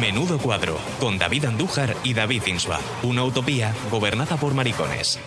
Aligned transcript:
Menudo 0.00 0.38
cuadro, 0.38 0.78
con 0.98 1.18
David 1.18 1.44
Andújar 1.44 1.94
y 2.04 2.14
David 2.14 2.44
Insua. 2.46 2.80
Una 3.02 3.22
utopía 3.22 3.74
gobernada 3.90 4.36
por 4.38 4.54
maricones. 4.54 5.18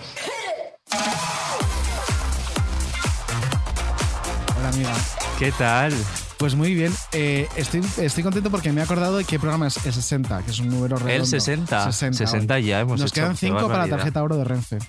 Hola 4.57 4.69
amiga. 4.69 4.93
¿Qué 5.37 5.51
tal? 5.51 5.93
Pues 6.37 6.55
muy 6.55 6.73
bien. 6.73 6.91
Eh, 7.11 7.47
estoy, 7.55 7.81
estoy 7.97 8.23
contento 8.23 8.49
porque 8.49 8.71
me 8.71 8.81
he 8.81 8.83
acordado 8.83 9.17
de 9.17 9.25
qué 9.25 9.37
programa 9.37 9.67
es 9.67 9.77
el 9.85 9.93
60, 9.93 10.41
que 10.41 10.51
es 10.51 10.59
un 10.59 10.69
número 10.69 10.97
redondo. 10.97 11.23
El 11.23 11.27
60. 11.27 11.91
60, 11.91 12.17
60 12.17 12.59
ya 12.59 12.79
hemos 12.79 12.99
Nos 12.99 13.11
hecho. 13.11 13.21
quedan 13.21 13.37
Qué 13.37 13.47
5 13.47 13.67
para 13.67 13.85
la 13.85 13.95
tarjeta 13.97 14.23
oro 14.23 14.37
de 14.37 14.43
Renfe. 14.43 14.79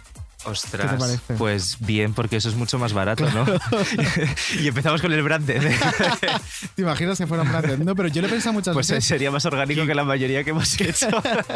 Ostras, 0.46 0.86
¿Qué 0.90 0.92
te 0.96 1.00
parece? 1.00 1.34
pues 1.34 1.76
bien, 1.80 2.12
porque 2.14 2.36
eso 2.36 2.48
es 2.48 2.54
mucho 2.54 2.78
más 2.78 2.92
barato, 2.92 3.28
¿no? 3.30 3.46
y 4.60 4.68
empezamos 4.68 5.00
con 5.00 5.12
el 5.12 5.22
branded. 5.22 5.62
¿Te 6.74 6.82
imaginas 6.82 7.18
que 7.18 7.26
fuera 7.26 7.42
un 7.42 7.48
branded? 7.50 7.78
No, 7.78 7.94
pero 7.94 8.08
yo 8.08 8.20
le 8.22 8.28
he 8.28 8.30
pensado 8.30 8.52
muchas 8.52 8.74
pues 8.74 8.88
veces 8.88 9.04
sería 9.04 9.30
más 9.30 9.44
orgánico 9.46 9.86
que 9.86 9.94
la 9.94 10.04
mayoría 10.04 10.44
que 10.44 10.50
hemos 10.50 10.78
hecho. 10.80 11.08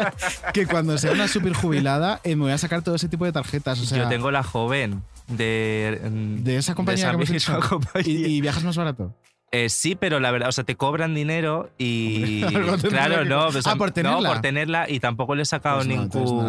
que 0.53 0.65
cuando 0.65 0.97
sea 0.97 1.11
una 1.11 1.27
super 1.27 1.53
jubilada 1.53 2.19
eh, 2.23 2.35
me 2.35 2.43
voy 2.43 2.51
a 2.51 2.57
sacar 2.57 2.81
todo 2.81 2.95
ese 2.95 3.07
tipo 3.09 3.25
de 3.25 3.31
tarjetas. 3.31 3.79
O 3.79 3.85
sea, 3.85 3.97
Yo 3.99 4.09
tengo 4.09 4.31
la 4.31 4.43
joven 4.43 5.03
de, 5.27 6.01
mm, 6.11 6.43
de 6.43 6.57
esa 6.57 6.73
compañía 6.75 7.03
esa 7.05 7.09
que 7.11 7.15
hemos 7.15 7.29
misma 7.29 7.57
hecho. 7.57 7.69
compañía. 7.69 8.11
Y, 8.11 8.25
y 8.37 8.41
viajas 8.41 8.63
más 8.63 8.75
barato. 8.77 9.15
Eh, 9.51 9.69
sí, 9.69 9.95
pero 9.95 10.19
la 10.19 10.29
verdad, 10.29 10.49
o 10.49 10.51
sea, 10.51 10.63
te 10.63 10.75
cobran 10.75 11.15
dinero 11.15 11.71
y. 11.77 12.41
Claro, 12.89 13.25
no, 13.25 13.47
o 13.47 13.51
sea, 13.51 13.71
Ah, 13.73 13.75
¿por 13.75 13.91
tenerla? 13.91 14.19
no, 14.21 14.27
por 14.27 14.41
tenerla 14.41 14.89
y 14.89 14.99
tampoco 14.99 15.33
le 15.35 15.41
he 15.43 15.45
sacado 15.45 15.77
Pues 15.77 15.87
nada 15.87 16.01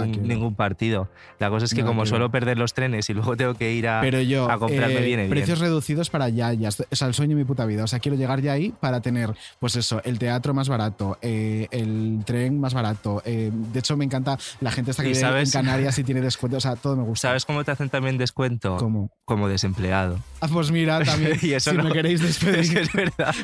ningún, 0.07 0.12
que 0.12 0.20
ningún 0.20 0.55
partido. 0.55 1.09
La 1.39 1.48
cosa 1.51 1.65
es 1.65 1.75
que, 1.75 1.83
como 1.83 2.03
que 2.03 2.09
suelo 2.09 2.31
perder 2.31 2.59
los 2.59 2.75
trenes 2.75 3.09
y 3.11 3.15
luego 3.15 3.37
tengo 3.37 3.55
que 3.55 3.73
ir 3.73 3.89
a, 3.89 4.01
Pero 4.03 4.20
yo, 4.20 4.51
a 4.51 4.59
comprarme 4.59 4.98
eh, 4.98 5.05
bien. 5.05 5.31
precios 5.31 5.59
reducidos 5.61 6.11
para 6.11 6.29
ya, 6.29 6.53
ya. 6.53 6.69
O 6.69 6.97
sea, 6.97 7.09
el 7.09 7.15
sueño 7.15 7.37
de 7.37 7.42
mi 7.42 7.45
puta 7.47 7.65
vida. 7.65 7.84
O 7.84 7.87
sea, 7.87 7.98
quiero 8.01 8.17
llegar 8.19 8.41
ya 8.42 8.53
ahí 8.53 8.73
para 8.81 9.01
tener, 9.01 9.35
pues 9.59 9.77
eso, 9.77 10.01
el 10.05 10.19
teatro 10.19 10.53
más 10.55 10.69
barato, 10.69 11.17
eh, 11.23 11.69
el 11.70 12.20
tren 12.27 12.61
más 12.61 12.75
barato. 12.75 13.23
eh, 13.25 13.51
de 13.53 13.79
hecho, 13.79 13.97
me 13.97 14.05
encanta 14.05 14.39
la 14.61 14.70
gente 14.70 14.91
esta 14.91 15.03
que 15.03 15.11
vive 15.12 15.41
en 15.41 15.51
Canarias 15.51 15.98
y 15.98 16.05
tiene 16.05 16.20
descuento. 16.20 16.59
O 16.59 16.61
sea, 16.61 16.77
todo 16.77 16.97
me 16.97 17.03
gusta. 17.05 17.29
¿Sabes 17.29 17.45
cómo 17.47 17.64
te 17.64 17.70
hacen 17.70 17.89
también 17.89 18.19
descuento? 18.19 18.77
¿Cómo? 18.77 19.11
Como 19.25 19.48
desempleado. 19.48 20.19
Ah, 20.41 20.48
pues 20.53 20.70
mira, 20.70 21.03
también. 21.03 21.39
Y 21.42 21.53
eso 21.55 21.70
si 21.70 21.77
no- 21.77 21.85
me 21.85 21.92
queréis 21.92 22.20
despedir. 22.20 22.89
Es 22.94 22.94
verdad. 22.94 23.34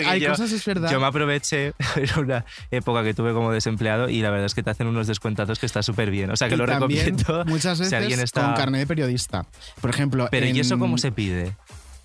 es- 0.00 0.06
hay 0.06 0.20
yo- 0.20 0.30
cosas, 0.30 0.50
es 0.52 0.64
verdad. 0.64 0.90
Yo 0.90 1.00
me 1.00 1.06
aproveché 1.06 1.72
en 1.96 2.18
una 2.18 2.44
época 2.70 3.02
que 3.04 3.14
tuve 3.14 3.32
como 3.32 3.52
desempleado 3.52 4.08
y 4.08 4.22
la 4.22 4.30
verdad 4.30 4.46
es 4.46 4.54
que 4.54 4.62
te 4.62 4.70
hacen 4.70 4.86
unos 4.86 5.06
descuentazos 5.06 5.58
que 5.58 5.66
está 5.66 5.82
súper 5.82 6.10
bien. 6.10 6.30
O 6.30 6.36
sea, 6.36 6.48
que 6.48 6.54
Y 6.54 6.58
lo 6.58 6.66
recomiendo. 6.66 7.44
Muchas 7.46 7.78
veces 7.78 7.90
si 7.90 7.94
alguien 7.96 8.20
está... 8.20 8.42
con 8.46 8.54
carnet 8.54 8.80
de 8.80 8.86
periodista. 8.86 9.46
Por 9.80 9.90
ejemplo. 9.90 10.28
Pero 10.30 10.46
¿y 10.46 10.58
eso 10.60 10.78
cómo 10.78 10.98
se 10.98 11.12
pide? 11.12 11.56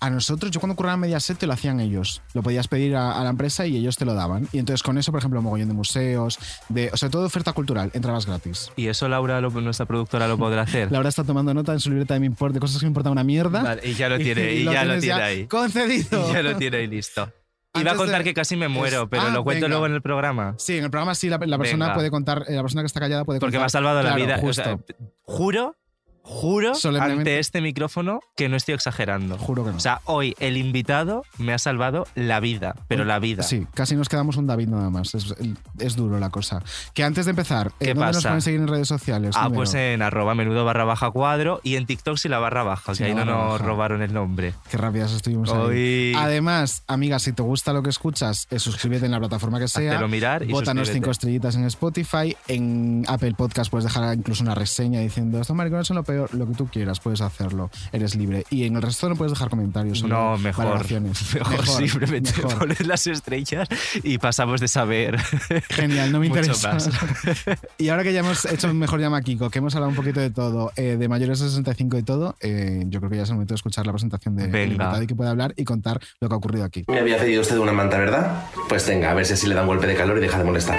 A 0.02 0.08
nosotros, 0.08 0.50
yo 0.50 0.60
cuando 0.60 0.76
curraba 0.76 0.94
en 0.94 1.00
Mediaset 1.00 1.36
te 1.36 1.46
lo 1.46 1.52
hacían 1.52 1.78
ellos. 1.78 2.22
Lo 2.32 2.42
podías 2.42 2.68
pedir 2.68 2.96
a, 2.96 3.20
a 3.20 3.22
la 3.22 3.30
empresa 3.30 3.66
y 3.66 3.76
ellos 3.76 3.96
te 3.98 4.06
lo 4.06 4.14
daban. 4.14 4.48
Y 4.50 4.58
entonces 4.58 4.82
con 4.82 4.96
eso, 4.96 5.12
por 5.12 5.18
ejemplo, 5.18 5.42
mogollón 5.42 5.68
de 5.68 5.74
museos, 5.74 6.38
de, 6.70 6.88
o 6.92 6.96
sea, 6.96 7.10
todo 7.10 7.26
oferta 7.26 7.52
cultural, 7.52 7.90
entrabas 7.92 8.24
gratis. 8.24 8.72
¿Y 8.76 8.86
eso 8.88 9.08
Laura, 9.08 9.40
lo- 9.42 9.50
nuestra 9.50 9.84
productora, 9.84 10.26
lo 10.26 10.38
podrá 10.38 10.62
hacer? 10.62 10.90
Laura 10.92 11.10
está 11.10 11.22
tomando 11.24 11.52
nota 11.52 11.72
en 11.74 11.80
su 11.80 11.90
libreta 11.90 12.14
de 12.14 12.20
mi 12.20 12.26
import 12.26 12.54
de 12.54 12.60
cosas 12.60 12.78
que 12.80 12.86
me 12.86 12.90
importan 12.90 13.12
una 13.12 13.24
mierda. 13.24 13.62
Vale, 13.62 13.82
y 13.84 13.92
ya 13.94 14.08
lo 14.08 14.16
tiene, 14.16 14.52
y, 14.54 14.64
ya 14.64 14.84
lo 14.84 14.98
tiene 14.98 15.22
ahí. 15.22 15.46
Concedido. 15.46 16.28
Y 16.30 16.32
ya 16.32 16.42
lo 16.42 16.56
tiene 16.56 16.76
ahí 16.78 16.86
listo. 16.86 17.30
Iba 17.74 17.92
a 17.92 17.94
contar 17.94 18.18
de- 18.18 18.24
que 18.24 18.34
casi 18.34 18.56
me 18.56 18.68
muero, 18.68 19.08
pero 19.08 19.24
Ah, 19.24 19.28
lo 19.30 19.44
cuento 19.44 19.66
venga. 19.66 19.68
luego 19.68 19.86
en 19.86 19.92
el 19.92 20.02
programa. 20.02 20.54
Sí, 20.58 20.78
en 20.78 20.84
el 20.84 20.90
programa 20.90 21.14
sí 21.14 21.28
la, 21.28 21.36
la 21.38 21.58
persona 21.58 21.84
Venga. 21.84 21.94
puede 21.94 22.10
contar, 22.10 22.44
eh, 22.48 22.54
la 22.54 22.62
persona 22.62 22.82
que 22.82 22.86
está 22.86 23.00
callada 23.00 23.24
puede 23.24 23.38
Porque 23.38 23.58
contar. 23.58 23.60
me 23.60 23.66
ha 23.66 23.68
salvado 23.68 24.02
la 24.02 24.16
vida. 24.16 24.36
O 24.38 24.40
Justo. 24.40 24.62
sea, 24.64 24.78
juro, 25.22 25.76
juro 26.22 26.72
ante 27.00 27.38
este 27.38 27.60
micrófono 27.60 28.20
que 28.36 28.48
no 28.48 28.56
estoy 28.56 28.74
exagerando. 28.74 29.36
Juro 29.38 29.64
que 29.64 29.70
no. 29.70 29.76
O 29.76 29.80
sea, 29.80 30.00
hoy 30.04 30.34
el 30.38 30.56
invitado 30.56 31.24
me 31.38 31.52
ha 31.52 31.58
salvado 31.58 32.06
la 32.14 32.40
vida, 32.40 32.74
pero 32.88 33.04
la 33.04 33.18
vida. 33.18 33.42
Sí, 33.42 33.66
casi 33.74 33.96
nos 33.96 34.08
quedamos 34.08 34.36
un 34.36 34.46
David 34.46 34.68
nada 34.68 34.90
más. 34.90 35.14
Es, 35.14 35.34
es 35.78 35.96
duro 35.96 36.18
la 36.18 36.30
cosa. 36.30 36.62
Que 36.94 37.02
antes 37.04 37.24
de 37.26 37.30
empezar, 37.30 37.68
eh, 37.80 37.86
¿Qué 37.86 37.94
¿dónde 37.94 38.12
nos 38.12 38.22
pueden 38.22 38.42
seguir 38.42 38.60
en 38.60 38.68
redes 38.68 38.88
sociales? 38.88 39.34
Ah, 39.36 39.50
pues 39.52 39.74
en 39.74 40.02
arroba 40.02 40.34
menudo 40.34 40.64
barra 40.64 40.84
baja 40.84 41.10
cuadro 41.10 41.60
y 41.62 41.76
en 41.76 41.86
TikTok 41.86 42.16
sí 42.16 42.28
la 42.28 42.38
barra 42.38 42.62
baja, 42.62 42.94
Sí, 42.94 42.98
que 43.02 43.10
ahí 43.10 43.14
no 43.14 43.24
nos 43.24 43.52
baja. 43.52 43.64
robaron 43.64 44.02
el 44.02 44.12
nombre. 44.12 44.54
Qué 44.70 44.76
rápidas 44.76 45.12
estuvimos 45.12 45.50
ahí. 45.50 45.58
Hoy 45.58 46.14
Además, 46.16 46.84
amiga, 46.86 47.18
si 47.18 47.32
te 47.32 47.42
gusta 47.42 47.72
lo 47.72 47.82
que 47.82 47.90
escuchas, 47.90 48.46
eh, 48.50 48.58
suscríbete 48.58 49.06
en 49.06 49.12
la 49.12 49.18
plataforma 49.18 49.58
que 49.58 49.68
sea. 49.68 49.92
Háztelo 49.92 50.08
mirar 50.08 50.42
y 50.42 50.52
Bótanos 50.52 50.82
suscríbete. 50.88 50.92
cinco 50.94 51.10
estrellitas 51.10 51.54
en 51.56 51.64
Spotify. 51.64 52.36
En 52.48 53.04
Apple 53.08 53.34
Podcast 53.36 53.70
puedes 53.70 53.84
dejar 53.84 54.16
incluso 54.16 54.42
una 54.42 54.54
reseña 54.54 55.00
diciendo 55.00 55.40
estos 55.40 55.56
maricones 55.56 55.86
son 55.86 55.96
lo 55.96 56.04
peor, 56.10 56.34
lo 56.34 56.46
que 56.46 56.54
tú 56.54 56.66
quieras, 56.66 57.00
puedes 57.00 57.20
hacerlo. 57.20 57.70
Eres 57.92 58.14
libre. 58.16 58.44
Y 58.50 58.64
en 58.64 58.76
el 58.76 58.82
resto 58.82 59.08
no 59.08 59.16
puedes 59.16 59.32
dejar 59.32 59.48
comentarios. 59.48 59.98
solo 60.00 60.14
No, 60.32 60.38
mejor. 60.38 60.64
valoraciones. 60.66 61.34
Mejor, 61.34 61.66
simplemente 61.66 62.32
mejor. 62.36 62.58
poner 62.58 62.86
las 62.86 63.06
estrellas 63.06 63.68
y 64.02 64.18
pasamos 64.18 64.60
de 64.60 64.68
saber. 64.68 65.18
Genial, 65.70 66.10
no 66.12 66.18
me 66.20 66.26
interesa. 66.26 66.72
más. 66.74 66.90
y 67.78 67.88
ahora 67.88 68.02
que 68.02 68.12
ya 68.12 68.20
hemos 68.20 68.44
hecho 68.46 68.68
un 68.68 68.78
mejor 68.78 69.00
llama 69.00 69.18
a 69.18 69.22
Kiko, 69.22 69.50
que 69.50 69.58
hemos 69.58 69.74
hablado 69.74 69.90
un 69.90 69.96
poquito 69.96 70.20
de 70.20 70.30
todo, 70.30 70.72
eh, 70.76 70.96
de 70.98 71.08
mayores 71.08 71.38
de 71.40 71.48
65 71.48 71.98
y 71.98 72.02
todo, 72.02 72.36
eh, 72.40 72.84
yo 72.88 73.00
creo 73.00 73.10
que 73.10 73.16
ya 73.16 73.22
es 73.22 73.28
el 73.28 73.34
momento 73.36 73.54
de 73.54 73.56
escuchar 73.56 73.86
la 73.86 73.92
presentación 73.92 74.36
de 74.36 74.64
invitado 74.64 75.02
y 75.02 75.06
que 75.06 75.14
pueda 75.14 75.30
hablar 75.30 75.54
y 75.56 75.64
contar 75.64 76.00
lo 76.20 76.28
que 76.28 76.34
ha 76.34 76.38
ocurrido 76.38 76.64
aquí. 76.64 76.84
Me 76.88 76.98
había 76.98 77.18
pedido 77.18 77.40
usted 77.42 77.56
una 77.58 77.72
manta, 77.72 77.98
¿verdad? 77.98 78.44
Pues 78.68 78.86
venga, 78.86 79.10
a 79.10 79.14
ver 79.14 79.26
si 79.26 79.34
así 79.34 79.46
le 79.46 79.54
da 79.54 79.62
un 79.62 79.68
golpe 79.68 79.86
de 79.86 79.94
calor 79.94 80.18
y 80.18 80.20
deja 80.20 80.38
de 80.38 80.44
molestar. 80.44 80.78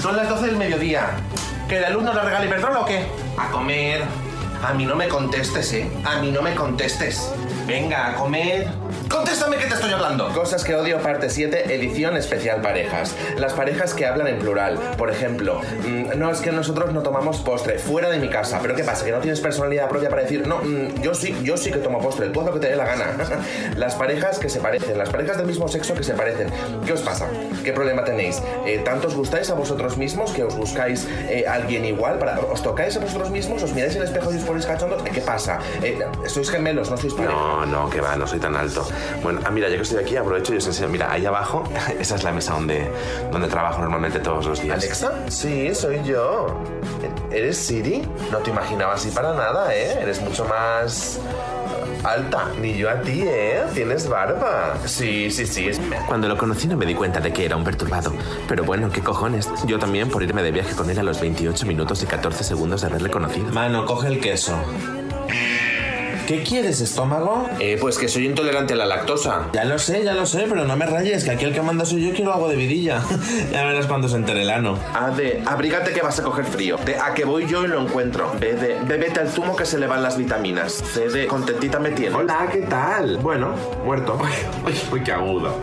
Son 0.00 0.16
las 0.16 0.28
12 0.28 0.46
del 0.46 0.56
mediodía. 0.56 1.10
¿Que 1.68 1.80
la 1.80 1.90
luz 1.90 2.02
nos 2.02 2.14
la 2.14 2.22
regala 2.22 2.46
Iberdrola 2.46 2.80
o 2.80 2.86
qué? 2.86 3.06
A 3.36 3.50
comer. 3.50 4.27
A 4.62 4.74
mí 4.74 4.86
no 4.86 4.96
me 4.96 5.08
contestes, 5.08 5.72
¿eh? 5.72 5.88
A 6.04 6.20
mí 6.20 6.30
no 6.32 6.42
me 6.42 6.54
contestes. 6.54 7.32
Venga, 7.66 8.08
a 8.08 8.14
comer. 8.14 8.66
¡Contéstame 9.08 9.56
que 9.56 9.66
te 9.66 9.74
estoy 9.74 9.92
hablando! 9.92 10.28
Cosas 10.32 10.64
que 10.64 10.74
odio, 10.74 10.98
parte 10.98 11.30
7, 11.30 11.74
edición 11.74 12.16
especial 12.16 12.60
parejas. 12.60 13.14
Las 13.36 13.52
parejas 13.52 13.94
que 13.94 14.06
hablan 14.06 14.26
en 14.26 14.38
plural. 14.38 14.78
Por 14.96 15.10
ejemplo, 15.10 15.60
mm, 15.86 16.18
no 16.18 16.30
es 16.30 16.40
que 16.40 16.50
nosotros 16.50 16.92
no 16.92 17.02
tomamos 17.02 17.38
postre, 17.38 17.78
fuera 17.78 18.10
de 18.10 18.18
mi 18.18 18.28
casa. 18.28 18.58
¿Pero 18.60 18.74
qué 18.74 18.84
pasa? 18.84 19.04
¿Que 19.04 19.12
no 19.12 19.18
tienes 19.18 19.40
personalidad 19.40 19.88
propia 19.88 20.08
para 20.08 20.22
decir, 20.22 20.46
no, 20.46 20.58
mm, 20.58 21.02
yo 21.02 21.14
sí, 21.14 21.36
yo 21.42 21.56
sí 21.56 21.70
que 21.70 21.78
tomo 21.78 22.00
postre, 22.00 22.28
tú 22.30 22.40
haz 22.40 22.46
lo 22.46 22.54
que 22.54 22.60
te 22.60 22.68
dé 22.68 22.76
la 22.76 22.86
gana? 22.86 23.06
las 23.76 23.94
parejas 23.94 24.38
que 24.38 24.48
se 24.48 24.60
parecen, 24.60 24.98
las 24.98 25.10
parejas 25.10 25.36
del 25.36 25.46
mismo 25.46 25.68
sexo 25.68 25.94
que 25.94 26.02
se 26.02 26.14
parecen. 26.14 26.48
¿Qué 26.84 26.92
os 26.92 27.02
pasa? 27.02 27.26
¿Qué 27.64 27.72
problema 27.72 28.04
tenéis? 28.04 28.42
Eh, 28.66 28.80
¿Tanto 28.84 29.08
os 29.08 29.14
gustáis 29.14 29.50
a 29.50 29.54
vosotros 29.54 29.96
mismos 29.96 30.32
que 30.32 30.42
os 30.42 30.56
buscáis 30.56 31.06
eh, 31.28 31.44
alguien 31.46 31.84
igual? 31.84 32.18
Para, 32.18 32.40
¿Os 32.40 32.62
tocáis 32.62 32.96
a 32.96 33.00
vosotros 33.00 33.30
mismos? 33.30 33.62
¿Os 33.62 33.72
miráis 33.72 33.94
en 33.94 34.02
el 34.02 34.08
espejo 34.08 34.32
y 34.32 34.36
os 34.36 34.44
ponéis 34.48 34.66
cachondos? 34.66 35.04
Eh, 35.04 35.10
¿Qué 35.12 35.20
pasa? 35.20 35.58
Eh, 35.82 35.98
¿Sois 36.26 36.50
gemelos? 36.50 36.90
¿No 36.90 36.96
sois 36.96 37.14
pareja? 37.14 37.32
No, 37.32 37.66
no, 37.66 37.90
que 37.90 38.00
va, 38.00 38.16
no 38.16 38.26
soy 38.26 38.40
tan 38.40 38.56
alto. 38.56 38.86
Bueno, 39.22 39.40
ah, 39.44 39.50
mira, 39.50 39.68
ya 39.68 39.76
que 39.76 39.82
estoy 39.82 40.02
aquí, 40.02 40.16
aprovecho 40.16 40.54
y 40.54 40.56
os 40.56 40.66
enseño. 40.66 40.88
Mira, 40.88 41.12
ahí 41.12 41.26
abajo, 41.26 41.64
esa 42.00 42.16
es 42.16 42.24
la 42.24 42.32
mesa 42.32 42.54
donde, 42.54 42.90
donde 43.30 43.48
trabajo 43.48 43.80
normalmente 43.80 44.18
todos 44.18 44.46
los 44.46 44.62
días. 44.62 44.82
¿Alexa? 44.82 45.12
Sí, 45.28 45.74
soy 45.74 46.02
yo. 46.02 46.46
¿Eres 47.30 47.58
Siri? 47.58 48.02
No 48.32 48.38
te 48.38 48.50
imaginaba 48.50 48.94
así 48.94 49.10
para 49.10 49.34
nada, 49.34 49.74
¿eh? 49.74 49.98
Eres 50.00 50.20
mucho 50.22 50.44
más 50.46 51.20
alta. 52.04 52.48
Ni 52.60 52.76
yo 52.76 52.90
a 52.90 53.00
ti, 53.00 53.22
¿eh? 53.24 53.62
Tienes 53.74 54.08
barba. 54.08 54.76
Sí, 54.84 55.30
sí, 55.30 55.46
sí. 55.46 55.70
Cuando 56.06 56.28
lo 56.28 56.36
conocí 56.36 56.66
no 56.66 56.76
me 56.76 56.86
di 56.86 56.94
cuenta 56.94 57.20
de 57.20 57.32
que 57.32 57.44
era 57.44 57.56
un 57.56 57.64
perturbado. 57.64 58.12
Pero 58.46 58.64
bueno, 58.64 58.90
¿qué 58.90 59.00
cojones? 59.00 59.48
Yo 59.66 59.78
también 59.78 60.08
por 60.08 60.22
irme 60.22 60.42
de 60.42 60.50
viaje 60.50 60.74
con 60.74 60.88
él 60.90 60.98
a 60.98 61.02
los 61.02 61.20
28 61.20 61.66
minutos 61.66 62.02
y 62.02 62.06
14 62.06 62.44
segundos 62.44 62.80
de 62.80 62.86
haberle 62.88 63.10
conocido. 63.10 63.52
Mano, 63.52 63.84
coge 63.84 64.08
el 64.08 64.20
queso. 64.20 64.37
eso. 64.38 64.97
¿Qué 66.28 66.42
quieres, 66.42 66.82
estómago? 66.82 67.48
Eh, 67.58 67.78
pues 67.80 67.96
que 67.96 68.06
soy 68.06 68.26
intolerante 68.26 68.74
a 68.74 68.76
la 68.76 68.84
lactosa. 68.84 69.48
Ya 69.54 69.64
lo 69.64 69.78
sé, 69.78 70.04
ya 70.04 70.12
lo 70.12 70.26
sé, 70.26 70.44
pero 70.46 70.66
no 70.66 70.76
me 70.76 70.84
rayes, 70.84 71.24
que 71.24 71.30
aquí 71.30 71.46
el 71.46 71.54
que 71.54 71.62
manda 71.62 71.86
soy 71.86 72.06
yo, 72.06 72.12
quiero 72.14 72.34
algo 72.34 72.50
de 72.50 72.56
vidilla. 72.56 73.02
ya 73.50 73.64
verás 73.64 73.86
cuando 73.86 74.10
se 74.10 74.16
entere 74.16 74.42
el 74.42 74.50
ano. 74.50 74.78
A 74.92 75.08
de, 75.08 75.42
abrígate 75.46 75.94
que 75.94 76.02
vas 76.02 76.18
a 76.20 76.22
coger 76.22 76.44
frío. 76.44 76.76
De, 76.84 76.96
a 76.96 77.14
que 77.14 77.24
voy 77.24 77.46
yo 77.46 77.64
y 77.64 77.68
lo 77.68 77.80
encuentro. 77.80 78.30
B 78.38 78.52
de, 78.56 78.78
bébete 78.86 79.20
el 79.22 79.28
zumo 79.30 79.56
que 79.56 79.64
se 79.64 79.78
le 79.78 79.86
van 79.86 80.02
las 80.02 80.18
vitaminas. 80.18 80.74
C 80.74 81.08
de, 81.08 81.26
contentita 81.26 81.78
me 81.78 81.92
tiene. 81.92 82.14
Hola, 82.14 82.46
¿qué 82.52 82.58
tal? 82.58 83.16
Bueno, 83.22 83.54
muerto. 83.86 84.20
Uy, 84.92 85.00
qué 85.00 85.12
agudo. 85.12 85.56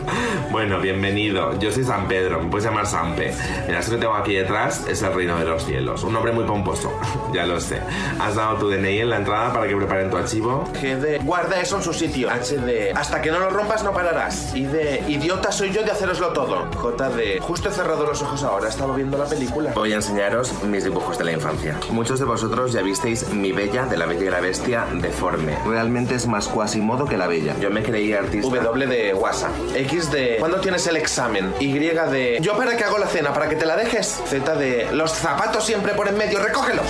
Bueno, 0.50 0.80
bienvenido. 0.80 1.56
Yo 1.60 1.70
soy 1.70 1.84
San 1.84 2.08
Pedro, 2.08 2.42
me 2.42 2.50
puedes 2.50 2.64
llamar 2.64 2.88
Sampe. 2.88 3.32
Mira, 3.68 3.78
esto 3.78 3.92
que 3.92 3.98
tengo 3.98 4.14
aquí 4.14 4.34
detrás 4.34 4.84
es 4.88 5.00
el 5.02 5.14
reino 5.14 5.38
de 5.38 5.44
los 5.44 5.64
cielos. 5.64 6.02
Un 6.02 6.16
hombre 6.16 6.32
muy 6.32 6.42
pomposo, 6.42 6.90
ya 7.32 7.46
lo 7.46 7.60
sé. 7.60 7.78
Has 8.18 8.34
dado 8.34 8.56
tu 8.56 8.68
DNI 8.68 8.98
en 8.98 9.10
la 9.10 9.18
entrada 9.18 9.52
para 9.52 9.68
que 9.68 9.76
preparen 9.76 10.10
tu 10.10 10.16
archivo 10.16 10.55
G 10.74 10.96
de 10.96 11.18
guarda 11.18 11.60
eso 11.60 11.76
en 11.76 11.82
su 11.82 11.92
sitio. 11.92 12.30
H 12.30 12.58
de 12.58 12.92
hasta 12.92 13.20
que 13.22 13.30
no 13.30 13.38
lo 13.38 13.50
rompas 13.50 13.82
no 13.82 13.92
pararás. 13.92 14.54
I 14.54 14.64
de 14.64 15.02
idiota 15.08 15.50
soy 15.50 15.72
yo 15.72 15.82
de 15.82 15.90
haceroslo 15.90 16.32
todo. 16.32 16.66
J 16.74 17.10
de 17.10 17.40
justo 17.40 17.68
he 17.68 17.72
cerrado 17.72 18.06
los 18.06 18.22
ojos 18.22 18.42
ahora, 18.42 18.68
estaba 18.68 18.94
viendo 18.94 19.18
la 19.18 19.26
película. 19.26 19.72
Voy 19.74 19.92
a 19.92 19.96
enseñaros 19.96 20.52
mis 20.64 20.84
dibujos 20.84 21.18
de 21.18 21.24
la 21.24 21.32
infancia. 21.32 21.78
Muchos 21.90 22.18
de 22.18 22.26
vosotros 22.26 22.72
ya 22.72 22.82
visteis 22.82 23.28
mi 23.30 23.52
bella 23.52 23.86
de 23.86 23.96
la 23.96 24.06
bella 24.06 24.26
y 24.26 24.30
la 24.30 24.40
bestia 24.40 24.86
deforme. 24.92 25.56
Realmente 25.66 26.14
es 26.14 26.26
más 26.26 26.48
cuasimodo 26.48 27.06
que 27.06 27.16
la 27.16 27.26
bella. 27.26 27.54
Yo 27.60 27.70
me 27.70 27.82
creí 27.82 28.12
artista. 28.12 28.48
W 28.48 28.86
de 28.86 29.14
WhatsApp. 29.14 29.52
X 29.74 30.10
de 30.12 30.36
¿cuándo 30.38 30.60
tienes 30.60 30.86
el 30.86 30.96
examen? 30.96 31.54
Y 31.60 31.72
de 32.04 32.38
yo 32.42 32.56
para 32.56 32.76
que 32.76 32.84
hago 32.84 32.98
la 32.98 33.06
cena, 33.06 33.32
para 33.32 33.48
que 33.48 33.56
te 33.56 33.64
la 33.64 33.76
dejes. 33.76 34.20
Z 34.26 34.54
de 34.56 34.88
los 34.92 35.12
zapatos 35.12 35.64
siempre 35.64 35.94
por 35.94 36.08
en 36.08 36.16
medio, 36.16 36.42
recógelos. 36.42 36.86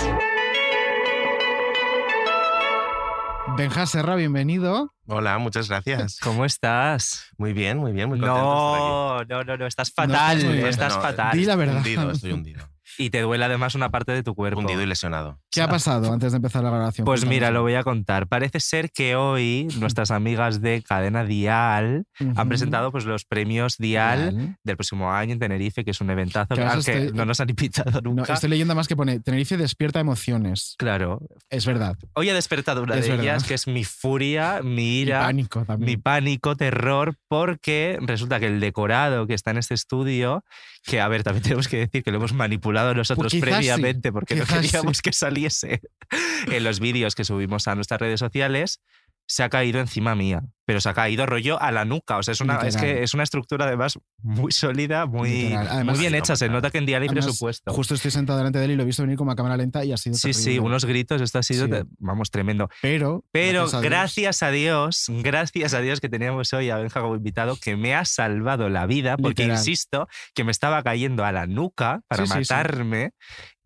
Benja 3.57 3.87
Serra, 3.87 4.17
bienvenido. 4.17 4.93
Hola, 5.07 5.39
muchas 5.39 5.69
gracias. 5.69 6.19
¿Cómo 6.23 6.45
estás? 6.45 7.31
Muy 7.39 7.55
bien, 7.55 7.79
muy 7.79 7.93
bien, 7.93 8.09
muy 8.09 8.19
contento. 8.21 8.43
No, 8.43 9.25
no, 9.25 9.45
no, 9.45 9.57
no, 9.57 9.67
estás 9.67 9.91
fatal, 9.91 10.43
estás, 10.67 10.95
fatal. 10.95 11.33
Di 11.33 11.47
la 11.47 11.57
verdad. 11.57 11.79
Hundido, 11.79 12.11
estoy 12.11 12.33
hundido. 12.33 12.69
Y 12.99 13.11
te 13.11 13.21
duele 13.23 13.45
además 13.45 13.75
una 13.75 13.91
parte 13.91 14.13
de 14.13 14.23
tu 14.23 14.35
cuerpo. 14.35 14.61
Hundido 14.61 14.83
y 14.83 14.87
lesionado. 14.87 15.41
¿Qué 15.57 15.63
ha 15.63 15.69
pasado 15.69 16.13
antes 16.13 16.33
de 16.33 16.37
empezar 16.37 16.63
la 16.63 16.71
grabación? 16.71 17.05
Pues 17.05 17.25
mira, 17.25 17.51
lo 17.51 17.63
voy 17.63 17.75
a 17.75 17.83
contar. 17.83 18.27
Parece 18.27 18.61
ser 18.61 18.91
que 18.91 19.17
hoy 19.17 19.69
nuestras 19.79 20.11
amigas 20.11 20.61
de 20.61 20.83
Cadena 20.83 21.25
Dial 21.25 22.05
han 22.35 22.49
presentado 22.49 22.93
pues, 22.93 23.05
los 23.05 23.25
premios 23.25 23.77
Dial, 23.79 24.57
del 24.63 24.77
próximo 24.77 25.13
año 25.13 25.33
en 25.33 25.39
Tenerife, 25.39 25.85
que 25.85 25.93
es 25.93 26.01
un 26.01 26.11
eventazo 26.11 26.55
que 26.85 27.11
no 27.13 27.25
nos 27.25 27.41
han 27.41 27.51
invitado 27.51 28.01
nunca. 28.03 28.25
No, 28.29 28.35
estoy 28.35 28.51
leyendo 28.51 28.75
más 28.75 28.87
que 28.87 28.97
pone 28.97 29.21
Tenerife 29.21 29.57
despierta 29.57 30.01
emociones. 30.01 30.75
Claro. 30.79 31.21
Es 31.49 31.67
verdad. 31.67 31.97
Hoy 32.15 32.29
ha 32.29 32.35
despertado 32.35 32.83
una 32.83 32.97
de 32.97 33.15
ellas, 33.15 33.45
que 33.45 33.55
es 33.55 33.67
mi 33.67 33.85
furia, 33.85 34.61
mi 34.63 35.01
ira, 35.01 35.21
mi 35.21 35.27
pánico, 35.27 35.65
también. 35.65 35.91
mi 35.91 35.97
pánico, 35.97 36.57
terror, 36.57 37.17
porque 37.29 37.99
resulta 38.03 38.41
que 38.41 38.47
el 38.47 38.61
decorado 38.61 39.27
que 39.27 39.35
está 39.35 39.53
en 39.53 39.59
este 39.59 39.75
estudio, 39.75 40.45
que 40.85 41.01
a 41.01 41.09
ver, 41.09 41.23
también 41.23 41.43
tenemos 41.45 41.69
que 41.69 41.79
decir 41.79 42.03
que 42.03 42.11
lo 42.11 42.19
hemos 42.19 42.33
manipulado 42.33 42.95
nosotros 42.95 43.33
Pues 43.33 43.43
previamente 43.43 44.09
sí, 44.09 44.13
porque 44.13 44.37
no 44.37 44.47
queríamos 44.47 44.99
sí. 44.99 45.03
que 45.03 45.13
en 46.53 46.65
los 46.65 46.81
vídeos 46.81 47.15
que 47.15 47.25
subimos 47.25 47.69
a 47.69 47.75
nuestras 47.75 48.01
redes 48.01 48.21
sociales, 48.21 48.81
se 49.27 49.43
ha 49.43 49.49
caído 49.49 49.81
encima 49.81 50.15
mía, 50.15 50.43
pero 50.65 50.81
se 50.81 50.89
ha 50.89 50.95
caído 50.95 51.27
rollo 51.27 51.61
a 51.61 51.73
la 51.73 51.85
nuca. 51.85 52.17
O 52.17 52.23
sea, 52.23 52.33
es 52.33 52.41
una, 52.41 52.59
es 52.61 52.77
que 52.77 53.03
es 53.03 53.13
una 53.15 53.23
estructura 53.25 53.67
además 53.67 53.99
muy 54.23 54.53
sólida, 54.53 55.07
muy. 55.07 55.53
Además, 55.53 55.85
muy 55.85 55.99
bien 55.99 56.15
hecha. 56.15 56.37
Se 56.37 56.49
nota 56.49 56.71
que 56.71 56.79
en 56.79 56.87
día 56.87 56.99
hay 56.99 57.09
presupuesto. 57.09 57.73
Justo 57.73 57.95
estoy 57.95 58.11
sentado 58.13 58.39
delante 58.39 58.59
de 58.61 58.65
él 58.67 58.71
y 58.73 58.77
lo 58.77 58.83
he 58.83 58.87
visto 58.87 59.03
venir 59.03 59.17
como 59.19 59.33
a 59.33 59.37
cámara 59.37 59.57
lenta 59.57 59.85
y 59.85 59.93
ha 59.93 59.97
sido 59.97 60.15
Sí, 60.17 60.33
sí, 60.33 60.59
unos 60.59 60.85
gritos, 60.85 61.21
esto 61.21 61.39
ha 61.41 61.43
sido, 61.43 61.67
Sí. 61.67 61.73
vamos, 61.99 62.31
tremendo. 62.31 62.69
Pero, 62.83 63.25
Pero 63.33 63.63
a 63.63 63.67
Dios, 63.69 63.83
gracias 63.83 64.43
a 64.43 64.51
Dios, 64.51 65.07
gracias 65.09 65.75
a 65.75 65.81
Dios 65.81 66.01
que 66.01 66.09
teníamos 66.09 66.53
hoy 66.53 66.71
a 66.71 66.77
Benja 66.77 67.01
como 67.01 67.17
invitado, 67.17 67.57
que 67.61 67.77
me 67.77 67.95
ha 67.95 68.05
salvado 68.05 68.69
la 68.69 68.87
vida, 68.87 69.17
porque 69.17 69.43
Literal. 69.43 69.59
insisto 69.59 70.09
que 70.35 70.45
me 70.45 70.53
estaba 70.53 70.83
cayendo 70.83 71.25
a 71.25 71.33
la 71.33 71.47
nuca 71.47 72.03
para 72.09 72.27
Sí, 72.27 72.33
sí, 72.33 72.45
sí. 72.45 72.53
matarme 72.55 73.11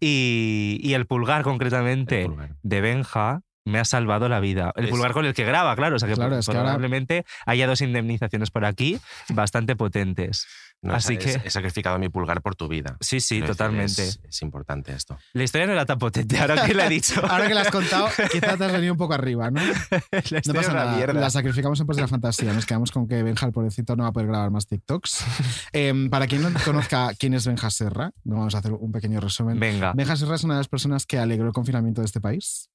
y, 0.00 0.78
y 0.82 0.94
el 0.94 1.06
pulgar 1.06 1.42
concretamente 1.42 2.22
El 2.22 2.26
pulgar. 2.28 2.56
de 2.62 2.80
Benja 2.80 3.40
me 3.70 3.78
ha 3.78 3.84
salvado 3.84 4.28
la 4.28 4.40
vida. 4.40 4.72
El 4.76 4.84
Es- 4.86 4.90
pulgar 4.90 5.12
con 5.12 5.24
el 5.24 5.32
que 5.34 5.44
graba, 5.44 5.74
claro, 5.76 5.96
o 5.96 5.98
sea 5.98 6.08
que 6.08 6.14
Claro, 6.14 6.36
es 6.38 6.44
que 6.46 6.52
ahora- 6.52 6.64
probablemente 6.70 7.24
haya 7.46 7.66
dos 7.66 7.80
indemnizaciones 7.80 8.50
por 8.50 8.64
aquí 8.64 9.00
bastante 9.30 9.76
potentes. 9.76 10.46
No, 10.82 10.94
Así 10.94 11.12
he- 11.14 11.18
que- 11.18 11.42
He 11.44 11.50
sacrificado 11.50 11.98
mi 11.98 12.08
pulgar 12.08 12.40
por 12.40 12.54
tu 12.54 12.66
vida. 12.66 12.96
Sí, 13.00 13.20
sí, 13.20 13.42
totalmente. 13.42 14.02
Es, 14.02 14.18
es 14.26 14.40
importante 14.40 14.94
esto. 14.94 15.18
La 15.34 15.42
historia 15.44 15.66
no 15.66 15.74
era 15.74 15.84
tan 15.84 15.98
potente, 15.98 16.38
ahora 16.38 16.64
que 16.64 16.72
la 16.72 16.86
he 16.86 16.88
dicho. 16.88 17.20
Ahora 17.30 17.46
que 17.48 17.52
la 17.52 17.60
has 17.60 17.70
contado, 17.70 18.08
quizá 18.32 18.56
te 18.56 18.64
has 18.64 18.72
venido 18.72 18.94
un 18.94 18.98
poco 18.98 19.12
arriba, 19.12 19.50
¿no? 19.50 19.60
la 20.30 20.40
No 20.46 20.54
pasa 20.54 20.72
nada. 20.72 20.96
mierda. 20.96 21.20
La 21.20 21.28
sacrificamos 21.28 21.78
en 21.80 21.86
pos 21.86 21.96
de 21.96 22.02
la 22.02 22.08
fantasía. 22.08 22.54
Nos 22.54 22.64
quedamos 22.64 22.92
con 22.92 23.06
que 23.06 23.22
Benja, 23.22 23.44
el 23.44 23.52
pobrecito, 23.52 23.94
no 23.94 24.04
va 24.04 24.08
a 24.08 24.12
poder 24.12 24.28
grabar 24.28 24.50
más 24.50 24.66
TikToks. 24.68 25.22
Em, 25.74 26.08
para 26.08 26.26
quien 26.26 26.40
no 26.40 26.50
conozca 26.64 27.10
quién 27.18 27.34
es 27.34 27.46
Benja 27.46 27.68
Serra, 27.70 28.12
vamos 28.24 28.54
a 28.54 28.58
hacer 28.58 28.72
un 28.72 28.90
pequeño 28.90 29.20
resumen. 29.20 29.60
Venga. 29.60 29.92
Benja 29.94 30.16
Serra 30.16 30.36
es 30.36 30.44
una 30.44 30.54
de 30.54 30.60
las 30.60 30.68
personas 30.68 31.04
que 31.04 31.18
alegró 31.18 31.46
el 31.46 31.52
confinamiento 31.52 32.00
de 32.00 32.06
este 32.06 32.22
país. 32.22 32.70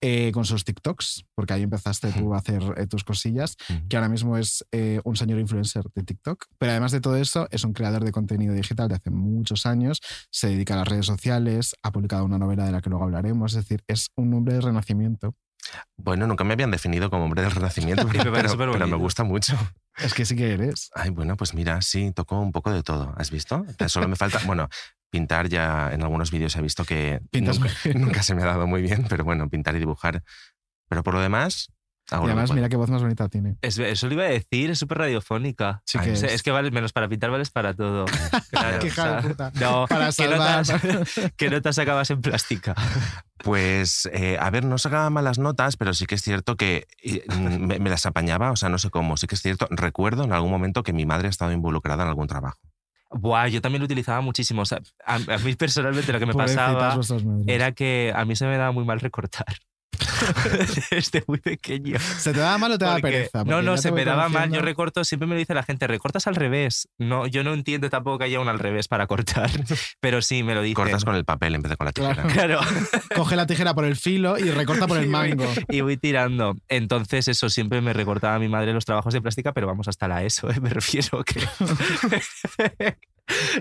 Eh, 0.00 0.30
con 0.32 0.44
sus 0.44 0.64
TikToks, 0.64 1.24
porque 1.34 1.54
ahí 1.54 1.62
empezaste 1.62 2.12
tú 2.12 2.34
a 2.34 2.38
hacer 2.38 2.62
eh, 2.76 2.86
tus 2.86 3.04
cosillas, 3.04 3.56
que 3.88 3.96
ahora 3.96 4.08
mismo 4.08 4.36
es 4.36 4.64
eh, 4.72 5.00
un 5.04 5.16
señor 5.16 5.38
influencer 5.38 5.84
de 5.94 6.02
TikTok. 6.02 6.46
Pero 6.58 6.70
además 6.72 6.92
de 6.92 7.00
todo 7.00 7.16
eso, 7.16 7.48
es 7.50 7.64
un 7.64 7.72
creador 7.72 8.04
de 8.04 8.12
contenido 8.12 8.54
digital 8.54 8.88
de 8.88 8.94
hace 8.96 9.10
muchos 9.10 9.66
años, 9.66 10.00
se 10.30 10.48
dedica 10.48 10.74
a 10.74 10.78
las 10.78 10.88
redes 10.88 11.06
sociales, 11.06 11.74
ha 11.82 11.90
publicado 11.92 12.24
una 12.24 12.38
novela 12.38 12.64
de 12.64 12.72
la 12.72 12.80
que 12.80 12.90
luego 12.90 13.04
hablaremos, 13.04 13.52
es 13.54 13.64
decir, 13.64 13.82
es 13.88 14.10
un 14.16 14.32
hombre 14.34 14.54
de 14.54 14.60
renacimiento. 14.60 15.34
Bueno, 15.96 16.26
nunca 16.26 16.44
me 16.44 16.54
habían 16.54 16.70
definido 16.70 17.10
como 17.10 17.24
hombre 17.24 17.42
del 17.42 17.50
renacimiento, 17.50 18.06
pero, 18.12 18.32
pero- 18.32 18.56
pero 18.56 18.86
me 18.86 18.96
gusta 18.96 19.24
mucho. 19.24 19.54
Es 19.98 20.14
que 20.14 20.24
sí 20.24 20.36
que 20.36 20.52
eres. 20.54 20.90
Ay, 20.94 21.10
bueno, 21.10 21.36
pues 21.36 21.54
mira, 21.54 21.82
sí, 21.82 22.12
toco 22.14 22.40
un 22.40 22.52
poco 22.52 22.70
de 22.70 22.84
todo. 22.84 23.12
¿Has 23.16 23.30
visto? 23.32 23.64
Solo 23.88 24.06
me 24.08 24.14
falta, 24.16 24.38
bueno, 24.46 24.68
pintar 25.10 25.48
ya 25.48 25.90
en 25.92 26.02
algunos 26.02 26.30
vídeos 26.30 26.54
he 26.56 26.62
visto 26.62 26.84
que 26.84 27.20
Pintas 27.30 27.58
nunca, 27.94 28.22
se 28.22 28.34
me 28.34 28.42
ha 28.42 28.46
dado 28.46 28.66
muy 28.66 28.82
bien, 28.82 29.06
pero 29.08 29.24
bueno, 29.24 29.48
pintar 29.48 29.74
y 29.76 29.78
dibujar. 29.78 30.22
Pero 30.88 31.02
por 31.02 31.14
lo 31.14 31.20
demás, 31.20 31.70
hago 32.10 32.24
Y 32.26 32.30
además, 32.30 32.52
mira 32.52 32.68
qué 32.68 32.76
voz 32.76 32.88
más 32.90 33.02
bonita 33.02 33.28
tiene. 33.28 33.56
Es- 33.62 33.78
eso 33.78 34.06
lo 34.06 34.14
iba 34.14 34.24
a 34.24 34.28
decir, 34.28 34.70
es 34.70 34.78
súper 34.78 34.98
radiofónica. 34.98 35.82
Sí 35.84 35.98
que 35.98 36.12
es. 36.12 36.22
es 36.22 36.42
que 36.42 36.50
vale, 36.50 36.70
menos 36.70 36.92
para 36.92 37.08
pintar, 37.08 37.30
vales 37.30 37.50
para 37.50 37.74
todo. 37.74 38.06
Claro, 38.50 38.78
Qué 38.80 38.86
o 38.86 38.88
hija 38.88 39.02
sea, 39.02 39.16
de 39.22 39.28
puta. 39.28 39.52
No, 39.60 39.86
Para 39.86 40.06
¿qué 40.06 40.12
salvar. 40.12 40.66
notas, 40.66 41.32
¿qué 41.36 41.50
notas 41.50 41.76
sacabas 41.76 42.10
en 42.10 42.20
plástica? 42.22 42.74
Pues, 43.38 44.08
eh, 44.12 44.36
a 44.40 44.50
ver, 44.50 44.64
no 44.64 44.78
sacaba 44.78 45.10
malas 45.10 45.38
notas, 45.38 45.76
pero 45.76 45.94
sí 45.94 46.06
que 46.06 46.16
es 46.16 46.22
cierto 46.22 46.56
que 46.56 46.86
me, 47.38 47.78
me 47.78 47.90
las 47.90 48.04
apañaba, 48.06 48.50
o 48.50 48.56
sea, 48.56 48.68
no 48.68 48.78
sé 48.78 48.90
cómo. 48.90 49.16
Sí 49.16 49.26
que 49.26 49.34
es 49.36 49.42
cierto, 49.42 49.68
recuerdo 49.70 50.24
en 50.24 50.32
algún 50.32 50.50
momento 50.50 50.82
que 50.82 50.92
mi 50.92 51.06
madre 51.06 51.28
ha 51.28 51.30
estado 51.30 51.52
involucrada 51.52 52.02
en 52.02 52.08
algún 52.08 52.26
trabajo. 52.26 52.58
Buah, 53.10 53.48
yo 53.48 53.60
también 53.60 53.80
lo 53.80 53.86
utilizaba 53.86 54.20
muchísimo. 54.20 54.62
O 54.62 54.66
sea, 54.66 54.80
a, 55.04 55.14
a 55.14 55.38
mí 55.38 55.54
personalmente 55.58 56.12
lo 56.12 56.18
que 56.18 56.26
me 56.26 56.32
Pobrecitas 56.32 56.72
pasaba 56.72 56.94
vuestras 56.94 57.24
madres. 57.24 57.44
era 57.48 57.72
que 57.72 58.12
a 58.14 58.24
mí 58.24 58.36
se 58.36 58.46
me 58.46 58.56
daba 58.56 58.72
muy 58.72 58.84
mal 58.84 59.00
recortar. 59.00 59.46
Desde 60.90 61.24
muy 61.28 61.38
pequeño. 61.38 61.98
¿Se 61.98 62.32
te 62.32 62.40
daba 62.40 62.58
mal 62.58 62.72
o 62.72 62.78
te 62.78 62.84
daba 62.84 62.98
pereza? 62.98 63.38
no, 63.44 63.44
Porque 63.56 63.62
no, 63.66 63.76
se 63.76 63.92
me 63.92 64.04
daba 64.04 64.28
mal. 64.28 64.50
Yo 64.52 64.60
recorto, 64.60 65.04
siempre 65.04 65.26
me 65.26 65.34
lo 65.34 65.38
dice 65.38 65.54
la 65.54 65.62
gente, 65.62 65.86
recortas 65.86 66.26
al 66.26 66.34
revés. 66.34 66.88
No, 66.98 67.26
yo 67.26 67.44
no 67.44 67.54
entiendo 67.54 67.88
tampoco 67.90 68.18
que 68.18 68.24
haya 68.24 68.40
un 68.40 68.48
al 68.48 68.58
revés 68.58 68.88
para 68.88 69.06
cortar, 69.06 69.50
pero 70.00 70.22
sí 70.22 70.42
me 70.42 70.54
lo 70.54 70.62
dice. 70.62 70.74
Cortas 70.74 71.04
con 71.04 71.14
el 71.14 71.24
papel 71.24 71.54
en 71.54 71.62
vez 71.62 71.70
de 71.70 71.76
con 71.76 71.86
la 71.86 71.92
tijera. 71.92 72.14
Claro. 72.24 72.58
Claro. 72.58 72.60
Coge 73.14 73.36
la 73.36 73.46
tijera 73.46 73.74
por 73.74 73.84
el 73.84 73.96
filo 73.96 74.38
y 74.38 74.50
recorta 74.50 74.86
por 74.86 74.98
el 74.98 75.04
Y 75.04 75.06
voy- 75.08 75.12
mango. 75.12 75.46
Y 75.68 75.80
voy 75.80 75.96
tirando. 75.96 76.54
Entonces, 76.68 77.28
eso 77.28 77.48
siempre 77.48 77.80
me 77.80 77.92
recortaba 77.92 78.34
a 78.34 78.38
mi 78.38 78.48
madre 78.48 78.72
los 78.72 78.84
trabajos 78.84 79.12
de 79.14 79.20
plástica, 79.20 79.52
pero 79.52 79.66
vamos 79.66 79.88
hasta 79.88 80.08
la 80.08 80.22
ESO, 80.24 80.50
¿eh? 80.50 80.60
me 80.60 80.70
refiero 80.70 81.22
que. 81.24 81.40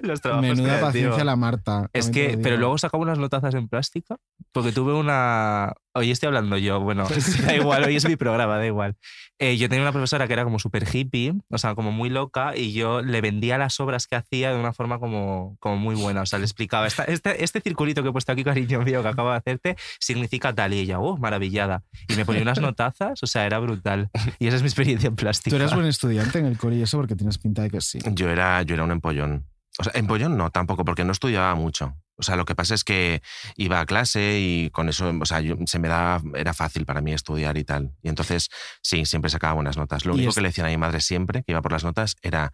los 0.01 0.21
trabajos 0.21 0.43
Menuda 0.47 0.63
creativos. 0.63 0.81
paciencia 0.87 1.23
la 1.23 1.35
Marta. 1.35 1.89
Es 1.93 2.09
que, 2.09 2.37
pero 2.41 2.57
luego 2.57 2.77
sacaba 2.77 3.01
unas 3.03 3.19
notazas 3.19 3.53
en 3.53 3.67
plástica, 3.67 4.17
porque 4.51 4.71
tuve 4.71 4.93
una. 4.93 5.73
Hoy 5.93 6.11
estoy 6.11 6.27
hablando 6.27 6.57
yo, 6.57 6.79
bueno, 6.79 7.07
da 7.45 7.55
igual, 7.55 7.83
hoy 7.83 7.95
es 7.95 8.07
mi 8.07 8.15
programa, 8.15 8.57
da 8.57 8.65
igual. 8.65 8.95
Eh, 9.39 9.57
yo 9.57 9.69
tenía 9.69 9.83
una 9.83 9.91
profesora 9.91 10.27
que 10.27 10.33
era 10.33 10.43
como 10.43 10.57
súper 10.59 10.87
hippie, 10.91 11.33
o 11.49 11.57
sea, 11.57 11.75
como 11.75 11.91
muy 11.91 12.09
loca, 12.09 12.55
y 12.55 12.73
yo 12.73 13.01
le 13.01 13.21
vendía 13.21 13.57
las 13.57 13.79
obras 13.79 14.07
que 14.07 14.15
hacía 14.15 14.51
de 14.51 14.59
una 14.59 14.73
forma 14.73 14.99
como, 14.99 15.57
como 15.59 15.77
muy 15.77 15.95
buena. 15.95 16.21
O 16.21 16.25
sea, 16.25 16.39
le 16.39 16.45
explicaba, 16.45 16.87
"Esta- 16.87 17.03
este, 17.03 17.43
este 17.43 17.61
circulito 17.61 18.01
que 18.03 18.09
he 18.09 18.11
puesto 18.11 18.31
aquí, 18.31 18.43
cariño 18.43 18.81
mío, 18.81 19.01
que 19.03 19.09
acabo 19.09 19.29
de 19.31 19.37
hacerte, 19.37 19.75
significa 19.99 20.53
tal, 20.53 20.73
y 20.73 20.79
ella, 20.79 20.99
oh, 20.99 21.17
maravillada. 21.17 21.83
Y 22.07 22.15
me 22.15 22.25
ponía 22.25 22.41
unas 22.41 22.59
notazas, 22.61 23.21
o 23.21 23.27
sea, 23.27 23.45
era 23.45 23.59
brutal. 23.59 24.09
Y 24.39 24.47
esa 24.47 24.57
es 24.57 24.63
mi 24.63 24.67
experiencia 24.67 25.07
en 25.07 25.15
plástica. 25.15 25.55
Tú 25.55 25.61
eres 25.61 25.73
buen 25.73 25.85
estudiante 25.87 26.39
en 26.39 26.45
el 26.45 26.57
cole 26.57 26.77
y 26.77 26.81
eso 26.81 26.97
porque 26.97 27.15
tienes 27.15 27.37
pinta 27.37 27.61
de 27.63 27.69
que 27.69 27.81
sí. 27.81 27.99
Yo 28.13 28.29
era, 28.29 28.61
yo 28.63 28.73
era 28.75 28.83
un 28.83 28.91
empollón. 28.91 29.45
O 29.79 29.83
sea, 29.83 29.93
empollón 29.95 30.35
no, 30.37 30.49
tampoco, 30.49 30.83
porque 30.83 31.03
no 31.05 31.11
estudiaba 31.11 31.53
mucho. 31.53 31.95
O 32.19 32.23
sea, 32.23 32.35
lo 32.35 32.45
que 32.45 32.55
pasa 32.55 32.73
es 32.75 32.83
que 32.83 33.21
iba 33.55 33.79
a 33.79 33.85
clase 33.85 34.39
y 34.39 34.69
con 34.71 34.89
eso, 34.89 35.13
o 35.19 35.25
sea, 35.25 35.39
yo- 35.41 35.55
se 35.65 35.79
me 35.79 35.87
da, 35.87 36.21
era 36.35 36.53
fácil 36.53 36.85
para 36.85 36.99
mí 37.01 37.13
estudiar 37.13 37.57
y 37.57 37.63
tal. 37.63 37.91
Y 38.01 38.09
entonces, 38.09 38.49
sí, 38.81 39.05
siempre 39.05 39.29
sacaba 39.29 39.53
buenas 39.53 39.77
notas. 39.77 40.05
Lo 40.05 40.13
único 40.13 40.29
es- 40.29 40.35
que 40.35 40.41
le 40.41 40.49
decían 40.49 40.67
a 40.67 40.69
mi 40.71 40.77
madre 40.77 40.99
siempre, 41.01 41.43
que 41.43 41.51
iba 41.51 41.61
por 41.61 41.71
las 41.71 41.83
notas, 41.83 42.15
era, 42.21 42.51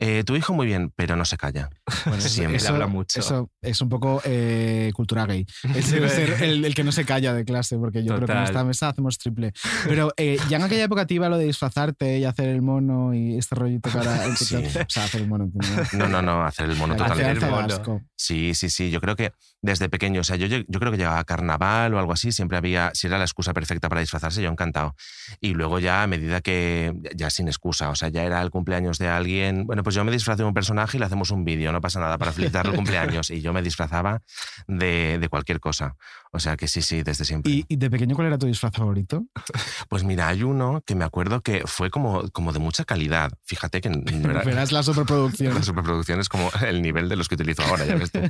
eh, 0.00 0.24
tu 0.24 0.34
hijo 0.34 0.52
muy 0.54 0.66
bien, 0.66 0.92
pero 0.96 1.14
no 1.14 1.24
se 1.24 1.36
calla. 1.36 1.70
Bueno, 2.04 2.18
eso- 2.18 2.28
Siempre. 2.28 2.58
Él 2.58 2.66
habla 2.66 2.86
mucho. 2.86 3.20
Eso 3.20 3.50
es 3.62 3.80
un 3.80 3.88
poco 3.88 4.20
eh, 4.24 4.90
cultura 4.94 5.26
gay. 5.26 5.46
Es 5.74 5.92
el, 5.92 6.08
ser 6.10 6.42
el, 6.42 6.64
el 6.64 6.74
que 6.74 6.82
no 6.84 6.90
se 6.92 7.04
calla 7.04 7.34
de 7.34 7.44
clase, 7.44 7.76
porque 7.78 8.02
yo 8.02 8.14
creo 8.16 8.26
que 8.26 8.32
en 8.32 8.42
esta 8.44 8.64
mesa 8.64 8.88
hacemos 8.88 9.18
triple. 9.18 9.52
Pero 9.84 10.12
eh, 10.16 10.38
ya 10.48 10.56
en 10.56 10.62
aquella 10.64 10.84
época 10.84 11.06
te 11.06 11.14
iba 11.14 11.28
lo 11.28 11.38
de 11.38 11.44
disfrazarte 11.44 12.18
y 12.18 12.24
hacer 12.24 12.48
el 12.48 12.62
mono 12.62 13.14
y 13.14 13.36
este 13.36 13.54
rollito 13.54 13.90
para 13.90 14.24
el 14.24 14.36
Sí. 14.36 14.56
TikTok. 14.56 14.82
O 14.82 14.90
sea, 14.90 15.04
hacer 15.04 15.20
el 15.20 15.28
mono. 15.28 15.50
No, 15.92 16.08
no, 16.08 16.22
no, 16.22 16.44
hacer 16.44 16.70
el 16.70 16.76
mono 16.76 16.96
totalmente. 16.96 17.46
mono. 17.46 18.02
Sí, 18.16 18.54
sí, 18.54 18.70
sí. 18.70 18.90
Yo 18.90 19.00
creo 19.00 19.16
que 19.16 19.32
desde 19.62 19.88
pequeño. 19.88 20.20
O 20.20 20.24
sea, 20.24 20.36
yo, 20.36 20.46
yo 20.46 20.80
creo 20.80 20.90
que 20.90 20.98
llegaba 20.98 21.18
a 21.18 21.24
carnaval 21.24 21.94
o 21.94 21.98
algo 21.98 22.12
así, 22.12 22.32
siempre 22.32 22.56
había, 22.56 22.90
si 22.94 23.06
era 23.06 23.18
la 23.18 23.24
excusa 23.24 23.52
perfecta 23.52 23.88
para 23.88 24.00
disfrazarse, 24.00 24.42
yo 24.42 24.50
encantado. 24.50 24.94
Y 25.40 25.54
luego 25.54 25.78
ya 25.78 26.02
a 26.02 26.06
medida 26.06 26.40
que, 26.40 26.94
ya 27.14 27.30
sin 27.30 27.48
excusa, 27.48 27.90
o 27.90 27.94
sea, 27.94 28.08
ya 28.08 28.24
era 28.24 28.40
el 28.42 28.50
cumpleaños 28.50 28.98
de 28.98 29.08
alguien, 29.08 29.66
bueno, 29.66 29.82
pues 29.82 29.94
yo 29.94 30.04
me 30.04 30.12
disfrazé 30.12 30.42
de 30.42 30.48
un 30.48 30.54
personaje 30.54 30.96
y 30.96 31.00
le 31.00 31.06
hacemos 31.06 31.30
un 31.30 31.44
vídeo, 31.44 31.72
no 31.72 31.80
pasa 31.80 32.00
nada, 32.00 32.18
para 32.18 32.32
felicitar 32.32 32.66
el 32.66 32.74
cumpleaños. 32.74 33.30
Y 33.30 33.40
yo 33.40 33.52
me 33.52 33.62
disfrazaba 33.62 34.22
de, 34.66 35.18
de, 35.18 35.28
cualquier 35.28 35.60
cosa. 35.60 35.96
O 36.32 36.38
sea 36.38 36.56
que 36.56 36.68
sí, 36.68 36.80
sí, 36.80 37.02
desde 37.02 37.24
siempre. 37.24 37.64
¿Y, 37.66 37.76
de 37.76 37.90
pequeño 37.90 38.14
cuál 38.14 38.28
era 38.28 38.38
tu 38.38 38.46
disfraz 38.46 38.72
favorito? 38.74 39.24
Pues 39.88 40.04
mira, 40.04 40.28
hay 40.28 40.44
uno 40.44 40.82
que 40.86 40.94
me 40.94 41.04
acuerdo 41.04 41.40
que 41.40 41.64
fue 41.66 41.90
como, 41.90 42.28
como 42.30 42.52
de 42.52 42.60
mucha 42.60 42.84
calidad. 42.84 43.32
Fíjate 43.44 43.80
que 43.80 43.90
no 43.90 44.02
era... 44.30 44.44
Verás 44.44 44.70
la 44.70 44.82
superproducción. 44.82 45.54
La 45.60 45.62
superproducción 45.62 46.20
es 46.20 46.28
como 46.28 46.50
el 46.64 46.80
nivel 46.80 47.08
de 47.08 47.16
los 47.16 47.28
que 47.28 47.34
utilizo 47.34 47.62
ahora, 47.62 47.84
ya 47.84 47.96
ves 47.96 48.12
tú. 48.12 48.20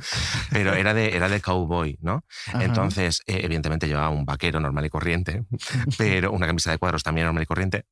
Pero 0.49 0.73
era 0.73 0.93
de, 0.93 1.15
era 1.15 1.29
de 1.29 1.39
cowboy, 1.39 1.99
¿no? 2.01 2.25
Entonces, 2.53 3.21
eh, 3.27 3.41
evidentemente 3.43 3.87
llevaba 3.87 4.09
un 4.09 4.25
vaquero 4.25 4.59
normal 4.59 4.85
y 4.85 4.89
corriente, 4.89 5.43
pero 5.97 6.31
una 6.31 6.47
camisa 6.47 6.71
de 6.71 6.77
cuadros 6.79 7.03
también 7.03 7.25
normal 7.25 7.43
y 7.43 7.45
corriente, 7.45 7.85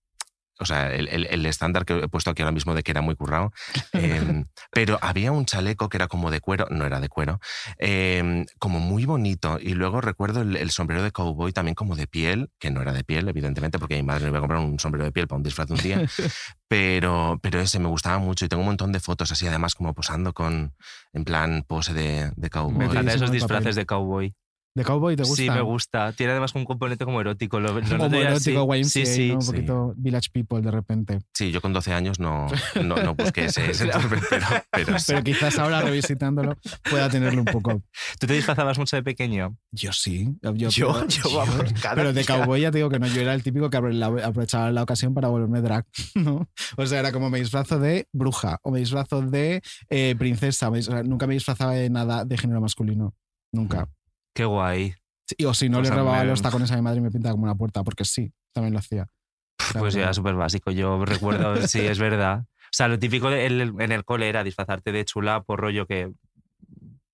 o 0.59 0.65
sea, 0.65 0.93
el, 0.93 1.45
estándar 1.45 1.85
que 1.85 1.97
he 1.97 2.07
puesto 2.09 2.29
aquí 2.29 2.41
ahora 2.41 2.51
mismo 2.51 2.75
de 2.75 2.83
que 2.83 2.91
era 2.91 3.01
muy 3.01 3.15
currado. 3.15 3.51
Em, 3.93 4.45
pero 4.71 4.99
había 5.01 5.31
un 5.31 5.45
chaleco 5.45 5.89
que 5.89 5.97
era 5.97 6.07
como 6.07 6.31
de 6.31 6.41
cuero, 6.41 6.67
no 6.69 6.85
era 6.85 6.99
de 6.99 7.09
cuero, 7.09 7.39
em, 7.77 8.45
como 8.59 8.79
muy 8.79 9.05
bonito. 9.05 9.57
Y 9.59 9.73
luego 9.73 10.01
recuerdo 10.01 10.41
el, 10.41 10.71
sombrero 10.71 11.03
de 11.03 11.11
cowboy 11.11 11.51
también 11.51 11.75
como 11.75 11.95
de 11.95 12.07
piel, 12.07 12.49
que 12.59 12.71
no 12.71 12.81
era 12.81 12.93
de 12.93 13.03
piel, 13.03 13.27
evidentemente, 13.27 13.79
porque 13.79 13.95
mi 13.95 14.03
madre 14.03 14.25
me 14.25 14.29
iba 14.29 14.37
a 14.37 14.41
comprar 14.41 14.61
un 14.61 14.79
sombrero 14.79 15.05
de 15.05 15.11
piel 15.11 15.27
para 15.27 15.37
un 15.37 15.43
disfraz 15.43 15.69
un 15.69 15.77
día. 15.77 16.01
pero, 16.67 17.39
pero 17.41 17.59
ese 17.59 17.79
me 17.79 17.87
gustaba 17.87 18.19
mucho 18.19 18.45
y 18.45 18.47
tengo 18.47 18.61
un 18.61 18.67
montón 18.67 18.91
de 18.91 18.99
fotos 18.99 19.31
así, 19.31 19.47
además, 19.47 19.75
como 19.75 19.93
posando 19.93 20.33
con, 20.33 20.75
en 21.13 21.23
plan, 21.23 21.63
pose 21.67 21.93
de, 21.93 22.31
de 22.35 22.49
cowboy. 22.49 22.77
Me 22.77 22.85
encantan 22.85 23.15
esos 23.15 23.31
disfraces 23.31 23.75
de 23.75 23.85
cowboy. 23.85 24.35
¿De 24.75 24.83
cowboy 24.83 25.15
te 25.15 25.23
gusta? 25.23 25.41
Sí, 25.41 25.49
me 25.49 25.61
gusta. 25.61 26.13
Tiene 26.13 26.31
además 26.31 26.53
un 26.55 26.63
componente 26.63 27.03
como 27.03 27.19
erótico. 27.19 27.59
Lo, 27.59 27.73
como 27.97 28.15
erótico, 28.15 28.75
YMCA, 28.75 28.89
sí, 28.89 29.05
sí, 29.05 29.31
Un 29.31 29.45
poquito 29.45 29.93
Village 29.97 30.29
People 30.31 30.61
de 30.61 30.71
repente. 30.71 31.19
Sí, 31.33 31.51
yo 31.51 31.61
con 31.61 31.73
12 31.73 31.93
años 31.93 32.19
no, 32.19 32.47
no, 32.83 32.95
no 32.97 33.15
busqué 33.15 33.45
ese, 33.45 33.71
ese 33.71 33.87
pero, 33.87 33.99
pero, 34.71 34.95
pero, 35.07 35.23
quizás 35.23 35.57
ahora 35.57 35.81
revisitándolo 35.81 36.55
pueda 36.89 37.09
tenerlo 37.09 37.41
un 37.41 37.45
poco. 37.45 37.81
¿Tú 38.19 38.27
te 38.27 38.33
disfrazabas 38.33 38.77
mucho 38.77 38.95
de 38.95 39.03
pequeño? 39.03 39.57
Yo 39.71 39.91
sí. 39.91 40.29
Yo, 40.41 40.53
yo, 40.53 41.07
yo, 41.07 41.35
vamos, 41.35 41.73
Pero 41.95 42.13
de 42.13 42.25
cowboy 42.25 42.61
ya 42.61 42.71
te 42.71 42.77
digo 42.77 42.89
que 42.89 42.99
no, 42.99 43.07
yo 43.07 43.21
era 43.21 43.33
el 43.33 43.43
típico 43.43 43.69
que 43.69 43.77
aprovechaba 43.77 44.71
la 44.71 44.83
ocasión 44.83 45.13
para 45.13 45.29
volverme 45.29 45.61
drag, 45.61 45.85
¿no? 46.15 46.47
O 46.77 46.85
sea, 46.85 46.99
era 46.99 47.11
como 47.11 47.29
me 47.29 47.39
disfrazo 47.39 47.79
de 47.79 48.07
bruja 48.13 48.59
o 48.63 48.71
me 48.71 48.79
disfrazo 48.79 49.21
de 49.21 49.61
eh, 49.89 50.15
princesa. 50.17 50.69
nunca 51.03 51.27
me 51.27 51.33
disfrazaba 51.33 51.73
de 51.73 51.89
nada 51.89 52.23
de 52.25 52.37
género 52.37 52.61
masculino. 52.61 53.15
Nunca. 53.51 53.89
Qué 54.39 54.45
guay. 54.45 54.95
o 55.45 55.53
si 55.53 55.67
no 55.67 55.81
le 55.81 55.89
robaba 55.89 56.23
los 56.23 56.41
tacones 56.41 56.71
a 56.71 56.77
mi 56.77 56.81
madre 56.81 56.99
y 56.99 57.01
me 57.01 57.11
pintaba 57.11 57.33
como 57.33 57.43
una 57.43 57.55
puerta, 57.55 57.83
porque 57.83 58.05
sí, 58.05 58.31
también 58.53 58.71
lo 58.71 58.79
hacía. 58.79 59.05
pues 59.77 59.95
ya, 59.95 60.13
súper 60.13 60.35
básico. 60.35 60.71
Yo 60.71 61.03
recuerdo, 61.03 61.57
sí, 61.67 61.81
es 61.81 61.99
verdad. 61.99 62.45
O 62.47 62.71
sea, 62.71 62.87
lo 62.87 62.97
típico 62.97 63.29
en 63.29 63.91
el 63.91 64.05
cole 64.05 64.29
era 64.29 64.45
disfrazarte 64.45 64.93
de 64.93 65.03
chula 65.03 65.41
por 65.41 65.59
rollo 65.59 65.85
que 65.85 66.13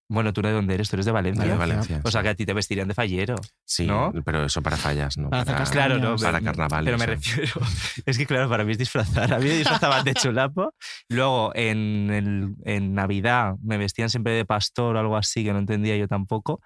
bueno, 0.08 0.34
¿tú 0.34 0.42
de 0.44 0.52
dónde 0.52 0.76
eres? 0.76 0.88
Tú 0.90 0.98
eres 0.98 1.08
de 1.08 1.12
Valencia. 1.12 1.44
De 1.44 1.58
Valencia. 1.58 2.02
O 2.04 2.12
sea, 2.12 2.22
que 2.22 2.30
a 2.30 2.36
ti 2.36 2.46
te 2.46 2.54
vestirían 2.54 2.88
de 2.88 2.94
fallero. 2.94 3.36
Sí, 3.64 3.88
¿no? 3.88 4.14
pero 4.24 4.46
eso 4.46 4.62
para 4.62 4.78
fallas, 4.78 5.18
¿no? 5.18 5.32
Para, 5.32 5.64
claro, 5.64 5.98
no, 5.98 6.16
para 6.16 6.42
carnaval. 6.42 6.86
Pero 6.86 6.98
me 6.98 7.08
refiero. 7.08 7.60
Es 8.06 8.18
que, 8.18 8.28
claro, 8.28 8.48
para 8.48 8.64
mí 8.64 8.74
es 8.74 8.78
disfrazar. 8.78 9.34
A 9.34 9.40
mí 9.40 9.46
me 9.46 9.54
disfrazaban 9.58 10.06
de 10.06 10.14
chulapo. 10.14 10.74
Luego, 11.10 11.52
en, 11.56 12.12
el, 12.12 12.56
en 12.66 12.94
Navidad, 12.94 13.56
me 13.64 13.78
vestían 13.78 14.12
siempre 14.12 14.34
de 14.34 14.46
pastor 14.46 14.96
o 14.96 15.00
algo 15.00 15.18
así, 15.18 15.44
que 15.44 15.54
no 15.54 15.60
entendía 15.60 15.98
yo 15.98 16.08
tampoco. 16.08 16.62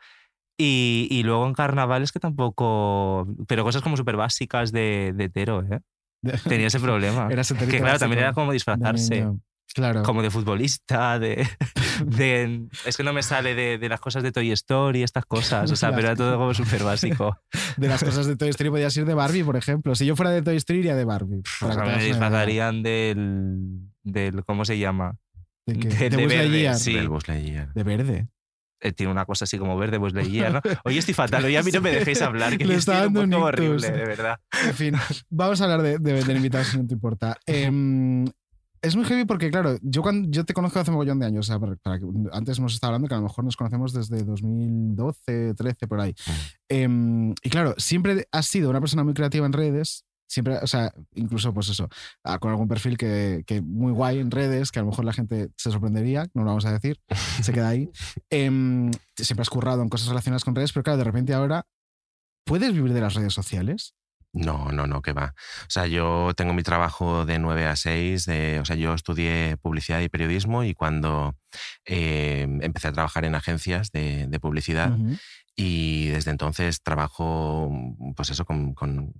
Y, 0.61 1.07
y, 1.09 1.23
luego 1.23 1.47
en 1.47 1.53
carnavales 1.53 2.11
que 2.11 2.19
tampoco. 2.19 3.25
Pero 3.47 3.63
cosas 3.63 3.81
como 3.81 3.95
súper 3.95 4.17
básicas 4.17 4.73
de, 4.73 5.13
de 5.15 5.23
hetero, 5.23 5.63
¿eh? 5.63 5.79
Tenía 6.47 6.67
ese 6.67 6.79
problema. 6.81 7.29
Era 7.31 7.43
que 7.43 7.79
claro, 7.79 7.97
también 7.97 8.23
era 8.23 8.33
como 8.33 8.51
disfrazarse. 8.51 9.25
Claro. 9.73 10.03
Como 10.03 10.21
de 10.21 10.31
futbolista, 10.31 11.17
de, 11.17 11.47
de, 12.05 12.67
Es 12.85 12.97
que 12.97 13.03
no 13.03 13.13
me 13.13 13.23
sale 13.23 13.55
de, 13.55 13.77
de, 13.77 13.87
las 13.87 14.01
cosas 14.01 14.21
de 14.21 14.33
Toy 14.33 14.51
Story, 14.51 15.03
estas 15.03 15.25
cosas. 15.25 15.71
O 15.71 15.75
sea, 15.77 15.91
pero 15.91 16.07
era 16.07 16.15
todo 16.15 16.37
como 16.37 16.53
súper 16.53 16.83
básico. 16.83 17.37
De 17.77 17.87
las 17.87 18.03
cosas 18.03 18.25
de 18.25 18.35
Toy 18.35 18.49
Story 18.49 18.71
podía 18.71 18.89
ser 18.89 19.05
de 19.05 19.13
Barbie, 19.13 19.43
por 19.43 19.55
ejemplo. 19.55 19.95
Si 19.95 20.05
yo 20.05 20.17
fuera 20.17 20.31
de 20.31 20.41
Toy 20.41 20.57
Story, 20.57 20.79
iría 20.79 20.95
de 20.95 21.05
Barbie. 21.05 21.43
Que 21.61 21.67
me 21.67 22.03
disfrazarían 22.03 22.83
del, 22.83 23.91
del. 24.03 24.43
¿Cómo 24.43 24.65
se 24.65 24.77
llama? 24.77 25.15
¿De, 25.65 25.79
qué? 25.79 25.87
de, 25.87 26.09
de, 26.09 26.27
verde, 26.27 26.75
sí. 26.75 26.93
Del. 26.95 27.09
De 27.73 27.83
verde. 27.83 28.27
Eh, 28.81 28.93
tiene 28.93 29.11
una 29.11 29.25
cosa 29.25 29.43
así 29.43 29.57
como 29.57 29.77
verde, 29.77 29.99
pues 29.99 30.13
leía, 30.13 30.49
¿no? 30.49 30.61
Hoy 30.85 30.97
estoy 30.97 31.13
fatal, 31.13 31.43
hoy 31.43 31.55
a 31.57 31.63
mí 31.63 31.71
no 31.71 31.81
me 31.81 31.91
dejéis 31.91 32.21
hablar, 32.21 32.57
que 32.57 32.63
es 32.63 32.87
un 32.87 33.13
poco 33.13 33.43
horrible, 33.43 33.91
de 33.91 34.05
verdad. 34.05 34.39
En 34.65 34.73
fin, 34.73 34.95
vamos 35.29 35.59
a 35.59 35.65
hablar 35.65 35.81
de, 35.81 35.99
de 35.99 36.13
vender 36.13 36.37
invitados 36.37 36.67
si 36.67 36.77
no 36.77 36.87
te 36.87 36.93
importa. 36.93 37.37
Em, 37.45 38.25
es 38.81 38.95
muy 38.95 39.05
heavy 39.05 39.25
porque, 39.25 39.51
claro, 39.51 39.77
yo, 39.81 40.01
cuando, 40.01 40.29
yo 40.31 40.45
te 40.45 40.53
conozco 40.53 40.79
hace 40.79 40.91
un 40.91 40.97
montón 40.97 41.19
de 41.19 41.25
años. 41.25 41.49
O 41.49 41.51
sea, 41.51 41.59
para, 41.59 41.75
antes 42.31 42.57
hemos 42.57 42.73
estado 42.73 42.91
hablando 42.91 43.07
que 43.07 43.13
a 43.13 43.17
lo 43.17 43.23
mejor 43.23 43.43
nos 43.43 43.57
conocemos 43.57 43.91
desde 43.91 44.23
2012, 44.23 45.55
13, 45.55 45.87
por 45.87 45.99
ahí. 45.99 46.11
Mm. 46.11 46.31
Em, 46.69 47.35
y 47.43 47.49
claro, 47.49 47.75
siempre 47.77 48.27
has 48.31 48.45
sido 48.45 48.69
una 48.69 48.79
persona 48.79 49.03
muy 49.03 49.13
creativa 49.13 49.45
en 49.45 49.53
redes, 49.53 50.05
siempre, 50.29 50.57
o 50.57 50.67
sea, 50.67 50.93
incluso 51.15 51.53
pues 51.53 51.69
eso, 51.69 51.89
ah, 52.23 52.37
con 52.37 52.51
algún 52.51 52.67
perfil 52.67 52.97
que, 52.97 53.43
que, 53.45 53.61
muy 53.61 53.91
guay 53.91 54.19
en 54.19 54.31
redes, 54.31 54.71
que 54.71 54.79
a 54.79 54.83
lo 54.83 54.89
mejor 54.89 55.03
la 55.03 55.13
gente 55.13 55.49
se 55.57 55.71
sorprendería, 55.71 56.27
no 56.33 56.43
lo 56.43 56.49
vamos 56.49 56.65
a 56.65 56.71
decir, 56.71 57.01
se 57.41 57.51
queda 57.51 57.69
ahí. 57.69 57.89
Em, 58.29 58.91
siempre 59.15 59.41
has 59.41 59.49
currado 59.49 59.81
en 59.81 59.89
cosas 59.89 60.07
relacionadas 60.07 60.45
con 60.45 60.55
redes, 60.55 60.71
pero 60.71 60.83
claro, 60.83 60.97
de 60.97 61.03
repente 61.03 61.33
ahora, 61.33 61.65
¿puedes 62.45 62.73
vivir 62.73 62.93
de 62.93 63.01
las 63.01 63.15
redes 63.15 63.33
sociales? 63.33 63.95
No, 64.31 64.71
no, 64.71 64.85
no, 64.85 65.01
que 65.01 65.13
va. 65.13 65.33
O 65.63 65.69
sea, 65.69 65.87
yo 65.87 66.33
tengo 66.35 66.53
mi 66.53 66.61
trabajo 66.61 67.25
de 67.25 67.39
9 67.39 67.65
a 67.65 67.75
6, 67.75 68.25
de, 68.25 68.59
o 68.59 68.65
sea, 68.65 68.75
yo 68.75 68.93
estudié 68.93 69.57
publicidad 69.57 70.01
y 70.01 70.09
periodismo 70.09 70.63
y 70.63 70.75
cuando 70.75 71.35
eh, 71.85 72.47
empecé 72.61 72.89
a 72.89 72.93
trabajar 72.93 73.25
en 73.25 73.33
agencias 73.33 73.91
de, 73.91 74.27
de 74.27 74.39
publicidad 74.39 74.95
y 75.55 76.09
desde 76.09 76.29
entonces 76.29 76.83
trabajo, 76.83 77.71
pues 78.15 78.29
eso, 78.29 78.45
con, 78.45 78.75
con 78.75 79.13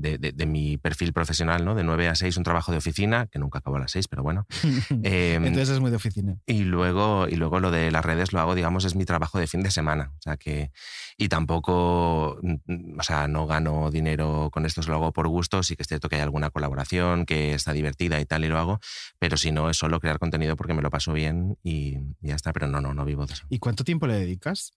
de, 0.00 0.46
mi 0.46 0.76
perfil 0.78 1.12
profesional, 1.12 1.64
¿no? 1.64 1.74
De 1.74 1.84
9 1.84 2.08
a 2.08 2.14
6 2.14 2.36
un 2.36 2.44
trabajo 2.44 2.72
de 2.72 2.78
oficina, 2.78 3.26
que 3.26 3.38
nunca 3.38 3.58
acabo 3.58 3.76
a 3.76 3.80
las 3.80 3.92
6, 3.92 4.08
pero 4.08 4.22
bueno. 4.22 4.46
Em, 5.02 5.44
Entonces 5.44 5.70
es 5.70 5.80
muy 5.80 5.90
de 5.90 5.96
oficina. 5.96 6.36
Y 6.46 6.64
luego, 6.64 7.26
y 7.28 7.36
luego 7.36 7.60
lo 7.60 7.70
de 7.70 7.90
las 7.90 8.04
redes 8.04 8.32
lo 8.32 8.40
hago, 8.40 8.54
digamos, 8.54 8.84
es 8.84 8.94
mi 8.94 9.04
trabajo 9.04 9.38
de 9.38 9.46
fin 9.46 9.62
de 9.62 9.70
semana. 9.70 10.12
O 10.18 10.22
sea 10.22 10.36
que, 10.36 10.72
y 11.16 11.28
tampoco, 11.28 12.40
o 12.40 13.02
sea, 13.02 13.28
no 13.28 13.46
gano 13.46 13.90
dinero 13.90 14.50
con 14.52 14.66
esto, 14.66 14.80
lo 14.86 14.94
hago 14.94 15.12
por 15.12 15.28
gusto. 15.28 15.62
Sí 15.62 15.76
que 15.76 15.82
es 15.82 15.88
cierto 15.88 16.08
que 16.08 16.16
hay 16.16 16.22
alguna 16.22 16.50
colaboración 16.50 17.26
que 17.26 17.54
está 17.54 17.72
divertida 17.72 18.20
y 18.20 18.26
tal, 18.26 18.44
y 18.44 18.48
lo 18.48 18.58
hago, 18.58 18.80
pero 19.18 19.36
si 19.36 19.52
no, 19.52 19.70
es 19.70 19.76
solo 19.76 20.00
crear 20.00 20.18
contenido 20.18 20.56
porque 20.56 20.74
me 20.74 20.82
lo 20.82 20.90
paso 20.90 21.12
bien 21.12 21.56
y, 21.62 21.98
y 22.20 22.28
ya 22.28 22.34
está. 22.34 22.52
Pero 22.52 22.66
no, 22.66 22.80
no, 22.80 22.94
no 22.94 23.04
vivo 23.04 23.26
de 23.26 23.34
eso. 23.34 23.46
¿Y 23.48 23.58
cuánto 23.58 23.84
tiempo 23.84 24.06
le 24.06 24.14
dedicas? 24.14 24.72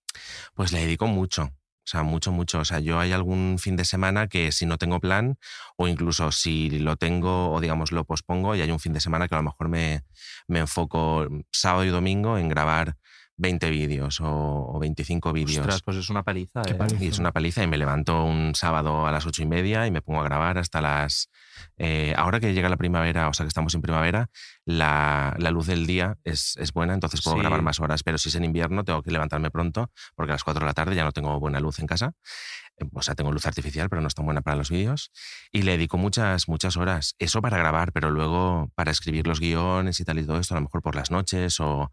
Pues 0.54 0.72
le 0.72 0.80
dedico 0.80 1.08
mucho. 1.08 1.52
O 1.86 1.88
sea, 1.88 2.04
mucho, 2.04 2.32
mucho. 2.32 2.60
O 2.60 2.66
sea, 2.66 2.80
yo 2.80 3.00
hay 3.00 3.12
algún 3.12 3.58
fin 3.60 3.76
de 3.76 3.86
semana 3.86 4.28
que 4.28 4.52
si 4.52 4.66
no 4.66 4.78
tengo 4.78 5.00
plan, 5.02 5.38
o 5.78 5.88
incluso 5.88 6.32
si 6.32 6.70
lo 6.80 6.96
tengo, 6.96 7.52
o 7.52 7.60
digamos 7.60 7.92
lo 7.92 8.06
pospongo, 8.06 8.56
y 8.56 8.62
hay 8.62 8.72
un 8.72 8.80
fin 8.80 8.94
de 8.94 9.02
semana 9.02 9.28
que 9.28 9.36
a 9.36 9.40
lo 9.40 9.44
mejor 9.44 9.68
me, 9.70 10.04
me 10.48 10.60
enfoco 10.60 11.28
sábado 11.52 11.84
y 11.86 11.90
domingo 11.90 12.38
en 12.38 12.48
grabar 12.48 12.96
20 13.38 13.70
vídeos 13.70 14.20
o, 14.22 14.78
25 14.80 15.34
vídeos. 15.34 15.60
Ostras, 15.60 15.82
pues 15.82 15.98
es 15.98 16.10
una 16.10 16.24
paliza. 16.24 16.62
¿eh? 16.62 16.78
Y 17.00 17.08
es 17.08 17.20
una 17.20 17.32
paliza 17.32 17.64
y 17.64 17.68
me 17.68 17.78
levanto 17.78 18.24
un 18.24 18.54
sábado 18.56 19.08
a 19.08 19.12
las 19.12 19.26
ocho 19.26 19.42
y 19.42 19.46
media 19.46 19.88
y 19.88 19.92
me 19.92 20.02
pongo 20.02 20.22
a 20.22 20.24
grabar 20.24 20.58
hasta 20.58 20.82
las... 20.82 21.30
Eh, 21.78 22.14
ahora 22.18 22.40
que 22.40 22.54
llega 22.54 22.70
la 22.70 22.78
primavera, 22.78 23.28
o 23.30 23.34
sea 23.34 23.46
que 23.46 23.48
estamos 23.48 23.74
en 23.74 23.82
primavera, 23.82 24.30
la, 24.66 25.36
la 25.38 25.52
luz 25.52 25.68
del 25.68 25.88
día 25.88 26.18
es, 26.24 26.56
es 26.58 26.74
buena, 26.74 26.94
entonces 26.94 27.22
puedo 27.22 27.38
grabar 27.38 27.62
más 27.62 27.80
horas, 27.80 28.04
pero 28.04 28.18
si 28.18 28.30
es 28.30 28.36
en 28.36 28.44
invierno 28.44 28.84
tengo 28.84 29.02
que 29.02 29.12
levantarme 29.12 29.50
pronto 29.50 29.92
porque 30.16 30.32
a 30.32 30.36
las 30.36 30.44
4 30.44 30.60
de 30.60 30.66
la 30.66 30.74
tarde 30.74 30.96
ya 30.96 31.04
no 31.04 31.12
tengo 31.12 31.40
buena 31.40 31.60
luz 31.60 31.80
en 31.80 31.88
casa. 31.88 32.14
Eh, 32.78 32.86
o 32.92 33.02
sea, 33.02 33.16
tengo 33.16 33.32
luz 33.32 33.46
artificial, 33.46 33.90
pero 33.90 34.02
no 34.02 34.08
es 34.08 34.16
tan 34.16 34.26
buena 34.26 34.42
para 34.42 34.58
los 34.58 34.70
vídeos. 34.70 35.12
Y 35.52 35.64
le 35.64 35.72
dedico 35.72 35.98
muchas, 35.98 36.48
muchas 36.48 36.78
horas. 36.78 37.16
Eso 37.20 37.42
para 37.42 37.58
grabar, 37.58 37.92
pero 37.92 38.10
luego 38.10 38.72
para 38.76 38.92
escribir 38.92 39.28
los 39.28 39.40
guiones 39.40 40.00
y 40.00 40.06
tal 40.06 40.20
y 40.20 40.26
todo 40.26 40.40
esto, 40.40 40.54
a 40.56 40.58
lo 40.58 40.64
mejor 40.64 40.82
por 40.82 40.96
las 40.96 41.12
noches 41.12 41.60
o 41.60 41.92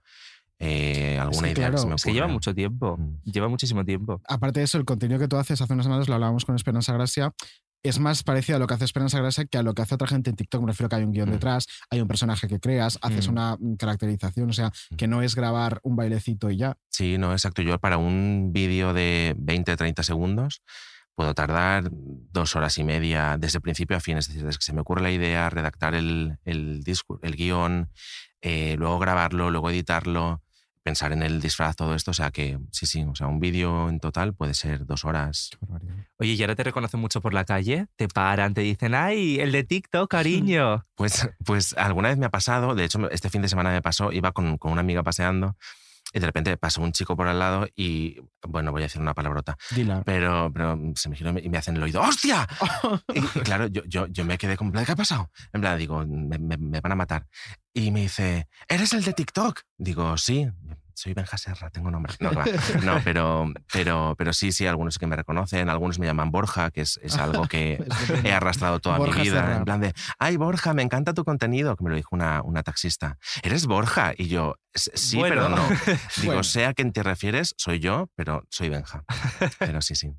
eh, 0.61 1.19
alguna 1.19 1.51
idea 1.51 1.71
que 1.71 1.79
se 1.79 1.87
me 1.87 1.95
ocurre. 1.95 2.13
lleva 2.13 2.29
mucho 2.29 2.55
tiempo, 2.55 2.97
mm. 2.99 3.23
lleva 3.25 3.49
muchísimo 3.49 3.85
tiempo. 3.85 4.21
Aparte 4.29 4.61
de 4.61 4.65
eso, 4.65 4.77
el 4.77 4.85
contenido 4.85 5.19
que 5.19 5.27
tú 5.27 5.37
haces, 5.37 5.61
hace 5.61 5.73
unas 5.73 5.87
semanas 5.87 6.09
lo 6.09 6.15
hablábamos 6.15 6.45
con 6.45 6.55
Esperanza 6.55 6.93
Gracia, 6.93 7.33
es 7.83 7.99
más 7.99 8.23
parecido 8.23 8.57
a 8.57 8.59
lo 8.59 8.67
que 8.67 8.75
hace 8.75 8.85
Esperanza 8.85 9.19
Gracia 9.19 9.47
que 9.47 9.57
a 9.57 9.63
lo 9.63 9.73
que 9.73 9.81
hace 9.81 9.95
otra 9.95 10.07
gente 10.07 10.29
en 10.29 10.37
TikTok. 10.37 10.61
Me 10.61 10.69
refiero 10.69 10.91
que 10.91 10.97
hay 10.97 11.05
un 11.05 11.13
guion 11.13 11.31
mm. 11.31 11.33
detrás, 11.33 11.67
hay 11.89 12.03
un 12.03 12.09
personaje 12.09 12.47
que 12.47 12.61
creas, 12.61 12.99
haces 13.01 13.29
mm. 13.29 13.31
una 13.31 13.57
caracterización, 13.79 14.51
o 14.51 14.53
sea, 14.53 14.71
que 14.99 15.09
no 15.09 15.23
es 15.23 15.35
grabar 15.35 15.81
un 15.83 15.97
bailecito 15.97 16.51
y 16.51 16.59
ya. 16.59 16.77
Sí, 16.91 17.17
no, 17.17 17.33
exacto. 17.33 17.63
Yo 17.63 17.79
para 17.79 17.97
un 17.97 18.51
vídeo 18.53 18.93
de 18.93 19.35
20, 19.39 19.77
30 19.77 20.03
segundos 20.03 20.63
puedo 21.15 21.35
tardar 21.35 21.91
dos 21.91 22.55
horas 22.55 22.77
y 22.79 22.85
media 22.85 23.37
desde 23.39 23.61
principio 23.61 23.97
a 23.97 24.01
fin, 24.01 24.19
es 24.19 24.29
decir, 24.29 24.45
desde 24.45 24.59
que 24.59 24.65
se 24.65 24.73
me 24.73 24.81
ocurre 24.81 25.03
la 25.03 25.11
idea, 25.11 25.49
redactar 25.51 25.95
el, 25.95 26.39
el, 26.45 26.83
el 27.23 27.37
guion, 27.37 27.91
eh, 28.43 28.77
luego 28.79 28.99
grabarlo, 28.99 29.51
luego 29.51 29.71
editarlo, 29.71 30.43
pensar 30.83 31.13
en 31.13 31.23
el 31.23 31.41
disfraz, 31.41 31.77
todo 31.77 31.95
esto, 31.95 32.11
o 32.11 32.15
sea 32.15 32.31
que 32.31 32.59
sí, 32.73 32.87
sí, 32.87 33.03
o 33.03 33.15
sea, 33.15 33.27
un 33.27 33.41
vídeo 33.41 33.89
en 33.89 34.01
total 34.01 34.35
puede 34.35 34.55
ser 34.55 34.87
dos 34.87 35.05
horas. 35.05 35.51
Oye, 36.19 36.33
¿y 36.33 36.41
ahora 36.43 36.55
te 36.55 36.65
reconocen 36.65 37.01
mucho 37.01 37.21
por 37.21 37.35
la 37.35 37.45
calle? 37.45 37.87
¿Te 37.97 38.09
paran? 38.09 38.55
¿Te 38.55 38.63
dicen, 38.63 38.95
ay, 38.95 39.41
el 39.41 39.53
de 39.53 39.65
TikTok, 39.65 40.11
cariño? 40.11 40.87
Pues, 40.95 41.29
pues 41.45 41.75
alguna 41.77 42.09
vez 42.09 42.19
me 42.19 42.27
ha 42.27 42.31
pasado, 42.31 42.75
de 42.75 42.85
hecho 42.85 43.11
este 43.11 43.31
fin 43.31 43.43
de 43.43 43.49
semana 43.49 43.71
me 43.71 43.83
pasó, 43.83 44.13
iba 44.13 44.33
con, 44.33 44.59
con 44.59 44.73
una 44.73 44.81
amiga 44.81 45.03
paseando 45.03 45.57
y 46.13 46.19
de 46.21 46.27
repente 46.27 46.57
pasó 46.57 46.81
un 46.83 46.93
chico 46.93 47.17
por 47.17 47.29
al 47.29 47.39
lado 47.39 47.67
y, 47.77 48.21
bueno, 48.47 48.73
voy 48.73 48.83
a 48.83 48.87
decir 48.87 49.01
una 49.01 49.15
palabrota, 49.15 49.57
Dila. 49.75 50.03
pero, 50.05 50.51
pero 50.53 50.79
se 50.97 51.09
me 51.09 51.17
giró 51.17 51.39
y 51.39 51.49
me 51.49 51.59
hacen 51.59 51.77
el 51.77 51.83
oído, 51.83 52.01
¡hostia! 52.03 52.49
y 53.15 53.21
claro, 53.41 53.67
yo, 53.69 53.83
yo, 53.87 54.07
yo 54.09 54.25
me 54.25 54.37
quedé 54.39 54.57
como, 54.57 54.73
¿qué 54.73 54.93
ha 54.93 54.97
pasado? 54.97 55.31
En 55.53 55.61
plan, 55.61 55.79
digo, 55.79 56.05
me, 56.07 56.39
me- 56.39 56.57
me 56.57 56.81
van 56.81 56.93
a 56.93 56.97
matar. 56.97 57.27
Y 57.73 57.91
me 57.93 58.01
dice, 58.03 58.49
¿eres 58.69 58.93
el 58.93 59.05
de 59.05 59.13
TikTok? 59.13 59.61
Digo, 59.79 60.17
sí, 60.17 60.49
soy 61.01 61.15
Benja 61.15 61.39
Serra, 61.39 61.71
tengo 61.71 61.91
nombre. 61.91 62.13
No, 62.21 62.31
no 62.85 63.01
pero, 63.03 63.51
pero, 63.73 64.15
pero 64.19 64.33
sí, 64.33 64.53
sí, 64.53 64.67
algunos 64.67 64.99
que 64.99 65.07
me 65.07 65.17
reconocen, 65.17 65.69
algunos 65.71 65.99
me 65.99 66.07
llaman 66.07 66.31
Borja, 66.31 66.71
que 66.71 66.83
es, 66.83 67.01
es 67.03 67.17
algo 67.17 67.47
que 67.49 67.83
he 68.25 68.33
arrastrado 68.33 68.81
toda 68.81 68.99
Borja 68.99 69.19
mi 69.21 69.23
vida. 69.29 69.41
Serra. 69.41 69.57
En 69.57 69.65
plan 69.65 69.81
de, 69.81 69.95
ay, 70.19 70.37
Borja, 70.37 70.75
me 70.75 70.83
encanta 70.83 71.15
tu 71.15 71.25
contenido, 71.25 71.75
que 71.77 71.85
me 71.85 71.91
lo 71.91 71.97
dijo 71.97 72.09
una, 72.15 72.43
una 72.43 72.63
taxista. 72.63 73.19
¿Eres 73.43 73.67
Borja? 73.67 74.13
Y 74.17 74.29
yo, 74.29 74.57
"S- 74.75 74.91
sí, 74.95 75.17
Bueno. 75.17 75.35
pero 75.37 75.49
no. 75.49 75.69
Digo, 76.17 76.27
Bueno. 76.27 76.45
sé 76.45 76.67
a 76.67 76.75
quién 76.75 76.93
te 76.93 77.03
refieres, 77.03 77.55
soy 77.57 77.81
yo, 77.81 78.11
pero 78.15 78.45
soy 78.51 78.69
Benja. 78.69 79.05
Pero 79.59 79.81
sí, 79.81 79.95
sí. 79.95 80.13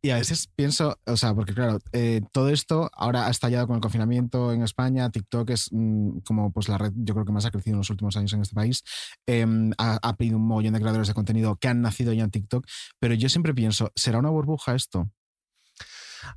Y 0.00 0.10
a 0.10 0.16
veces 0.16 0.48
pienso, 0.54 0.96
o 1.06 1.16
sea, 1.16 1.34
porque 1.34 1.54
claro, 1.54 1.80
eh, 1.92 2.20
todo 2.32 2.50
esto 2.50 2.88
ahora 2.94 3.26
ha 3.26 3.30
estallado 3.30 3.66
con 3.66 3.76
el 3.76 3.82
confinamiento 3.82 4.52
en 4.52 4.62
España. 4.62 5.10
TikTok 5.10 5.50
es 5.50 5.70
mm, 5.72 6.20
como 6.20 6.52
pues 6.52 6.68
la 6.68 6.78
red, 6.78 6.92
yo 6.94 7.14
creo 7.14 7.26
que 7.26 7.32
más 7.32 7.44
ha 7.46 7.50
crecido 7.50 7.74
en 7.74 7.78
los 7.78 7.90
últimos 7.90 8.16
años 8.16 8.32
en 8.32 8.42
este 8.42 8.54
país. 8.54 8.84
Em, 9.26 9.72
ha, 9.76 9.98
ha 10.00 10.16
pedido 10.16 10.36
un 10.36 10.46
montón 10.46 10.72
de 10.72 10.80
creadores 10.80 11.08
de 11.08 11.14
contenido 11.14 11.56
que 11.56 11.68
han 11.68 11.82
nacido 11.82 12.12
ya 12.12 12.22
en 12.24 12.30
TikTok. 12.30 12.64
Pero 13.00 13.14
yo 13.14 13.28
siempre 13.28 13.54
pienso, 13.54 13.90
¿será 13.96 14.18
una 14.18 14.30
burbuja 14.30 14.74
esto? 14.76 15.10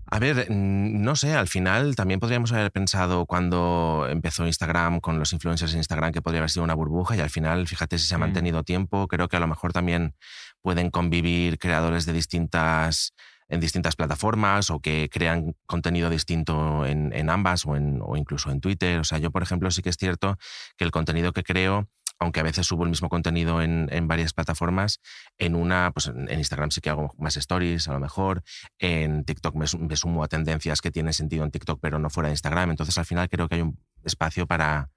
A 0.06 0.20
ver, 0.20 0.48
mm, 0.50 1.02
no 1.02 1.16
sé, 1.16 1.34
al 1.36 1.48
final 1.48 1.96
también 1.96 2.20
podríamos 2.20 2.52
haber 2.52 2.72
pensado 2.72 3.26
cuando 3.26 4.08
empezó 4.10 4.46
Instagram 4.46 5.00
con 5.00 5.20
los 5.20 5.34
influencers 5.34 5.72
en 5.74 5.80
Instagram 5.80 6.12
que 6.12 6.22
podría 6.22 6.40
haber 6.40 6.50
sido 6.50 6.64
una 6.64 6.74
burbuja 6.74 7.16
y 7.16 7.20
al 7.20 7.30
final, 7.30 7.68
fíjate 7.68 7.98
si 7.98 8.08
se 8.08 8.16
ha 8.16 8.18
Mm. 8.18 8.22
mantenido 8.22 8.64
tiempo, 8.64 9.08
creo 9.08 9.28
que 9.28 9.38
a 9.38 9.40
lo 9.40 9.48
mejor 9.48 9.74
también 9.74 10.16
pueden 10.62 10.90
convivir 10.92 11.58
creadores 11.60 12.06
de 12.06 12.14
distintas 12.14 13.14
en 13.50 13.60
distintas 13.60 13.98
plataformas 13.98 14.70
o 14.70 14.80
que 14.80 15.10
crean 15.12 15.56
contenido 15.66 16.10
distinto 16.10 16.86
en, 16.86 17.12
en 17.14 17.30
ambas 17.30 17.66
o, 17.66 17.76
en, 17.76 18.00
o 18.02 18.16
incluso 18.16 18.50
en 18.50 18.62
Twitter. 18.62 18.98
O 19.00 19.04
sea, 19.04 19.18
yo, 19.18 19.30
por 19.30 19.44
ejemplo, 19.44 19.70
sí 19.72 19.82
que 19.82 19.90
es 19.90 19.98
cierto 19.98 20.38
que 20.78 20.86
el 20.86 20.92
contenido 20.92 21.34
que 21.34 21.44
creo, 21.44 21.90
aunque 22.22 22.40
a 22.40 22.44
veces 22.44 22.68
subo 22.68 22.84
el 22.84 22.92
mismo 22.92 23.10
contenido 23.10 23.64
en, 23.64 23.90
en 23.92 24.08
varias 24.08 24.32
plataformas, 24.32 25.02
en 25.40 25.56
una, 25.56 25.90
pues 25.92 26.06
en 26.06 26.30
Instagram 26.30 26.70
sí 26.70 26.80
que 26.80 26.92
hago 26.92 27.16
más 27.18 27.36
stories, 27.36 27.88
a 27.88 27.94
lo 27.94 28.00
mejor, 28.00 28.44
en 28.78 29.26
TikTok 29.26 29.56
me, 29.56 29.66
me 29.80 29.96
sumo 29.96 30.24
a 30.24 30.28
tendencias 30.28 30.82
que 30.82 30.92
tienen 30.92 31.14
sentido 31.14 31.44
en 31.44 31.50
TikTok, 31.50 31.80
pero 31.82 31.98
no 31.98 32.12
fuera 32.12 32.28
de 32.30 32.34
Instagram. 32.34 32.70
Entonces, 32.70 32.96
al 33.00 33.06
final 33.06 33.28
creo 33.28 33.50
que 33.50 33.56
hay 33.56 33.62
un 33.62 33.80
espacio 34.04 34.46
para, 34.46 34.92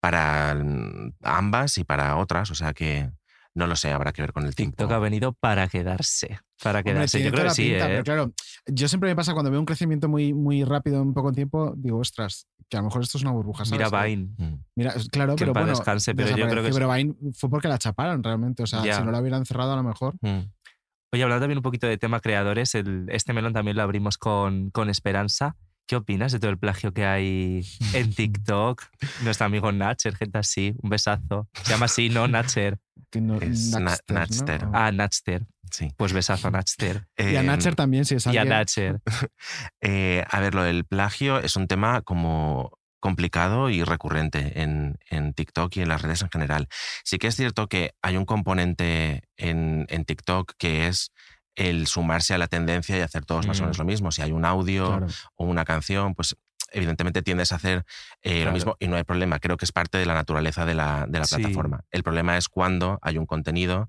para 0.00 0.56
mm, 0.56 1.12
ambas 1.22 1.78
y 1.78 1.84
para 1.84 2.16
otras. 2.16 2.50
O 2.50 2.56
sea 2.56 2.74
que 2.74 3.08
no 3.54 3.66
lo 3.66 3.74
sé, 3.76 3.90
habrá 3.90 4.12
que 4.12 4.22
ver 4.22 4.32
con 4.32 4.44
el 4.46 4.54
tiempo. 4.54 4.76
TikTok 4.76 4.92
ha 4.92 4.98
venido 4.98 5.32
para 5.32 5.66
quedarse. 5.68 6.38
Para 6.62 6.82
quedarse. 6.82 7.22
Yo 7.22 7.30
creo 7.30 7.44
que 7.44 7.50
sí, 7.50 7.70
pinta, 7.70 7.86
¿eh? 7.86 7.88
Pero 7.90 8.04
claro, 8.04 8.32
yo 8.66 8.88
siempre 8.88 9.10
me 9.10 9.16
pasa 9.16 9.32
cuando 9.32 9.50
veo 9.50 9.58
un 9.60 9.66
crecimiento 9.66 10.08
muy, 10.08 10.32
muy 10.34 10.64
rápido 10.64 11.00
en 11.02 11.12
poco 11.14 11.32
tiempo, 11.32 11.72
digo, 11.76 11.98
ostras, 11.98 12.46
que 12.68 12.76
a 12.76 12.80
lo 12.80 12.86
mejor 12.86 13.02
esto 13.02 13.18
es 13.18 13.22
una 13.22 13.32
burbuja. 13.32 13.64
¿sabes? 13.64 13.90
Mira 13.90 14.04
Vine. 14.04 14.28
Mira, 14.76 14.90
es- 14.92 15.08
claro, 15.08 15.34
Que 15.36 15.44
pero 15.44 15.52
bueno, 15.54 15.68
descanse, 15.68 16.14
pero 16.14 16.36
yo 16.36 16.48
creo 16.48 16.62
que 16.62 16.70
pero 16.70 16.92
Vine 16.92 17.14
fue 17.34 17.48
porque 17.50 17.68
la 17.68 17.78
chaparon 17.78 18.22
realmente. 18.22 18.62
O 18.62 18.66
sea, 18.66 18.84
Ya. 18.84 18.98
si 18.98 19.02
no 19.04 19.10
la 19.10 19.20
hubieran 19.20 19.44
cerrado 19.46 19.72
a 19.72 19.76
lo 19.76 19.82
mejor. 19.82 20.14
Mm. 20.20 20.50
Oye, 21.10 21.22
hablando 21.22 21.40
también 21.42 21.58
un 21.58 21.62
poquito 21.62 21.86
de 21.86 21.96
tema 21.96 22.20
creadores, 22.20 22.74
el- 22.74 23.06
este 23.08 23.32
melón 23.32 23.52
también 23.54 23.76
lo 23.76 23.82
abrimos 23.82 24.18
con, 24.18 24.70
con 24.70 24.90
Esperanza. 24.90 25.56
¿Qué 25.88 25.96
opinas 25.96 26.32
de 26.32 26.38
todo 26.38 26.50
el 26.50 26.58
plagio 26.58 26.92
que 26.92 27.06
hay 27.06 27.66
en 27.94 28.12
TikTok? 28.14 28.82
Nuestro 29.22 29.46
amigo 29.46 29.72
Natcher, 29.72 30.14
gente 30.14 30.36
así, 30.38 30.74
un 30.82 30.90
besazo. 30.90 31.48
Se 31.64 31.70
llama 31.72 31.86
así, 31.86 32.10
¿no? 32.10 32.28
Natcher. 32.28 32.78
No, 33.18 33.40
Es 33.40 33.70
Na- 33.70 33.80
Naxter, 33.80 34.12
¿no? 34.14 34.20
Naxter. 34.20 34.64
O- 34.66 34.70
Ah, 34.74 34.92
Natcher. 34.92 35.46
Sí. 35.70 35.90
Pues 35.96 36.12
besazo 36.12 36.48
a 36.48 36.50
Natcher. 36.50 37.06
y 37.16 37.36
a 37.36 37.40
Em, 37.40 37.46
Natcher 37.46 37.74
también, 37.74 38.04
si 38.04 38.16
es 38.16 38.26
Y 38.26 38.36
a 38.36 38.42
alguien. 38.42 38.48
Natcher. 38.58 39.00
Eh, 39.80 40.24
a 40.30 40.40
ver, 40.40 40.54
lo 40.54 40.62
del 40.62 40.84
plagio 40.84 41.38
es 41.40 41.56
un 41.56 41.66
tema 41.68 42.02
como 42.02 42.70
complicado 43.00 43.70
y 43.70 43.82
recurrente 43.84 44.60
en, 44.60 44.98
en 45.08 45.32
TikTok 45.32 45.74
y 45.76 45.80
en 45.82 45.88
las 45.88 46.02
redes 46.02 46.20
en 46.20 46.30
general. 46.30 46.68
Sí 47.04 47.16
que 47.18 47.28
es 47.28 47.36
cierto 47.36 47.66
que 47.68 47.92
hay 48.02 48.16
un 48.18 48.24
componente 48.26 49.22
en, 49.38 49.86
en 49.88 50.04
TikTok 50.04 50.52
que 50.58 50.88
es 50.88 51.12
el 51.58 51.86
sumarse 51.86 52.34
a 52.34 52.38
la 52.38 52.46
tendencia 52.46 52.96
y 52.96 53.00
hacer 53.00 53.24
todos 53.24 53.46
más 53.46 53.58
o 53.58 53.62
Mm. 53.62 53.64
menos 53.66 53.78
lo 53.78 53.84
mismo. 53.84 54.10
Si 54.12 54.22
hay 54.22 54.32
un 54.32 54.44
audio 54.44 54.86
Claro. 54.88 55.06
o 55.36 55.44
una 55.44 55.64
canción, 55.64 56.14
pues 56.14 56.36
evidentemente 56.70 57.22
tiendes 57.22 57.50
a 57.52 57.56
hacer 57.56 57.84
eh, 58.22 58.30
Claro. 58.36 58.44
lo 58.46 58.52
mismo 58.52 58.76
y 58.78 58.88
no 58.88 58.96
hay 58.96 59.04
problema. 59.04 59.38
Creo 59.38 59.56
que 59.56 59.64
es 59.64 59.72
parte 59.72 59.96
de 59.96 60.04
la 60.04 60.12
naturaleza 60.14 60.66
de 60.66 60.74
la, 60.74 61.06
de 61.08 61.18
la 61.18 61.24
Sí. 61.24 61.36
plataforma. 61.36 61.84
El 61.90 62.02
problema 62.02 62.36
es 62.36 62.48
cuando 62.48 62.98
hay 63.00 63.16
un 63.16 63.24
contenido 63.26 63.88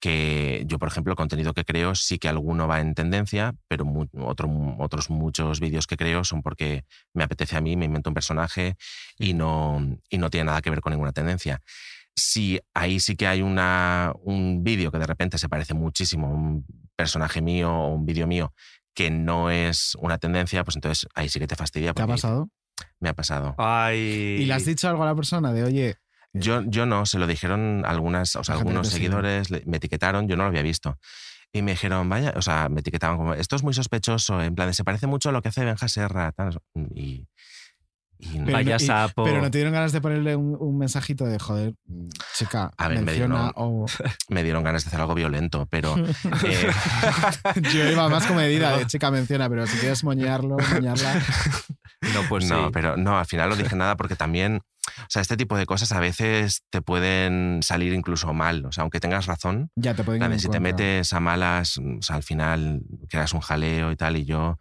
que 0.00 0.64
yo, 0.66 0.78
por 0.78 0.88
ejemplo, 0.88 1.12
el 1.12 1.16
contenido 1.16 1.54
que 1.54 1.64
creo 1.64 1.94
sí 1.94 2.18
que 2.18 2.28
alguno 2.28 2.66
va 2.68 2.80
en 2.80 2.94
tendencia, 2.94 3.54
pero 3.68 3.84
mu- 3.84 4.06
otro- 4.24 4.50
otros 4.78 5.08
muchos 5.10 5.60
vídeos 5.60 5.86
que 5.86 5.96
creo 5.96 6.24
son 6.24 6.42
porque 6.42 6.84
me 7.14 7.22
apetece 7.24 7.56
a 7.56 7.60
mí, 7.60 7.76
me 7.76 7.84
invento 7.86 8.10
un 8.10 8.14
personaje 8.14 8.76
y 9.18 9.34
no, 9.34 9.96
y 10.10 10.18
no 10.18 10.28
tiene 10.28 10.46
nada 10.46 10.62
que 10.62 10.70
ver 10.70 10.80
con 10.80 10.92
ninguna 10.92 11.12
tendencia. 11.12 11.60
Si 12.14 12.58
ahí 12.74 12.98
sí 12.98 13.14
que 13.14 13.26
hay 13.26 13.42
una, 13.42 14.12
un 14.22 14.64
vídeo 14.64 14.90
que 14.90 14.98
de 14.98 15.06
repente 15.06 15.38
se 15.38 15.48
parece 15.48 15.74
muchísimo 15.74 16.26
a 16.26 16.30
un 16.30 16.66
personaje 16.96 17.40
mío 17.42 17.72
o 17.72 17.94
un 17.94 18.06
vídeo 18.06 18.26
mío 18.26 18.52
que 18.94 19.10
no 19.10 19.50
es 19.50 19.94
una 20.00 20.18
tendencia, 20.18 20.64
pues 20.64 20.76
entonces 20.76 21.06
ahí 21.14 21.28
sí 21.28 21.38
que 21.38 21.46
te 21.46 21.54
fastidia. 21.54 21.92
¿Te 21.92 22.02
ha 22.02 22.06
porque 22.06 22.22
pasado? 22.22 22.48
Me 22.98 23.10
ha 23.10 23.14
pasado. 23.14 23.54
Ay. 23.58 24.38
¿Y 24.40 24.46
le 24.46 24.54
has 24.54 24.64
dicho 24.64 24.88
algo 24.88 25.02
a 25.02 25.06
la 25.06 25.14
persona 25.14 25.52
de, 25.52 25.64
oye, 25.64 25.96
Yo, 26.32 26.62
yo 26.66 26.86
no, 26.86 27.04
se 27.04 27.18
lo 27.18 27.26
dijeron 27.26 27.84
algunas, 27.86 28.36
o 28.36 28.44
sea, 28.44 28.54
algunos 28.56 28.88
seguidores, 28.88 29.50
me 29.66 29.76
etiquetaron, 29.76 30.28
yo 30.28 30.36
no 30.36 30.44
lo 30.44 30.48
había 30.48 30.62
visto. 30.62 30.98
Y 31.52 31.62
me 31.62 31.72
dijeron, 31.72 32.08
vaya, 32.08 32.32
o 32.36 32.42
sea, 32.42 32.68
me 32.68 32.80
etiquetaban 32.80 33.18
como, 33.18 33.34
esto 33.34 33.56
es 33.56 33.62
muy 33.62 33.74
sospechoso, 33.74 34.42
en 34.42 34.54
plan, 34.54 34.72
se 34.74 34.84
parece 34.84 35.06
mucho 35.06 35.28
a 35.28 35.32
lo 35.32 35.42
que 35.42 35.48
hace 35.50 35.64
Benja 35.64 35.88
Serra. 35.88 36.32
tal". 36.32 36.58
Y, 36.94 37.28
y. 38.18 38.38
Pero 38.38 38.52
Vaya 38.52 38.76
no- 38.78 38.82
y- 38.82 38.86
sapo. 38.86 39.24
pero 39.24 39.40
no 39.42 39.50
te 39.50 39.58
dieron 39.58 39.72
ganas 39.74 39.92
de 39.92 40.00
ponerle 40.00 40.36
un, 40.36 40.56
un 40.58 40.78
mensajito 40.78 41.24
de, 41.26 41.38
joder, 41.38 41.74
chica, 42.34 42.70
A 42.76 42.88
ver, 42.88 42.98
me 43.00 43.04
menciona 43.06 43.52
dieron- 43.52 43.52
o... 43.56 43.86
me 44.28 44.42
dieron 44.42 44.62
ganas 44.64 44.84
de 44.84 44.88
hacer 44.88 45.00
algo 45.00 45.14
violento, 45.14 45.66
pero 45.70 45.94
eh, 46.44 46.70
Yo 47.72 47.90
iba 47.90 48.08
más 48.08 48.26
comedida 48.26 48.76
de 48.76 48.86
chica 48.86 49.10
menciona, 49.10 49.48
pero 49.48 49.66
si 49.66 49.76
quieres 49.78 50.04
moñearlo, 50.04 50.56
moñarla... 50.72 51.14
No, 52.14 52.22
pues 52.28 52.44
no, 52.48 52.66
sí. 52.66 52.70
pero 52.72 52.96
no, 52.96 53.18
al 53.18 53.26
final 53.26 53.48
no 53.48 53.56
dije 53.56 53.74
nada 53.74 53.96
porque 53.96 54.16
también, 54.16 54.56
o 54.98 55.06
sea, 55.08 55.22
este 55.22 55.36
tipo 55.36 55.56
de 55.56 55.64
cosas 55.66 55.92
a 55.92 55.98
veces 55.98 56.62
te 56.70 56.82
pueden 56.82 57.60
salir 57.62 57.94
incluso 57.94 58.32
mal, 58.34 58.64
o 58.66 58.70
sea, 58.72 58.82
aunque 58.82 59.00
tengas 59.00 59.26
razón, 59.26 59.70
Ya 59.76 59.94
te 59.94 60.04
pueden 60.04 60.38
si 60.38 60.48
te 60.48 60.60
metes 60.60 61.12
a 61.14 61.20
malas, 61.20 61.78
o 61.78 62.02
sea, 62.02 62.16
al 62.16 62.22
final 62.22 62.82
creas 63.08 63.32
un 63.32 63.40
jaleo 63.40 63.90
y 63.92 63.96
tal, 63.96 64.16
y 64.18 64.24
yo 64.26 64.58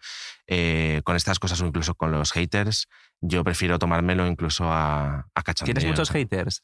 eh, 0.47 1.01
con 1.03 1.15
estas 1.17 1.37
cosas 1.39 1.59
o 1.61 1.67
incluso 1.67 1.93
con 1.95 2.11
los 2.11 2.31
haters, 2.31 2.87
yo 3.27 3.43
prefiero 3.43 3.79
tomármelo 3.79 4.27
incluso 4.27 4.65
a, 4.71 5.27
a 5.33 5.43
cachondeo. 5.43 5.73
¿Tienes 5.73 5.85
muchos 5.85 6.09
haters? 6.11 6.63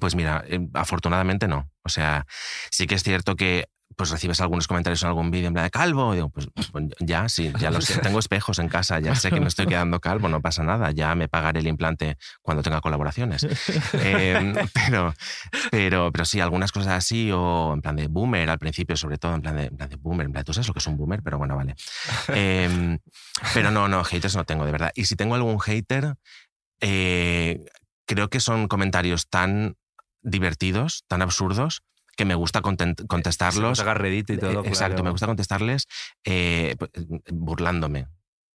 Pues 0.00 0.14
mira, 0.14 0.44
eh, 0.48 0.60
afortunadamente 0.74 1.46
no. 1.48 1.70
O 1.84 1.88
sea, 1.88 2.26
sí 2.70 2.86
que 2.86 2.96
es 2.96 3.02
cierto 3.02 3.36
que 3.36 3.66
pues 3.96 4.10
recibes 4.10 4.40
algunos 4.40 4.66
comentarios 4.66 5.02
en 5.02 5.08
algún 5.08 5.30
vídeo 5.30 5.48
en 5.48 5.54
plan 5.54 5.64
de 5.64 5.70
calvo. 5.70 6.12
Y 6.12 6.16
digo, 6.16 6.30
pues, 6.30 6.48
pues 6.72 6.84
ya, 7.00 7.28
sí, 7.28 7.52
ya 7.58 7.70
lo 7.70 7.80
sé. 7.80 7.98
Tengo 8.00 8.18
espejos 8.18 8.58
en 8.58 8.68
casa, 8.68 9.00
ya 9.00 9.14
sé 9.14 9.30
que 9.30 9.40
me 9.40 9.48
estoy 9.48 9.66
quedando 9.66 10.00
calvo, 10.00 10.28
no 10.28 10.40
pasa 10.40 10.62
nada. 10.62 10.90
Ya 10.90 11.14
me 11.14 11.28
pagaré 11.28 11.60
el 11.60 11.66
implante 11.66 12.16
cuando 12.42 12.62
tenga 12.62 12.80
colaboraciones. 12.80 13.46
Eh, 13.94 14.54
pero, 14.74 15.14
pero, 15.70 16.12
pero 16.12 16.24
sí, 16.24 16.40
algunas 16.40 16.72
cosas 16.72 16.92
así, 16.92 17.30
o 17.32 17.72
en 17.74 17.80
plan 17.80 17.96
de 17.96 18.08
boomer 18.08 18.50
al 18.50 18.58
principio, 18.58 18.96
sobre 18.96 19.18
todo, 19.18 19.34
en 19.34 19.42
plan 19.42 19.56
de, 19.56 19.64
en 19.66 19.76
plan 19.76 19.88
de 19.88 19.96
boomer. 19.96 20.26
En 20.26 20.32
plan, 20.32 20.44
tú 20.44 20.52
sabes 20.52 20.68
lo 20.68 20.74
que 20.74 20.80
es 20.80 20.86
un 20.86 20.96
boomer, 20.96 21.22
pero 21.22 21.38
bueno, 21.38 21.56
vale. 21.56 21.74
Eh, 22.28 22.98
pero 23.52 23.70
no, 23.70 23.88
no, 23.88 24.04
haters 24.04 24.36
no 24.36 24.44
tengo, 24.44 24.64
de 24.66 24.72
verdad. 24.72 24.92
Y 24.94 25.04
si 25.04 25.16
tengo 25.16 25.34
algún 25.34 25.58
hater, 25.60 26.16
eh, 26.80 27.64
creo 28.06 28.28
que 28.28 28.40
son 28.40 28.68
comentarios 28.68 29.28
tan 29.28 29.76
divertidos, 30.22 31.04
tan 31.06 31.22
absurdos, 31.22 31.82
que 32.16 32.24
me 32.24 32.34
gusta 32.34 32.60
content- 32.62 33.06
contestarlos. 33.06 33.78
Reddit 33.84 34.30
y 34.30 34.38
todo. 34.38 34.64
Eh, 34.64 34.68
Exacto, 34.68 34.94
claro. 34.96 35.04
me 35.04 35.10
gusta 35.10 35.26
contestarles 35.26 35.86
eh, 36.24 36.76
burlándome. 37.32 38.06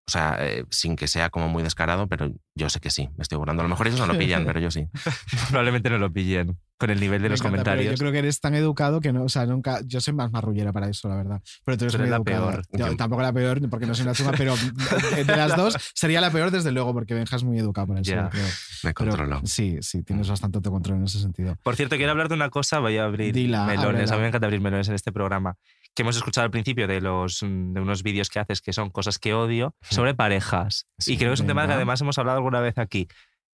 O 0.09 0.11
sea, 0.11 0.39
eh, 0.41 0.65
sin 0.71 0.97
que 0.97 1.07
sea 1.07 1.29
como 1.29 1.51
muy 1.51 1.63
descarado, 1.63 2.07
pero 2.07 2.33
yo 2.55 2.71
sé 2.71 2.81
que 2.81 2.89
sí, 2.89 3.11
me 3.19 3.23
estoy 3.23 3.37
burlando. 3.37 3.61
A 3.61 3.65
lo 3.65 3.69
mejor 3.69 3.89
ellos 3.89 4.01
no 4.01 4.07
lo 4.07 4.17
pillan, 4.19 4.47
pero 4.47 4.59
yo 4.59 4.71
sí. 4.71 4.89
Probablemente 5.51 5.91
no 5.91 5.99
lo 5.99 6.11
pillen 6.11 6.59
con 6.79 6.89
el 6.89 6.99
nivel 6.99 7.21
de 7.21 7.29
Me 7.29 7.33
los 7.35 7.41
encanta, 7.41 7.57
comentarios. 7.65 7.93
Yo 7.93 7.99
creo 7.99 8.13
que 8.13 8.19
eres 8.21 8.41
tan 8.41 8.55
educado 8.55 9.01
que 9.03 9.13
no, 9.13 9.25
o 9.25 9.29
sea, 9.29 9.45
nunca. 9.45 9.81
Yo 9.85 10.01
soy 10.01 10.15
más 10.15 10.33
marrullera 10.33 10.73
para 10.73 10.89
eso, 10.89 11.09
la 11.11 11.17
verdad. 11.17 11.43
Pero 11.63 11.77
tú 11.77 11.85
eres 11.85 11.93
Pero 11.93 12.05
muy 12.05 12.11
la 12.11 12.17
educada. 12.17 12.51
peor. 12.53 12.65
Yo 12.73 12.87
Yo- 12.87 12.97
tampoco 12.97 13.21
la 13.21 13.33
peor, 13.35 13.69
porque 13.69 13.85
no 13.85 13.95
soy 13.95 14.05
una 14.05 14.15
chunga, 14.15 14.33
pero 14.33 14.55
de 15.27 15.37
las 15.37 15.55
dos 15.57 15.77
sería 15.95 16.23
la 16.23 16.31
peor, 16.31 16.51
desde 16.51 16.73
luego, 16.73 16.95
porque 16.95 17.13
Benja 17.13 17.37
es 17.37 17.45
muy 17.45 17.59
educado 17.59 17.89
para 17.89 18.01
eso. 18.01 18.13
Creo. 18.31 18.45
Me 18.85 18.95
Pero 18.95 18.95
controlo. 18.95 19.43
sí, 19.45 19.77
sí, 19.83 20.03
tienes 20.05 20.29
bastante 20.31 20.57
autocontrol 20.57 20.97
en 20.99 21.05
ese 21.05 21.19
sentido. 21.21 21.55
Por 21.63 21.77
cierto, 21.77 21.97
quiero 21.97 22.13
hablar 22.13 22.29
de 22.31 22.35
una 22.37 22.49
cosa, 22.49 22.79
voy 22.79 22.97
a 22.97 23.05
abrir 23.05 23.35
Dila, 23.35 23.67
melones. 23.67 23.85
ábrela. 24.11 24.13
A 24.13 24.17
mí 24.17 24.23
me 24.23 24.29
encanta 24.29 24.47
abrir 24.47 24.61
melones 24.63 24.89
en 24.89 24.95
este 24.95 25.13
programa. 25.13 25.57
Que 25.99 26.03
hemos 26.03 26.17
escuchado 26.17 26.45
al 26.45 26.53
principio 26.53 26.87
de, 26.87 27.01
los, 27.01 27.43
mm, 27.43 27.73
de 27.73 27.81
unos 27.81 28.05
vídeos 28.05 28.31
que 28.31 28.39
haces 28.39 28.61
que 28.61 28.73
son 28.73 28.89
cosas 28.91 29.19
que 29.19 29.35
odio 29.35 29.75
sobre 29.83 30.15
parejas. 30.15 30.87
Sí, 30.97 31.15
y 31.15 31.17
creo 31.19 31.31
que 31.31 31.35
es 31.35 31.41
un 31.41 31.49
tema 31.49 31.67
que 31.67 31.73
además 31.73 32.01
hemos 32.01 32.17
hablado 32.19 32.37
alguna 32.39 32.61
vez 32.61 32.79
aquí. 32.79 33.09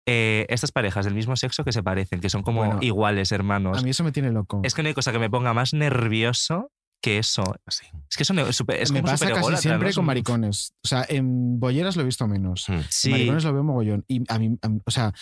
Eh, 0.05 0.45
estas 0.49 0.71
parejas 0.71 1.05
del 1.05 1.15
mismo 1.15 1.35
sexo 1.35 1.63
que 1.63 1.71
se 1.71 1.81
parecen, 1.81 2.19
que 2.19 2.29
son 2.29 2.43
como 2.43 2.63
Bueno, 2.63 2.77
iguales, 2.83 3.31
hermanos. 3.31 3.79
A 3.79 3.81
mí 3.81 3.89
eso 3.89 4.03
me 4.03 4.11
tiene 4.11 4.29
loco. 4.29 4.61
Es 4.63 4.75
que 4.75 4.83
no 4.83 4.89
hay 4.89 4.93
cosa 4.93 5.11
que 5.11 5.17
me 5.17 5.27
ponga 5.27 5.55
más 5.55 5.73
nervioso 5.73 6.71
que 7.01 7.17
eso. 7.17 7.43
Sí. 7.67 7.87
Es 8.11 8.15
que 8.15 8.21
eso 8.21 8.33
es, 8.33 8.61
es 8.67 8.91
me 8.91 9.01
como 9.01 9.11
pasa 9.11 9.27
casi 9.33 9.57
siempre 9.57 9.91
con 9.91 10.05
maricones. 10.05 10.75
O 10.83 10.87
sea, 10.87 11.03
en 11.09 11.59
bolleras 11.59 11.95
lo 11.95 12.03
he 12.03 12.05
visto 12.05 12.27
menos. 12.27 12.69
Mm. 12.69 12.79
Sí, 12.89 13.09
Maricones 13.09 13.43
lo 13.43 13.53
veo 13.53 13.63
mogollón. 13.63 14.05
Y 14.07 14.21
a 14.31 14.37
mí, 14.37 14.55
a 14.61 14.69
mí- 14.69 14.81
o 14.85 14.91
sea, 14.91 15.13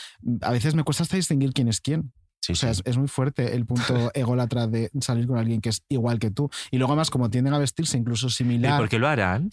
a 0.41 0.51
veces 0.51 0.75
me 0.75 0.83
cuesta 0.83 1.03
hasta 1.03 1.15
distinguir 1.15 1.53
quién 1.53 1.69
es 1.69 1.79
quién. 1.79 2.11
Sí, 2.43 2.51
O 2.51 2.55
sea, 2.55 2.73
sí. 2.73 2.81
es, 2.85 2.91
es 2.91 2.97
muy 2.97 3.07
fuerte 3.07 3.55
el 3.55 3.65
punto 3.65 4.11
ególatra 4.13 4.67
de 4.67 4.91
salir 4.99 5.27
con 5.27 5.37
alguien 5.37 5.61
que 5.61 5.69
es 5.69 5.81
igual 5.87 6.19
que 6.19 6.29
tú. 6.29 6.49
Y 6.71 6.77
luego 6.77 6.93
más, 6.95 7.09
como 7.09 7.29
tienden 7.29 7.53
a 7.53 7.57
vestirse 7.57 7.97
incluso 7.97 8.27
¿Y 8.27 8.31
similar. 8.31 8.77
por 8.79 8.89
qué 8.89 8.99
lo 8.99 9.07
harán? 9.07 9.49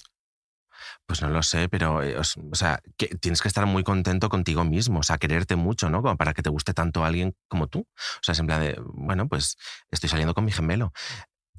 Pues 1.07 1.22
no 1.22 1.29
lo 1.29 1.42
sé, 1.42 1.68
pero 1.68 2.03
eh, 2.03 2.16
o 2.18 2.55
sea, 2.55 2.81
que 2.96 3.09
tienes 3.09 3.42
que 3.42 3.48
estar 3.48 3.66
muy 3.66 3.85
contento 3.85 4.29
contigo 4.29 4.64
mismo, 4.64 5.00
o 5.00 5.03
sea, 5.03 5.18
quererte 5.18 5.55
mucho, 5.55 5.88
¿no? 5.90 6.03
Como 6.03 6.16
para 6.16 6.33
que 6.35 6.42
te 6.42 6.50
guste 6.50 6.72
tanto 6.72 7.05
alguien 7.05 7.35
como 7.48 7.66
tú. 7.68 7.81
O 7.81 8.22
sea, 8.22 8.33
es 8.33 8.38
en 8.40 8.46
plan 8.46 8.61
de, 8.61 8.76
bueno, 8.94 9.29
pues 9.29 9.57
estoy 9.90 10.09
saliendo 10.09 10.35
con 10.35 10.44
mi 10.44 10.53
gemelo. 10.53 10.92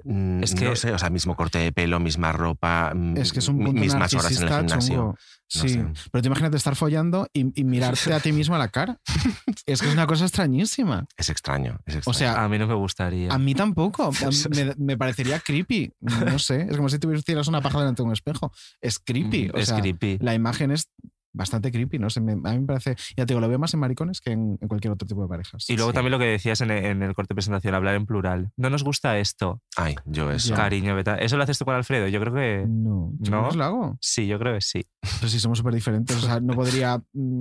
Mm, 0.03 0.43
Es 0.43 0.55
que- 0.55 0.65
No 0.65 0.75
sé, 0.75 0.91
o 0.91 0.97
sea, 0.99 1.09
mismo 1.09 1.35
corte 1.35 1.59
de 1.59 1.71
pelo, 1.71 1.99
misma 1.99 2.31
ropa, 2.31 2.93
mm, 2.95 3.17
Es 3.17 3.31
que 3.33 3.39
es 3.39 3.47
un 3.47 3.57
mismas 3.57 4.13
horas 4.13 4.31
en 4.31 4.43
el 4.43 4.49
narcisista 4.49 4.57
gimnasio. 4.59 4.95
chungo. 4.95 5.15
No 5.53 5.61
Sí, 5.63 5.67
sé. 5.69 5.85
pero 6.13 6.21
tú 6.21 6.27
imagínate 6.27 6.55
estar 6.55 6.77
follando 6.77 7.27
y, 7.33 7.59
y 7.59 7.65
mirarte 7.65 8.13
a 8.13 8.21
ti 8.21 8.31
mismo 8.31 8.55
a 8.55 8.57
la 8.57 8.69
cara. 8.69 8.99
es 9.65 9.81
que 9.81 9.87
es 9.87 9.93
una 9.93 10.07
cosa 10.07 10.23
extrañísima. 10.23 11.05
Es 11.17 11.29
extraño, 11.29 11.77
es 11.85 11.95
extraño. 11.97 12.11
O 12.11 12.13
sea, 12.17 12.41
A 12.41 12.47
mí 12.47 12.57
no 12.57 12.67
me 12.67 12.73
gustaría. 12.73 13.33
a 13.33 13.37
mí 13.37 13.53
tampoco. 13.53 14.11
Me, 14.55 14.73
me 14.77 14.97
parecería 14.97 15.39
creepy. 15.39 15.91
No 15.99 16.39
sé, 16.39 16.67
es 16.69 16.77
como 16.77 16.87
si 16.87 16.99
tuvieras 16.99 17.47
una 17.49 17.61
paja 17.61 17.79
delante 17.79 18.01
de 18.01 18.07
un 18.07 18.13
espejo. 18.13 18.53
Es 18.79 18.97
creepy. 18.99 19.49
O 19.53 19.57
es 19.57 19.67
sea, 19.67 19.79
creepy. 19.81 20.17
La 20.21 20.33
imagen 20.33 20.71
es 20.71 20.89
bastante 21.33 21.71
creepy, 21.71 21.99
¿no? 21.99 22.09
sé, 22.09 22.21
me- 22.21 22.33
a 22.33 22.53
mí 22.53 22.59
me 22.59 22.65
parece, 22.65 22.95
ya 23.17 23.25
te 23.25 23.33
digo, 23.33 23.41
lo 23.41 23.47
veo 23.49 23.59
más 23.59 23.73
en 23.73 23.79
maricones 23.79 24.21
que 24.21 24.31
en, 24.31 24.57
en 24.61 24.67
cualquier 24.67 24.93
otro 24.93 25.07
tipo 25.07 25.21
de 25.23 25.27
parejas. 25.27 25.65
Y 25.69 25.75
luego 25.75 25.91
Sí. 25.91 25.95
también 25.95 26.11
lo 26.11 26.19
que 26.19 26.25
decías 26.25 26.61
en 26.61 26.71
el, 26.71 26.85
en 26.85 27.03
el 27.03 27.13
corte 27.13 27.29
de 27.33 27.35
presentación, 27.35 27.73
hablar 27.75 27.95
en 27.95 28.05
plural. 28.05 28.51
No 28.57 28.69
nos 28.69 28.83
gusta 28.83 29.17
esto, 29.19 29.61
Ay, 29.77 29.95
yo 30.05 30.31
eso. 30.31 30.49
Ya. 30.49 30.55
cariño, 30.55 30.95
beta. 30.95 31.15
¿Eso 31.17 31.37
lo 31.37 31.43
haces 31.43 31.57
tú 31.57 31.65
con 31.65 31.75
Alfredo? 31.75 32.07
Yo 32.07 32.19
creo 32.19 32.33
que 32.33 32.65
No, 32.67 33.11
yo 33.19 33.31
¿No? 33.31 33.41
no 33.49 33.51
lo 33.51 33.63
hago. 33.63 33.97
sí, 34.01 34.27
yo 34.27 34.37
creo 34.39 34.53
que 34.55 34.61
sí. 34.61 34.85
Pero 35.19 35.29
si 35.29 35.39
somos 35.39 35.57
súper 35.57 35.73
diferentes, 35.73 36.15
o 36.15 36.19
sea, 36.21 36.39
no 36.39 36.53
podría, 36.53 37.01
mm, 37.13 37.39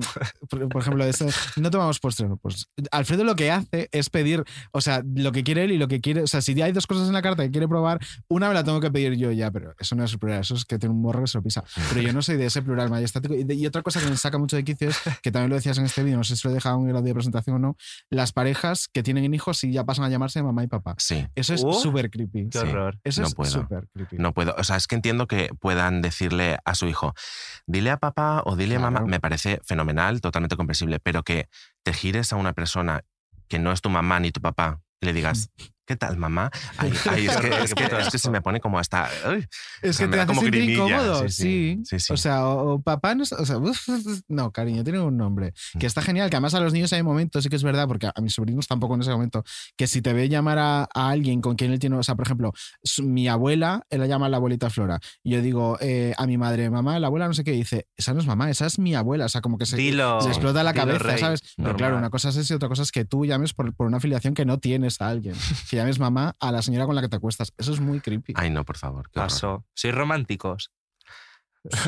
por, 0.49 0.69
por 0.69 0.83
ejemplo, 0.83 1.05
ese, 1.05 1.27
no 1.61 1.71
tomamos 1.71 2.01
postre, 2.01 2.29
pues 2.41 2.69
Alfredo 2.91 3.25
lo 3.25 3.37
que 3.37 3.51
hace 3.51 3.89
es 3.93 4.09
pedir, 4.11 4.45
o 4.73 4.81
sea, 4.81 5.03
lo 5.15 5.33
que 5.33 5.43
quiere 5.45 5.65
él 5.65 5.73
y 5.73 5.79
lo 5.79 5.89
que 5.89 6.01
quiere, 6.01 6.23
o 6.23 6.27
sea, 6.27 6.41
si 6.41 6.61
hay 6.63 6.73
dos 6.73 6.87
cosas 6.87 7.09
en 7.09 7.13
la 7.15 7.23
carta 7.23 7.43
que 7.43 7.51
quiere 7.51 7.69
probar, 7.69 7.99
una 8.29 8.49
me 8.49 8.55
la 8.55 8.65
tengo 8.65 8.81
que 8.81 8.91
pedir 8.91 9.15
yo 9.17 9.31
ya, 9.33 9.51
pero 9.51 9.75
eso 9.79 9.95
no 9.95 10.05
es 10.05 10.17
plural, 10.17 10.41
eso 10.41 10.55
es 10.55 10.65
que 10.65 10.79
tiene 10.79 10.95
un 10.95 11.03
morro 11.03 11.21
que 11.23 11.27
se 11.27 11.39
lo 11.39 11.43
pisa. 11.43 11.63
Pero 11.91 12.01
yo 12.03 12.13
no 12.13 12.23
soy 12.23 12.37
de 12.37 12.47
ese 12.47 12.63
plural 12.63 12.89
majestático. 12.91 13.35
Y, 13.35 13.45
de- 13.45 13.55
y 13.55 13.67
otra 13.67 13.80
cosa 13.83 14.01
que 14.01 14.07
me 14.07 14.17
saca 14.17 14.39
mucho 14.39 14.57
de 14.57 14.65
quicio 14.65 14.89
es, 14.89 14.99
que 15.23 15.31
también 15.33 15.51
lo 15.51 15.57
decías 15.57 15.79
en 15.79 15.85
este 15.85 16.03
vídeo, 16.03 16.17
no 16.19 16.25
sé 16.25 16.37
si 16.37 16.47
lo 16.47 16.53
he 16.53 16.55
dejado 16.55 16.79
en 16.81 16.89
el 16.91 16.97
audio 16.97 17.09
de 17.09 17.15
presentación 17.15 17.57
o 17.57 17.59
no, 17.59 17.77
las 18.11 18.33
parejas 18.33 18.89
que 18.93 19.03
tienen 19.03 19.33
hijos 19.35 19.63
y 19.65 19.73
ya 19.73 19.85
pasan 19.85 20.05
a 20.05 20.09
llamarse 20.09 20.43
mamá 20.43 20.63
y 20.65 20.67
papá. 20.67 20.95
Sí, 20.99 21.27
Eso 21.35 21.55
es 21.55 21.63
Uh, 21.65 21.73
súper 21.73 22.11
creepy. 22.11 22.49
Qué 22.51 22.59
Sí. 22.59 22.67
horror. 22.67 22.99
Eso 23.05 23.21
no 23.23 23.29
es 23.29 23.35
puedo. 23.35 23.51
súper 23.51 23.89
creepy. 23.93 24.17
no 24.19 24.33
puedo. 24.33 24.55
O 24.59 24.65
sea, 24.65 24.77
es 24.77 24.87
que 24.87 24.95
entiendo 24.95 25.27
que 25.27 25.51
puedan 25.61 26.03
decirle 26.03 26.59
a 26.65 26.75
su 26.75 26.87
hijo, 26.87 27.15
dile 27.67 27.91
a 27.91 27.97
papá 27.99 28.43
o 28.45 28.57
dile 28.57 28.77
a 28.77 28.81
mamá, 28.81 29.01
me 29.03 29.21
parece 29.21 29.61
fenomenal, 29.65 30.21
totalmente 30.21 30.57
comprensible, 30.57 30.99
pero 31.01 31.23
que 31.23 31.49
te 31.83 31.93
gires 31.93 32.33
a 32.33 32.37
una 32.37 32.53
persona 32.53 33.03
que 33.49 33.59
no 33.59 33.73
es 33.73 33.81
tu 33.81 33.91
mamá 33.91 34.21
ni 34.21 34.31
tu 34.33 34.41
papá 34.41 34.81
y 35.01 35.07
le 35.07 35.13
digas, 35.13 35.51
¿qué 35.91 35.97
tal, 35.97 36.17
mamá? 36.19 36.53
Ay, 36.79 36.93
ay, 37.11 37.27
es, 37.27 37.37
que, 37.37 37.49
es, 37.49 37.75
que, 37.75 37.85
es 37.85 38.09
que 38.11 38.19
se 38.19 38.31
me 38.31 38.41
pone 38.41 38.61
como 38.61 38.79
hasta... 38.79 39.09
ay, 39.27 39.45
Es 39.83 39.91
O 39.91 39.93
sea, 39.99 40.07
que 40.07 40.13
te 40.13 40.19
hace 40.21 40.27
como 40.29 40.41
sentir 40.43 40.63
grimilla, 40.63 40.85
incómodo, 40.85 41.29
sí. 41.29 41.83
O 42.11 42.17
sea, 42.17 42.47
o, 42.47 42.75
o 42.75 42.81
papá 42.81 43.17
no, 43.17 43.25
es- 43.25 43.33
o 43.33 43.45
sea, 43.45 43.59
uf, 43.59 43.89
no, 44.29 44.53
cariño, 44.53 44.85
tiene 44.85 45.01
un 45.01 45.17
nombre. 45.17 45.53
Que 45.81 45.87
está 45.87 46.01
genial, 46.01 46.31
que 46.31 46.37
además 46.37 46.55
a 46.55 46.61
los 46.61 46.73
niños 46.73 46.93
hay 46.93 47.03
momentos, 47.03 47.43
sí 47.43 47.51
que 47.51 47.57
es 47.57 47.65
verdad, 47.65 47.89
porque 47.89 48.07
a 48.15 48.21
mis 48.21 48.35
sobrinos 48.35 48.69
tampoco 48.69 48.95
en 48.95 49.01
ese 49.01 49.11
momento, 49.11 49.43
que 49.77 49.89
si 49.89 50.01
te 50.01 50.13
ve 50.13 50.29
llamar 50.29 50.59
a, 50.59 50.83
a 50.95 51.09
alguien 51.11 51.41
con 51.41 51.57
quien 51.57 51.73
él 51.73 51.81
tiene, 51.81 51.97
o 51.97 52.03
sea, 52.05 52.15
por 52.15 52.25
ejemplo, 52.27 52.53
su- 52.85 53.03
mi 53.03 53.27
abuela, 53.27 53.85
él 53.91 53.99
la 53.99 54.07
llama 54.07 54.29
la 54.29 54.37
abuelita 54.37 54.71
Flora, 54.71 55.01
y 55.25 55.33
yo 55.33 55.43
digo 55.43 55.77
eh, 55.81 56.15
a 56.17 56.27
mi 56.29 56.39
madre, 56.39 56.71
mamá, 56.71 57.01
la 57.01 57.09
abuela 57.09 57.27
no 57.27 57.35
sé 57.35 57.43
qué, 57.43 57.51
dice, 57.51 57.89
esa 57.97 58.15
no 58.15 58.21
es 58.21 58.27
mamá, 58.27 58.49
esa 58.49 58.67
es 58.67 58.79
mi 58.79 58.95
abuela, 58.95 59.25
o 59.25 59.29
sea, 59.29 59.41
como 59.41 59.59
que 59.59 59.67
se, 59.67 59.77
Dilo. 59.77 60.21
se 60.21 60.29
explota 60.29 60.63
la 60.63 60.73
Dilo, 60.73 60.85
cabeza, 60.87 61.05
rey. 61.05 61.19
¿sabes? 61.19 61.41
Pero 61.57 61.75
claro, 61.75 61.99
una 61.99 62.11
cosa 62.11 62.29
es 62.29 62.37
eso 62.37 62.55
y 62.55 62.57
otra 62.57 62.69
cosa 62.69 62.83
es 62.83 62.93
que 62.93 63.05
tú 63.05 63.27
llames 63.27 63.55
por, 63.55 63.75
por 63.75 63.89
una 63.89 63.97
afiliación 63.97 64.35
que 64.35 64.45
no 64.45 64.59
tienes 64.61 65.01
a 65.01 65.09
alguien, 65.09 65.35
que 65.71 65.80
llames 65.81 65.99
mamá 65.99 66.37
a 66.39 66.53
la 66.53 66.63
señora 66.63 66.87
con 66.87 66.95
la 66.95 67.03
que 67.03 67.09
te 67.09 67.17
acuestas. 67.17 67.53
Eso 67.59 67.73
es 67.73 67.81
muy 67.81 68.01
creepy. 68.01 68.33
Ay, 68.37 68.51
no, 68.51 68.65
por 68.65 68.77
favor. 68.77 69.11
Paso. 69.13 69.67
¿Sois 69.75 69.95
románticos? 69.95 70.71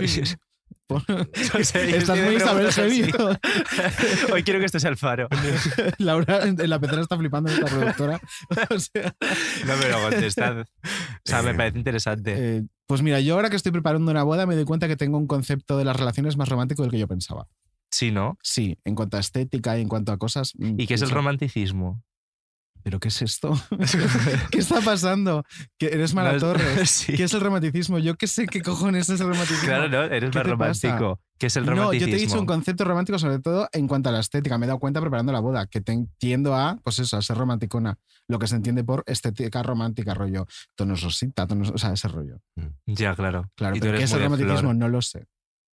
Sí. 0.04 0.22
Estás 1.54 2.18
muy 2.18 2.36
Isabel. 2.36 2.70
Genio. 2.72 3.06
Hoy 4.32 4.42
quiero 4.42 4.58
que 4.58 4.66
esto 4.66 4.78
sea 4.78 4.90
el 4.90 4.96
faro. 4.98 5.28
Laura 5.98 6.42
en 6.44 6.68
la 6.68 6.78
pecera 6.78 7.00
está 7.02 7.16
flipando 7.16 7.50
esta 7.50 7.66
productora. 7.66 8.20
O 8.70 8.78
sea, 8.78 9.14
No, 9.66 9.72
pero 9.80 10.02
contestad. 10.02 10.60
O 10.60 10.64
sea, 11.24 11.42
me 11.42 11.54
parece 11.54 11.78
interesante. 11.78 12.56
eh, 12.58 12.62
pues 12.86 13.00
mira, 13.00 13.20
yo 13.20 13.34
ahora 13.36 13.48
que 13.48 13.56
estoy 13.56 13.72
preparando 13.72 14.10
una 14.10 14.22
boda 14.22 14.44
me 14.44 14.54
doy 14.54 14.64
cuenta 14.64 14.86
que 14.88 14.96
tengo 14.96 15.16
un 15.16 15.26
concepto 15.26 15.78
de 15.78 15.84
las 15.84 15.96
relaciones 15.96 16.36
más 16.36 16.48
romántico 16.48 16.82
del 16.82 16.90
que 16.90 16.98
yo 16.98 17.08
pensaba. 17.08 17.46
sí, 17.90 18.10
¿no? 18.10 18.36
Sí, 18.42 18.78
en 18.84 18.94
cuanto 18.94 19.16
a 19.16 19.20
estética 19.20 19.78
y 19.78 19.82
en 19.82 19.88
cuanto 19.88 20.12
a 20.12 20.18
cosas. 20.18 20.52
mm, 20.58 20.78
¿Y 20.80 20.86
qué 20.86 20.94
es 20.94 21.02
el 21.02 21.10
romanticismo? 21.10 22.02
¿Pero 22.82 22.98
qué 22.98 23.08
es 23.08 23.22
esto? 23.22 23.52
¿Qué 24.50 24.58
está 24.58 24.80
pasando? 24.80 25.44
¿Que 25.78 25.86
eres 25.86 26.14
Mara 26.14 26.32
No, 26.34 26.38
Torres? 26.40 26.90
sí. 26.90 27.12
¿Qué 27.14 27.24
es 27.24 27.34
el 27.34 27.40
romanticismo? 27.40 27.98
Yo 27.98 28.14
qué 28.16 28.26
sé 28.26 28.46
qué 28.46 28.60
cojones 28.60 29.08
es 29.08 29.20
el 29.20 29.28
romanticismo. 29.28 29.66
Claro, 29.66 29.88
no, 29.88 30.02
eres 30.02 30.30
¿Qué 30.30 30.38
más 30.38 30.58
pasa? 30.58 30.88
romántico. 30.88 31.20
¿Qué 31.38 31.46
es 31.46 31.56
el 31.56 31.64
No, 31.64 31.70
romanticismo? 31.72 32.06
yo 32.06 32.10
te 32.16 32.22
he 32.22 32.26
dicho 32.26 32.40
un 32.40 32.46
concepto 32.46 32.84
romántico 32.84 33.18
sobre 33.18 33.38
todo 33.38 33.68
en 33.72 33.86
cuanto 33.88 34.08
a 34.08 34.12
la 34.12 34.20
estética. 34.20 34.58
Me 34.58 34.66
he 34.66 34.68
dado 34.68 34.78
cuenta 34.80 35.00
preparando 35.00 35.32
la 35.32 35.40
boda, 35.40 35.66
que 35.66 35.80
te- 35.80 36.06
tiendo 36.18 36.54
a, 36.54 36.78
pues 36.82 36.98
eso, 36.98 37.16
a 37.16 37.22
ser 37.22 37.36
romanticona. 37.36 37.96
Lo 38.28 38.38
que 38.38 38.46
se 38.46 38.56
entiende 38.56 38.84
por 38.84 39.02
estética 39.06 39.62
romántica, 39.62 40.14
rollo. 40.14 40.46
Tonos 40.76 41.02
rosita, 41.02 41.46
tonos, 41.46 41.70
o 41.70 41.78
sea, 41.78 41.92
ese 41.92 42.08
rollo. 42.08 42.38
Ya, 42.86 43.14
claro. 43.14 43.50
Claro, 43.56 43.76
Y 43.76 43.80
tú 43.80 43.86
pero 43.86 43.98
¿qué 43.98 44.04
es 44.04 44.12
el 44.12 44.22
romanticismo? 44.22 44.58
flor. 44.60 44.74
No 44.76 44.88
lo 44.88 45.02
sé. 45.02 45.26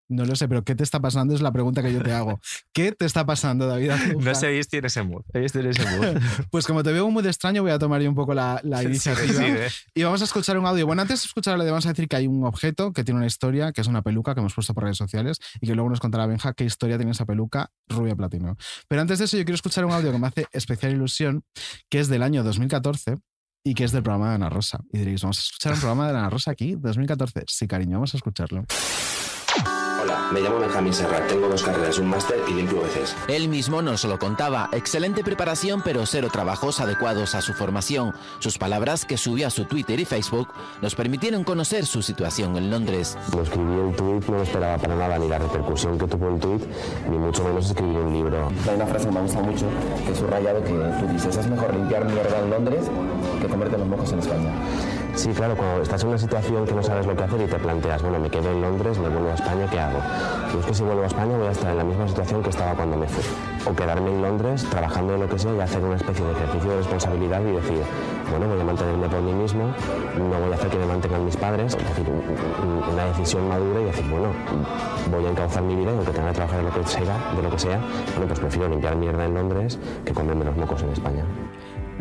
No 0.09 0.23
lo 0.25 0.35
sé, 0.35 0.47
pero 0.47 0.63
¿qué 0.63 0.73
te 0.73 0.83
está 0.83 0.99
pasando? 0.99 1.35
Es 1.35 1.41
la 1.41 1.51
pregunta 1.51 1.83
que 1.83 1.91
yo 1.91 2.01
te 2.01 2.13
hago. 2.13 2.39
¿Qué 2.73 2.93
te 2.93 3.05
está 3.05 3.25
pasando, 3.25 3.67
David? 3.67 3.91
No 4.19 4.35
sé, 4.35 4.47
hoy 4.47 4.61
tiene 4.63 4.87
ese 4.87 5.03
mood. 5.03 5.23
Tiene 5.31 5.45
ese 5.45 5.85
mood. 5.97 6.21
Pues 6.49 6.65
como 6.65 6.81
te 6.83 6.91
veo 6.91 7.05
un 7.05 7.13
mood 7.13 7.25
extraño, 7.25 7.61
voy 7.61 7.71
a 7.71 7.79
tomar 7.79 8.01
yo 8.01 8.09
un 8.09 8.15
poco 8.15 8.33
la, 8.33 8.61
la 8.63 8.83
iniciativa. 8.83 9.27
Sí, 9.27 9.69
sí, 9.69 9.81
Y 9.95 10.03
vamos 10.03 10.21
a 10.21 10.25
escuchar 10.25 10.57
un 10.57 10.65
audio. 10.65 10.85
Bueno, 10.85 11.01
antes 11.01 11.21
de 11.21 11.25
escuchar 11.25 11.57
vamos 11.57 11.85
a 11.85 11.89
decir 11.89 12.07
que 12.07 12.15
hay 12.15 12.27
un 12.27 12.45
objeto 12.45 12.93
que 12.93 13.03
tiene 13.03 13.17
una 13.17 13.27
historia, 13.27 13.71
que 13.71 13.81
es 13.81 13.87
una 13.87 14.01
peluca 14.01 14.33
que 14.33 14.39
hemos 14.39 14.53
puesto 14.53 14.73
por 14.73 14.83
redes 14.83 14.97
sociales 14.97 15.39
y 15.59 15.67
que 15.67 15.75
luego 15.75 15.89
nos 15.89 15.99
contará 15.99 16.25
Benja 16.25 16.53
qué 16.53 16.63
historia 16.63 16.97
tiene 16.97 17.11
esa 17.11 17.25
peluca 17.25 17.71
rubia 17.87 18.15
platino. 18.15 18.57
Pero 18.87 19.01
antes 19.01 19.19
de 19.19 19.25
eso, 19.25 19.37
yo 19.37 19.43
quiero 19.43 19.55
escuchar 19.55 19.85
un 19.85 19.91
audio 19.91 20.11
que 20.11 20.19
me 20.19 20.27
hace 20.27 20.47
especial 20.51 20.93
ilusión, 20.93 21.43
que 21.89 21.99
es 21.99 22.07
del 22.07 22.23
año 22.23 22.43
2014 22.43 23.17
y 23.63 23.73
que 23.73 23.83
es 23.83 23.91
del 23.91 24.03
programa 24.03 24.29
de 24.29 24.35
Ana 24.35 24.49
Rosa. 24.49 24.79
Y 24.93 24.99
diréis, 24.99 25.21
¿vamos 25.21 25.39
a 25.39 25.41
escuchar 25.41 25.73
un 25.73 25.79
programa 25.79 26.11
de 26.11 26.17
Ana 26.17 26.29
Rosa 26.29 26.51
aquí? 26.51 26.75
2014. 26.77 27.43
Sí, 27.47 27.67
cariño, 27.67 27.93
vamos 27.97 28.13
a 28.13 28.17
escucharlo. 28.17 28.65
Hola, 30.07 30.29
me 30.31 30.39
llamo 30.39 30.59
Benjamín 30.59 30.93
Serrat, 30.93 31.27
tengo 31.27 31.49
dos 31.49 31.61
carreras, 31.61 31.99
un 31.99 32.07
máster 32.07 32.41
y 32.47 32.53
limpio 32.53 32.81
veces. 32.81 33.13
Él 33.27 33.49
mismo 33.49 33.81
nos 33.81 34.05
lo 34.05 34.17
contaba. 34.17 34.69
Excelente 34.71 35.21
preparación, 35.21 35.81
pero 35.83 36.05
cero 36.05 36.29
trabajos 36.31 36.79
adecuados 36.79 37.35
a 37.35 37.41
su 37.41 37.53
formación. 37.53 38.13
Sus 38.39 38.57
palabras, 38.57 39.03
que 39.03 39.17
subió 39.17 39.47
a 39.47 39.49
su 39.49 39.65
Twitter 39.65 39.99
y 39.99 40.05
Facebook, 40.05 40.47
nos 40.81 40.95
permitieron 40.95 41.43
conocer 41.43 41.85
su 41.85 42.01
situación 42.01 42.55
en 42.55 42.71
Londres. 42.71 43.17
Lo 43.35 43.41
escribí 43.41 43.73
el 43.73 43.93
tuit, 43.97 44.25
no 44.29 44.41
esperaba 44.41 44.77
para 44.77 44.95
nada 44.95 45.19
ni 45.19 45.27
la 45.27 45.39
repercusión 45.39 45.97
que 45.97 46.07
tuvo 46.07 46.29
el 46.29 46.39
tuit, 46.39 46.63
ni 47.09 47.17
mucho 47.17 47.43
menos 47.43 47.65
escribir 47.65 47.97
un 47.97 48.13
libro. 48.13 48.47
Hay 48.69 48.75
una 48.75 48.87
frase 48.87 49.07
que 49.07 49.11
me 49.11 49.21
gusta 49.23 49.41
mucho, 49.41 49.65
que 50.05 50.11
he 50.13 50.15
subrayado, 50.15 50.63
que 50.63 50.69
tú 50.69 51.07
dices, 51.11 51.35
es 51.35 51.47
mejor 51.47 51.75
limpiar 51.75 52.05
mierda 52.05 52.39
en 52.39 52.49
Londres 52.49 52.85
que 53.41 53.47
comerte 53.47 53.77
los 53.77 53.87
mocos 53.87 54.13
en 54.13 54.19
España. 54.19 54.53
Sí, 55.17 55.29
claro, 55.33 55.57
cuando 55.57 55.81
estás 55.81 56.03
en 56.03 56.09
una 56.09 56.19
situación 56.19 56.67
que 56.67 56.75
no 56.75 56.83
sabes 56.83 57.07
lo 57.07 57.15
que 57.15 57.23
hacer 57.23 57.41
y 57.41 57.45
te 57.47 57.57
planteas, 57.57 58.03
bueno, 58.03 58.19
me 58.19 58.29
quedo 58.29 58.51
en 58.51 58.61
Londres, 58.61 58.99
me 58.99 59.09
vuelvo 59.09 59.31
a 59.31 59.33
España, 59.33 59.67
¿qué 59.67 59.79
hago? 59.79 59.97
Y 60.53 60.59
es 60.59 60.65
que 60.67 60.73
si 60.75 60.83
vuelvo 60.83 61.01
a 61.01 61.07
España 61.07 61.35
voy 61.35 61.47
a 61.47 61.51
estar 61.51 61.71
en 61.71 61.77
la 61.77 61.83
misma 61.83 62.07
situación 62.07 62.43
que 62.43 62.51
estaba 62.51 62.75
cuando 62.75 62.97
me 62.97 63.07
fui. 63.07 63.23
O 63.65 63.75
quedarme 63.75 64.11
en 64.11 64.21
Londres 64.21 64.63
trabajando 64.69 65.15
en 65.15 65.21
lo 65.21 65.27
que 65.27 65.39
sea 65.39 65.55
y 65.55 65.59
hacer 65.59 65.83
una 65.83 65.95
especie 65.95 66.23
de 66.23 66.31
ejercicio 66.33 66.69
de 66.69 66.77
responsabilidad 66.77 67.41
y 67.41 67.51
decir, 67.51 67.81
bueno, 68.29 68.47
voy 68.47 68.61
a 68.61 68.63
mantenerme 68.63 69.09
por 69.09 69.21
mí 69.23 69.33
mismo, 69.33 69.73
no 70.19 70.39
voy 70.39 70.51
a 70.51 70.55
hacer 70.55 70.69
que 70.69 70.77
me 70.77 70.85
mantengan 70.85 71.25
mis 71.25 71.35
padres, 71.35 71.73
es 71.73 71.87
decir, 71.89 72.05
una 72.93 73.05
decisión 73.05 73.49
madura 73.49 73.81
y 73.81 73.85
decir, 73.85 74.05
bueno, 74.11 74.29
voy 75.09 75.25
a 75.25 75.29
encauzar 75.31 75.63
mi 75.63 75.75
vida 75.75 75.93
y 75.93 75.95
aunque 75.95 76.11
tenga 76.11 76.27
que 76.27 76.35
trabajar 76.35 76.59
de 76.59 76.63
lo 76.63 76.73
que 76.75 76.87
sea, 76.87 77.33
de 77.35 77.41
lo 77.41 77.49
que 77.49 77.59
sea, 77.59 77.81
bueno, 78.13 78.27
pues 78.27 78.39
prefiero 78.39 78.69
limpiar 78.69 78.95
mierda 78.95 79.25
en 79.25 79.33
Londres 79.33 79.79
que 80.05 80.13
comerme 80.13 80.45
los 80.45 80.55
mocos 80.55 80.83
en 80.83 80.91
España. 80.91 81.25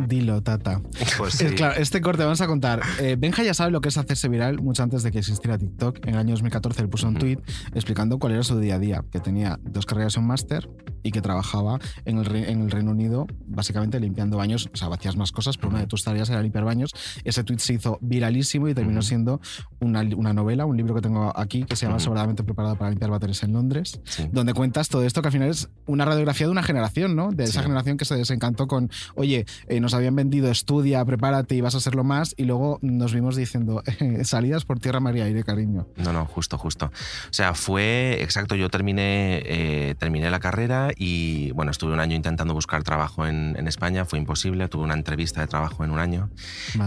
Dilo, 0.07 0.43
tata. 0.43 0.81
Pues 1.19 1.41
Es 1.41 1.51
sí. 1.51 1.55
claro, 1.57 1.75
este 1.81 2.01
corte 2.01 2.23
vamos 2.23 2.41
a 2.41 2.47
contar. 2.47 2.83
Eh, 3.01 3.17
Benja 3.19 3.43
ya 3.43 3.55
sabe 3.55 3.71
lo 3.71 3.81
que 3.81 3.89
es 3.89 3.97
hacerse 3.97 4.29
viral 4.29 4.61
mucho 4.61 4.83
antes 4.83 5.03
de 5.03 5.11
que 5.11 5.19
existiera 5.19 5.57
TikTok. 5.59 5.99
En 6.07 6.15
el 6.15 6.19
año 6.21 6.31
2014 6.33 6.83
él 6.83 6.89
puso 6.89 7.09
un 7.09 7.15
tweet 7.15 7.39
explicando 7.75 8.19
cuál 8.19 8.33
era 8.35 8.43
su 8.43 8.59
día 8.59 8.75
a 8.77 8.79
día, 8.79 9.05
que 9.11 9.21
tenía 9.21 9.59
dos 9.63 9.87
carreras 9.87 10.17
y 10.17 10.19
un 10.19 10.27
máster 10.27 10.69
y 11.03 11.13
que 11.13 11.23
trabajaba 11.23 11.79
en 12.05 12.19
el, 12.19 12.25
Re- 12.25 12.51
en 12.51 12.63
el 12.63 12.71
Reino 12.71 12.91
Unido 12.91 13.27
básicamente 13.47 13.99
limpiando 14.01 14.37
baños. 14.37 14.69
O 14.73 14.77
sea, 14.77 14.89
hacías 14.89 15.17
más 15.17 15.33
cosas, 15.33 15.57
pero 15.57 15.71
una 15.71 15.81
de 15.81 15.87
tus 15.87 16.03
tareas 16.05 16.29
era 16.31 16.43
limpiar 16.43 16.65
baños. 16.65 16.91
Ese 17.25 17.45
tweet 17.45 17.59
se 17.59 17.75
hizo 17.75 17.99
viralísimo 18.03 18.69
y 18.69 18.75
terminó 18.75 19.03
siendo 19.03 19.41
una, 19.81 20.01
una 20.17 20.33
novela, 20.33 20.67
un 20.67 20.77
libro 20.77 20.95
que 20.95 21.01
tengo 21.01 21.33
aquí 21.39 21.65
que 21.65 21.77
se 21.77 21.87
llama 21.87 21.99
Sobradamente 22.01 22.43
preparado 22.45 22.77
para 22.77 22.91
limpiar 22.91 23.11
váteres 23.11 23.43
en 23.43 23.53
Londres, 23.53 24.01
Sí. 24.05 24.29
donde 24.33 24.53
cuentas 24.53 24.89
todo 24.89 25.05
esto 25.05 25.23
que 25.23 25.29
al 25.29 25.33
final 25.33 25.49
es 25.49 25.69
una 25.87 26.05
radiografía 26.05 26.47
de 26.47 26.53
una 26.53 26.63
generación, 26.63 27.15
¿no? 27.17 27.31
De 27.31 27.45
esa 27.45 27.61
Sí. 27.61 27.67
generación 27.67 27.97
que 27.97 28.05
se 28.05 28.15
desencantó 28.17 28.67
con, 28.67 28.91
oye, 29.15 29.47
eh, 29.69 29.81
nos 29.87 29.95
habían 29.95 30.17
vendido 30.17 30.51
estudia, 30.51 31.05
prepárate 31.05 31.55
y 31.55 31.61
vas 31.61 31.77
a 31.77 31.79
hacerlo 31.79 32.03
más, 32.03 32.35
y 32.37 32.43
luego 32.43 32.81
nos 32.83 33.15
vimos 33.15 33.37
diciendo, 33.37 33.85
salidas 34.25 34.65
por 34.65 34.81
tierra, 34.81 34.99
mar 34.99 35.17
y 35.17 35.21
aire, 35.21 35.45
cariño. 35.45 35.87
No, 35.97 36.13
no, 36.13 36.27
justo, 36.27 36.59
justo. 36.59 36.87
O 36.87 37.33
sea, 37.33 37.55
fue 37.55 38.19
exacto. 38.21 38.57
Yo 38.57 38.69
terminé, 38.69 39.43
eh, 39.45 39.95
terminé 39.97 40.29
la 40.29 40.41
carrera 40.41 40.91
y 40.97 41.53
bueno, 41.53 41.71
estuve 41.71 41.93
un 41.93 42.01
año 42.01 42.17
intentando 42.17 42.53
buscar 42.53 42.83
trabajo 42.83 43.29
en, 43.29 43.55
en 43.57 43.69
España, 43.69 44.05
fue 44.05 44.19
imposible. 44.19 44.67
Tuve 44.67 44.83
una 44.83 44.95
entrevista 44.95 45.41
de 45.41 45.47
trabajo 45.47 45.85
en 45.85 45.93
un 45.93 46.01
año 46.01 46.31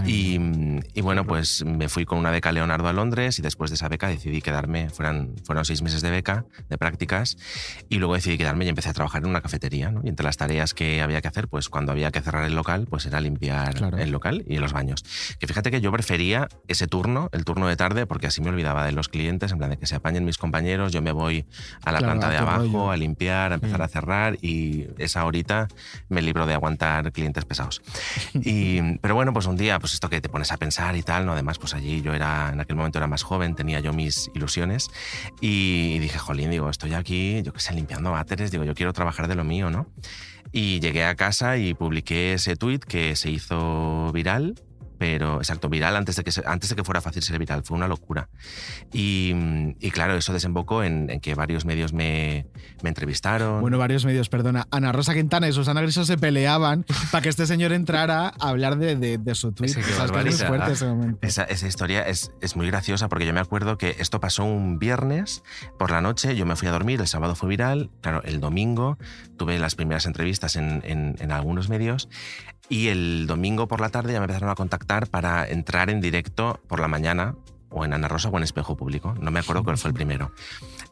y, 0.05 0.37
y 0.93 1.01
bueno, 1.01 1.25
pues 1.25 1.63
me 1.63 1.87
fui 1.87 2.03
con 2.03 2.17
una 2.17 2.31
beca 2.31 2.51
Leonardo 2.51 2.89
a 2.89 2.93
Londres 2.93 3.39
y 3.39 3.41
después 3.41 3.71
de 3.71 3.75
esa 3.75 3.87
beca 3.87 4.09
decidí 4.09 4.41
quedarme. 4.41 4.89
Fueron, 4.89 5.35
fueron 5.45 5.63
seis 5.63 5.81
meses 5.81 6.01
de 6.01 6.11
beca, 6.11 6.45
de 6.67 6.77
prácticas, 6.77 7.37
y 7.87 7.99
luego 7.99 8.15
decidí 8.15 8.37
quedarme 8.37 8.65
y 8.65 8.67
empecé 8.69 8.89
a 8.89 8.93
trabajar 8.93 9.23
en 9.23 9.29
una 9.29 9.39
cafetería. 9.39 9.89
¿no? 9.89 10.01
Y 10.03 10.09
entre 10.09 10.25
las 10.25 10.35
tareas 10.35 10.73
que 10.73 11.01
había 11.01 11.21
que 11.21 11.29
hacer, 11.29 11.47
pues 11.47 11.69
cuando 11.69 11.93
había 11.93 12.11
que 12.11 12.19
cerrar 12.19 12.43
el 12.43 12.55
local, 12.55 12.87
pues 12.89 13.05
era 13.05 13.21
limpiar 13.21 13.75
Claro. 13.75 13.97
el 13.97 14.09
local 14.11 14.43
y 14.47 14.57
los 14.57 14.73
baños. 14.73 15.03
Que 15.39 15.47
fíjate 15.47 15.71
que 15.71 15.81
yo 15.81 15.91
prefería 15.91 16.47
ese 16.67 16.87
turno, 16.87 17.29
el 17.31 17.45
turno 17.45 17.67
de 17.67 17.75
tarde, 17.75 18.05
porque 18.05 18.27
así 18.27 18.41
me 18.41 18.49
olvidaba 18.49 18.85
de 18.85 18.91
los 18.91 19.07
clientes, 19.09 19.51
en 19.51 19.57
plan 19.59 19.69
de 19.69 19.77
que 19.77 19.85
se 19.87 19.95
apañen 19.95 20.25
mis 20.25 20.37
compañeros, 20.37 20.91
yo 20.91 21.01
me 21.01 21.11
voy 21.11 21.45
a 21.83 21.91
la 21.91 21.99
Claro, 21.99 22.05
planta 22.13 22.29
de 22.29 22.37
abajo 22.37 22.63
rollo. 22.63 22.91
a 22.91 22.97
limpiar, 22.97 23.51
a 23.51 23.55
empezar 23.55 23.79
Mm. 23.79 23.83
a 23.83 23.87
cerrar 23.87 24.37
y 24.41 24.87
esa 24.97 25.25
horita 25.25 25.67
me 26.09 26.21
libro 26.21 26.45
de 26.45 26.53
aguantar 26.53 27.11
clientes 27.11 27.45
pesados. 27.45 27.81
Y, 28.43 28.97
pero 28.99 29.15
bueno, 29.15 29.33
pues 29.33 29.45
un 29.45 29.55
día, 29.57 29.79
pues 29.79 29.93
esto 29.93 30.09
que 30.09 30.21
te 30.21 30.29
pones 30.29 30.51
a 30.51 30.57
pensar 30.57 30.95
y 30.95 31.03
tal, 31.03 31.25
¿no? 31.25 31.33
Además, 31.33 31.59
pues 31.59 31.73
allí 31.73 32.01
yo 32.01 32.13
era, 32.13 32.49
en 32.51 32.59
aquel 32.59 32.75
momento 32.75 32.97
era 32.97 33.07
más 33.07 33.23
joven, 33.23 33.55
tenía 33.55 33.79
yo 33.79 33.93
mis 33.93 34.29
ilusiones 34.33 34.89
y 35.41 35.99
dije, 35.99 36.17
jolín, 36.17 36.49
digo, 36.51 36.69
estoy 36.69 36.93
aquí, 36.93 37.41
yo 37.43 37.53
qué 37.53 37.59
sé, 37.59 37.73
limpiando 37.73 38.11
váteres, 38.11 38.51
digo, 38.51 38.63
yo 38.63 38.73
quiero 38.75 38.93
trabajar 38.93 39.27
de 39.27 39.35
lo 39.35 39.43
mío, 39.43 39.69
¿no? 39.69 39.87
Y 40.51 40.79
llegué 40.79 41.05
a 41.05 41.15
casa 41.15 41.57
y 41.57 41.73
publiqué 41.73 42.33
ese 42.33 42.55
tweet 42.55 42.79
que 42.79 43.15
se 43.15 43.29
hizo 43.29 44.11
viral, 44.13 44.55
pero 44.99 45.37
exacto, 45.37 45.69
viral 45.69 45.95
antes 45.95 46.15
de 46.17 46.23
que, 46.23 46.31
se- 46.31 46.43
antes 46.45 46.69
de 46.69 46.75
que 46.75 46.83
fuera 46.83 47.01
fácil 47.01 47.23
ser 47.23 47.39
viral, 47.39 47.63
fue 47.63 47.75
una 47.77 47.87
locura. 47.87 48.29
Y, 48.93 49.33
y 49.79 49.91
claro, 49.91 50.15
eso 50.15 50.33
desembocó 50.33 50.83
en, 50.83 51.09
en 51.09 51.19
que 51.21 51.33
varios 51.35 51.65
medios 51.65 51.93
me, 51.93 52.45
me 52.83 52.89
entrevistaron. 52.89 53.61
Bueno, 53.61 53.77
varios 53.77 54.05
medios, 54.05 54.29
perdona. 54.29 54.67
Ana 54.71 54.91
Rosa 54.91 55.13
Quintana 55.13 55.47
y 55.47 55.53
Susana 55.53 55.81
Griso 55.81 56.05
se 56.05 56.17
peleaban 56.17 56.85
para 57.11 57.21
que 57.21 57.29
este 57.29 57.47
señor 57.47 57.71
entrara 57.71 58.27
a 58.39 58.49
hablar 58.49 58.77
de, 58.77 58.95
de- 58.95 59.17
de 59.17 59.35
su 59.35 59.51
tweet. 59.53 59.69
Sí, 59.69 59.79
es 59.79 59.85
fuerte 59.95 60.29
ese 60.73 60.85
momento. 60.85 61.25
Esa, 61.25 61.43
esa 61.43 61.67
historia 61.67 62.01
es, 62.07 62.31
es 62.41 62.55
muy 62.55 62.67
graciosa 62.67 63.07
porque 63.09 63.25
yo 63.25 63.33
me 63.33 63.39
acuerdo 63.39 63.77
que 63.77 63.95
esto 63.99 64.19
pasó 64.19 64.43
un 64.43 64.79
viernes 64.79 65.43
por 65.77 65.91
la 65.91 66.01
noche, 66.01 66.35
yo 66.35 66.45
me 66.45 66.55
fui 66.57 66.67
a 66.67 66.71
dormir, 66.71 66.99
el 66.99 67.07
sábado 67.07 67.35
fue 67.35 67.47
viral, 67.49 67.89
claro, 68.01 68.21
el 68.23 68.39
domingo 68.41 68.97
tuve 69.37 69.57
las 69.59 69.75
primeras 69.75 70.05
entrevistas 70.05 70.57
en, 70.57 70.81
en- 70.85 71.15
en 71.19 71.31
algunos 71.31 71.69
medios 71.69 72.09
y 72.69 72.87
el 72.87 73.27
domingo 73.27 73.67
por 73.67 73.81
la 73.81 73.89
tarde 73.89 74.13
ya 74.13 74.19
me 74.19 74.25
empezaron 74.25 74.49
a 74.49 74.55
contactar 74.55 75.07
para 75.07 75.47
entrar 75.47 75.89
en 75.89 76.01
directo 76.01 76.59
por 76.67 76.79
la 76.79 76.87
mañana 76.87 77.35
o 77.69 77.85
en 77.85 77.93
Ana 77.93 78.07
Rosa 78.07 78.29
o 78.29 78.37
en 78.37 78.43
Espejo 78.43 78.75
Público, 78.75 79.15
no 79.19 79.31
me 79.31 79.39
acuerdo 79.39 79.63
cuál 79.63 79.77
fue 79.77 79.89
el 79.89 79.93
primero. 79.93 80.31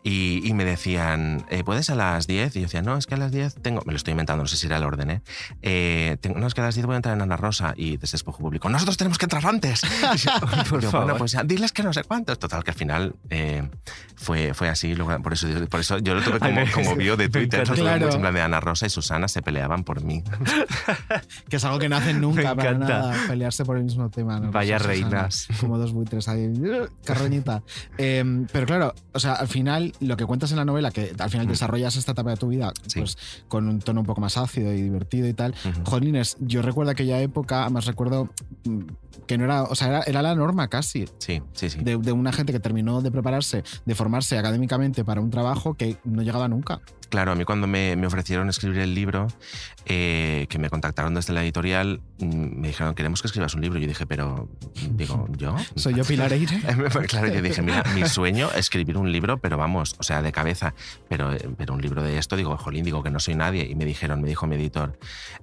Y, 0.08 0.42
y 0.48 0.54
me 0.54 0.64
decían, 0.66 1.46
eh, 1.50 1.64
¿puedes 1.64 1.90
a 1.90 1.96
las 1.96 2.28
10? 2.28 2.56
Y 2.56 2.60
yo 2.60 2.66
decía, 2.66 2.82
no, 2.82 2.98
es 2.98 3.08
que 3.08 3.16
a 3.16 3.18
las 3.18 3.32
10 3.32 3.56
tengo, 3.62 3.82
me 3.86 3.94
lo 3.94 3.98
estoy 3.98 4.12
inventando, 4.12 4.44
no 4.44 4.48
sé 4.48 4.56
si 4.58 4.66
era 4.68 4.78
el 4.78 4.84
orden, 4.84 5.10
¿eh? 5.12 5.22
Eh, 5.62 6.18
tengo- 6.22 6.40
no, 6.40 6.48
es 6.48 6.54
que 6.54 6.62
a 6.62 6.66
las 6.66 6.76
10 6.76 6.86
voy 6.86 6.94
a 6.94 6.98
entrar 6.98 7.16
en 7.16 7.22
Ana 7.22 7.36
Rosa 7.38 7.74
y 7.76 7.98
desde 7.98 8.16
Espejo 8.18 8.38
Público, 8.40 8.70
nosotros 8.70 8.96
tenemos 8.98 9.18
que 9.18 9.26
entrar 9.26 9.46
antes. 9.46 9.82
Yo, 10.18 10.32
Por 10.70 10.82
yo, 10.82 10.90
favor. 10.92 11.06
Bueno, 11.08 11.18
pues 11.18 11.36
diles 11.46 11.72
que 11.72 11.84
no 11.84 11.92
sé 11.94 12.04
cuántos. 12.04 12.40
Total, 12.40 12.64
que 12.64 12.72
al 12.72 12.78
final 12.78 13.16
eh, 13.30 13.70
fue, 14.16 14.54
fue 14.54 14.70
así. 14.70 14.96
luego- 14.96 15.22
por, 15.22 15.34
eso, 15.34 15.48
por 15.70 15.80
eso 15.80 15.98
yo 16.00 16.14
lo 16.16 16.22
tuve 16.22 16.40
como, 16.40 16.62
como 16.74 16.96
bio 16.96 17.18
de 17.18 17.30
Twitter. 17.30 17.64
Claro. 17.68 18.10
en 18.14 18.22
plan 18.22 18.34
de 18.34 18.42
Ana 18.42 18.60
Rosa 18.60 18.86
y 18.86 18.90
Susana 18.90 19.28
se 19.28 19.42
peleaban 19.42 19.84
por 19.84 20.02
mí. 20.04 20.24
Que 21.50 21.58
es 21.58 21.66
algo 21.66 21.80
que 21.80 21.90
no 21.90 21.98
hacen 21.98 22.20
nunca 22.22 22.56
para 22.56 22.74
nada, 22.74 23.16
pelearse 23.28 23.66
por 23.66 23.78
el 23.78 23.84
mismo 23.84 24.10
tema. 24.10 24.40
¿no? 24.40 24.52
Vaya 24.52 24.78
Susana, 24.80 24.94
reinas. 24.94 25.48
Como 25.60 25.78
dos 25.78 25.92
buitres 25.94 26.28
ahí, 26.28 26.52
carroñita. 27.06 27.64
Eh, 27.98 28.46
pero 28.52 28.66
claro, 28.66 28.94
o 29.14 29.20
sea, 29.20 29.34
al 29.34 29.48
final, 29.48 29.94
lo 30.00 30.18
que 30.18 30.26
cuentas 30.26 30.52
en 30.52 30.58
la 30.58 30.66
novela, 30.66 30.92
que 30.92 31.14
al 31.18 31.30
final 31.30 31.46
Mm. 31.48 31.50
desarrollas 31.50 31.96
esta 31.96 32.12
etapa 32.14 32.30
de 32.32 32.38
tu 32.38 32.48
vida 32.48 32.72
Sí. 32.88 33.00
pues, 33.00 33.18
con 33.48 33.68
un 33.68 33.80
tono 33.80 34.02
un 34.02 34.06
poco 34.06 34.22
más 34.22 34.38
ácido 34.38 34.72
y 34.74 34.82
divertido 34.82 35.28
y 35.28 35.34
tal. 35.34 35.54
Ujú. 35.66 35.82
Jolines, 35.86 36.38
yo 36.40 36.62
recuerdo 36.62 36.92
aquella 36.92 37.20
época, 37.22 37.62
además 37.64 37.86
recuerdo 37.86 38.30
mm, 38.66 38.80
que 39.26 39.38
no 39.38 39.46
era, 39.46 39.64
o 39.64 39.76
sea, 39.76 39.88
era, 39.90 40.02
era 40.04 40.22
la 40.22 40.36
norma 40.36 40.68
casi. 40.68 41.06
Sí, 41.20 41.42
sí, 41.54 41.70
sí. 41.70 41.80
De, 41.84 41.98
de 41.98 42.12
una 42.12 42.32
gente 42.32 42.54
que 42.54 42.60
terminó 42.60 43.02
de 43.02 43.12
prepararse, 43.12 43.64
de 43.86 43.96
formarse 43.96 44.38
académicamente 44.38 45.04
para 45.04 45.20
un 45.22 45.30
trabajo 45.32 45.74
que 45.74 45.98
no 46.06 46.22
llegaba 46.22 46.48
nunca. 46.48 46.80
Claro, 47.10 47.32
a 47.32 47.36
mí 47.36 47.46
cuando 47.46 47.68
me, 47.68 47.96
me 47.96 48.08
ofrecieron 48.08 48.50
escribir 48.50 48.80
el 48.80 48.94
libro, 48.94 49.28
eh, 49.86 50.48
que 50.50 50.60
me 50.60 50.70
contactaron 50.70 51.14
desde 51.14 51.34
la 51.34 51.42
editorial, 51.42 52.02
mm, 52.20 52.60
me 52.60 52.68
dijeron, 52.68 52.94
queremos 52.96 53.22
que 53.22 53.28
escribas 53.28 53.56
un 53.56 53.62
libro. 53.62 53.80
Yo 53.80 53.88
dije, 53.88 54.06
pero, 54.06 54.50
digo, 54.92 55.28
¿yo? 55.38 55.56
Soy 55.76 55.94
yo 55.94 56.04
Pilar 56.04 56.34
Eire. 56.34 56.60
claro, 57.08 57.28
yo 57.28 57.42
dije, 57.42 57.62
mira, 57.62 57.84
mi 57.96 58.06
sueño 58.10 58.50
es 58.52 58.68
escribir 58.68 58.98
un 58.98 59.12
libro, 59.12 59.38
pero 59.38 59.58
vamos, 59.58 59.96
o 59.98 60.04
sea, 60.04 60.22
de 60.22 60.32
cabeza. 60.34 60.74
Pero, 61.08 61.34
eh, 61.34 61.50
pero 61.58 61.74
un 61.74 61.82
libro 61.82 62.04
de 62.04 62.18
esto, 62.18 62.36
digo, 62.36 62.58
jolín, 62.58 62.84
digo 62.84 63.04
que 63.04 63.10
no 63.10 63.20
soy 63.20 63.36
nadie. 63.36 63.66
Y 63.66 63.76
me 63.76 63.86
dijeron, 63.86 64.22
me 64.22 64.28
dijo 64.28 64.46
mi 64.46 64.56
editor, 64.56 65.00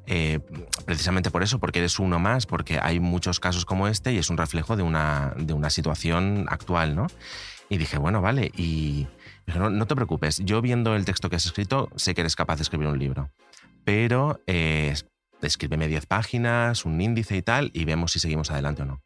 eh, 0.07 0.41
precisamente 0.85 1.31
por 1.31 1.43
eso, 1.43 1.59
porque 1.59 1.79
eres 1.79 1.99
uno 1.99 2.19
más, 2.19 2.45
porque 2.47 2.79
hay 2.81 3.01
muchos 3.01 3.41
casos 3.41 3.65
como 3.65 3.89
este 3.89 4.13
y 4.13 4.19
es 4.19 4.29
un 4.29 4.37
reflejo 4.37 4.77
de 4.77 4.83
una, 4.83 5.33
de 5.39 5.55
una 5.55 5.71
situación 5.71 6.47
actual, 6.49 6.95
¿no? 6.95 7.07
Y 7.71 7.79
dije, 7.79 7.97
bueno, 7.99 8.21
vale. 8.21 8.53
Y 8.57 9.07
dije, 9.47 9.59
no, 9.59 9.71
no 9.71 9.87
te 9.87 9.95
preocupes, 9.95 10.39
yo 10.45 10.61
viendo 10.61 10.95
el 10.95 11.05
texto 11.05 11.31
que 11.31 11.37
has 11.37 11.47
escrito, 11.47 11.91
sé 11.97 12.15
que 12.15 12.23
eres 12.23 12.37
capaz 12.37 12.57
de 12.57 12.63
escribir 12.63 12.89
un 12.89 12.99
libro. 12.99 13.31
Pero 13.85 14.41
eh, 14.47 14.95
escríbeme 15.43 15.89
10 15.89 16.07
páginas, 16.07 16.85
un 16.85 17.01
índice 17.01 17.37
y 17.37 17.43
tal, 17.43 17.71
y 17.75 17.85
vemos 17.85 18.13
si 18.13 18.19
seguimos 18.19 18.51
adelante 18.51 18.83
o 18.83 18.87
no. 18.87 19.03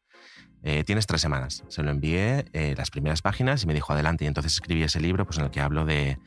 Eh, 0.63 0.83
tienes 0.85 1.07
tres 1.07 1.21
semanas. 1.21 1.65
Se 1.69 1.83
lo 1.83 1.91
envié 1.91 2.47
eh, 2.53 2.75
las 2.77 2.91
primeras 2.91 3.23
páginas 3.23 3.63
y 3.63 3.67
me 3.67 3.75
dijo 3.75 3.93
adelante. 3.93 4.25
Y 4.25 4.29
entonces 4.29 4.53
escribí 4.53 4.83
ese 4.83 5.01
libro 5.01 5.25
pues, 5.25 5.39
en 5.39 5.45
el 5.45 5.51
que 5.51 5.61
hablo 5.61 5.85
de, 5.85 6.19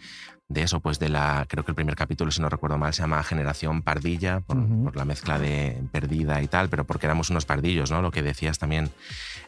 de 0.52 0.64
eso, 0.64 0.80
pues 0.80 1.00
de 1.00 1.10
la, 1.10 1.46
creo 1.48 1.64
que 1.64 1.72
el 1.72 1.76
primer 1.76 1.96
capítulo, 1.96 2.32
si 2.32 2.42
no 2.42 2.50
recuerdo 2.50 2.78
mal, 2.78 2.94
se 2.94 3.02
llama 3.02 3.24
Generación 3.24 3.82
Pardilla, 3.82 4.42
por 4.42 4.96
la 4.96 5.06
mezcla 5.06 5.40
de 5.40 5.82
perdida 5.92 6.42
y 6.42 6.48
tal, 6.48 6.70
pero 6.70 6.86
porque 6.86 7.06
éramos 7.06 7.30
unos 7.30 7.46
pardillos, 7.46 7.92
¿no? 7.92 8.02
Lo 8.02 8.12
que 8.12 8.22
decías 8.22 8.58
también, 8.60 8.90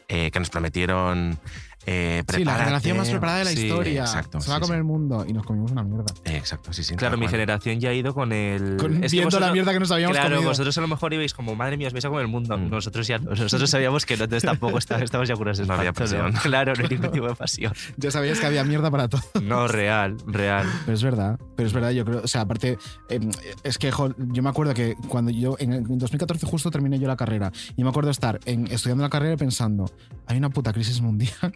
eh, 0.08 0.30
que 0.30 0.38
nos 0.38 0.50
prometieron... 0.50 1.38
Eh, 1.86 2.22
Sí, 2.34 2.44
la 2.44 2.54
generación 2.56 2.96
más 2.96 3.08
preparada 3.10 3.38
de 3.38 3.44
la 3.44 3.50
Sí, 3.50 3.66
historia. 3.66 4.00
Exacto. 4.02 4.40
Se 4.40 4.50
va 4.50 4.56
a 4.56 4.58
sí, 4.58 4.62
comer 4.62 4.76
sí. 4.76 4.78
el 4.78 4.84
mundo 4.84 5.24
y 5.28 5.32
nos 5.32 5.44
comimos 5.44 5.70
una 5.72 5.82
mierda. 5.84 6.06
Eh, 6.24 6.36
exacto, 6.36 6.72
sí, 6.72 6.82
sí. 6.82 6.94
Claro, 6.96 7.16
mi 7.16 7.24
cual. 7.26 7.32
generación 7.32 7.80
ya 7.80 7.90
ha 7.90 7.94
ido 7.94 8.14
con 8.14 8.32
el. 8.32 8.76
Con- 8.76 9.04
es 9.04 9.10
que 9.12 9.18
viendo 9.18 9.38
la 9.40 9.52
mierda 9.52 9.72
que 9.72 9.80
nos 9.80 9.90
habíamos 9.90 10.16
Claro, 10.16 10.36
comido. 10.36 10.50
vosotros 10.50 10.76
a 10.78 10.80
lo 10.80 10.88
mejor 10.88 11.12
ibais 11.14 11.34
como, 11.34 11.54
madre 11.54 11.76
mía, 11.76 11.88
os 11.88 11.92
vais 11.92 12.04
a 12.04 12.08
comer 12.08 12.22
el 12.24 12.30
mundo. 12.30 12.56
Mm. 12.56 12.70
Nosotros 12.70 13.06
ya 13.06 13.18
no. 13.18 13.30
Nosotros 13.30 13.68
sabíamos 13.70 14.06
que 14.06 14.16
no, 14.16 14.24
entonces 14.24 14.48
tampoco 14.48 14.78
está- 14.78 15.02
estamos 15.02 15.28
ya 15.28 15.36
curas 15.36 15.58
de 15.58 15.66
No 15.66 15.74
había 15.74 15.92
pasión. 15.92 16.32
Claro, 16.42 16.72
no 16.76 16.82
hay 16.82 16.88
ningún 16.88 17.10
tipo 17.10 17.26
de 17.28 17.34
pasión. 17.34 17.72
Ya 17.96 18.10
sabías 18.10 18.38
que 18.40 18.46
había 18.46 18.64
mierda 18.64 18.90
para 18.90 19.08
todo. 19.08 19.22
No, 19.42 19.68
real, 19.68 20.16
real. 20.26 20.66
Pero 20.86 20.94
es 20.96 21.02
verdad, 21.02 21.38
pero 21.56 21.66
es 21.66 21.72
verdad, 21.72 21.90
yo 21.90 22.04
creo, 22.04 22.20
o 22.24 22.28
sea, 22.28 22.42
aparte, 22.42 22.78
eh, 23.08 23.20
es 23.62 23.78
que 23.78 23.90
jo, 23.90 24.14
yo 24.18 24.42
me 24.42 24.48
acuerdo 24.50 24.74
que 24.74 24.94
cuando 25.08 25.30
yo, 25.30 25.56
en, 25.58 25.72
en 25.72 25.98
2014 25.98 26.46
justo 26.46 26.70
terminé 26.70 26.98
yo 26.98 27.06
la 27.08 27.16
carrera, 27.16 27.52
y 27.76 27.82
me 27.84 27.90
acuerdo 27.90 28.10
estar 28.10 28.40
en, 28.46 28.66
estudiando 28.68 29.02
la 29.02 29.10
carrera 29.10 29.34
y 29.34 29.36
pensando, 29.36 29.90
hay 30.26 30.38
una 30.38 30.50
puta 30.50 30.72
crisis 30.72 31.00
mundial, 31.00 31.52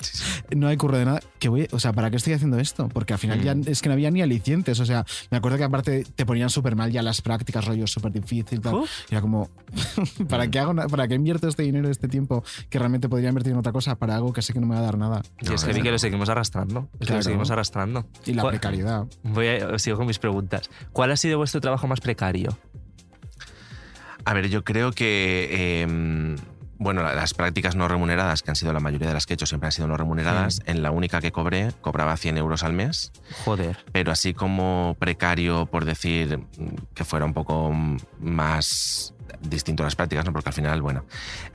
no 0.55 0.69
hay 0.69 0.77
curro 0.77 0.99
de 0.99 1.05
nada, 1.05 1.21
que 1.39 1.49
voy, 1.49 1.69
o 1.73 1.79
sea, 1.79 1.93
¿para 1.93 2.11
qué 2.11 2.17
estoy 2.17 2.33
haciendo 2.35 2.59
esto? 2.59 2.89
Porque 2.89 3.13
al 3.13 3.19
final 3.19 3.43
ya 3.43 3.55
Mm. 3.55 3.63
es 3.67 3.83
que 3.83 3.89
no 3.89 3.93
había 3.95 4.11
ni 4.11 4.23
alicientes, 4.23 4.79
o 4.81 4.87
sea, 4.87 5.05
me 5.31 5.39
acuerdo 5.39 5.59
que 5.59 5.65
aparte 5.65 6.05
te 6.15 6.27
ponían 6.27 6.51
súper 6.51 6.77
mal 6.77 6.91
ya 6.93 7.03
las 7.03 7.21
prácticas, 7.23 7.65
rollo 7.65 7.87
súper 7.87 8.13
difícil, 8.13 8.61
tal. 8.61 8.83
Y 9.09 9.15
era 9.15 9.21
como, 9.21 9.51
¿para 10.29 10.49
qué 10.49 10.59
hago, 10.59 10.75
para 10.89 11.09
qué 11.09 11.15
invierto 11.15 11.49
este 11.49 11.63
dinero, 11.63 11.89
este 11.91 12.09
tiempo 12.09 12.45
que 12.71 12.79
realmente 12.79 13.09
podría 13.09 13.29
invertir 13.29 13.53
en 13.53 13.59
otra 13.59 13.73
cosa 13.73 13.97
para 13.97 14.17
algo 14.17 14.33
que 14.33 14.43
sé 14.43 14.53
que 14.53 14.61
no 14.61 14.67
me 14.67 14.75
va 14.75 14.81
a 14.81 14.85
dar 14.85 14.99
nada? 14.99 15.23
Y 15.41 15.53
es 15.53 15.65
que 15.65 15.73
vi 15.73 15.83
que 15.83 15.91
lo 15.91 15.99
seguimos 15.99 16.29
arrastrando. 16.29 16.89
Es 17.01 17.09
que 17.09 17.15
lo 17.15 17.23
seguimos 17.23 17.51
arrastrando. 17.51 18.07
Y 18.27 18.35
la 18.35 18.43
¿Cuál- 18.43 18.53
precariedad. 18.53 19.07
Voy 19.23 19.47
a, 19.49 19.79
sigo 19.79 19.97
con 19.97 20.07
mis 20.07 20.19
preguntas. 20.19 20.71
¿Cuál 20.93 21.11
ha 21.13 21.17
sido 21.17 21.39
vuestro 21.39 21.61
trabajo 21.61 21.87
más 21.87 22.01
precario? 22.01 22.59
A 24.25 24.35
ver, 24.35 24.49
yo 24.49 24.63
creo 24.65 24.93
que 24.93 25.49
eh, 25.51 26.37
bueno, 26.79 27.03
las 27.03 27.35
prácticas 27.35 27.75
no 27.75 27.89
remuneradas, 27.89 28.43
que 28.43 28.51
han 28.51 28.57
sido 28.57 28.73
la 28.73 28.81
mayoría 28.81 29.09
de 29.09 29.15
las 29.15 29.27
que 29.27 29.33
he 29.33 29.37
hecho, 29.37 29.47
siempre 29.47 29.67
han 29.67 29.73
sido 29.73 29.89
no 29.89 29.97
remuneradas. 29.97 30.61
En 30.65 30.83
la 30.83 30.91
única 30.93 31.21
que 31.21 31.33
cobré, 31.33 31.73
cobraba 31.81 32.17
100 32.17 32.39
euros 32.39 32.63
al 32.63 32.73
mes. 32.73 33.13
Joder. 33.45 33.79
Pero 33.93 34.13
así 34.13 34.33
como 34.33 34.97
precario, 34.99 35.67
por 35.67 35.85
decir 35.85 36.41
que 36.95 37.05
fuera 37.05 37.25
un 37.25 37.35
poco 37.35 37.73
más 38.21 39.15
distinto 39.41 39.83
a 39.83 39.87
las 39.87 39.97
prácticas, 39.97 40.25
¿no? 40.25 40.33
porque 40.33 40.51
al 40.51 40.55
final, 40.55 40.81
bueno, 40.81 41.05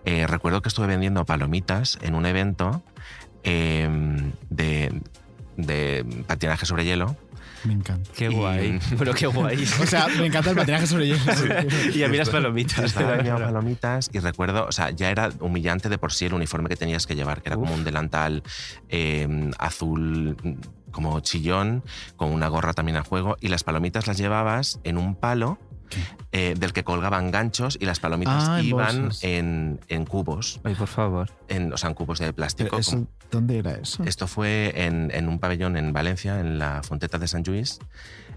eh, 0.06 0.28
recuerdo 0.28 0.62
que 0.62 0.70
estuve 0.70 0.88
vendiendo 0.88 1.26
palomitas 1.26 1.98
en 2.02 2.16
un 2.16 2.26
evento 2.26 2.84
eh, 3.44 3.90
de, 4.50 5.02
de 5.58 6.24
patinaje 6.28 6.66
sobre 6.66 6.86
hielo. 6.86 7.16
Me 7.66 7.74
encanta. 7.74 8.10
Qué 8.16 8.26
Y- 8.26 8.34
guay. 8.34 8.80
Pero 8.98 9.14
qué 9.14 9.28
guay. 9.28 9.66
O 9.82 9.86
sea, 9.86 10.08
me 10.08 10.26
encanta 10.26 10.50
el 10.52 10.56
patinaje 10.56 10.88
sobre 10.88 11.08
hielo. 11.08 11.20
y 11.94 12.04
a 12.04 12.08
mí 12.08 12.18
las 12.18 12.30
palomitas. 12.30 12.84
Estaba 12.86 13.18
palomitas 13.18 14.10
y 14.14 14.20
recuerdo, 14.20 14.66
o 14.68 14.72
sea, 14.72 14.90
ya 14.92 15.10
era 15.10 15.30
humillante 15.40 15.90
de 15.90 15.98
por 15.98 16.12
sí 16.14 16.26
el 16.26 16.34
uniforme 16.34 16.70
que 16.70 16.76
tenías 16.76 17.06
que 17.08 17.16
llevar, 17.16 17.42
que 17.42 17.50
era 17.50 17.56
como 17.56 17.74
un 17.74 17.84
delantal 17.84 18.44
eh, 18.90 19.50
azul 19.60 20.38
como 20.92 21.20
chillón, 21.22 21.84
con 22.16 22.32
una 22.32 22.48
gorra 22.50 22.74
también 22.74 22.98
a 22.98 23.04
juego, 23.04 23.38
y 23.42 23.48
las 23.48 23.64
palomitas 23.64 24.06
las 24.08 24.18
llevabas 24.18 24.80
en 24.84 24.98
un 24.98 25.16
palo 25.16 25.58
eh, 26.32 26.56
del 26.58 26.74
que 26.74 26.84
colgaban 26.84 27.32
ganchos 27.32 27.78
y 27.80 27.86
las 27.86 28.00
palomitas 28.00 28.48
Ah, 28.50 28.62
iban 28.62 29.10
en, 29.22 29.80
en 29.88 30.06
cubos, 30.06 30.60
Ay, 30.64 30.76
por 30.76 30.88
favor. 30.88 31.30
en, 31.48 31.72
o 31.74 31.78
sea, 31.78 31.90
en 31.90 31.96
cubos 31.96 32.20
de 32.20 32.34
plástico. 32.34 32.78
Eso, 32.78 32.92
como- 32.92 33.08
¿Dónde 33.32 33.58
era 33.58 33.72
eso? 33.74 34.04
Esto 34.04 34.28
fue 34.28 34.74
en, 34.76 35.10
en 35.14 35.28
un 35.28 35.40
pabellón 35.40 35.76
en 35.78 35.92
Valencia, 35.94 36.40
en 36.40 36.60
la 36.60 36.82
Fonteta 36.84 37.18
de 37.18 37.28
Sant 37.28 37.48
Lluís, 37.48 37.80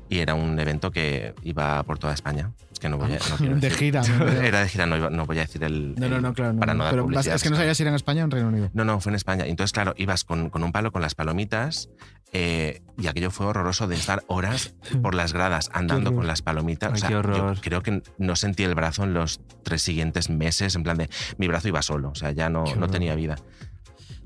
y 0.09 0.19
era 0.21 0.35
un 0.35 0.59
evento 0.59 0.91
que 0.91 1.35
iba 1.43 1.83
por 1.83 1.99
toda 1.99 2.15
España. 2.15 2.53
Es 2.73 2.79
que 2.79 2.89
no 2.89 2.97
voy 2.99 3.13
a, 3.13 3.19
no 3.31 3.37
quiero 3.37 3.55
de 3.57 3.61
decir- 3.71 3.79
gira. 3.79 4.03
¿no? 4.03 4.29
Era 4.43 4.61
de 4.61 4.69
gira, 4.69 4.87
no, 4.87 5.11
no 5.11 5.25
voy 5.27 5.39
a 5.39 5.41
decir 5.43 5.65
el. 5.65 5.95
No, 5.99 6.09
no, 6.09 6.21
no, 6.21 6.33
claro. 6.35 6.53
No, 6.53 6.61
para 6.61 6.75
no 6.75 6.85
dar 6.85 6.93
Pero 6.93 7.05
publicidad, 7.05 7.35
es 7.37 7.43
que 7.43 7.51
no 7.51 7.57
sabía 7.57 7.75
si 7.75 7.83
era 7.83 7.91
en 7.91 7.97
España 7.97 8.23
o 8.23 8.25
en 8.27 8.31
Reino 8.31 8.49
Unido. 8.49 8.71
No, 8.75 8.85
no, 8.85 9.01
fue 9.01 9.11
en 9.13 9.17
España. 9.17 9.47
Entonces, 9.47 9.73
claro, 9.73 9.95
ibas 9.97 10.25
con, 10.25 10.51
con 10.51 10.63
un 10.63 10.73
palo 10.73 10.93
con 10.93 11.01
las 11.03 11.15
palomitas 11.15 11.89
eh, 12.39 12.83
y 12.99 13.07
aquello 13.07 13.31
fue 13.31 13.47
horroroso 13.47 13.87
de 13.89 13.95
estar 13.95 14.23
horas 14.27 14.75
por 15.03 15.15
las 15.15 15.33
gradas 15.33 15.71
andando 15.73 16.15
con 16.15 16.27
las 16.27 16.43
palomitas. 16.43 16.91
Ay, 16.93 16.97
O 16.97 16.99
sea, 16.99 17.09
qué 17.09 17.17
horror. 17.17 17.55
Yo 17.57 17.61
creo 17.63 17.83
que 17.83 18.03
no 18.19 18.37
sentí 18.37 18.63
el 18.65 18.75
brazo 18.75 19.05
en 19.05 19.15
los 19.15 19.41
tres 19.63 19.81
siguientes 19.83 20.29
meses, 20.29 20.75
en 20.75 20.83
plan 20.83 20.99
de 20.99 21.09
mi 21.39 21.49
brazo 21.49 21.69
iba 21.69 21.81
solo, 21.83 22.11
o 22.11 22.15
sea, 22.15 22.33
ya 22.33 22.51
no, 22.51 22.65
no 22.79 22.89
tenía 22.89 23.15
vida. 23.15 23.37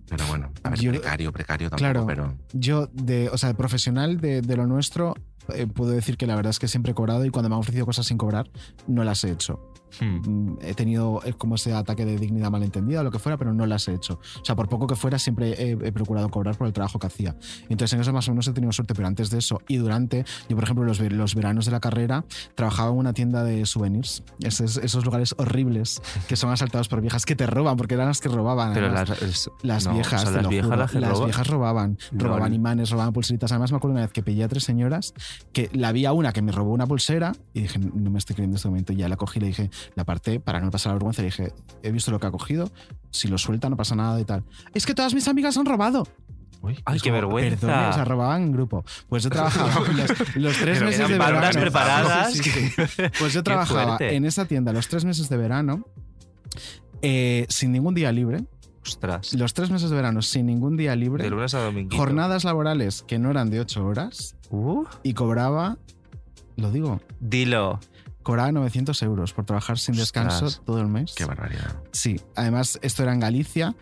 Pero 0.08 0.26
bueno, 0.26 0.52
a 0.64 0.70
ver, 0.70 0.80
Yo- 0.80 0.90
precario, 0.90 1.32
precario 1.32 1.70
tampoco, 1.70 1.78
Claro. 1.92 2.06
pero 2.06 2.34
Yo, 2.52 2.88
de, 2.92 3.28
o 3.28 3.38
sea, 3.38 3.54
profesional 3.54 4.20
de, 4.20 4.42
de 4.42 4.56
lo 4.56 4.66
nuestro, 4.66 5.14
eh, 5.54 5.66
puedo 5.68 5.92
decir 5.92 6.16
que 6.16 6.26
la 6.26 6.34
verdad 6.34 6.50
es 6.50 6.58
que 6.58 6.66
siempre 6.66 6.92
he 6.92 6.94
cobrado 6.96 7.24
y 7.24 7.30
cuando 7.30 7.48
me 7.48 7.54
han 7.54 7.60
ofrecido 7.60 7.86
cosas 7.86 8.06
sin 8.06 8.18
cobrar, 8.18 8.50
no 8.88 9.04
las 9.04 9.22
he 9.22 9.30
hecho. 9.30 9.69
Hmm. 10.00 10.50
Mm, 10.52 10.58
He 10.62 10.74
tenido 10.74 11.20
eh, 11.24 11.32
como 11.32 11.54
ese 11.56 11.72
ataque 11.72 12.04
de 12.04 12.16
dignidad 12.16 12.50
malentendida 12.50 13.00
o 13.00 13.04
lo 13.04 13.10
que 13.10 13.18
fuera, 13.18 13.36
pero 13.36 13.52
no 13.52 13.66
las 13.66 13.88
he 13.88 13.94
hecho. 13.94 14.20
O 14.40 14.44
sea, 14.44 14.54
por 14.54 14.68
poco 14.68 14.86
que 14.86 14.96
fuera, 14.96 15.18
siempre 15.18 15.50
he, 15.52 15.70
he 15.72 15.92
procurado 15.92 16.28
cobrar 16.28 16.56
por 16.56 16.66
el 16.66 16.72
trabajo 16.72 16.98
que 16.98 17.06
hacía. 17.06 17.36
Entonces, 17.68 17.94
en 17.94 18.00
eso 18.00 18.12
más 18.12 18.28
o 18.28 18.32
menos 18.32 18.46
he 18.48 18.52
tenido 18.52 18.72
suerte, 18.72 18.94
pero 18.94 19.08
antes 19.08 19.30
de 19.30 19.38
eso 19.38 19.60
y 19.68 19.76
durante, 19.76 20.24
yo, 20.48 20.56
por 20.56 20.64
ejemplo, 20.64 20.84
los, 20.84 21.00
los 21.00 21.34
veranos 21.34 21.64
de 21.64 21.72
la 21.72 21.80
carrera 21.80 22.24
trabajaba 22.54 22.90
en 22.90 22.96
una 22.98 23.12
tienda 23.12 23.42
de 23.44 23.66
souvenirs. 23.66 24.22
Esos, 24.40 24.76
esos 24.76 25.04
lugares 25.04 25.34
horribles 25.38 26.00
que 26.28 26.36
son 26.36 26.50
asaltados 26.50 26.88
por 26.88 27.00
viejas 27.00 27.24
que 27.26 27.36
te 27.36 27.46
roban, 27.46 27.76
porque 27.76 27.94
eran 27.94 28.06
las 28.08 28.20
que 28.20 28.28
robaban. 28.28 28.72
Pero 28.74 28.90
las, 28.90 29.10
es- 29.22 29.50
Las 29.62 29.86
no, 29.86 29.94
viejas, 29.94 30.22
o 30.24 30.32
sea, 30.32 30.42
las 30.42 30.48
viejas 30.48 30.66
juro, 30.70 30.76
las 30.80 30.94
las 30.94 31.24
viejas 31.24 31.46
robaban, 31.46 31.98
Lol. 32.12 32.20
robaban 32.20 32.54
imanes, 32.54 32.90
robaban 32.90 33.12
pulseritas. 33.12 33.50
Además, 33.52 33.70
me 33.72 33.78
acuerdo 33.78 33.92
una 33.94 34.02
vez 34.02 34.12
que 34.12 34.22
pillé 34.22 34.44
a 34.44 34.48
tres 34.48 34.64
señoras 34.64 35.14
que 35.52 35.68
la 35.72 35.88
había 35.88 36.12
una 36.12 36.32
que 36.32 36.42
me 36.42 36.52
robó 36.52 36.72
una 36.72 36.86
pulsera 36.86 37.32
y 37.54 37.62
dije, 37.62 37.78
no 37.78 38.10
me 38.10 38.18
estoy 38.18 38.34
creyendo 38.36 38.54
en 38.54 38.56
este 38.56 38.68
momento. 38.68 38.92
Y 38.92 38.96
ya 38.96 39.08
la 39.08 39.16
cogí, 39.16 39.40
le 39.40 39.48
dije, 39.48 39.70
la 39.94 40.02
aparté 40.02 40.40
para 40.40 40.60
no 40.60 40.70
pasar 40.70 40.90
la 40.90 40.94
vergüenza. 40.94 41.22
Le 41.22 41.26
dije, 41.26 41.52
he 41.82 41.90
visto 41.90 42.10
lo 42.10 42.18
que 42.20 42.26
ha 42.26 42.30
cogido, 42.30 42.70
si 43.10 43.28
lo 43.28 43.38
suelta 43.38 43.68
no 43.70 43.76
pasa 43.76 43.94
nada 43.94 44.20
y 44.20 44.24
tal. 44.24 44.44
Es 44.74 44.86
que 44.86 44.94
todas 44.94 45.14
mis 45.14 45.28
amigas 45.28 45.56
han 45.56 45.66
robado. 45.66 46.06
Uy, 46.62 46.78
Ay, 46.84 47.00
qué 47.00 47.08
como, 47.08 47.14
vergüenza. 47.22 47.66
Perdone, 47.66 47.88
o 47.88 47.92
sea, 47.94 48.04
robaban 48.04 48.42
en 48.42 48.52
grupo. 48.52 48.84
Pues 49.08 49.22
yo 49.22 49.30
trabajaba 49.30 49.80
los, 49.88 50.36
los 50.36 50.56
tres 50.58 50.78
Pero 50.78 50.86
meses 50.86 51.08
de 51.08 51.18
verano. 51.18 51.60
preparadas. 51.60 52.32
Sí, 52.34 52.42
sí, 52.42 52.68
sí. 52.70 53.02
Pues 53.18 53.32
yo 53.32 53.42
trabajaba 53.42 53.96
en 54.00 54.24
esa 54.26 54.44
tienda 54.44 54.72
los 54.72 54.86
tres 54.88 55.04
meses 55.06 55.28
de 55.30 55.36
verano 55.38 55.86
eh, 57.02 57.46
sin 57.48 57.72
ningún 57.72 57.94
día 57.94 58.12
libre. 58.12 58.44
Ostras. 58.84 59.34
Los 59.34 59.54
tres 59.54 59.70
meses 59.70 59.90
de 59.90 59.96
verano 59.96 60.22
sin 60.22 60.46
ningún 60.46 60.76
día 60.76 60.96
libre. 60.96 61.24
De 61.24 61.30
lunes 61.30 61.54
a 61.54 61.60
domingo. 61.62 61.96
jornadas 61.96 62.44
laborales 62.44 63.02
que 63.06 63.18
no 63.18 63.30
eran 63.30 63.50
de 63.50 63.60
ocho 63.60 63.84
horas 63.86 64.36
Uh, 64.52 64.84
y 65.04 65.14
cobraba, 65.14 65.78
lo 66.56 66.72
digo, 66.72 67.00
dilo. 67.20 67.78
Cobraba 68.30 68.52
900 68.52 69.02
euros 69.02 69.32
por 69.32 69.44
trabajar 69.44 69.76
sin 69.78 69.96
descanso 69.96 70.46
Ostras. 70.46 70.64
todo 70.64 70.80
el 70.80 70.86
mes. 70.86 71.14
qué 71.16 71.24
barbaridad. 71.24 71.74
Sí, 71.90 72.20
además 72.36 72.78
esto 72.80 73.02
era 73.02 73.12
en 73.12 73.18
Galicia, 73.18 73.74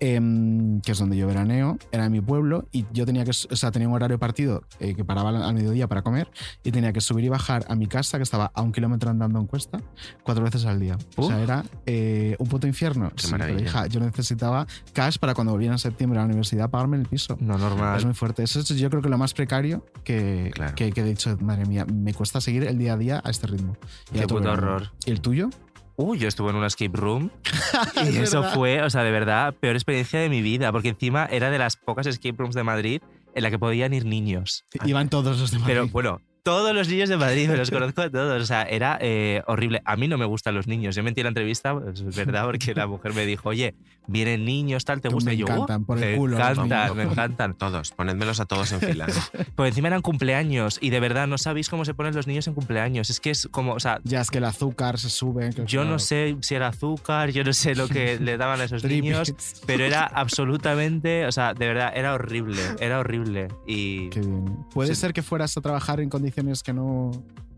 em, 0.00 0.80
que 0.80 0.92
es 0.92 0.98
donde 0.98 1.16
yo 1.16 1.26
veraneo, 1.26 1.78
era 1.92 2.06
en 2.06 2.12
mi 2.12 2.20
pueblo 2.20 2.68
y 2.72 2.84
yo 2.92 3.06
tenía 3.06 3.24
que, 3.24 3.30
o 3.30 3.56
sea, 3.56 3.70
tenía 3.70 3.88
un 3.88 3.94
horario 3.94 4.18
partido 4.18 4.62
eh, 4.80 4.94
que 4.94 5.04
paraba 5.04 5.30
al, 5.30 5.54
mediodía 5.54 5.86
para 5.88 6.02
comer 6.02 6.28
y 6.62 6.70
tenía 6.72 6.92
que 6.92 7.00
subir 7.00 7.24
y 7.24 7.28
bajar 7.28 7.64
a 7.68 7.74
mi 7.74 7.86
casa 7.86 8.18
que 8.18 8.22
estaba 8.22 8.50
a 8.54 8.62
un 8.62 8.72
kilómetro 8.72 9.10
andando 9.10 9.38
en 9.38 9.46
cuesta 9.46 9.80
cuatro 10.22 10.44
veces 10.44 10.64
al 10.66 10.80
día. 10.80 10.98
O 11.16 11.22
sea, 11.26 11.36
Uf. 11.36 11.42
era 11.42 11.64
eh, 11.86 12.36
un 12.38 12.48
puto 12.48 12.66
infierno. 12.66 13.10
Qué 13.10 13.22
Sí, 13.22 13.28
pero, 13.32 13.38
maravilla. 13.44 13.64
hija, 13.68 13.86
yo 13.86 14.00
necesitaba 14.00 14.66
cash 14.92 15.18
para 15.18 15.34
cuando 15.34 15.52
volviera 15.52 15.74
en 15.74 15.78
septiembre 15.78 16.18
a 16.18 16.22
la 16.22 16.26
universidad 16.26 16.70
pagarme 16.70 16.96
el 16.96 17.06
piso. 17.06 17.36
No 17.40 17.56
normal. 17.58 17.98
Es 17.98 18.04
muy 18.04 18.14
fuerte. 18.14 18.42
Eso 18.42 18.60
es 18.60 18.68
yo 18.68 18.90
creo 18.90 19.02
que 19.02 19.08
lo 19.08 19.18
más 19.18 19.32
precario 19.34 19.84
que, 20.04 20.50
Claro. 20.54 20.74
que, 20.74 20.92
que 20.92 21.00
he 21.00 21.04
dicho, 21.04 21.36
madre 21.40 21.64
mía, 21.66 21.86
me 21.86 22.12
cuesta 22.14 22.40
seguir 22.40 22.64
el 22.64 22.78
día 22.78 22.94
a 22.94 22.96
día 22.96 23.22
a 23.24 23.30
este 23.30 23.46
ritmo. 23.46 23.76
Y 24.12 24.18
Qué 24.18 24.26
puto 24.26 24.50
horror. 24.52 24.90
¿Y 25.04 25.10
el 25.10 25.20
tuyo? 25.20 25.50
Uy, 25.96 26.18
yo 26.18 26.28
estuve 26.28 26.50
en 26.50 26.56
una 26.56 26.66
escape 26.66 26.96
room 26.96 27.30
y 27.96 28.08
Es 28.08 28.16
eso 28.16 28.40
verdad. 28.42 28.54
fue, 28.54 28.82
o 28.82 28.90
sea, 28.90 29.02
de 29.02 29.10
verdad, 29.10 29.54
peor 29.58 29.76
experiencia 29.76 30.20
de 30.20 30.28
mi 30.28 30.42
vida, 30.42 30.70
porque 30.72 30.90
encima 30.90 31.26
era 31.30 31.50
de 31.50 31.58
las 31.58 31.76
pocas 31.76 32.06
escape 32.06 32.36
rooms 32.36 32.54
de 32.54 32.62
Madrid 32.62 33.00
en 33.34 33.42
la 33.42 33.50
que 33.50 33.58
podían 33.58 33.94
ir 33.94 34.04
niños. 34.04 34.64
Iban 34.84 35.08
todos 35.08 35.38
los 35.40 35.50
demás. 35.50 35.66
Pero 35.66 35.88
bueno, 35.88 36.20
todos 36.42 36.72
los 36.74 36.88
niños 36.88 37.08
de 37.08 37.16
Madrid, 37.16 37.48
me 37.48 37.56
los 37.56 37.70
conozco 37.70 38.02
a 38.02 38.10
todos. 38.10 38.40
O 38.40 38.46
sea, 38.46 38.62
era 38.62 38.98
eh, 39.00 39.42
horrible. 39.46 39.82
A 39.84 39.96
mí 39.96 40.06
no 40.06 40.16
me 40.16 40.24
gustan 40.26 40.54
los 40.54 40.66
niños. 40.68 40.94
Yo 40.94 41.02
mentí 41.02 41.20
en 41.20 41.24
la 41.24 41.30
entrevista, 41.30 41.74
pues, 41.78 42.00
es 42.00 42.14
verdad, 42.16 42.44
porque 42.44 42.72
la 42.74 42.86
mujer 42.86 43.14
me 43.14 43.26
dijo, 43.26 43.48
oye, 43.48 43.74
vienen 44.06 44.44
niños, 44.44 44.84
tal, 44.84 45.00
¿te 45.00 45.08
Tú 45.08 45.14
gusta? 45.16 45.30
me 45.30 45.34
Y 45.34 45.38
yo, 45.38 45.46
encantan, 45.46 45.82
"Oh, 45.82 45.86
por 45.86 45.98
el 46.02 46.10
me 46.12 46.16
culo, 46.16 46.38
los 46.38 46.40
encantan, 46.40 46.82
niños". 46.82 46.96
me 46.96 47.02
encantan. 47.04 47.54
Todos, 47.58 47.90
ponedmelos 47.92 48.40
a 48.40 48.44
todos 48.46 48.70
en 48.72 48.80
fila. 48.80 49.06
Por 49.56 49.66
encima 49.66 49.88
eran 49.88 50.02
cumpleaños 50.02 50.78
y 50.80 50.90
de 50.90 51.00
verdad 51.00 51.26
no 51.26 51.38
sabéis 51.38 51.68
cómo 51.68 51.84
se 51.84 51.94
ponen 51.94 52.14
los 52.14 52.26
niños 52.26 52.46
en 52.46 52.54
cumpleaños. 52.54 53.10
Es 53.10 53.20
que 53.20 53.30
es 53.30 53.48
como, 53.50 53.72
o 53.72 53.80
sea, 53.80 54.00
Ya 54.04 54.20
es 54.20 54.30
que 54.30 54.38
el 54.38 54.44
azúcar 54.44 54.98
se 54.98 55.08
sube. 55.10 55.50
que 55.50 55.64
yo 55.66 55.80
no 55.80 55.86
claro. 55.86 55.98
sé 55.98 56.36
si 56.40 56.54
era 56.54 56.68
azúcar, 56.68 57.30
yo 57.30 57.42
no 57.44 57.52
sé 57.52 57.74
lo 57.74 57.88
que 57.88 58.18
le 58.20 58.36
daban 58.36 58.60
a 58.60 58.64
esos 58.64 58.84
niños, 58.84 59.32
pero 59.66 59.84
era 59.84 60.04
absolutamente, 60.04 61.26
o 61.26 61.32
sea, 61.32 61.54
de 61.54 61.66
verdad, 61.66 61.92
era 61.94 62.14
horrible, 62.14 62.60
era 62.80 62.98
horrible. 63.00 63.48
Y 63.66 64.08
Qué 64.10 64.20
bien. 64.20 64.64
¿Puede 64.72 64.94
Sí. 64.94 65.00
ser 65.00 65.12
que 65.12 65.22
fueras 65.22 65.56
a 65.56 65.60
trabajar 65.60 66.00
en 66.00 66.08
condiciones 66.10 66.62
que 66.62 66.72
no 66.72 67.10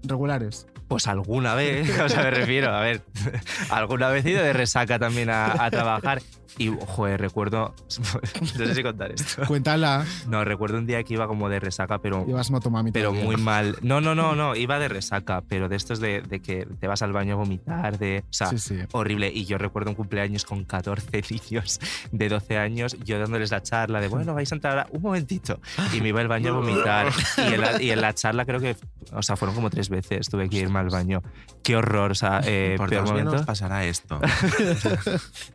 regulares? 0.02 0.66
Pues 0.88 1.06
alguna 1.06 1.54
vez, 1.54 1.98
o 2.00 2.08
sea, 2.08 2.22
me 2.24 2.30
refiero, 2.30 2.74
a 2.74 2.80
ver, 2.80 3.02
alguna 3.70 4.08
vez 4.08 4.24
he 4.26 4.30
ido 4.30 4.42
de 4.42 4.52
resaca 4.52 4.98
también 4.98 5.30
a, 5.30 5.64
a 5.64 5.70
trabajar. 5.70 6.22
Y, 6.56 6.72
joder, 6.88 7.20
recuerdo, 7.20 7.72
no 8.58 8.66
sé 8.66 8.74
si 8.74 8.82
contar 8.82 9.12
esto. 9.12 9.46
Cuéntala. 9.46 10.04
No, 10.26 10.44
recuerdo 10.44 10.78
un 10.78 10.86
día 10.86 11.04
que 11.04 11.14
iba 11.14 11.28
como 11.28 11.48
de 11.48 11.60
resaca, 11.60 11.98
pero 12.00 12.26
Llevas 12.26 12.50
motomami. 12.50 12.90
pero 12.90 13.10
todavía. 13.10 13.26
muy 13.26 13.36
mal. 13.36 13.76
No, 13.82 14.00
no, 14.00 14.16
no, 14.16 14.34
no, 14.34 14.56
iba 14.56 14.80
de 14.80 14.88
resaca, 14.88 15.42
pero 15.48 15.68
de 15.68 15.76
estos 15.76 16.00
de, 16.00 16.20
de 16.22 16.40
que 16.40 16.66
te 16.80 16.88
vas 16.88 17.02
al 17.02 17.12
baño 17.12 17.34
a 17.34 17.36
vomitar, 17.36 17.96
de, 17.98 18.24
o 18.28 18.32
sea, 18.32 18.48
Sí, 18.48 18.58
sí. 18.58 18.76
horrible. 18.90 19.30
Y 19.32 19.44
yo 19.44 19.56
recuerdo 19.56 19.90
un 19.90 19.94
cumpleaños 19.94 20.44
con 20.44 20.64
14 20.64 21.22
niños 21.30 21.78
de 22.10 22.28
12 22.28 22.58
años, 22.58 22.96
yo 23.04 23.20
dándoles 23.20 23.52
la 23.52 23.62
charla 23.62 24.00
de, 24.00 24.08
bueno, 24.08 24.34
vais 24.34 24.50
a 24.50 24.56
entrar 24.56 24.78
ahora 24.78 24.88
un 24.90 25.02
momentito. 25.02 25.60
Y 25.92 26.00
me 26.00 26.08
iba 26.08 26.20
al 26.22 26.28
baño 26.28 26.54
a 26.54 26.56
vomitar. 26.56 27.12
Y 27.36 27.54
en 27.54 27.60
la, 27.60 27.80
y 27.82 27.90
en 27.92 28.00
la 28.00 28.14
charla 28.14 28.44
creo 28.44 28.58
que, 28.58 28.74
o 29.12 29.22
sea, 29.22 29.36
fueron 29.36 29.54
como 29.54 29.70
tres 29.70 29.88
veces, 29.90 30.28
tuve 30.28 30.48
que 30.48 30.56
irme 30.56 30.77
al 30.78 30.90
baño. 30.90 31.22
Qué 31.62 31.76
horror, 31.76 32.12
o 32.12 32.14
sea, 32.14 32.40
eh, 32.44 32.74
Por 32.78 32.88
peor 32.88 33.06
momento. 33.06 33.32
nos 33.32 33.44
pasará 33.44 33.84
esto. 33.84 34.20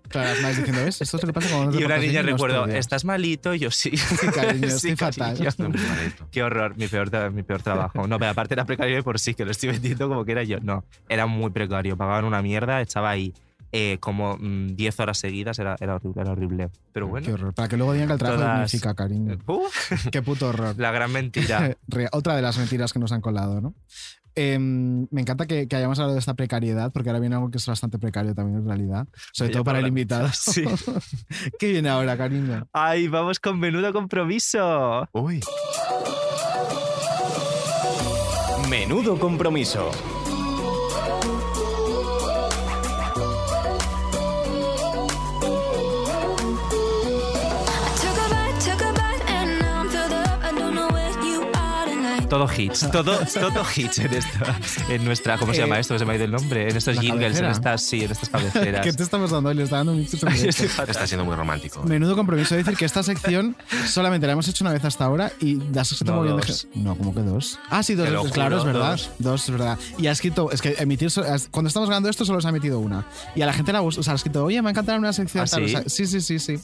Claro, 0.10 0.30
las 0.30 0.42
madres 0.42 0.58
diciendo, 0.58 0.84
¿ves? 0.86 1.02
Esto 1.02 1.18
es 1.18 1.24
lo 1.24 1.28
que 1.28 1.34
pasa 1.34 1.48
cuando 1.50 1.66
no 1.72 1.72
te 1.78 1.82
Y 1.82 1.86
una 1.86 1.98
niña 1.98 2.22
recuerdo, 2.22 2.58
estudias". 2.60 2.80
¿estás 2.80 3.04
malito? 3.04 3.56
Y 3.56 3.60
yo 3.60 3.72
sí. 3.72 3.98
Sí, 3.98 4.28
cariño, 4.28 4.68
Sí, 4.70 4.90
estoy 4.92 4.96
fatal. 4.96 5.44
Estoy 5.48 5.70
muy 5.70 5.80
malito. 5.82 6.28
Qué 6.32 6.44
horror, 6.44 6.78
mi 6.78 6.88
peor, 6.88 7.32
mi 7.32 7.42
peor 7.42 7.64
trabajo. 7.64 8.08
No, 8.08 8.20
pero 8.20 8.30
aparte 8.32 8.54
era 8.54 8.66
precario 8.66 8.96
de 8.96 9.02
por 9.04 9.20
sí, 9.20 9.34
que 9.34 9.44
lo 9.44 9.50
estoy 9.52 9.70
vendiendo 9.72 10.08
como 10.08 10.24
que 10.24 10.34
era 10.34 10.44
yo. 10.44 10.60
No, 10.60 10.84
era 11.10 11.26
muy 11.26 11.50
precario. 11.50 11.98
Pagaban 11.98 12.26
una 12.26 12.44
mierda, 12.44 12.80
estaba 12.82 13.10
ahí 13.10 13.34
eh, 13.72 13.98
como 14.00 14.38
mm, 14.40 14.76
10 14.76 15.00
horas 15.00 15.18
seguidas, 15.18 15.58
era, 15.58 15.76
era 15.80 15.96
horrible, 15.96 16.22
era 16.22 16.32
horrible. 16.34 16.70
Pero 16.92 17.08
bueno. 17.08 17.26
Qué 17.26 17.34
horror. 17.34 17.54
Para 17.56 17.68
que 17.70 17.78
luego 17.78 17.94
digan 17.94 18.08
que 18.10 18.14
el 18.14 18.20
trabajo 18.20 18.40
Todas- 18.44 18.56
dignifica, 18.72 18.94
cariño. 18.94 19.40
Uf, 19.48 20.08
Qué 20.12 20.22
puto 20.22 20.50
horror. 20.50 20.76
la 20.78 20.92
gran 20.92 21.12
mentira. 21.12 21.76
Otra 22.12 22.36
de 22.36 22.44
las 22.44 22.60
mentiras 22.60 22.94
que 22.94 23.00
nos 23.00 23.12
han 23.12 23.22
colado, 23.22 23.62
¿no? 23.62 23.74
Em, 24.36 25.08
me 25.12 25.22
encanta 25.22 25.46
que, 25.46 25.68
que 25.68 25.76
hayamos 25.76 26.00
hablado 26.00 26.14
de 26.14 26.20
esta 26.20 26.34
precariedad, 26.34 26.92
porque 26.92 27.10
ahora 27.10 27.20
viene 27.20 27.36
algo 27.36 27.52
que 27.52 27.58
es 27.60 27.66
bastante 27.68 28.00
precario 28.00 28.34
también 28.34 28.60
en 28.60 28.66
realidad, 28.68 29.08
sobre 29.32 29.52
todo 29.52 29.64
para 29.64 29.78
el 29.80 29.84
para- 29.84 29.88
invitado. 29.90 30.30
Sí. 30.34 30.64
¿Qué 31.60 31.72
viene 31.72 31.90
ahora, 31.90 32.18
cariño? 32.18 32.68
Ay, 32.74 33.08
vamos 33.08 33.40
con 33.40 33.60
menudo 33.60 33.94
compromiso. 33.94 35.08
Uy, 35.14 35.40
Menudo 38.70 39.20
compromiso. 39.20 39.92
Todo 52.34 52.48
hits, 52.58 52.90
todo, 52.92 53.20
todo 53.32 53.64
hits 53.76 54.00
en 54.00 54.12
esta, 54.12 54.58
en 54.90 55.06
nuestra, 55.06 55.38
¿cómo 55.38 55.54
se 55.54 55.60
llama 55.62 55.78
Eh, 55.78 55.82
esto? 55.82 56.00
Se 56.00 56.04
me 56.04 56.14
ha 56.14 56.16
ido 56.16 56.26
el 56.26 56.32
nombre. 56.32 56.68
En 56.68 56.76
estos 56.76 56.98
jingles, 57.00 57.38
en 57.38 57.46
estas, 57.46 57.84
sí, 57.84 58.04
en 58.04 58.12
estas 58.12 58.30
cabeceras. 58.30 58.82
¿Qué 58.84 58.92
te 58.92 59.04
estamos 59.04 59.30
dando? 59.30 59.54
Le 59.54 59.62
está 59.62 59.78
dando 59.78 59.92
un. 59.92 60.00
Está 60.02 61.06
siendo 61.06 61.26
muy 61.26 61.36
romántico. 61.36 61.84
Menudo 61.84 62.16
compromiso 62.16 62.56
decir 62.56 62.76
que 62.76 62.86
esta 62.86 63.04
sección 63.04 63.56
solamente 63.88 64.26
la 64.26 64.34
hemos 64.34 64.48
hecho 64.48 64.64
una 64.64 64.74
vez 64.74 64.84
hasta 64.84 65.06
ahora 65.06 65.32
y 65.40 65.60
has 65.78 65.92
escrito 65.92 66.24
No, 66.24 66.40
gente- 66.40 66.54
No, 66.74 66.96
como 66.98 67.14
que 67.14 67.22
dos. 67.22 67.60
Ah, 67.70 67.84
sí, 67.84 67.94
dos. 67.94 68.10
Claro, 68.32 68.58
es 68.58 68.64
verdad. 68.64 68.92
dos. 68.94 69.10
Dos. 69.20 69.44
es 69.44 69.52
verdad. 69.52 69.78
Y 70.00 70.08
ha 70.08 70.12
escrito, 70.12 70.50
es 70.52 70.60
que 70.62 70.76
emitir, 70.80 71.12
cuando 71.52 71.68
estamos 71.68 71.88
grabando 71.88 72.10
esto 72.10 72.26
solo 72.26 72.42
se 72.42 72.48
ha 72.48 72.50
emitido 72.50 72.80
una. 72.80 73.06
Y 73.36 73.44
a 73.44 73.46
la 73.46 73.54
gente 73.54 73.72
le 73.72 73.78
ha 73.78 73.82
gustado, 73.82 74.02
o 74.02 74.04
sea, 74.04 74.14
ha 74.14 74.16
escrito, 74.16 74.44
oye, 74.44 74.58
me 74.58 74.64
va 74.64 74.70
a 74.70 74.72
encantar 74.72 74.98
una 74.98 75.14
sección 75.14 75.44
¿Ah, 75.44 75.48
tal. 75.48 75.64
O 75.64 75.68
sí? 75.68 75.72
sea, 75.72 75.84
sí, 75.88 76.08
sí, 76.08 76.20
sí, 76.22 76.40
sí. 76.40 76.60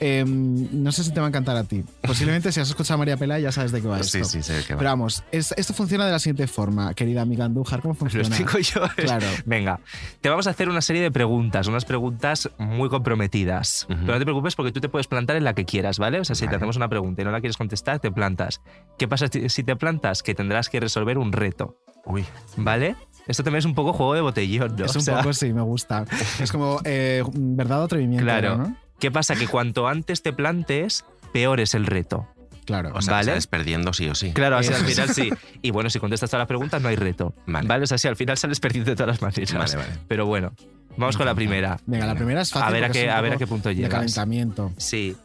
Eh, 0.00 0.24
no 0.26 0.92
sé 0.92 1.02
si 1.02 1.12
te 1.12 1.20
va 1.20 1.26
a 1.26 1.28
encantar 1.30 1.56
a 1.56 1.64
ti. 1.64 1.82
Posiblemente 2.02 2.52
si 2.52 2.60
has 2.60 2.68
escuchado 2.68 2.96
a 2.96 2.98
María 2.98 3.16
Pela 3.16 3.38
ya 3.38 3.50
sabes 3.52 3.72
de 3.72 3.80
qué 3.80 3.88
va 3.88 4.00
esto. 4.00 4.18
Sí, 4.18 4.24
sí, 4.24 4.42
sé 4.42 4.52
de 4.54 4.64
qué 4.64 4.74
va. 4.74 4.78
Pero 4.78 4.90
vamos, 4.90 5.13
es- 5.32 5.52
esto 5.56 5.74
funciona 5.74 6.06
de 6.06 6.12
la 6.12 6.18
siguiente 6.18 6.46
forma, 6.46 6.94
querida 6.94 7.22
amiga 7.22 7.44
Andújar. 7.44 7.80
¿Cómo 7.82 7.94
Lo 7.94 7.98
funciona? 8.00 8.26
explico 8.28 8.58
yo. 8.58 8.82
Claro. 8.96 9.26
Venga, 9.44 9.80
te 10.20 10.28
vamos 10.28 10.46
a 10.46 10.50
hacer 10.50 10.68
una 10.68 10.80
serie 10.80 11.02
de 11.02 11.10
preguntas, 11.10 11.66
unas 11.66 11.84
preguntas 11.84 12.50
muy 12.58 12.88
comprometidas. 12.88 13.86
Pero 13.88 14.00
no 14.12 14.18
te 14.18 14.24
preocupes 14.24 14.54
porque 14.56 14.72
tú 14.72 14.80
te 14.80 14.88
puedes 14.88 15.06
plantar 15.06 15.36
en 15.36 15.44
la 15.44 15.54
que 15.54 15.64
quieras, 15.64 15.98
¿vale? 15.98 16.20
O 16.20 16.24
sea, 16.24 16.34
si 16.36 16.46
te 16.48 16.56
hacemos 16.56 16.76
una 16.76 16.88
pregunta 16.88 17.22
y 17.22 17.24
no 17.24 17.30
la 17.30 17.40
quieres 17.40 17.56
contestar, 17.56 18.00
te 18.00 18.10
plantas. 18.10 18.60
¿Qué 18.98 19.08
pasa 19.08 19.26
si 19.28 19.62
te 19.62 19.76
plantas? 19.76 20.22
Que 20.22 20.34
tendrás 20.34 20.68
que 20.68 20.80
resolver 20.80 21.18
un 21.18 21.32
reto, 21.32 21.78
Uy, 22.06 22.24
¿vale? 22.56 22.96
Esto 23.26 23.42
también 23.42 23.60
es 23.60 23.64
un 23.64 23.74
poco 23.74 23.92
juego 23.94 24.14
de 24.14 24.20
botellón, 24.20 24.76
¿no? 24.76 24.84
Es 24.84 24.94
O 24.94 24.98
un 24.98 25.04
sea, 25.04 25.18
poco, 25.18 25.32
sí, 25.32 25.52
me 25.54 25.62
gusta. 25.62 26.04
Es 26.40 26.52
como 26.52 26.80
eh, 26.84 27.22
verdad 27.32 27.80
o 27.80 27.84
atrevimiento. 27.84 28.24
Claro. 28.24 28.56
¿no? 28.58 28.76
¿Qué 28.98 29.10
pasa? 29.10 29.34
Que 29.34 29.48
cuanto 29.48 29.88
antes 29.88 30.22
te 30.22 30.32
plantes, 30.32 31.04
peor 31.32 31.60
es 31.60 31.74
el 31.74 31.86
reto. 31.86 32.28
Claro. 32.64 32.92
o 32.94 33.02
sea, 33.02 33.14
Vale. 33.14 33.26
sales 33.26 33.46
perdiendo 33.46 33.92
sí 33.92 34.08
o 34.08 34.14
sí. 34.14 34.32
Claro, 34.32 34.56
así 34.56 34.72
al 34.72 34.80
es. 34.86 34.94
final 34.94 35.14
sí. 35.14 35.30
Y 35.62 35.70
bueno, 35.70 35.90
si 35.90 35.98
contestas 35.98 36.30
todas 36.30 36.42
las 36.42 36.48
preguntas, 36.48 36.80
no 36.80 36.88
hay 36.88 36.96
reto. 36.96 37.34
Vale. 37.46 37.82
O 37.84 37.86
sea, 37.86 37.98
si 37.98 38.08
al 38.08 38.16
final 38.16 38.38
sales 38.38 38.60
perdiendo 38.60 38.90
de 38.90 38.96
todas 38.96 39.20
las 39.20 39.22
maneras. 39.22 39.52
Vale, 39.74 39.76
vale. 39.88 39.98
Pero 40.08 40.26
bueno, 40.26 40.52
vamos 40.96 41.16
con 41.16 41.26
la 41.26 41.34
primera. 41.34 41.78
Venga, 41.86 42.06
la 42.06 42.14
primera 42.14 42.40
es 42.42 42.50
fácil. 42.50 42.68
A 42.68 42.70
ver 42.70 42.84
a 42.84 42.90
qué, 42.90 43.10
a 43.10 43.20
ver 43.20 43.32
a 43.34 43.36
qué 43.36 43.46
punto 43.46 43.68
De 43.68 43.74
llegas. 43.74 43.90
calentamiento. 43.90 44.72
Sí. 44.78 45.16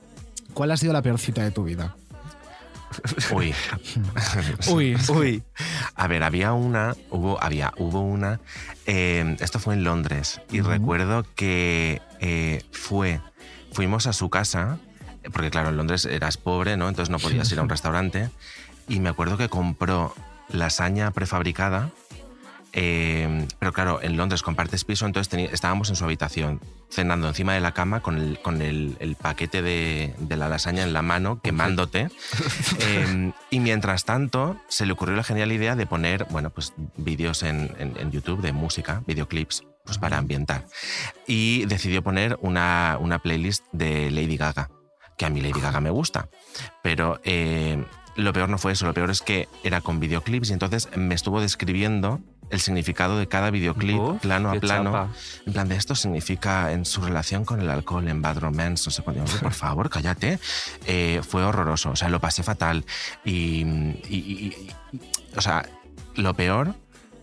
¿Cuál 0.53 0.71
ha 0.71 0.77
sido 0.77 0.93
la 0.93 1.01
peor 1.01 1.17
cita 1.19 1.43
de 1.43 1.51
tu 1.51 1.63
vida? 1.63 1.95
Uy. 3.31 3.53
Uy. 4.71 4.97
Uy. 5.09 5.43
A 5.95 6.07
ver, 6.07 6.23
había 6.23 6.53
una, 6.53 6.95
hubo, 7.11 7.41
había, 7.41 7.71
hubo 7.77 8.01
una. 8.01 8.39
eh, 8.85 9.37
esto 9.39 9.59
fue 9.59 9.75
en 9.75 9.83
Londres 9.83 10.41
y 10.51 10.61
recuerdo 10.61 11.23
que 11.35 12.01
eh, 12.19 12.63
fue, 12.71 13.21
fuimos 13.71 14.07
a 14.07 14.13
su 14.13 14.29
casa, 14.29 14.79
porque 15.33 15.49
claro, 15.51 15.69
en 15.69 15.77
Londres 15.77 16.05
eras 16.05 16.37
pobre, 16.37 16.77
¿no? 16.77 16.87
Entonces 16.89 17.09
no 17.09 17.19
podías 17.19 17.51
ir 17.51 17.59
a 17.59 17.61
un 17.63 17.69
restaurante. 17.69 18.29
Y 18.87 18.99
me 18.99 19.09
acuerdo 19.09 19.37
que 19.37 19.49
compró 19.49 20.13
lasaña 20.49 21.11
prefabricada. 21.11 21.89
eh, 22.73 23.47
pero 23.57 23.73
claro, 23.73 23.99
en 24.01 24.15
Londres 24.15 24.43
compartes 24.43 24.83
piso, 24.85 25.05
entonces 25.07 25.49
estábamos 25.51 25.89
en 25.89 25.95
su 25.95 26.03
habitación, 26.05 26.61
cenando 26.91 27.27
encima 27.27 27.53
de 27.53 27.61
la 27.61 27.71
cama 27.73 27.99
con 28.01 28.17
el, 28.17 28.39
con 28.43 28.61
el, 28.61 28.95
el 28.99 29.15
paquete 29.15 29.61
de, 29.63 30.13
de 30.19 30.37
la 30.37 30.49
lasaña 30.49 30.83
en 30.83 30.93
la 30.93 31.01
mano, 31.01 31.41
quemándote. 31.41 32.09
Eh, 32.81 33.31
y 33.49 33.59
mientras 33.59 34.05
tanto, 34.05 34.57
se 34.69 34.85
le 34.85 34.93
ocurrió 34.93 35.15
la 35.15 35.23
genial 35.23 35.51
idea 35.51 35.75
de 35.75 35.85
poner, 35.85 36.25
bueno, 36.29 36.49
pues 36.51 36.73
vídeos 36.97 37.43
en, 37.43 37.75
en- 37.79 37.97
en 37.97 38.11
YouTube 38.11 38.41
de 38.41 38.53
música, 38.53 39.01
videoclips, 39.07 39.63
pues 39.83 39.97
para 39.97 40.17
ambientar. 40.17 40.65
Y 41.27 41.65
decidió 41.65 42.01
poner 42.03 42.37
una, 42.41 42.97
una 43.01 43.19
playlist 43.19 43.65
de 43.71 44.11
Lady 44.11 44.37
Gaga, 44.37 44.69
que 45.19 45.25
a 45.25 45.29
mí 45.29 45.41
Lady 45.41 45.59
Gaga 45.59 45.81
me 45.81 45.89
gusta. 45.91 46.29
Pero 46.81 47.19
eh, 47.25 47.83
lo 48.15 48.31
peor 48.33 48.47
no 48.49 48.57
fue 48.57 48.71
eso, 48.71 48.85
lo 48.87 48.93
peor 48.93 49.11
es 49.11 49.21
que 49.21 49.47
era 49.63 49.81
con 49.81 49.99
videoclips 49.99 50.49
y 50.49 50.53
entonces 50.53 50.87
me 50.95 51.13
estuvo 51.13 51.41
describiendo 51.41 52.21
el 52.49 52.61
significado 52.61 53.19
de 53.19 53.27
cada 53.27 53.51
videoclip, 53.51 53.99
Uf, 53.99 54.21
plano 54.21 54.49
a 54.49 54.55
plano. 54.55 54.91
chapa. 54.91 55.09
En 55.45 55.53
plan, 55.53 55.67
de 55.69 55.75
esto 55.75 55.93
significa 55.93 56.71
en 56.71 56.83
su 56.85 57.01
relación 57.01 57.45
con 57.45 57.59
el 57.61 57.69
alcohol, 57.69 58.07
en 58.07 58.21
Bad 58.23 58.39
Romance, 58.39 58.85
no 58.87 58.91
sé 58.91 59.03
cuánto. 59.03 59.25
Por 59.39 59.53
favor, 59.65 59.89
cállate. 59.89 60.39
Eh, 60.87 61.21
fue 61.27 61.43
horroroso, 61.43 61.91
o 61.91 61.95
sea, 61.95 62.09
lo 62.09 62.19
pasé 62.19 62.41
fatal. 62.41 62.85
Y, 63.23 63.61
y- 63.61 63.99
y- 64.09 64.55
y- 64.93 64.97
o 65.37 65.41
sea, 65.41 65.67
lo 66.15 66.33
peor 66.33 66.73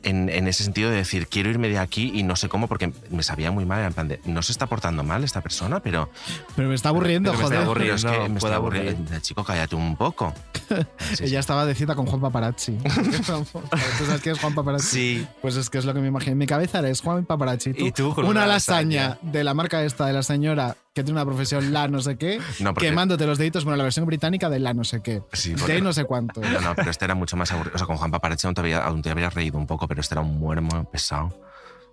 en, 0.06 0.28
en 0.28 0.46
ese 0.48 0.64
sentido 0.64 0.88
de 0.90 0.96
decir, 0.96 1.26
quiero 1.26 1.50
irme 1.50 1.68
de 1.68 1.78
aquí 1.78 2.12
y 2.14 2.22
no 2.22 2.36
sé 2.36 2.48
cómo, 2.48 2.68
porque 2.68 2.92
me 3.10 3.22
sabía 3.22 3.50
muy 3.50 3.64
mal, 3.66 3.84
en 3.84 3.92
plan 3.92 4.08
de, 4.08 4.20
no 4.24 4.40
se 4.42 4.52
está 4.52 4.66
portando 4.66 5.02
mal 5.02 5.24
esta 5.24 5.40
persona, 5.40 5.80
pero... 5.80 6.08
Pero 6.54 6.68
me 6.68 6.74
está 6.74 6.90
aburriendo, 6.90 7.32
Pero 7.32 7.38
me 7.38 7.44
está 7.44 7.56
joder. 7.56 7.66
aburriendo. 7.66 8.02
pero 8.02 8.14
es 8.14 8.22
que 8.24 8.28
me 8.48 8.54
aburrir. 8.54 8.80
aburriendo. 8.80 9.20
Chico, 9.20 9.44
cállate 9.44 9.76
un 9.76 9.96
poco. 9.96 10.32
Sí, 10.98 11.16
sí. 11.16 11.24
Ella 11.26 11.38
estaba 11.40 11.64
de 11.64 11.74
cita 11.76 11.94
con 11.94 12.06
Juan 12.06 12.20
Paparazzi. 12.20 12.72
¿Tú 12.78 14.04
sabes 14.06 14.20
quién 14.20 14.34
es 14.34 14.40
Juan 14.40 14.54
Paparazzi? 14.54 14.86
Sí. 14.88 15.26
Pues 15.40 15.54
es 15.56 15.70
que 15.70 15.78
es 15.78 15.84
lo 15.84 15.94
que 15.94 16.00
me 16.00 16.08
imagino. 16.08 16.32
En 16.32 16.38
mi 16.38 16.46
cabeza 16.46 16.80
eres 16.80 17.00
Juan 17.00 17.24
Paparazzi. 17.24 17.72
Y 17.76 17.92
tú 17.92 18.14
con 18.14 18.24
una, 18.24 18.42
una 18.42 18.46
lasaña, 18.46 19.10
lasaña. 19.10 19.30
de 19.32 19.44
la 19.44 19.54
marca 19.54 19.84
esta 19.84 20.06
de 20.06 20.12
la 20.12 20.22
señora 20.24 20.76
que 20.96 21.04
tiene 21.04 21.20
una 21.20 21.26
profesión 21.26 21.72
la 21.74 21.86
no 21.88 22.00
sé 22.00 22.16
qué, 22.16 22.40
No, 22.60 22.72
porque- 22.74 22.88
quemándote 22.88 23.26
los 23.26 23.36
deditos, 23.38 23.64
bueno, 23.64 23.76
la 23.76 23.84
versión 23.84 24.06
británica 24.06 24.48
de 24.48 24.58
la 24.58 24.72
no 24.74 24.82
sé 24.82 25.02
qué. 25.02 25.22
Sí, 25.32 25.50
de 25.50 25.58
porque- 25.58 25.80
no 25.82 25.92
sé 25.92 26.04
cuánto. 26.04 26.40
No, 26.40 26.60
no, 26.62 26.74
pero 26.74 26.90
este 26.90 27.04
era 27.04 27.14
mucho 27.14 27.36
más 27.36 27.52
aburrido. 27.52 27.74
O 27.74 27.78
sea, 27.78 27.86
con 27.86 27.98
Juan 27.98 28.10
Paparazzi 28.10 28.46
aún 28.46 28.54
te, 28.54 28.62
había, 28.62 28.78
aún 28.84 29.02
te 29.02 29.10
habrías 29.10 29.34
reído 29.34 29.58
un 29.58 29.66
poco, 29.66 29.86
pero 29.86 30.00
este 30.00 30.14
era 30.14 30.22
un 30.22 30.38
muermo 30.38 30.90
pesado. 30.90 31.38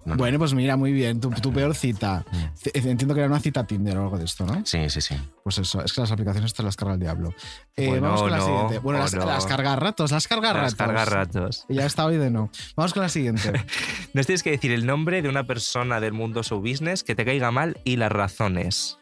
No, 0.05 0.13
no. 0.13 0.17
Bueno, 0.17 0.37
pues 0.39 0.53
mira, 0.53 0.75
muy 0.75 0.91
bien. 0.91 1.19
Tu, 1.19 1.29
tu 1.29 1.53
peor 1.53 1.73
cita. 1.75 2.25
Entiendo 2.73 3.13
que 3.13 3.21
era 3.21 3.29
una 3.29 3.39
cita 3.39 3.65
Tinder 3.65 3.97
o 3.97 4.03
algo 4.03 4.17
de 4.17 4.25
esto, 4.25 4.45
¿no? 4.45 4.65
Sí, 4.65 4.89
sí, 4.89 4.99
sí. 5.01 5.15
Pues 5.43 5.57
eso, 5.57 5.81
es 5.83 5.93
que 5.93 6.01
las 6.01 6.11
aplicaciones 6.11 6.53
te 6.53 6.61
las 6.63 6.75
carga 6.75 6.95
el 6.95 6.99
diablo. 6.99 7.33
Eh, 7.75 7.87
Bueno, 7.87 8.03
vamos 8.07 8.21
con 8.21 8.31
la 8.31 8.37
no, 8.37 8.45
siguiente. 8.45 8.79
Bueno, 8.79 8.99
las, 8.99 9.13
no. 9.13 9.25
las 9.25 9.45
carga 9.45 9.75
ratos, 9.75 10.11
las 10.11 10.27
carga 10.27 10.53
Las 10.53 10.61
ratos. 10.61 10.75
carga 10.75 11.05
ratos. 11.05 11.65
Y 11.69 11.75
ya 11.75 11.85
está 11.85 12.05
hoy 12.05 12.17
de 12.17 12.29
no. 12.29 12.49
Vamos 12.75 12.93
con 12.93 13.01
la 13.03 13.09
siguiente. 13.09 13.51
Nos 14.13 14.25
tienes 14.25 14.43
que 14.43 14.51
decir 14.51 14.71
el 14.71 14.85
nombre 14.85 15.21
de 15.21 15.29
una 15.29 15.45
persona 15.45 15.99
del 15.99 16.13
mundo 16.13 16.43
show 16.43 16.59
business 16.59 17.03
que 17.03 17.15
te 17.15 17.23
caiga 17.25 17.51
mal 17.51 17.77
y 17.83 17.95
las 17.95 18.11
razones. 18.11 18.97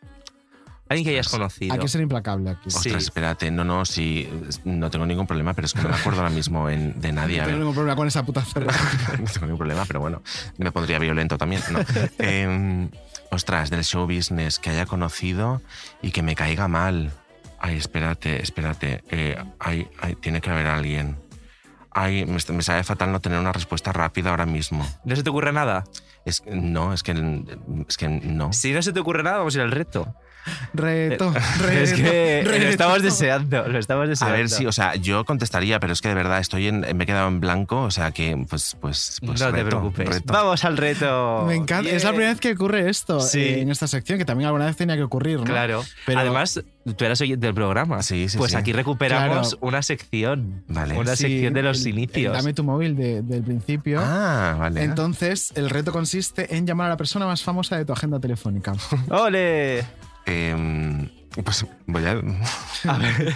Alguien 0.91 1.05
que 1.05 1.11
hayas 1.11 1.29
conocido. 1.29 1.73
Hay 1.73 1.79
que 1.79 1.87
ser 1.87 2.01
implacable 2.01 2.49
aquí. 2.51 2.69
Sí. 2.69 2.77
Ostras, 2.77 3.03
espérate, 3.03 3.49
no, 3.51 3.63
no, 3.63 3.85
sí, 3.85 4.29
no 4.65 4.89
tengo 4.91 5.05
ningún 5.05 5.25
problema, 5.25 5.53
pero 5.53 5.65
es 5.65 5.73
que 5.73 5.81
no 5.81 5.89
me 5.89 5.95
acuerdo 5.95 6.19
ahora 6.19 6.33
mismo 6.33 6.69
en- 6.69 6.99
de 6.99 7.11
nadie. 7.11 7.37
No 7.39 7.45
tengo 7.45 7.59
ningún 7.59 7.73
problema 7.73 7.95
con 7.95 8.07
esa 8.07 8.23
puta 8.25 8.41
cerveza. 8.43 8.79
no 9.19 9.25
tengo 9.25 9.45
ningún 9.45 9.57
problema, 9.57 9.85
pero 9.85 9.99
bueno, 10.01 10.21
me 10.57 10.71
pondría 10.71 10.99
violento 10.99 11.37
también. 11.37 11.61
No. 11.71 11.79
Em, 12.19 12.89
ostras, 13.31 13.69
del 13.69 13.83
show 13.83 14.05
business 14.05 14.59
que 14.59 14.69
haya 14.69 14.85
conocido 14.85 15.61
y 16.01 16.11
que 16.11 16.21
me 16.21 16.35
caiga 16.35 16.67
mal. 16.67 17.11
Ay, 17.59 17.77
espérate, 17.77 18.41
espérate. 18.41 19.03
eh, 19.11 19.37
ay, 19.59 19.87
ay, 20.01 20.15
tiene 20.15 20.41
que 20.41 20.49
haber 20.49 20.67
alguien. 20.67 21.17
Ay, 21.93 22.25
me, 22.25 22.37
me 22.53 22.63
sabe 22.63 22.83
fatal 22.83 23.11
no 23.11 23.19
tener 23.19 23.37
una 23.39 23.51
respuesta 23.51 23.91
rápida 23.91 24.29
ahora 24.29 24.45
mismo. 24.45 24.87
¿No 25.03 25.15
se 25.15 25.23
te 25.23 25.29
ocurre 25.29 25.51
nada? 25.51 25.83
Es, 26.25 26.41
no, 26.45 26.93
es 26.93 27.03
que, 27.03 27.11
es 27.87 27.97
que 27.97 28.07
no. 28.07 28.53
Si 28.53 28.71
no 28.71 28.81
se 28.81 28.93
te 28.93 28.99
ocurre 28.99 29.23
nada, 29.23 29.39
vamos 29.39 29.55
a 29.55 29.57
ir 29.59 29.63
al 29.63 29.71
reto. 29.71 30.15
Reto, 30.73 31.33
reto. 31.59 31.71
es 31.71 31.93
que 31.93 32.41
reto. 32.45 32.63
lo 32.63 32.69
estamos 32.69 33.01
deseando, 33.03 33.67
lo 33.67 33.77
estamos 33.79 34.21
A 34.21 34.29
ver 34.31 34.49
si, 34.49 34.65
o 34.65 34.71
sea, 34.71 34.95
yo 34.95 35.25
contestaría, 35.25 35.79
pero 35.79 35.93
es 35.93 36.01
que 36.01 36.09
de 36.09 36.15
verdad 36.15 36.39
estoy 36.39 36.67
en, 36.67 36.81
me 36.81 37.03
he 37.03 37.07
quedado 37.07 37.27
en 37.27 37.39
blanco, 37.39 37.81
o 37.83 37.91
sea 37.91 38.11
que, 38.11 38.35
pues, 38.49 38.75
pues, 38.79 39.17
pues 39.25 39.39
no 39.41 39.51
te 39.51 39.63
preocupes. 39.65 40.07
reto. 40.07 40.33
Vamos 40.33 40.63
al 40.65 40.77
reto. 40.77 41.45
Me 41.47 41.55
encanta. 41.55 41.89
Es 41.89 42.03
la 42.03 42.09
primera 42.11 42.31
vez 42.31 42.39
que 42.39 42.51
ocurre 42.53 42.89
esto 42.89 43.19
Sí. 43.19 43.39
eh, 43.39 43.61
en 43.61 43.71
esta 43.71 43.87
sección, 43.87 44.17
que 44.17 44.25
también 44.25 44.47
alguna 44.47 44.65
vez 44.65 44.75
tenía 44.77 44.95
que 44.95 45.03
ocurrir, 45.03 45.39
¿no? 45.39 45.43
Claro. 45.45 45.83
Pero- 46.05 46.19
Además, 46.19 46.61
tú 46.97 47.05
eras 47.05 47.19
oyente 47.21 47.45
del 47.45 47.55
programa. 47.55 48.01
Sí, 48.01 48.29
sí, 48.29 48.37
Pues 48.37 48.51
sí. 48.51 48.57
aquí 48.57 48.73
recuperamos 48.73 49.49
Claro. 49.49 49.57
una 49.67 49.81
sección. 49.81 50.63
Vale. 50.67 50.97
Una 50.97 51.15
Sí, 51.15 51.23
sección 51.23 51.53
de 51.53 51.63
los 51.63 51.81
el- 51.81 51.87
el 51.87 51.93
inicios. 51.99 52.33
dame 52.33 52.53
tu 52.53 52.63
móvil 52.63 52.95
de- 52.95 53.21
del 53.21 53.43
principio. 53.43 53.99
Ah, 54.01 54.55
vale. 54.59 54.83
Entonces, 54.83 55.51
el 55.55 55.69
reto 55.69 55.91
consiste 55.91 56.55
en 56.55 56.65
llamar 56.65 56.87
a 56.87 56.89
la 56.91 56.97
persona 56.97 57.25
más 57.25 57.43
famosa 57.43 57.77
de 57.77 57.85
tu 57.85 57.93
agenda 57.93 58.19
telefónica. 58.19 58.73
¡Ole! 59.09 59.83
Em, 60.25 61.09
pues 61.43 61.65
voy 61.85 62.05
a. 62.05 62.11
A 62.91 62.97
ver. 62.97 63.33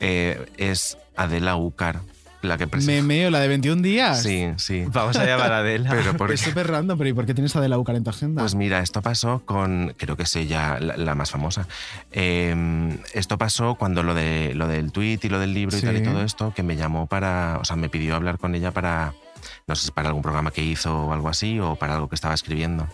Eh, 0.00 0.44
es 0.56 0.98
Adela 1.16 1.56
Ucar, 1.56 2.00
la 2.42 2.58
que 2.58 2.66
presenta. 2.66 2.92
Me 2.94 3.02
meo 3.02 3.30
la 3.30 3.38
de 3.40 3.48
21 3.48 3.82
días. 3.82 4.22
Sí, 4.22 4.48
sí. 4.56 4.84
Vamos 4.88 5.16
a 5.16 5.24
llamar 5.24 5.52
a 5.52 5.58
Adela. 5.58 5.90
Pero 5.94 6.16
por 6.16 6.32
Es 6.32 6.40
súper 6.40 6.68
random, 6.68 6.98
pero 6.98 7.08
¿y 7.10 7.12
por 7.12 7.24
qué 7.26 7.34
tienes 7.34 7.54
a 7.54 7.60
De 7.60 7.68
la 7.68 7.78
Ucar 7.78 7.94
en 7.94 8.02
tu 8.04 8.10
agenda? 8.10 8.42
Pues 8.42 8.54
mira, 8.54 8.80
esto 8.80 9.00
pasó 9.02 9.42
con, 9.44 9.94
creo 9.96 10.16
que 10.16 10.24
es 10.24 10.34
ella 10.36 10.78
la, 10.80 10.96
la 10.96 11.14
más 11.14 11.30
famosa. 11.30 11.68
Eh, 12.10 12.98
esto 13.14 13.38
pasó 13.38 13.76
cuando 13.76 14.02
lo, 14.02 14.14
de, 14.14 14.54
lo 14.54 14.66
del 14.66 14.90
tweet 14.92 15.20
y 15.22 15.28
lo 15.28 15.38
del 15.38 15.54
libro 15.54 15.76
Sí. 15.76 15.84
y 15.84 15.86
tal 15.86 15.96
y 15.98 16.02
todo 16.02 16.22
esto, 16.22 16.52
que 16.54 16.62
me 16.62 16.74
llamó 16.76 17.06
para, 17.06 17.58
o 17.60 17.64
sea, 17.64 17.76
me 17.76 17.88
pidió 17.88 18.16
hablar 18.16 18.38
con 18.38 18.54
ella 18.54 18.72
para, 18.72 19.14
no 19.68 19.76
sé 19.76 19.86
si 19.86 19.92
para 19.92 20.08
algún 20.08 20.22
programa 20.22 20.50
que 20.50 20.62
hizo 20.64 21.06
o 21.06 21.12
algo 21.12 21.28
así, 21.28 21.60
o 21.60 21.76
para 21.76 21.94
algo 21.94 22.08
que 22.08 22.14
estaba 22.16 22.34
escribiendo. 22.34 22.88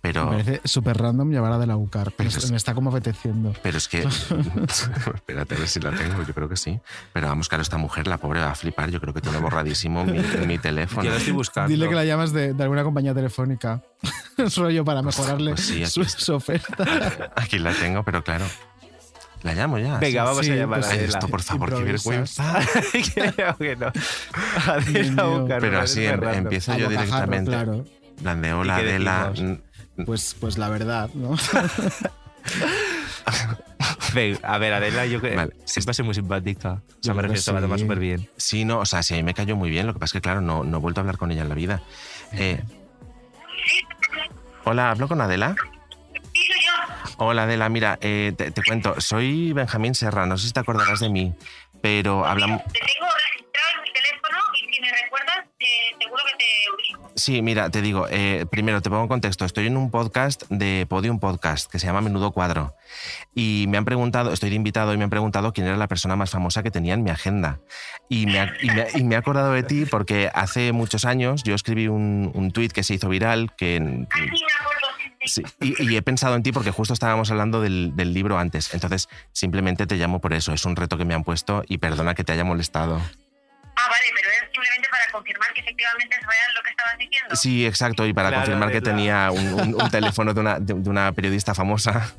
Me 0.00 0.12
Pero, 0.12 0.28
parece 0.30 0.60
súper 0.64 0.96
random 0.96 1.30
llamar 1.32 1.52
a 1.52 1.58
De 1.58 1.66
la 1.66 1.76
Ucar. 1.76 2.12
Pero 2.16 2.30
Me, 2.30 2.36
es- 2.36 2.50
me 2.52 2.56
está 2.56 2.72
como 2.74 2.90
apeteciendo. 2.90 3.52
pero 3.62 3.76
es 3.78 3.88
que, 3.88 3.98
espérate 5.14 5.54
a 5.54 5.58
ver 5.58 5.68
si 5.68 5.80
la 5.80 5.90
tengo, 5.90 6.22
yo 6.22 6.32
creo 6.34 6.48
que 6.48 6.56
sí. 6.56 6.78
Pero 7.12 7.26
vamos, 7.28 7.48
claro, 7.48 7.62
esta 7.62 7.78
mujer, 7.78 8.06
la 8.06 8.18
pobre, 8.18 8.40
va 8.40 8.52
a 8.52 8.54
flipar, 8.54 8.90
yo 8.90 9.00
creo 9.00 9.12
que 9.12 9.20
tiene 9.20 9.38
borradísimo 9.38 10.04
mi, 10.04 10.18
mi 10.46 10.58
teléfono. 10.58 11.02
Yo 11.02 11.10
lo 11.10 11.16
estoy 11.16 11.32
buscando. 11.32 11.68
Dile 11.68 11.88
que 11.88 11.94
la 11.96 12.04
llamas 12.04 12.32
de, 12.32 12.54
de 12.54 12.62
alguna 12.62 12.84
compañía 12.84 13.12
telefónica. 13.14 13.82
Es 14.38 14.56
rollo 14.56 14.84
para 14.84 15.02
mejorarle 15.02 15.50
pues 15.54 15.66
sí, 15.66 15.82
aquí 15.82 16.04
su, 16.06 16.32
oferta. 16.32 16.84
Aquí 17.34 17.58
la 17.58 17.72
tengo, 17.72 18.04
pero 18.04 18.22
claro. 18.22 18.44
La 19.42 19.52
llamo 19.54 19.78
ya. 19.78 19.98
Venga, 19.98 20.22
vamos 20.24 20.46
Sí, 20.46 20.52
a 20.52 20.56
llamar 20.56 20.78
pues 20.80 20.90
a 20.90 20.92
Ay, 20.92 20.98
Adela. 21.00 21.18
esto, 21.18 21.28
por 21.28 21.42
favor, 21.42 21.74
qué 21.76 21.82
vergüenza. 21.82 22.60
Creo 23.14 23.56
que 23.56 23.76
no. 23.76 23.92
Adela 24.66 25.44
Pero 25.60 25.70
me 25.72 25.76
así 25.78 26.06
em- 26.06 26.22
empiezo 26.22 26.72
A 26.72 26.78
yo 26.78 26.88
directamente. 26.88 27.50
claro. 27.50 27.84
Plan 28.22 28.42
de 28.42 28.52
hola, 28.52 28.80
¿Y 28.80 28.84
qué 28.84 28.90
Adela. 28.90 29.30
decimos? 29.30 29.58
Pues, 30.06 30.36
pues 30.38 30.58
la 30.58 30.68
verdad, 30.68 31.10
¿no? 31.14 31.36
A 34.42 34.58
ver, 34.58 34.72
Adela, 34.72 35.06
yo 35.06 35.20
que 35.20 35.36
Vale. 35.36 35.52
siempre 35.64 35.90
ha 35.90 35.94
sido 35.94 36.06
muy 36.06 36.14
simpática. 36.14 36.70
O 36.72 37.02
sea, 37.02 37.12
Yo 37.12 37.14
me 37.14 37.20
creo 37.20 37.30
que 37.30 37.36
refiero, 37.36 37.42
se 37.42 37.52
va 37.52 37.58
a 37.58 37.62
tomar 37.62 37.78
sí. 37.78 37.84
súper 37.84 37.98
bien. 37.98 38.28
Sí, 38.36 38.64
no, 38.64 38.78
o 38.80 38.86
sea, 38.86 39.02
sí, 39.02 39.14
a 39.14 39.16
mí 39.18 39.22
me 39.22 39.34
cayó 39.34 39.54
muy 39.54 39.70
bien. 39.70 39.86
Lo 39.86 39.92
que 39.92 39.98
pasa 40.00 40.10
es 40.10 40.12
que, 40.14 40.20
claro, 40.22 40.40
no, 40.40 40.64
no 40.64 40.78
he 40.78 40.80
vuelto 40.80 41.00
a 41.00 41.02
hablar 41.02 41.18
con 41.18 41.30
ella 41.30 41.42
en 41.42 41.48
la 41.48 41.54
vida. 41.54 41.82
Eh, 42.32 42.62
hola, 44.64 44.90
¿hablo 44.90 45.08
con 45.08 45.20
Adela? 45.20 45.54
Hola, 47.18 47.42
Adela, 47.44 47.68
mira, 47.68 47.98
eh, 48.00 48.32
te, 48.36 48.50
te 48.50 48.62
cuento, 48.62 49.00
soy 49.00 49.52
Benjamín 49.52 49.94
Serra, 49.94 50.24
no 50.26 50.38
sé 50.38 50.46
si 50.48 50.52
te 50.52 50.60
acordarás 50.60 51.00
de 51.00 51.08
mí, 51.08 51.34
pero 51.82 52.24
hablamos... 52.24 52.62
Te 52.64 52.78
tengo 52.78 53.08
registrado 53.34 53.68
en 53.76 53.82
mi 53.82 53.92
teléfono 53.92 54.38
y 54.54 54.74
si 54.74 54.80
me 54.80 54.90
recuerdas, 55.02 55.38
eh, 55.58 55.66
seguro 56.00 56.22
que 56.30 56.36
te. 56.38 56.44
Sí, 57.18 57.42
mira, 57.42 57.68
te 57.68 57.82
digo, 57.82 58.06
eh, 58.08 58.46
primero 58.48 58.80
te 58.80 58.90
pongo 58.90 59.02
en 59.02 59.08
contexto, 59.08 59.44
estoy 59.44 59.66
en 59.66 59.76
un 59.76 59.90
podcast 59.90 60.44
de 60.50 60.86
Podium 60.88 61.18
Podcast 61.18 61.68
que 61.68 61.80
se 61.80 61.86
llama 61.88 62.00
Menudo 62.00 62.30
Cuadro 62.30 62.76
y 63.34 63.66
me 63.68 63.76
han 63.76 63.84
preguntado, 63.84 64.32
estoy 64.32 64.50
de 64.50 64.54
invitado 64.54 64.94
y 64.94 64.98
me 64.98 65.02
han 65.02 65.10
preguntado 65.10 65.52
quién 65.52 65.66
era 65.66 65.76
la 65.76 65.88
persona 65.88 66.14
más 66.14 66.30
famosa 66.30 66.62
que 66.62 66.70
tenía 66.70 66.94
en 66.94 67.02
mi 67.02 67.10
agenda. 67.10 67.58
Y 68.08 68.26
me, 68.26 68.38
he 68.38 69.16
acordado 69.16 69.52
de 69.52 69.64
ti 69.64 69.84
porque 69.84 70.30
hace 70.32 70.70
muchos 70.70 71.04
años 71.04 71.42
yo 71.42 71.56
escribí 71.56 71.88
un, 71.88 72.30
un 72.34 72.52
tuit 72.52 72.70
que 72.70 72.84
se 72.84 72.94
hizo 72.94 73.08
viral, 73.08 73.52
que, 73.56 74.06
sí, 75.24 75.42
y, 75.60 75.90
y 75.90 75.96
he 75.96 76.02
pensado 76.02 76.36
en 76.36 76.44
ti 76.44 76.52
porque 76.52 76.70
justo 76.70 76.94
estábamos 76.94 77.32
hablando 77.32 77.60
del, 77.60 77.96
del 77.96 78.14
libro 78.14 78.38
antes. 78.38 78.72
Entonces, 78.74 79.08
simplemente 79.32 79.88
te 79.88 79.96
llamo 79.96 80.20
por 80.20 80.34
eso. 80.34 80.52
Es 80.52 80.64
un 80.64 80.76
reto 80.76 80.96
que 80.96 81.04
me 81.04 81.14
han 81.14 81.24
puesto 81.24 81.64
y 81.66 81.78
perdona 81.78 82.14
que 82.14 82.22
te 82.22 82.32
haya 82.32 82.44
molestado. 82.44 83.02
Ah, 83.80 83.88
vale, 83.88 84.06
pero 84.14 84.27
confirmar 85.18 85.52
que 85.52 85.60
efectivamente 85.60 86.16
es 86.16 86.22
real 86.26 86.54
lo 86.54 86.62
que 86.62 86.70
estabas 86.70 86.98
diciendo. 86.98 87.36
Sí, 87.36 87.66
exacto. 87.66 88.06
Y 88.06 88.12
para 88.12 88.28
Claro, 88.28 88.44
confirmar 88.44 88.70
que 88.72 88.80
tenía 88.80 89.30
un, 89.30 89.54
un- 89.54 89.74
un 89.82 89.90
teléfono 89.90 90.32
de 90.34 90.40
una, 90.40 90.58
de, 90.60 90.74
de 90.74 90.90
una 90.90 91.12
periodista 91.12 91.54
famosa. 91.54 92.12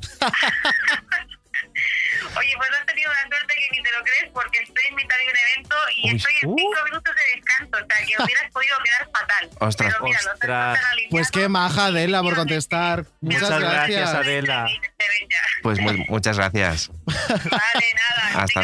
Oye, 2.36 2.54
pues 2.56 2.70
has 2.78 2.86
tenido 2.86 3.10
una 3.10 3.20
suerte 3.28 3.54
que 3.54 3.76
ni 3.76 3.82
te 3.82 3.90
lo 3.92 4.02
crees 4.02 4.30
porque 4.32 4.58
estoy 4.62 4.84
en 4.88 4.94
mitad 4.94 5.16
de 5.16 5.24
un 5.24 5.36
evento 5.36 5.76
y 5.96 6.10
Uy, 6.10 6.16
estoy 6.16 6.32
en 6.42 6.48
uh. 6.50 6.54
cinco 6.56 6.84
minutos 6.84 7.14
de 7.14 7.36
descanso. 7.36 7.70
O 7.72 7.86
sea, 7.86 8.06
que 8.06 8.22
hubieras 8.24 8.50
podido 8.52 8.76
quedar 8.84 9.10
fatal. 9.10 9.50
Ostras, 9.68 9.92
pero 9.94 10.04
mira, 10.04 10.18
ostras. 10.32 10.80
Pues 11.10 11.30
qué 11.30 11.48
maja, 11.48 11.86
Adela, 11.86 12.22
por 12.22 12.36
contestar. 12.36 13.04
Muchas, 13.20 13.42
Muchas 13.42 13.60
gracias. 13.60 14.00
gracias, 14.00 14.14
Adela. 14.14 14.66
Pues 15.62 15.78
mu- 15.80 16.04
muchas 16.08 16.36
gracias. 16.38 16.90
Vale, 17.04 17.86
nada. 17.94 18.44
Hasta 18.44 18.62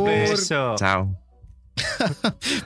luego. 0.00 0.76
Chao. 0.76 1.23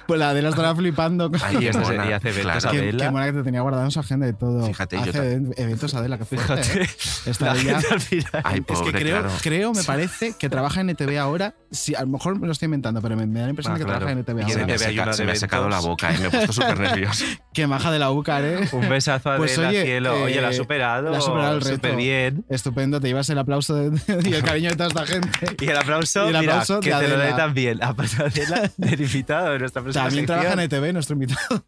Pues 0.06 0.18
la 0.20 0.30
Adela 0.30 0.48
estará 0.50 0.74
flipando. 0.74 1.30
esto 1.34 1.46
mona, 1.78 1.84
sería 1.86 2.16
hace 2.16 2.28
eventos, 2.30 2.42
claro. 2.62 2.70
Qué, 2.70 2.78
Adela. 2.78 3.04
qué 3.04 3.10
mona 3.10 3.26
que 3.26 3.32
te 3.32 3.42
tenía 3.42 3.60
guardada 3.60 3.84
en 3.84 3.90
su 3.90 4.00
agenda 4.00 4.28
y 4.28 4.32
todo. 4.32 4.66
Fíjate, 4.66 4.96
yo 4.96 5.02
Hace 5.02 5.12
ta- 5.12 5.62
eventos 5.62 5.94
Adela, 5.94 6.18
que 6.18 6.24
fuerte. 6.24 6.62
Fíjate. 6.62 6.82
¿eh? 6.82 6.88
Está 7.26 7.54
La 7.54 7.60
ella- 7.60 7.80
gente 7.80 7.94
al 7.94 8.00
final. 8.00 8.30
Ay, 8.44 8.62
es 8.68 8.78
que 8.80 8.92
creo, 8.92 9.20
claro. 9.20 9.30
creo, 9.42 9.72
me 9.72 9.84
parece, 9.84 10.34
que 10.38 10.48
trabaja 10.48 10.80
en 10.80 10.90
ETV 10.90 11.18
ahora. 11.18 11.54
Sí, 11.70 11.94
a 11.94 12.00
lo 12.00 12.06
mejor 12.08 12.38
me 12.38 12.46
lo 12.46 12.52
estoy 12.52 12.66
inventando, 12.66 13.00
pero 13.02 13.16
me, 13.16 13.26
me 13.26 13.40
da 13.40 13.46
la 13.46 13.50
impresión 13.50 13.74
Ah, 13.74 13.78
de 13.78 13.80
que 13.80 13.84
claro. 13.86 13.98
trabaja 14.06 14.12
en 14.12 14.18
ETV 14.20 14.38
Y 14.38 14.42
en 14.42 14.48
Se 14.48 14.54
ahora. 14.60 14.66
me, 14.66 14.78
seca- 14.78 15.12
se 15.12 15.24
me 15.24 15.32
ha 15.32 15.36
secado 15.36 15.68
la 15.68 15.80
boca 15.80 16.12
y 16.14 16.18
me 16.18 16.26
he 16.26 16.30
puesto 16.30 16.52
súper 16.52 16.78
nervioso. 16.80 17.24
Qué 17.52 17.66
maja 17.66 17.90
de 17.90 17.98
la 17.98 18.10
UCAR, 18.10 18.44
¿eh? 18.44 18.68
Un 18.72 18.88
besazo 18.88 19.32
a 19.32 19.36
Pues, 19.36 19.52
Adela, 19.58 19.68
oye, 19.70 19.82
cielo. 19.84 20.22
Oye, 20.22 20.40
la 20.40 20.48
ha 20.48 20.50
eh, 20.52 20.54
superado. 20.54 21.10
la 21.10 21.18
ha 21.18 21.20
superado 21.20 21.54
el 21.56 21.60
reto. 21.60 21.74
Súper 21.74 21.96
bien. 21.96 22.44
Estupendo, 22.48 23.00
te 23.00 23.08
llevas 23.08 23.28
el 23.30 23.38
aplauso 23.38 23.74
de- 23.74 24.00
y 24.30 24.32
el 24.34 24.42
cariño 24.42 24.70
de 24.70 24.76
toda 24.76 24.88
esta 24.88 25.06
gente. 25.06 25.28
Y 25.60 25.68
el 25.68 25.76
aplauso, 25.76 26.24
Y 26.30 26.34
el 26.34 26.40
mira, 26.40 26.52
aplauso 26.52 26.80
que 26.80 26.94
de 26.94 27.00
te 27.00 27.08
lo 27.08 27.16
dé 27.16 27.22
Adela. 27.24 27.36
también. 27.36 27.82
Aparte 27.82 28.16
de 28.16 28.24
Adela, 28.44 28.70
invitado 29.04 29.52
de 29.52 29.58
nuestra 29.60 29.82
próxima 29.82 30.04
También 30.04 30.26
sección. 30.26 30.40
trabaja 30.40 30.62
en 30.62 30.72
ETV, 30.72 30.92
nuestro 30.92 31.14
invitado. 31.14 31.64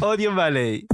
Odio 0.00 0.34
Valley. 0.34 0.86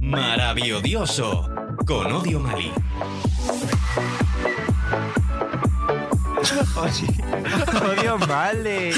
Maravilloso. 0.00 1.48
Con 1.86 2.12
Odio 2.12 2.40
Mali. 2.40 2.72
Odio 7.82 8.18
Valley. 8.18 8.92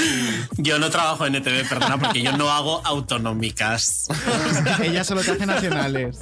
Yo 0.57 0.79
no 0.79 0.89
trabajo 0.89 1.25
en 1.25 1.35
ETV, 1.35 1.67
perdona, 1.67 1.97
porque 1.97 2.21
yo 2.21 2.35
no 2.37 2.49
hago 2.49 2.81
autonómicas. 2.85 4.07
Ella 4.81 5.03
solo 5.03 5.21
te 5.21 5.31
hace 5.31 5.45
nacionales. 5.45 6.19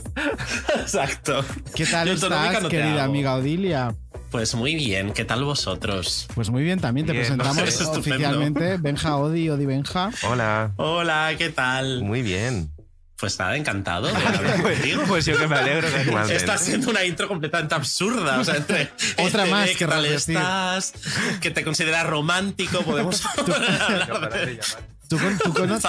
Exacto. 0.80 1.43
¿Qué 1.76 1.86
tal 1.86 2.07
Yo 2.07 2.13
autonómica 2.13 2.47
estás, 2.49 2.63
no 2.63 2.69
te 2.69 2.78
querida 2.78 2.93
hago. 3.03 3.11
amiga 3.11 3.36
Odilia? 3.36 3.95
Pues 4.36 4.53
muy 4.53 4.75
bien, 4.75 5.13
¿qué 5.13 5.23
tal 5.23 5.45
vosotros? 5.45 6.27
Pues 6.36 6.49
muy 6.49 6.61
bien, 6.61 6.81
también 6.81 7.07
te 7.07 7.13
Bien, 7.13 7.23
presentamos 7.23 7.57
estupendo. 7.57 7.99
oficialmente 7.99 8.75
Benja 8.75 9.15
Odi, 9.15 9.49
Odi 9.49 9.65
Benja. 9.65 10.09
Hola. 10.23 10.73
Hola, 10.75 11.31
¿qué 11.38 11.51
tal? 11.51 12.03
Muy 12.03 12.21
bien. 12.21 12.69
Pues 13.17 13.39
nada, 13.39 13.55
encantado 13.55 14.07
de 14.07 14.13
hablar 14.27 14.61
contigo. 14.61 15.03
Pues 15.07 15.25
yo 15.25 15.38
que 15.38 15.47
me 15.47 15.55
alegro. 15.55 15.88
Igualmente. 15.88 16.36
Está 16.36 16.57
siendo 16.57 16.89
una 16.89 17.05
intro 17.05 17.29
completamente 17.29 17.75
absurda. 17.75 18.38
O 18.41 18.43
sea, 18.43 18.57
entre 18.57 18.91
Otra 19.25 19.43
ETV, 19.43 19.51
más, 19.51 19.69
¿qué 19.69 19.75
querrás 19.75 20.03
tal 20.03 20.05
estás? 20.05 20.93
Que 21.39 21.51
te 21.51 21.63
consideras 21.63 22.05
romántico. 22.05 22.81
Podemos 22.81 23.25
hablar 23.38 24.33
de... 24.33 24.59
¿Tú, 25.07 25.17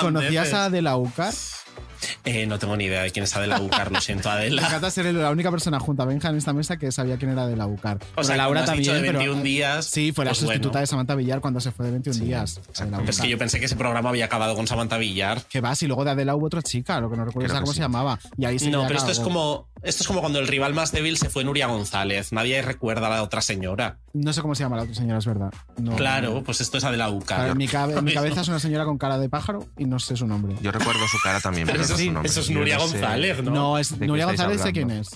conocías 0.01 0.53
a 0.53 0.67
Adela 0.67 0.97
Ucar? 0.97 1.35
Eh, 2.25 2.47
no 2.47 2.59
tengo 2.59 2.77
ni 2.77 2.85
idea 2.85 3.03
de 3.03 3.11
quién 3.11 3.25
es 3.25 3.37
Adela 3.37 3.59
Bucar, 3.59 3.91
lo 3.93 4.01
siento, 4.01 4.29
Me 4.31 4.35
Adela. 4.35 4.63
encanta 4.67 4.91
ser 4.91 5.07
la 5.15 5.31
única 5.31 5.51
persona 5.51 5.79
junto 5.81 6.03
a 6.03 6.07
Benja 6.07 6.29
en 6.29 6.37
esta 6.37 6.53
mesa 6.53 6.77
que 6.77 6.91
sabía 6.93 7.17
quién 7.17 7.31
era 7.33 7.43
Adela 7.43 7.67
Ucar. 7.67 7.99
O 8.17 8.25
sea, 8.25 8.37
Laura 8.37 8.61
has 8.61 8.67
también, 8.67 8.83
dicho 8.85 8.95
de 8.95 9.01
pero- 9.01 9.19
21 9.19 9.43
días, 9.43 9.87
Sí, 9.87 10.13
fue 10.13 10.25
la 10.25 10.31
pues 10.33 10.39
sustituta 10.39 10.69
bueno. 10.71 10.81
de 10.81 10.87
Samantha 10.87 11.15
Villar 11.15 11.41
cuando 11.41 11.61
se 11.61 11.71
fue 11.73 11.87
de 11.87 11.93
21 11.93 12.25
días. 12.25 12.61
Es 13.07 13.21
que 13.21 13.29
yo 13.29 13.39
pensé 13.39 13.59
que 13.59 13.67
ese 13.67 13.77
programa 13.77 14.09
había 14.11 14.25
acabado 14.27 14.55
con 14.55 14.67
Samantha 14.67 14.99
Villar. 14.99 15.43
Que 15.49 15.61
vas, 15.61 15.83
y 15.83 15.87
luego 15.87 16.05
de 16.05 16.11
Adela 16.13 16.35
hubo 16.35 16.47
otra 16.47 16.63
chica, 16.63 17.01
lo 17.01 17.11
que 17.11 17.17
no 17.17 17.25
recuerdo 17.25 17.53
es 17.53 17.61
cómo 17.61 17.73
sí. 17.73 17.77
se 17.77 17.83
llamaba. 17.83 18.19
Y 18.37 18.45
ahí 18.45 18.59
sí 18.59 18.71
No, 18.71 18.87
pero 18.87 18.99
esto 18.99 19.11
es 19.13 19.21
como 19.21 19.69
esto 19.87 20.03
es 20.03 20.07
como 20.07 20.21
cuando 20.21 20.39
el 20.39 20.47
rival 20.49 20.75
más 20.75 20.93
débil 20.93 21.17
se 21.17 21.31
fue 21.31 21.45
Nuria 21.45 21.67
González. 21.67 22.33
Nadie 22.33 22.61
recuerda 22.63 23.07
a 23.07 23.11
la 23.11 23.23
otra 23.23 23.41
señora. 23.41 23.99
No 24.13 24.33
sé 24.33 24.43
cómo 24.43 24.55
se 24.55 24.63
llama 24.65 24.77
la 24.77 24.83
otra 24.83 24.95
señora, 24.95 25.19
es 25.19 25.27
verdad. 25.27 25.53
No. 25.79 25.97
Claro, 25.97 26.43
pues 26.45 26.61
esto 26.61 26.79
es 26.79 26.85
Adela 26.85 27.09
Bucar. 27.09 27.39
Claro, 27.39 27.53
en, 27.53 27.59
mi 27.59 27.69
cabe- 27.69 27.97
en 27.99 28.05
mi 28.05 28.13
cabeza 28.15 28.41
es 28.43 28.49
una 28.49 28.59
señora 28.59 28.85
con 28.85 28.99
cara 28.99 29.19
de 29.19 29.29
pájaro 29.29 29.67
y 29.79 29.85
no 29.87 29.99
sé 29.99 30.17
su 30.17 30.27
nombre. 30.27 30.57
Yo 30.63 30.71
recuerdo 30.73 31.01
su 31.09 31.19
cara 31.23 31.41
también, 31.41 31.67
pero 31.67 31.81
Eso, 31.81 31.93
no 31.93 31.99
es- 31.99 32.05
su 32.07 32.13
nombre. 32.13 32.31
eso 32.31 32.41
es 32.41 32.49
Yo 32.49 32.55
Nuria 32.59 32.77
no 32.79 32.87
sé. 32.87 32.93
González, 32.99 33.43
¿no? 33.43 33.51
No, 33.51 33.79
es 33.79 33.91
¿De 33.93 33.99
qué 34.01 34.07
Nuria 34.07 34.27
González, 34.27 34.61
sé 34.61 34.73
quién 34.73 34.91
es. 34.91 35.11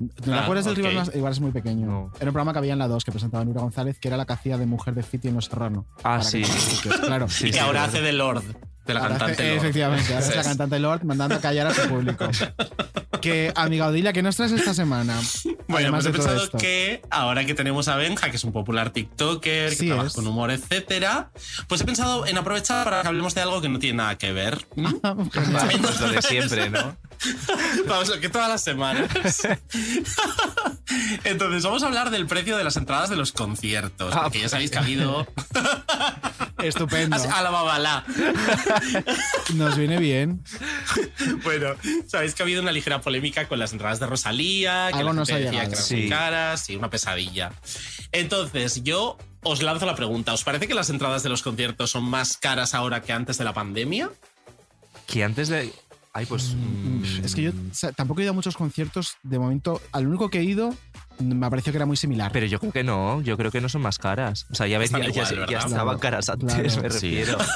¿No 0.00 0.08
te 0.08 0.32
Ah, 0.32 0.42
acuerdas 0.42 0.64
del 0.64 0.74
rival 0.74 0.94
más? 0.94 1.14
Igual 1.14 1.32
es 1.32 1.40
muy 1.40 1.52
pequeño. 1.52 1.86
No. 1.86 2.10
Era 2.18 2.30
un 2.30 2.32
programa 2.32 2.52
que 2.52 2.58
había 2.58 2.72
en 2.72 2.80
la 2.80 2.88
2 2.88 3.04
que 3.04 3.12
presentaba 3.12 3.44
Nuria 3.44 3.62
González, 3.62 3.98
que 4.00 4.08
era 4.08 4.16
la 4.16 4.26
que 4.26 4.32
hacía 4.32 4.58
de 4.58 4.66
mujer 4.66 4.94
de 4.94 5.02
Fiti 5.04 5.28
en 5.28 5.34
Los 5.34 5.44
Serrano. 5.46 5.86
Ah, 6.02 6.18
que 6.18 6.44
sí. 6.44 6.80
te 6.82 6.88
Claro. 6.88 7.26
y 7.40 7.50
que 7.52 7.60
ahora 7.60 7.84
hace 7.84 8.00
de 8.00 8.12
Lord, 8.12 8.42
de 8.86 8.94
la 8.94 9.00
Ahora 9.00 9.18
cantante 9.18 9.48
Lord. 9.48 9.56
Efectivamente, 9.58 10.14
ahora 10.14 10.26
es 10.26 10.36
la 10.36 10.42
cantante 10.42 10.78
Lord 10.78 11.04
mandando 11.04 11.34
a 11.36 11.40
callar 11.40 11.66
a 11.68 11.74
su 11.74 11.88
público. 11.88 12.28
que, 13.20 13.52
amiga 13.56 13.86
Odilia, 13.86 14.12
¿qué 14.12 14.22
nos 14.22 14.36
traes 14.36 14.52
esta 14.52 14.74
semana? 14.74 15.18
Bueno, 15.68 15.88
Además 15.96 16.04
pues 16.04 16.06
he 16.06 16.12
de 16.12 16.18
todo 16.18 16.26
pensado 16.28 16.44
esto. 16.44 16.58
que 16.58 17.02
ahora 17.10 17.44
que 17.46 17.54
tenemos 17.54 17.88
a 17.88 17.96
Benja, 17.96 18.30
que 18.30 18.36
es 18.36 18.44
un 18.44 18.52
popular 18.52 18.90
TikToker, 18.90 19.70
que 19.70 19.76
Sí 19.76 19.86
trabaja 19.86 20.08
es. 20.08 20.12
con 20.14 20.26
humor, 20.26 20.50
etcétera, 20.50 21.30
pues 21.68 21.80
he 21.80 21.84
pensado 21.84 22.26
en 22.26 22.36
aprovechar 22.36 22.84
para 22.84 23.02
que 23.02 23.08
hablemos 23.08 23.34
de 23.34 23.40
algo 23.40 23.60
que 23.62 23.68
no 23.70 23.78
tiene 23.78 23.96
nada 23.98 24.18
que 24.18 24.32
ver. 24.32 24.66
¿Mm? 24.76 24.94
Vale, 25.02 25.78
pues 25.80 26.00
lo 26.00 26.08
de 26.10 26.22
siempre, 26.22 26.70
¿no? 26.70 26.96
Vamos, 27.88 28.10
que 28.12 28.28
todas 28.28 28.48
las 28.48 28.62
semanas. 28.62 29.08
Entonces, 31.24 31.62
vamos 31.62 31.82
a 31.82 31.86
hablar 31.86 32.10
del 32.10 32.26
precio 32.26 32.56
de 32.56 32.64
las 32.64 32.76
entradas 32.76 33.10
de 33.10 33.16
los 33.16 33.32
conciertos. 33.32 34.14
Ah, 34.14 34.24
Porque 34.24 34.40
ya 34.40 34.48
sabéis 34.48 34.70
que 34.70 34.78
ha 34.78 34.82
habido. 34.82 35.26
Estupendo. 36.62 37.16
A 37.16 37.42
la 37.42 37.50
babalá. 37.50 38.04
Nos 39.54 39.76
viene 39.76 39.98
bien. 39.98 40.42
Bueno, 41.42 41.74
sabéis 42.06 42.34
que 42.34 42.42
ha 42.42 42.44
habido 42.44 42.62
una 42.62 42.72
ligera 42.72 43.00
polémica 43.00 43.46
con 43.48 43.58
las 43.58 43.72
entradas 43.72 44.00
de 44.00 44.06
Rosalía, 44.06 44.88
que 44.92 44.98
Algo 44.98 45.10
la 45.12 45.20
nos 45.20 45.28
gente 45.28 45.42
ha 45.48 45.50
decía 45.50 45.64
llegado. 45.64 45.70
que 45.70 45.74
eran 45.76 45.84
Sí. 45.86 45.96
muy 45.96 46.08
caras 46.08 46.70
y 46.70 46.76
una 46.76 46.90
pesadilla. 46.90 47.52
Entonces, 48.12 48.82
yo 48.82 49.18
os 49.42 49.62
lanzo 49.62 49.84
la 49.86 49.94
pregunta. 49.94 50.32
¿Os 50.32 50.44
parece 50.44 50.66
que 50.68 50.74
las 50.74 50.88
entradas 50.90 51.22
de 51.22 51.28
los 51.28 51.42
conciertos 51.42 51.90
son 51.90 52.04
más 52.04 52.36
caras 52.38 52.72
ahora 52.74 53.02
que 53.02 53.12
antes 53.12 53.36
de 53.36 53.44
la 53.44 53.52
pandemia? 53.52 54.10
Que 55.06 55.22
antes 55.24 55.48
de. 55.48 55.70
Ay, 56.16 56.26
pues. 56.26 56.54
mm, 56.54 57.24
Es 57.24 57.34
que 57.34 57.42
yo 57.42 57.50
o 57.50 57.74
sea, 57.74 57.90
tampoco 57.92 58.20
he 58.20 58.22
ido 58.22 58.30
a 58.30 58.34
muchos 58.34 58.56
conciertos. 58.56 59.16
De 59.24 59.36
momento, 59.38 59.80
al 59.90 60.06
único 60.06 60.30
que 60.30 60.38
he 60.38 60.44
ido, 60.44 60.72
me 61.18 61.44
ha 61.44 61.50
parecido 61.50 61.72
que 61.72 61.78
era 61.78 61.86
muy 61.86 61.96
similar. 61.96 62.30
Pero 62.32 62.46
yo 62.46 62.60
creo 62.60 62.70
que 62.72 62.84
no, 62.84 63.20
yo 63.22 63.36
creo 63.36 63.50
que 63.50 63.60
no 63.60 63.68
son 63.68 63.82
más 63.82 63.98
caras. 63.98 64.46
O 64.50 64.54
sea, 64.54 64.68
ya, 64.68 64.78
ves, 64.78 64.90
ya, 64.90 64.98
ya- 65.00 65.06
igual, 65.08 65.28
ya 65.28 65.40
¿verdad? 65.40 65.66
estaban 65.66 65.98
caras 65.98 66.28
antes, 66.28 66.54
Claro. 66.54 66.82
me 66.82 66.88
refiero. 66.88 67.38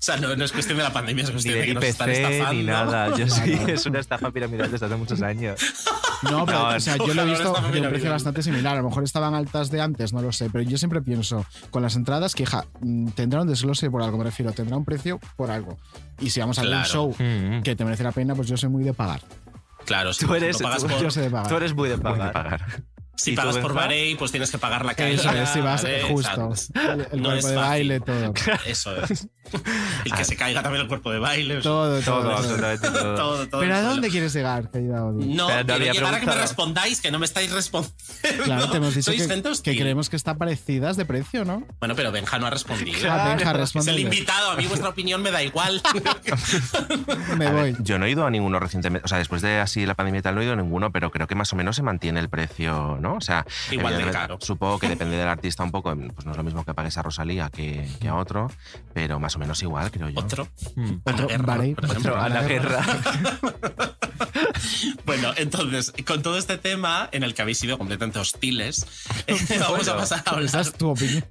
sea, 0.00 0.16
no, 0.18 0.34
no 0.36 0.44
es 0.44 0.52
cuestión 0.52 0.76
de 0.78 0.84
la 0.84 0.92
pandemia, 0.92 1.22
es 1.24 1.28
Ni 1.28 1.32
cuestión 1.34 1.54
de 1.54 1.58
del 1.60 1.68
que 1.68 1.74
nos 1.74 1.84
están 1.84 2.08
IPC 2.10 2.18
estafando. 2.18 2.52
ni 2.54 2.62
nada. 2.64 3.08
Yo 3.16 3.28
sí, 3.28 3.40
Claro. 3.52 3.68
es 3.72 3.86
una 3.86 3.98
estafa 4.00 4.30
piramidal 4.30 4.70
desde 4.70 4.86
hace 4.86 4.96
muchos 4.96 5.22
años. 5.22 5.60
No, 6.22 6.44
pero 6.46 6.58
No, 6.70 6.76
o 6.76 6.80
sea, 6.80 6.96
yo 6.96 7.14
lo 7.14 7.22
he 7.22 7.26
visto 7.26 7.52
de 7.72 7.80
un 7.80 7.88
precio 7.90 8.10
bastante 8.10 8.42
similar. 8.42 8.74
A 8.76 8.82
lo 8.82 8.88
mejor 8.88 9.04
estaban 9.04 9.34
altas 9.34 9.70
de 9.70 9.80
antes, 9.80 10.12
no 10.12 10.20
lo 10.20 10.32
sé. 10.32 10.50
Pero 10.50 10.62
yo 10.62 10.76
siempre 10.76 11.00
pienso 11.00 11.46
con 11.70 11.82
las 11.82 11.94
entradas 11.94 12.34
que, 12.34 12.42
hija, 12.42 12.64
mm, 12.80 13.10
tendrá 13.10 13.42
un 13.42 13.46
desglose 13.48 13.88
por 13.90 14.02
algo, 14.02 14.18
me 14.18 14.24
refiero. 14.24 14.50
Tendrá 14.52 14.76
un 14.76 14.84
precio 14.84 15.20
por 15.36 15.50
algo. 15.52 15.78
Y 16.20 16.30
si 16.30 16.40
vamos 16.40 16.58
a 16.58 16.62
ver 16.62 16.70
un 16.70 16.76
Claro. 16.78 16.88
show 16.88 17.14
Mm. 17.18 17.62
que 17.62 17.76
te 17.76 17.84
merece 17.84 18.02
la 18.02 18.10
pena, 18.12 18.34
pues 18.34 18.48
yo 18.48 18.56
soy 18.56 18.68
muy 18.68 18.82
de 18.82 18.92
pagar. 18.94 19.20
Claro, 19.84 20.12
si 20.12 20.26
Tú 20.26 20.34
eres, 20.34 20.60
no 20.60 20.64
pagas 20.66 20.82
tú- 20.82 20.88
por- 20.88 21.00
Yo 21.00 21.10
sé 21.10 21.20
de 21.20 21.30
pagar. 21.30 21.48
tú 21.48 21.56
eres 21.56 21.72
muy 21.74 21.88
de 21.88 21.96
Muy 21.98 22.12
de 22.12 22.18
pagar. 22.18 22.66
Si 23.18 23.32
¿Y 23.32 23.36
pagas 23.36 23.58
por? 23.58 23.74
Bahrein, 23.74 24.16
pues 24.16 24.30
tienes 24.30 24.50
que 24.50 24.58
pagar 24.58 24.84
la 24.84 24.94
caída. 24.94 25.20
Eso 25.20 25.30
es, 25.32 25.48
si 25.50 25.60
vas 25.60 25.82
¿vale? 25.82 26.02
justo. 26.04 26.48
O 26.48 26.54
sea, 26.56 26.92
El, 26.92 27.00
el 27.12 27.22
no 27.22 27.28
cuerpo 27.30 27.32
es 27.38 27.44
de 27.46 27.54
fácil. 27.54 27.54
baile, 27.56 28.00
todo. 28.00 28.34
Eso 28.66 28.96
es. 29.04 29.26
El 30.04 30.12
que 30.12 30.24
se 30.24 30.36
caiga 30.36 30.62
también 30.62 30.82
el 30.82 30.88
cuerpo 30.88 31.10
de 31.10 31.18
baile. 31.18 31.56
o 31.56 31.62
sea, 31.62 31.70
Todo, 31.70 32.00
todo. 32.00 32.04
Todo, 32.04 32.22
todo. 32.22 32.36
absolutamente 32.36 32.88
todo. 32.92 33.14
todo, 33.14 33.48
todo 33.48 33.60
Pero 33.60 33.74
¿a 33.74 33.82
dónde 33.82 34.08
quieres 34.10 34.32
llegar, 34.34 34.70
querida 34.70 35.04
Odi? 35.04 35.26
No, 35.34 35.46
Pero 35.46 35.60
no 35.60 35.66
quiero 35.78 35.92
llegar 35.94 36.14
a 36.14 36.20
que 36.20 36.26
me 36.26 36.34
respondáis, 36.34 37.00
que 37.00 37.10
no 37.10 37.18
me 37.18 37.26
estáis 37.26 37.50
respondiendo. 37.50 37.98
Claro, 38.44 38.70
te 38.70 38.76
hemos 38.76 38.94
dicho 38.94 39.10
Sois 39.10 39.26
que, 39.26 39.42
que 39.72 39.76
creemos 39.78 40.08
que 40.10 40.16
están 40.16 40.38
parecidas 40.38 40.96
de 40.96 41.04
precio, 41.06 41.44
¿no? 41.44 41.66
Bueno, 41.80 41.94
pero 41.96 42.12
Benja 42.12 42.38
no 42.38 42.46
ha 42.46 42.50
respondido. 42.50 43.10
Ah, 43.10 43.34
Benja, 43.36 43.52
es 43.62 43.86
el 43.88 43.98
invitado, 43.98 44.50
a 44.50 44.56
mí 44.56 44.66
vuestra 44.66 44.90
opinión 44.90 45.22
me 45.22 45.30
da 45.30 45.42
igual. 45.42 45.82
Me 47.36 47.50
voy. 47.50 47.72
ver, 47.72 47.82
yo 47.82 47.98
no 47.98 48.06
he 48.06 48.10
ido 48.10 48.26
a 48.26 48.30
ninguno 48.30 48.60
recientemente. 48.60 49.04
O 49.04 49.08
sea, 49.08 49.18
después 49.18 49.42
de 49.42 49.58
así 49.58 49.86
la 49.86 49.94
pandemia 49.94 50.18
y 50.20 50.22
tal, 50.22 50.34
no 50.34 50.40
he 50.40 50.44
ido 50.44 50.52
a 50.52 50.56
ninguno, 50.56 50.92
pero 50.92 51.10
creo 51.10 51.26
que 51.26 51.34
más 51.34 51.52
o 51.52 51.56
menos 51.56 51.76
se 51.76 51.82
mantiene 51.82 52.20
el 52.20 52.28
precio, 52.28 52.98
¿no? 53.00 53.07
O 53.14 53.20
sea, 53.20 53.44
Igual 53.70 53.96
de 53.98 54.10
caro. 54.10 54.38
Supongo 54.40 54.78
que 54.78 54.88
depende 54.88 55.16
del 55.16 55.28
artista 55.28 55.62
un 55.62 55.70
poco. 55.70 55.94
Pues 56.14 56.24
no 56.26 56.32
es 56.32 56.36
lo 56.36 56.42
mismo 56.44 56.64
que 56.64 56.74
pagues 56.74 56.96
a 56.98 57.02
Rosalía 57.02 57.50
que, 57.50 57.88
que 58.00 58.08
a 58.08 58.14
otro, 58.16 58.50
pero 58.94 59.18
más 59.20 59.34
o 59.36 59.38
menos 59.38 59.62
igual, 59.62 59.90
creo 59.90 60.08
yo. 60.08 60.20
Otro. 60.20 60.48
Otro, 61.04 61.28
guerra, 61.28 61.44
Bahrein. 61.46 61.74
por 61.74 61.84
ejemplo. 61.86 62.12
Otro, 62.12 62.22
a 62.22 62.28
la 62.28 62.42
guerra. 62.42 62.80
Bueno, 65.04 65.32
entonces, 65.36 65.92
con 66.06 66.22
todo 66.22 66.38
este 66.38 66.58
tema 66.58 67.08
en 67.12 67.22
el 67.22 67.34
que 67.34 67.42
habéis 67.42 67.58
sido 67.58 67.78
completamente 67.78 68.18
hostiles, 68.18 68.86
vamos 69.60 69.88
a 69.88 69.96
pasar 69.96 70.18
a 70.18 70.20
Esa 70.22 70.30
hablar. 70.58 70.60
es 70.60 70.72
tu 70.74 70.88
opinión. 70.90 71.24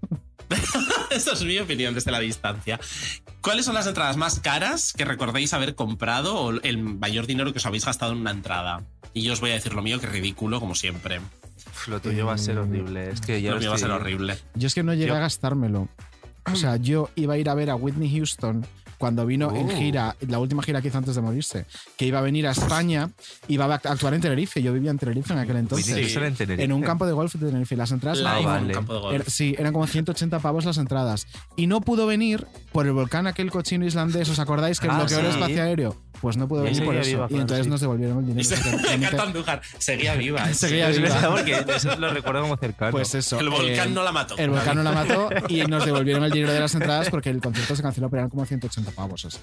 Esta 1.12 1.34
es 1.34 1.44
mi 1.44 1.58
opinión 1.60 1.94
desde 1.94 2.12
la 2.12 2.20
distancia. 2.20 2.80
¿Cuáles 3.42 3.66
son 3.66 3.76
las 3.76 3.88
entradas 3.88 4.18
más 4.18 4.40
caras 4.40 4.94
que 4.94 5.06
recordéis 5.06 5.54
haber 5.54 5.76
comprado 5.76 6.36
o 6.36 6.52
el 6.62 6.78
mayor 6.78 7.28
dinero 7.28 7.52
que 7.54 7.60
os 7.60 7.66
habéis 7.66 7.86
gastado 7.86 8.12
en 8.14 8.20
una 8.20 8.32
entrada? 8.32 8.84
Y 9.14 9.22
yo 9.24 9.34
os 9.34 9.40
voy 9.40 9.52
a 9.52 9.54
decir 9.54 9.74
lo 9.74 9.82
mío, 9.82 10.00
que 10.00 10.06
es 10.06 10.12
ridículo, 10.12 10.60
como 10.60 10.76
siempre. 10.76 11.20
Uf, 11.20 11.88
Lo 11.88 12.00
tuyo 12.00 12.26
va 12.26 12.34
a 12.34 12.38
ser 12.38 12.58
horrible. 12.60 13.10
Es 13.12 13.22
que 13.22 13.42
yo 13.42 13.54
Lo 13.54 13.60
mío 13.60 13.70
va 13.70 13.76
a 13.76 13.80
ser 13.80 13.92
horrible. 13.92 14.38
Yo 14.56 14.68
es 14.68 14.76
que 14.76 14.84
no 14.84 14.94
llegué 14.94 15.08
Yo- 15.08 15.16
a 15.16 15.20
gastármelo. 15.20 15.88
O 16.52 16.56
sea, 16.56 16.78
yo 16.78 17.10
iba 17.16 17.34
a 17.34 17.38
ir 17.38 17.50
a 17.50 17.54
ver 17.56 17.70
a 17.70 17.76
Whitney 17.76 18.10
Houston 18.16 18.66
cuando 18.98 19.26
vino 19.26 19.56
en 19.56 19.68
Oh. 19.68 19.76
gira, 19.76 20.16
la 20.28 20.40
última 20.40 20.64
gira 20.64 20.82
que 20.82 20.88
hizo 20.90 20.98
antes 20.98 21.16
de 21.16 21.22
morirse, 21.22 21.66
que 21.98 22.06
iba 22.06 22.20
a 22.20 22.22
venir 22.22 22.48
a 22.48 22.52
España, 22.52 23.10
iba 23.48 23.66
a 23.66 23.74
actuar 23.76 24.14
en 24.14 24.22
Tenerife. 24.22 24.62
Yo 24.62 24.74
vivía 24.74 24.92
en 24.92 24.98
Tenerife 24.98 25.34
en 25.34 25.40
aquel 25.40 25.58
entonces. 25.58 25.96
Houston 25.96 26.24
en 26.24 26.36
Tenerife. 26.36 26.64
En 26.64 26.72
un 26.72 26.82
campo 26.82 27.06
de 27.06 27.14
golf 27.14 27.34
de 27.36 27.46
Tenerife. 27.48 27.76
Las 27.76 27.92
entradas 27.92 28.20
eran 28.20 28.38
en 28.38 28.44
como- 28.44 28.56
un 28.56 28.62
vale. 28.62 28.74
campo 28.74 28.94
de 28.94 29.00
golf. 29.00 29.16
era- 29.16 29.26
sí, 29.26 29.56
eran 29.58 29.74
como 29.74 29.88
180 29.88 30.40
pavos 30.40 30.66
las 30.66 30.78
entradas. 30.78 31.28
Y 31.56 31.68
no 31.68 31.82
pudo 31.82 32.08
venir 32.08 32.46
por 32.72 32.86
el 32.86 32.94
volcán 32.94 33.28
aquel 33.28 33.52
cochino 33.52 33.86
islandés. 33.86 34.30
¿Os 34.30 34.40
acordáis 34.40 34.80
que 34.80 34.88
Ah, 34.90 34.98
bloqueó 34.98 35.20
el 35.20 35.26
sí. 35.26 35.32
espacio 35.32 35.62
aéreo? 35.64 35.96
Pues 36.22 36.36
no 36.38 36.48
pudo 36.48 36.62
Y 36.64 36.70
venir 36.70 36.84
por 36.86 36.96
eso. 36.96 37.10
viva, 37.10 37.28
y 37.30 37.36
entonces 37.36 37.66
sí. 37.66 37.70
nos 37.70 37.82
devolvieron 37.82 38.18
el 38.20 38.24
Y 38.24 38.28
dinero. 38.34 38.58
se 38.58 38.72
nunca- 38.72 38.94
encanta 38.94 39.24
Andújar. 39.24 39.62
Seguía 39.78 40.16
viva. 40.16 40.50
es- 40.50 40.58
Seguía 40.60 40.90
Es 40.90 40.98
viva. 40.98 41.10
verdad, 41.14 41.30
porque 41.32 41.66
eso 41.76 41.96
lo 41.98 42.10
recuerdo 42.14 42.42
como 42.42 42.58
cercano. 42.58 42.92
Pues 42.92 43.14
eso. 43.16 43.40
El 43.40 43.50
volcán 43.50 43.90
eh, 43.90 43.92
no 43.94 44.04
la 44.04 44.12
mató. 44.12 44.38
El 44.38 44.50
volcán 44.50 44.76
no 44.78 44.84
la 44.84 44.92
mató 44.92 45.30
y 45.48 45.62
nos 45.68 45.86
devolvieron 45.86 46.24
el 46.24 46.32
dinero 46.32 46.54
de 46.54 46.60
las 46.60 46.74
entradas 46.74 47.10
porque 47.10 47.30
el 47.30 47.42
concierto 47.42 47.76
se 47.76 47.82
canceló, 47.84 48.10
pero 48.10 48.22
eran 48.22 48.30
como 48.30 48.46
180 48.46 48.92
pavos. 48.92 49.26
Eso. 49.26 49.40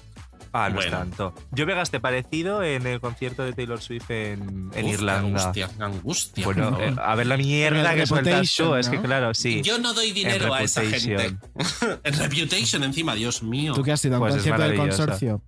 Ah, 0.51 0.69
no 0.69 0.79
es 0.79 0.85
Bueno. 0.89 0.97
tanto. 0.99 1.33
Yo 1.51 1.65
me 1.65 1.73
gasté 1.75 1.99
parecido 1.99 2.63
en 2.63 2.87
el 2.87 3.01
concierto 3.01 3.43
de 3.43 3.51
Taylor 3.53 3.81
Swift 3.81 4.09
en, 4.09 4.69
en 4.73 4.85
Uf, 4.85 4.93
Irlanda. 4.93 5.51
Qué 5.53 5.63
angustia, 5.63 5.69
qué 5.77 5.83
angustia. 5.83 6.45
Bueno, 6.45 6.77
eh, 6.79 6.95
a 6.97 7.15
ver 7.15 7.27
la 7.27 7.35
mierda 7.37 7.93
que 7.93 8.05
sueltas 8.07 8.53
tú. 8.55 8.75
Es 8.75 8.87
que 8.89 8.95
¿no? 8.97 9.03
claro, 9.03 9.33
sí. 9.33 9.61
Yo 9.63 9.79
no 9.79 9.93
doy 9.93 10.11
dinero 10.11 10.53
a 10.53 10.61
esa 10.61 10.81
gente. 10.83 11.35
en 12.03 12.13
Reputation 12.19 12.83
encima, 12.83 13.15
Dios 13.15 13.43
mío. 13.43 13.73
¿Tú 13.73 13.83
qué 13.83 13.91
has 13.91 14.05
ido 14.05 14.15
a 14.15 14.19
un 14.19 14.23
Pues 14.23 14.35
es 14.35 14.37
concierto 14.49 14.63
del 14.63 14.77
consorcio? 14.77 15.41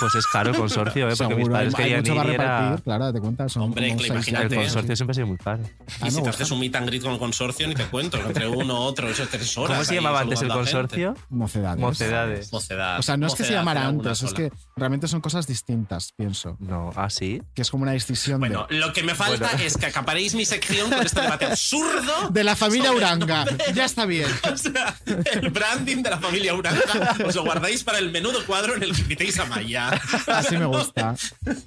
Pues 0.00 0.14
es 0.16 0.26
caro 0.26 0.50
el 0.50 0.56
consorcio, 0.56 1.08
¿eh? 1.08 1.14
porque 1.16 1.34
mis 1.34 1.44
Seguro, 1.44 1.52
padres 1.52 1.74
hay 1.74 1.82
querían 1.84 2.00
mucho 2.00 2.12
ir 2.12 2.18
para 2.18 2.30
y 2.30 2.34
era- 2.34 2.60
repartir, 2.60 2.84
claro, 2.84 3.12
te 3.12 3.20
cuentas. 3.20 3.52
Son 3.52 3.62
Hombre, 3.62 3.88
como 3.90 4.04
imagínate, 4.06 4.46
El 4.46 4.52
¿eh? 4.52 4.56
consorcio 4.64 4.96
siempre 4.96 5.12
ha 5.12 5.14
sido 5.14 5.26
muy 5.28 5.36
caro. 5.38 5.62
Y 5.62 5.68
Ah, 6.00 6.10
si 6.10 6.16
me 6.16 6.22
te 6.22 6.28
haces 6.30 6.50
un 6.50 6.60
meet 6.60 6.74
and 6.76 6.86
greet 6.88 7.02
con 7.02 7.12
el 7.12 7.18
consorcio, 7.18 7.68
ni 7.68 7.74
te 7.74 7.84
cuento. 7.86 8.16
Entre 8.18 8.48
uno, 8.48 8.78
otro, 8.80 9.08
eso 9.08 9.22
es 9.22 9.28
tres 9.28 9.56
horas. 9.58 9.76
¿Cómo 9.76 9.84
se 9.84 9.94
llamaba 9.94 10.20
antes 10.20 10.42
el 10.42 10.48
consorcio? 10.48 11.14
Mocedades. 11.30 11.80
Mocedades. 11.80 12.52
Mocedad. 12.52 12.98
O 12.98 13.02
sea, 13.02 13.16
no 13.16 13.26
es 13.28 13.34
que 13.34 13.44
se 13.44 13.52
llamara 13.52 13.86
antes, 13.86 14.22
es 14.22 14.32
que 14.34 14.50
realmente 14.76 15.06
son 15.08 15.20
cosas 15.20 15.46
distintas, 15.46 16.12
pienso. 16.16 16.56
No, 16.58 16.90
¿ah, 16.96 17.08
sí? 17.10 17.40
Que 17.54 17.62
es 17.62 17.70
como 17.70 17.82
una 17.84 17.92
distinción 17.92 18.40
Bueno, 18.40 18.66
de, 18.68 18.76
lo 18.76 18.92
que 18.92 19.02
me 19.02 19.14
falta 19.14 19.48
Bueno. 19.48 19.64
es 19.64 19.76
que 19.76 19.86
acaparéis 19.86 20.34
mi 20.34 20.44
sección 20.44 20.90
con 20.90 21.02
este 21.06 21.20
debate 21.20 21.46
absurdo. 21.46 22.28
de 22.30 22.44
la 22.44 22.56
familia 22.56 22.92
Uranga. 22.92 23.44
Ya 23.74 23.84
está 23.84 24.06
bien. 24.06 24.28
O 24.52 24.56
sea, 24.56 24.94
el 25.06 25.50
branding 25.50 26.02
de 26.02 26.10
la 26.10 26.18
familia 26.18 26.54
Uranga 26.54 27.16
os 27.26 27.34
lo 27.34 27.44
guardáis 27.44 27.82
para 27.84 27.98
el 27.98 28.10
menudo 28.10 28.44
cuadro 28.46 28.74
en 28.76 28.82
el 28.82 28.92
que 28.94 29.00
invitéis 29.02 29.38
a 29.38 29.44
Maya. 29.56 29.90
Así 30.28 30.56
me 30.56 30.64
gusta. 30.66 31.14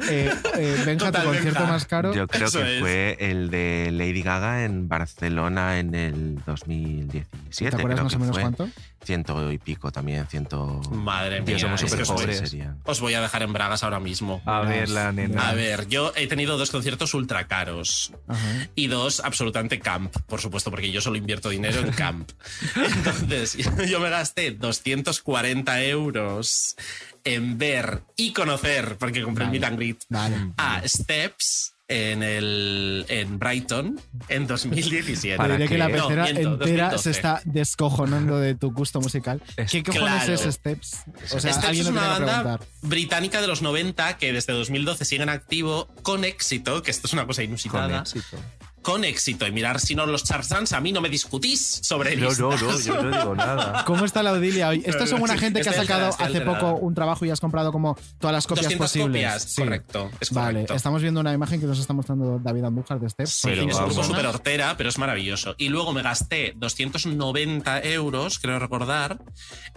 Eh, 0.09 0.31
eh, 0.57 0.83
Benja, 0.85 1.05
tu 1.07 1.11
Total, 1.11 1.23
concierto 1.25 1.59
Benja. 1.59 1.73
más 1.73 1.85
caro. 1.85 2.13
Yo 2.13 2.27
creo 2.27 2.47
Eso 2.47 2.59
que 2.59 2.75
es. 2.75 2.79
fue 2.81 3.17
el 3.19 3.49
de 3.49 3.89
Lady 3.91 4.21
Gaga 4.21 4.63
en 4.65 4.87
Barcelona 4.87 5.79
en 5.79 5.95
el 5.95 6.39
2017. 6.45 7.71
¿Te 7.71 7.75
acuerdas 7.77 7.95
creo 7.97 8.03
más 8.03 8.15
o 8.15 8.19
menos 8.19 8.35
fue. 8.35 8.41
cuánto? 8.41 8.69
Ciento 9.05 9.51
y 9.51 9.57
pico 9.59 9.91
también, 9.91 10.25
ciento. 10.27 10.81
Madre 10.91 11.41
mía, 11.41 11.59
somos 11.59 11.79
súper 11.81 12.01
os 12.01 12.07
voy- 12.09 12.17
pobres. 12.17 12.37
serían. 12.39 12.79
Os 12.85 12.99
voy 12.99 13.13
a 13.13 13.21
dejar 13.21 13.43
en 13.43 13.53
bragas 13.53 13.83
ahora 13.83 13.99
mismo. 13.99 14.41
A 14.45 14.61
ver, 14.61 14.89
la 14.89 15.11
nena. 15.11 15.49
A 15.49 15.53
ver, 15.53 15.87
yo 15.87 16.11
he 16.15 16.25
tenido 16.27 16.57
dos 16.57 16.71
conciertos 16.71 17.13
ultra 17.13 17.47
caros 17.47 18.11
Ajá. 18.27 18.67
y 18.75 18.87
dos 18.87 19.19
absolutamente 19.19 19.79
camp, 19.79 20.15
por 20.27 20.41
supuesto, 20.41 20.71
porque 20.71 20.91
yo 20.91 21.01
solo 21.01 21.17
invierto 21.17 21.49
dinero 21.49 21.79
en 21.81 21.91
camp. 21.91 22.31
Entonces, 22.75 23.57
yo 23.89 23.99
me 23.99 24.09
gasté 24.09 24.51
240 24.51 25.83
euros 25.83 26.75
en 27.23 27.57
ver 27.57 28.01
y 28.15 28.33
conocer, 28.33 28.97
porque 28.97 29.21
compré 29.21 29.45
Vale. 29.45 29.57
el 29.57 29.61
meet 29.61 29.69
and 29.71 29.77
greet, 29.77 30.03
Vale. 30.09 30.35
a 30.57 30.81
Steps 30.87 31.74
en, 31.87 32.23
el, 32.23 33.05
en 33.09 33.37
Brighton 33.37 33.99
en 34.27 34.47
2017. 34.47 35.37
Te 35.41 35.51
diré 35.51 35.67
que 35.67 35.77
la 35.77 35.87
No, 35.89 36.07
pecera 36.07 36.23
miento, 36.23 36.39
entera 36.53 36.89
2012. 36.89 37.03
se 37.03 37.09
está 37.11 37.41
descojonando 37.45 38.39
de 38.39 38.55
tu 38.55 38.71
gusto 38.71 38.99
musical. 39.01 39.41
Es- 39.55 39.71
¿Qué 39.71 39.83
cojones 39.83 40.23
Claro. 40.23 40.33
es 40.33 40.41
Steps? 40.55 41.03
O 41.31 41.39
sea, 41.39 41.53
Steps 41.53 41.79
es 41.79 41.87
una 41.87 42.07
banda 42.19 42.59
británica 42.81 43.39
de 43.41 43.47
los 43.47 43.61
90 43.61 44.17
que 44.17 44.33
desde 44.33 44.53
2012 44.53 45.05
sigue 45.05 45.23
en 45.23 45.29
activo 45.29 45.87
con 46.01 46.23
éxito, 46.25 46.81
que 46.81 46.91
esto 46.91 47.07
es 47.07 47.13
una 47.13 47.25
cosa 47.27 47.41
Con 47.41 47.49
inusitada. 47.49 47.99
éxito. 48.01 48.37
Con 48.85 49.03
éxito. 49.03 49.47
Y 49.47 49.51
mirar 49.51 49.79
si 49.79 49.95
no 49.95 50.05
los 50.05 50.23
Charzans, 50.23 50.71
a 50.73 50.79
mí 50.79 50.91
no 50.91 51.01
me 51.01 51.09
discutís 51.09 51.79
sobre 51.81 52.15
No, 52.15 52.29
no, 52.31 52.35
no, 52.37 52.51
listas. 52.51 52.85
yo 52.85 53.01
no 53.01 53.17
digo 53.17 53.35
nada. 53.35 53.83
¿Cómo 53.85 54.05
está 54.05 54.21
la 54.21 54.31
Odilia 54.33 54.69
hoy? 54.69 54.83
Estos 54.85 55.09
son 55.09 55.21
una 55.23 55.37
gente 55.37 55.61
que 55.61 55.69
ha 55.69 55.71
Estoy 55.71 55.87
sacado 55.87 56.05
alterada, 56.13 56.29
hace 56.29 56.41
poco 56.41 56.75
un 56.79 56.93
trabajo 56.93 57.25
y 57.25 57.31
has 57.31 57.39
comprado 57.41 57.71
como 57.71 57.97
todas 58.19 58.33
las 58.35 58.45
copias 58.45 58.65
200 58.65 58.87
posibles. 58.87 59.07
copias, 59.11 59.41
Sí. 59.43 59.61
correcto, 59.63 60.11
es 60.19 60.29
Vale, 60.31 60.51
correcto. 60.53 60.73
estamos 60.75 61.01
viendo 61.01 61.19
una 61.19 61.33
imagen 61.33 61.59
que 61.59 61.65
nos 61.65 61.79
está 61.79 61.93
mostrando 61.93 62.39
David 62.39 62.63
Andújar 62.65 62.99
de 62.99 63.09
Steps. 63.09 63.31
Sí, 63.31 63.47
Pero 63.49 63.63
es 63.67 63.75
un 63.75 63.85
grupo 63.87 64.03
súper 64.03 64.27
hortera, 64.27 64.75
pero 64.77 64.89
es 64.89 64.97
maravilloso. 64.99 65.55
Y 65.57 65.69
luego 65.69 65.91
me 65.91 66.03
gasté 66.03 66.53
290 66.55 67.81
euros, 67.83 68.37
creo 68.39 68.59
recordar, 68.59 69.19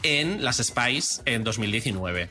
en 0.02 0.44
las 0.44 0.59
Spice 0.59 1.22
en 1.24 1.44
2019. 1.44 2.28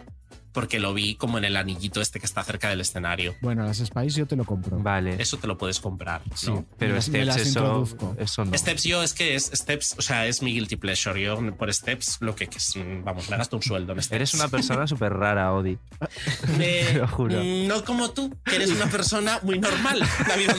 Porque 0.57 0.79
lo 0.79 0.91
vi 0.95 1.13
como 1.13 1.37
en 1.37 1.45
el 1.45 1.55
anillito 1.55 2.01
este 2.01 2.19
que 2.19 2.25
está 2.25 2.43
cerca 2.43 2.67
del 2.69 2.81
escenario. 2.81 3.35
Bueno, 3.41 3.63
las 3.63 3.77
Spice 3.77 4.17
yo 4.17 4.25
te 4.25 4.35
lo 4.35 4.43
compro. 4.43 4.79
Vale. 4.79 5.15
Eso 5.21 5.37
te 5.37 5.45
lo 5.45 5.55
puedes 5.55 5.79
comprar. 5.79 6.23
Sí, 6.33 6.51
Pero 6.79 6.95
las- 6.95 7.05
Steps, 7.05 7.25
las 7.27 7.37
eso, 7.37 7.87
eso 8.17 8.43
no. 8.43 8.57
Steps 8.57 8.83
yo 8.83 9.03
es 9.03 9.13
que 9.13 9.35
es 9.35 9.51
Steps, 9.53 9.93
o 9.99 10.01
sea, 10.01 10.25
es 10.25 10.41
mi 10.41 10.53
guilty 10.53 10.75
pleasure. 10.75 11.21
Yo 11.21 11.37
por 11.55 11.71
Steps 11.71 12.17
lo 12.21 12.35
que, 12.35 12.47
que 12.47 12.57
es, 12.57 12.73
vamos, 13.03 13.29
me 13.29 13.37
gasto 13.37 13.55
un 13.57 13.61
sueldo 13.61 13.93
en 13.93 14.01
Steps. 14.01 14.15
Eres 14.15 14.33
una 14.33 14.47
persona 14.47 14.87
súper 14.87 15.13
rara, 15.13 15.53
Odi. 15.53 15.77
Te 16.57 16.93
lo 16.95 17.07
juro. 17.07 17.39
mm, 17.43 17.67
No 17.67 17.85
como 17.85 18.09
tú, 18.09 18.35
que 18.43 18.55
eres 18.55 18.71
una 18.71 18.87
persona 18.87 19.39
muy 19.43 19.59
normal. 19.59 20.01
David 20.27 20.49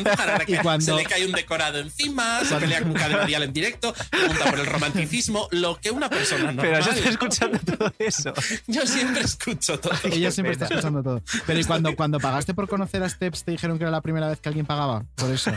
que 0.47 0.59
cuando- 0.63 0.85
se 0.85 0.95
le 0.95 1.05
cae 1.07 1.27
un 1.27 1.33
decorado 1.33 1.79
encima, 1.81 2.45
se 2.45 2.55
pelea 2.55 2.83
con 2.83 2.93
cadena 2.93 3.25
dial 3.25 3.43
en 3.43 3.53
directo, 3.53 3.93
pregunta 4.11 4.45
por 4.49 4.61
el 4.61 4.67
romanticismo, 4.67 5.49
lo 5.51 5.81
que 5.81 5.91
una 5.91 6.09
persona 6.09 6.53
normal. 6.53 6.65
Pero 6.67 6.81
yo 6.85 6.93
estoy 6.93 7.09
escuchando 7.09 7.59
todo 7.59 7.93
eso. 7.99 8.33
Yo 8.69 8.87
siempre 8.87 9.23
escucho 9.23 9.79
todo. 9.81 9.88
Ella 10.05 10.31
siempre 10.31 10.55
pena. 10.55 10.65
está 10.65 10.75
escuchando 10.77 11.03
todo. 11.03 11.23
Pero 11.47 11.61
¿y 11.61 11.65
cuando, 11.65 11.95
cuando 11.97 12.21
pagaste 12.21 12.55
por 12.55 12.69
conocer 12.69 13.03
a 13.03 13.09
Steps 13.09 13.45
te 13.45 13.53
dijeron 13.53 13.79
que 13.79 13.85
era 13.85 13.91
la 13.91 14.01
primera 14.01 14.29
vez 14.29 14.41
que 14.41 14.49
alguien 14.49 14.67
pagaba? 14.67 15.05
Por 15.17 15.31
eso. 15.31 15.53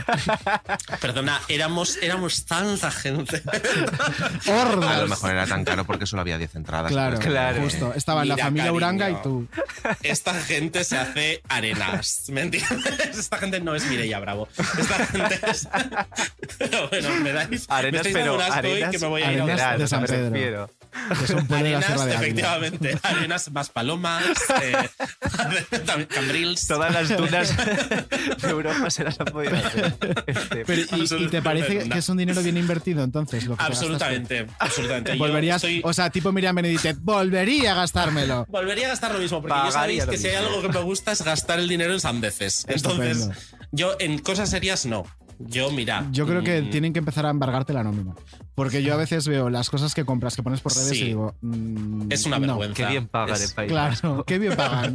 Perdona, 1.00 1.40
éramos, 1.48 1.96
éramos 2.02 2.44
tanta 2.44 2.90
gente. 2.90 3.42
A 3.46 4.52
lo 4.54 4.60
¡Hordas! 4.76 5.08
mejor 5.08 5.30
era 5.30 5.46
tan 5.46 5.64
caro 5.64 5.84
porque 5.84 6.06
solo 6.06 6.22
había 6.22 6.38
10 6.38 6.54
entradas. 6.56 6.90
Claro, 6.92 7.18
Claro. 7.18 7.62
justo. 7.62 7.92
Estaba 7.94 8.22
en 8.22 8.28
la 8.28 8.36
familia 8.36 8.64
cariño. 8.64 8.76
Uranga 8.76 9.10
y 9.10 9.22
tú. 9.22 9.46
Esta 10.02 10.34
gente 10.34 10.84
se 10.84 10.96
hace 10.98 11.42
arenas, 11.48 12.24
¿me 12.28 12.42
entiendes? 12.42 13.18
Esta 13.18 13.38
gente 13.38 13.60
no 13.60 13.74
es 13.74 13.86
Mireia 13.86 14.18
Bravo. 14.20 14.48
Esta 14.56 15.06
gente 15.06 15.40
es... 15.50 15.68
Pero 16.58 16.88
bueno, 16.88 17.08
me 17.20 17.32
dais... 17.32 17.68
me 17.68 17.74
Arenas, 17.74 18.06
estáis 18.06 18.14
pero 18.14 18.40
arenas, 18.40 18.90
que 18.90 18.98
me 18.98 19.06
voy 19.06 19.22
a 19.22 19.32
ir 19.32 19.42
a 19.42 19.78
de 19.78 19.88
San 19.88 20.02
me 20.02 20.08
Pedro. 20.08 20.70
De 20.92 21.34
la 21.48 21.58
Arenas, 21.58 22.04
de 22.04 22.14
efectivamente. 22.14 22.98
Arenas 23.02 23.50
más 23.50 23.70
palomas, 23.70 24.24
eh, 24.62 24.88
cambrils. 26.08 26.66
Todas 26.66 26.92
las 26.92 27.08
dunas 27.16 27.56
de 27.56 28.48
Europa 28.48 28.90
se 28.90 29.04
las 29.04 29.18
han 29.20 29.26
podido 29.26 29.56
hacer. 29.56 29.94
Este, 30.26 30.64
Pero, 30.64 30.82
¿y, 30.96 31.24
y 31.24 31.28
te 31.28 31.42
parece 31.42 31.88
que 31.88 31.98
es 31.98 32.08
un 32.08 32.18
dinero 32.18 32.42
bien 32.42 32.56
invertido 32.56 33.02
entonces? 33.02 33.46
Lo 33.46 33.56
que 33.56 33.64
Absolutamente, 33.64 34.46
absolutamente. 34.58 35.14
Volverías, 35.16 35.62
o 35.82 35.92
sea, 35.92 36.10
tipo 36.10 36.32
Miriam 36.32 36.54
Benedicte, 36.54 36.94
volvería 37.00 37.72
a 37.72 37.74
gastármelo. 37.76 38.46
Volvería 38.48 38.86
a 38.86 38.90
gastar 38.90 39.12
lo 39.12 39.18
mismo, 39.18 39.40
porque 39.40 39.56
ya 39.56 39.62
Pagaría 39.64 40.04
sabéis 40.04 40.06
que 40.06 40.18
si 40.18 40.28
hay 40.34 40.44
algo 40.44 40.62
que 40.62 40.68
me 40.68 40.80
gusta 40.82 41.12
es 41.12 41.22
gastar 41.22 41.58
el 41.58 41.68
dinero 41.68 41.92
en 41.92 42.00
sandeces. 42.00 42.64
Entonces, 42.68 43.18
Estupendo. 43.18 43.40
yo 43.72 43.96
en 43.98 44.18
cosas 44.18 44.50
serias 44.50 44.86
no. 44.86 45.04
Yo, 45.38 45.70
mira. 45.70 46.06
Yo 46.12 46.26
creo 46.26 46.42
que 46.42 46.62
mm, 46.62 46.70
tienen 46.70 46.92
que 46.92 47.00
empezar 47.00 47.26
a 47.26 47.30
embargarte 47.30 47.72
la 47.72 47.82
nómina. 47.82 48.14
Porque 48.54 48.82
yo 48.82 48.92
a 48.92 48.96
veces 48.98 49.26
veo 49.26 49.48
las 49.48 49.70
cosas 49.70 49.94
que 49.94 50.04
compras, 50.04 50.36
que 50.36 50.42
pones 50.42 50.60
por 50.60 50.74
redes 50.74 50.88
Sí. 50.90 51.00
y 51.00 51.04
digo. 51.06 51.34
mm, 51.40 52.12
Es 52.12 52.26
una 52.26 52.38
no. 52.38 52.46
vergüenza. 52.58 52.74
Qué 52.74 52.86
bien 52.86 53.08
pagan 53.08 53.34
Es- 53.34 53.48
en 53.50 53.54
País 53.56 53.70
Claro, 53.72 54.24
qué 54.26 54.38
bien 54.38 54.54
pagan. 54.56 54.94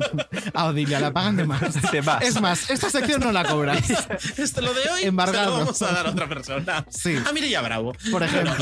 A 0.54 0.66
Odilia 0.66 1.00
la 1.00 1.12
pagan 1.12 1.38
de 1.38 1.46
más. 1.46 1.62
Es 2.22 2.40
más, 2.40 2.70
esta 2.70 2.90
sección 2.92 3.20
no 3.22 3.32
la 3.32 3.44
cobras. 3.46 3.82
Esto 4.38 4.62
lo 4.62 4.74
de 4.74 4.82
hoy 4.90 5.04
Embargado. 5.04 5.46
se 5.46 5.52
lo 5.52 5.66
vamos 5.66 5.82
a 5.82 5.92
dar 5.92 6.08
a 6.08 6.10
otra 6.12 6.30
persona. 6.30 6.86
Sí. 6.90 7.16
A 7.28 7.32
Mireia 7.34 7.62
Bravo. 7.62 7.94
Por 8.12 8.22
ejemplo, 8.24 8.54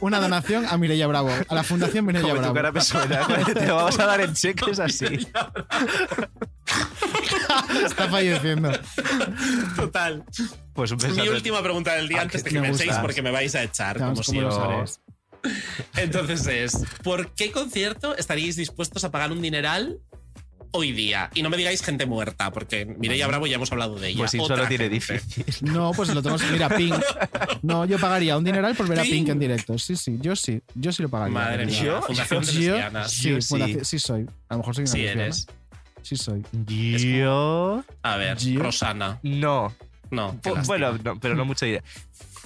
una 0.00 0.18
donación 0.20 0.66
a 0.66 0.76
Mireia 0.76 1.06
Bravo, 1.06 1.30
a 1.48 1.54
la 1.54 1.62
Fundación 1.62 2.04
Mireia 2.06 2.32
tu 2.34 2.38
Bravo. 2.40 2.54
cara 2.54 2.72
me 2.72 2.80
suena, 2.80 3.26
te 3.44 3.66
lo 3.66 3.76
vamos 3.76 3.98
a 3.98 4.06
dar 4.06 4.20
en 4.22 4.34
cheques 4.34 4.78
así. 4.80 5.06
Está 7.84 8.08
falleciendo. 8.08 8.72
Total. 9.76 10.24
Pues 10.72 10.90
un. 10.90 10.98
Mi 11.16 11.28
última 11.28 11.62
pregunta 11.62 11.92
del 11.94 12.08
día 12.08 12.20
Ah, 12.20 12.22
antes 12.22 12.42
que 12.42 12.48
de 12.50 12.54
que 12.54 12.60
me 12.60 12.68
penséis 12.68 12.94
porque 13.02 13.20
me 13.22 13.30
vais 13.30 13.54
a 13.54 13.62
echar, 13.62 13.98
como 14.34 14.48
¿cómo 14.50 14.50
lo 14.50 14.52
siempre. 14.52 14.86
sabes? 14.86 15.00
Entonces 15.96 16.46
es, 16.46 16.84
¿por 17.02 17.32
qué 17.34 17.50
concierto 17.50 18.16
estaríais 18.16 18.56
dispuestos 18.56 19.02
a 19.04 19.10
pagar 19.10 19.32
un 19.32 19.42
dineral 19.42 19.98
hoy 20.70 20.92
día? 20.92 21.30
Y 21.34 21.42
no 21.42 21.50
me 21.50 21.56
digáis 21.56 21.82
gente 21.82 22.06
muerta, 22.06 22.52
porque 22.52 22.86
Mireia 22.86 23.26
Bravo 23.26 23.46
ya 23.48 23.56
hemos 23.56 23.72
hablado 23.72 23.96
de 23.98 24.08
ella. 24.10 24.18
Pues 24.18 24.34
Otra 24.38 24.56
solo 24.56 24.68
tiene 24.68 24.88
difícil. 24.88 25.44
No, 25.62 25.90
pues 25.92 26.14
lo 26.14 26.22
tenemos. 26.22 26.42
Mira, 26.50 26.68
Pink. 26.76 26.94
No, 27.62 27.84
yo 27.84 27.98
pagaría 27.98 28.36
un 28.38 28.44
dineral 28.44 28.74
por 28.76 28.86
ver 28.88 29.00
a 29.00 29.02
Pink. 29.02 29.12
Pink 29.14 29.28
en 29.30 29.38
directo. 29.40 29.76
Sí, 29.78 29.96
sí, 29.96 30.18
yo 30.20 30.36
sí. 30.36 30.62
Yo 30.74 30.92
sí 30.92 31.02
lo 31.02 31.08
pagaría. 31.08 31.34
Madre 31.34 31.66
mía, 31.66 31.82
¿Yo? 31.82 32.02
Fundación 32.02 32.44
de 32.44 32.52
Yo-. 32.52 33.08
Sí, 33.08 33.30
Yo 33.30 33.40
sí. 33.40 33.48
fundación- 33.48 33.84
sí 33.84 33.98
soy. 33.98 34.26
A 34.48 34.54
lo 34.54 34.58
mejor 34.58 34.74
soy 34.76 34.82
una 34.84 34.92
Sí 34.92 34.98
lesbiana. 34.98 35.22
eres. 35.24 35.46
Sí 36.02 36.16
soy. 36.16 36.42
Yo. 36.66 37.84
A 38.02 38.16
ver. 38.16 38.38
Rosana. 38.56 39.18
No. 39.22 39.74
No. 40.10 40.38
Bueno, 40.66 40.98
no, 41.02 41.18
pero 41.18 41.34
no 41.34 41.44
mucho 41.44 41.66
idea. 41.66 41.82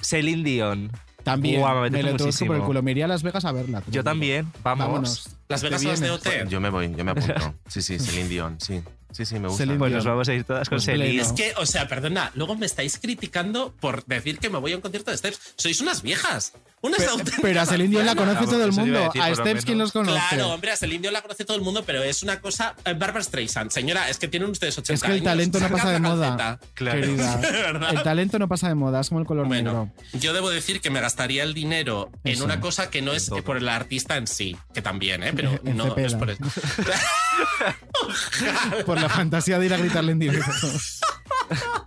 Celine 0.01 0.43
Dion. 0.45 0.91
También. 1.27 1.59
Guau, 1.61 1.81
me 1.83 1.91
me 1.91 2.03
lo 2.05 2.17
por 2.17 2.55
el 2.57 2.63
culo. 2.63 2.83
Me 2.83 2.93
iría 2.93 3.07
a 3.07 3.09
Las 3.09 3.25
Vegas 3.25 3.45
a 3.45 3.51
verla. 3.51 3.81
Yo 3.87 3.91
digo. 3.91 4.05
también. 4.05 4.53
Vamos. 4.63 4.87
Vámonos. 4.87 5.29
Las 5.49 5.61
¿Te 5.61 5.67
Vegas 5.67 5.83
las 5.83 6.01
de? 6.01 6.11
OT. 6.13 6.29
Yo 6.49 6.61
me 6.61 6.71
voy, 6.71 6.95
yo 6.97 7.05
me 7.05 7.11
apunto. 7.11 7.35
Sí, 7.69 7.83
sí, 7.83 7.99
Celine 7.99 8.29
Dion, 8.29 8.61
sí. 8.61 8.81
Sí, 9.11 9.25
sí, 9.25 9.35
me 9.41 9.49
gusta. 9.49 9.65
Celine 9.65 9.79
Pues 9.79 9.91
Dion. 9.91 9.99
nos 9.99 10.07
vamos 10.07 10.29
a 10.29 10.35
ir 10.35 10.45
todas 10.45 10.69
con 10.69 10.77
Pues 10.77 10.85
Celine. 10.85 11.21
Es 11.21 11.33
que, 11.33 11.53
o 11.57 11.67
sea, 11.67 11.89
perdona, 11.89 12.31
luego 12.35 12.55
me 12.55 12.67
estáis 12.67 12.99
criticando 13.01 13.75
por 13.81 14.05
decir 14.05 14.39
que 14.39 14.51
me 14.51 14.59
voy 14.59 14.73
a 14.73 14.77
un 14.77 14.83
concierto 14.83 15.11
de 15.11 15.17
Steps. 15.17 15.55
Sois 15.57 15.81
unas 15.81 16.03
viejas. 16.03 16.53
Pero, 16.83 17.11
auténticas 17.11 17.41
pero 17.43 17.61
a 17.63 17.67
Celine 17.67 17.89
Dion 17.91 18.07
la 18.07 18.15
conoce 18.15 18.45
todo 18.47 18.65
el 18.65 18.71
mundo. 18.73 19.01
decir, 19.01 19.21
A 19.23 19.35
Steps, 19.35 19.65
¿quién 19.65 19.79
los 19.79 19.91
conoce? 19.93 20.21
Claro, 20.31 20.51
hombre, 20.53 20.71
a 20.71 20.77
Celine 20.77 21.01
Dion 21.03 21.13
la 21.15 21.23
conoce 21.23 21.45
todo 21.45 21.57
el 21.57 21.63
mundo, 21.65 21.83
pero 21.85 22.03
es 22.03 22.23
una 22.23 22.41
cosa. 22.41 22.75
eh, 22.85 22.95
Barbara 22.95 23.25
Streisand, 23.25 23.71
señora, 23.73 24.09
es 24.09 24.19
que 24.19 24.29
tienen 24.29 24.51
ustedes 24.51 24.79
80 24.79 24.95
Es 24.95 25.01
que 25.03 25.07
el 25.09 25.13
años, 25.15 25.25
talento 25.25 25.59
no 25.61 25.69
pasa 25.69 25.91
de 25.91 25.99
moda. 26.01 26.61
Claro. 26.75 27.01
Querida. 27.01 27.41
El 27.91 28.03
talento 28.03 28.39
no 28.39 28.49
pasa 28.49 28.69
de 28.69 28.75
moda, 28.77 29.01
es 29.01 29.09
como 29.09 29.21
el 29.21 29.27
color 29.27 29.47
Bueno, 29.49 29.91
negro. 29.95 30.21
yo 30.21 30.33
debo 30.33 30.51
decir 30.51 30.81
que 30.81 30.91
me 30.91 31.01
gastaría 31.01 31.43
el 31.43 31.55
dinero 31.55 32.11
en 32.25 32.35
Eso. 32.35 32.45
una 32.45 32.61
cosa 32.61 32.89
que 32.91 33.03
no 33.03 33.13
es 33.15 33.27
todo. 33.27 33.43
por 33.43 33.57
el 33.57 33.69
artista 33.69 34.17
en 34.17 34.27
sí, 34.27 34.57
que 34.73 34.83
también, 34.83 35.23
¿eh? 35.25 35.33
Pero 35.35 35.59
En 35.65 35.77
no, 35.77 35.97
es 35.97 36.15
por 36.15 36.31
eso. 36.31 36.45
Por 38.87 39.01
la 39.01 39.09
fantasía 39.09 39.59
de 39.59 39.67
ir 39.67 39.75
a 39.75 39.77
gritarle 39.77 40.13
en 40.13 40.19
directo. 40.21 40.53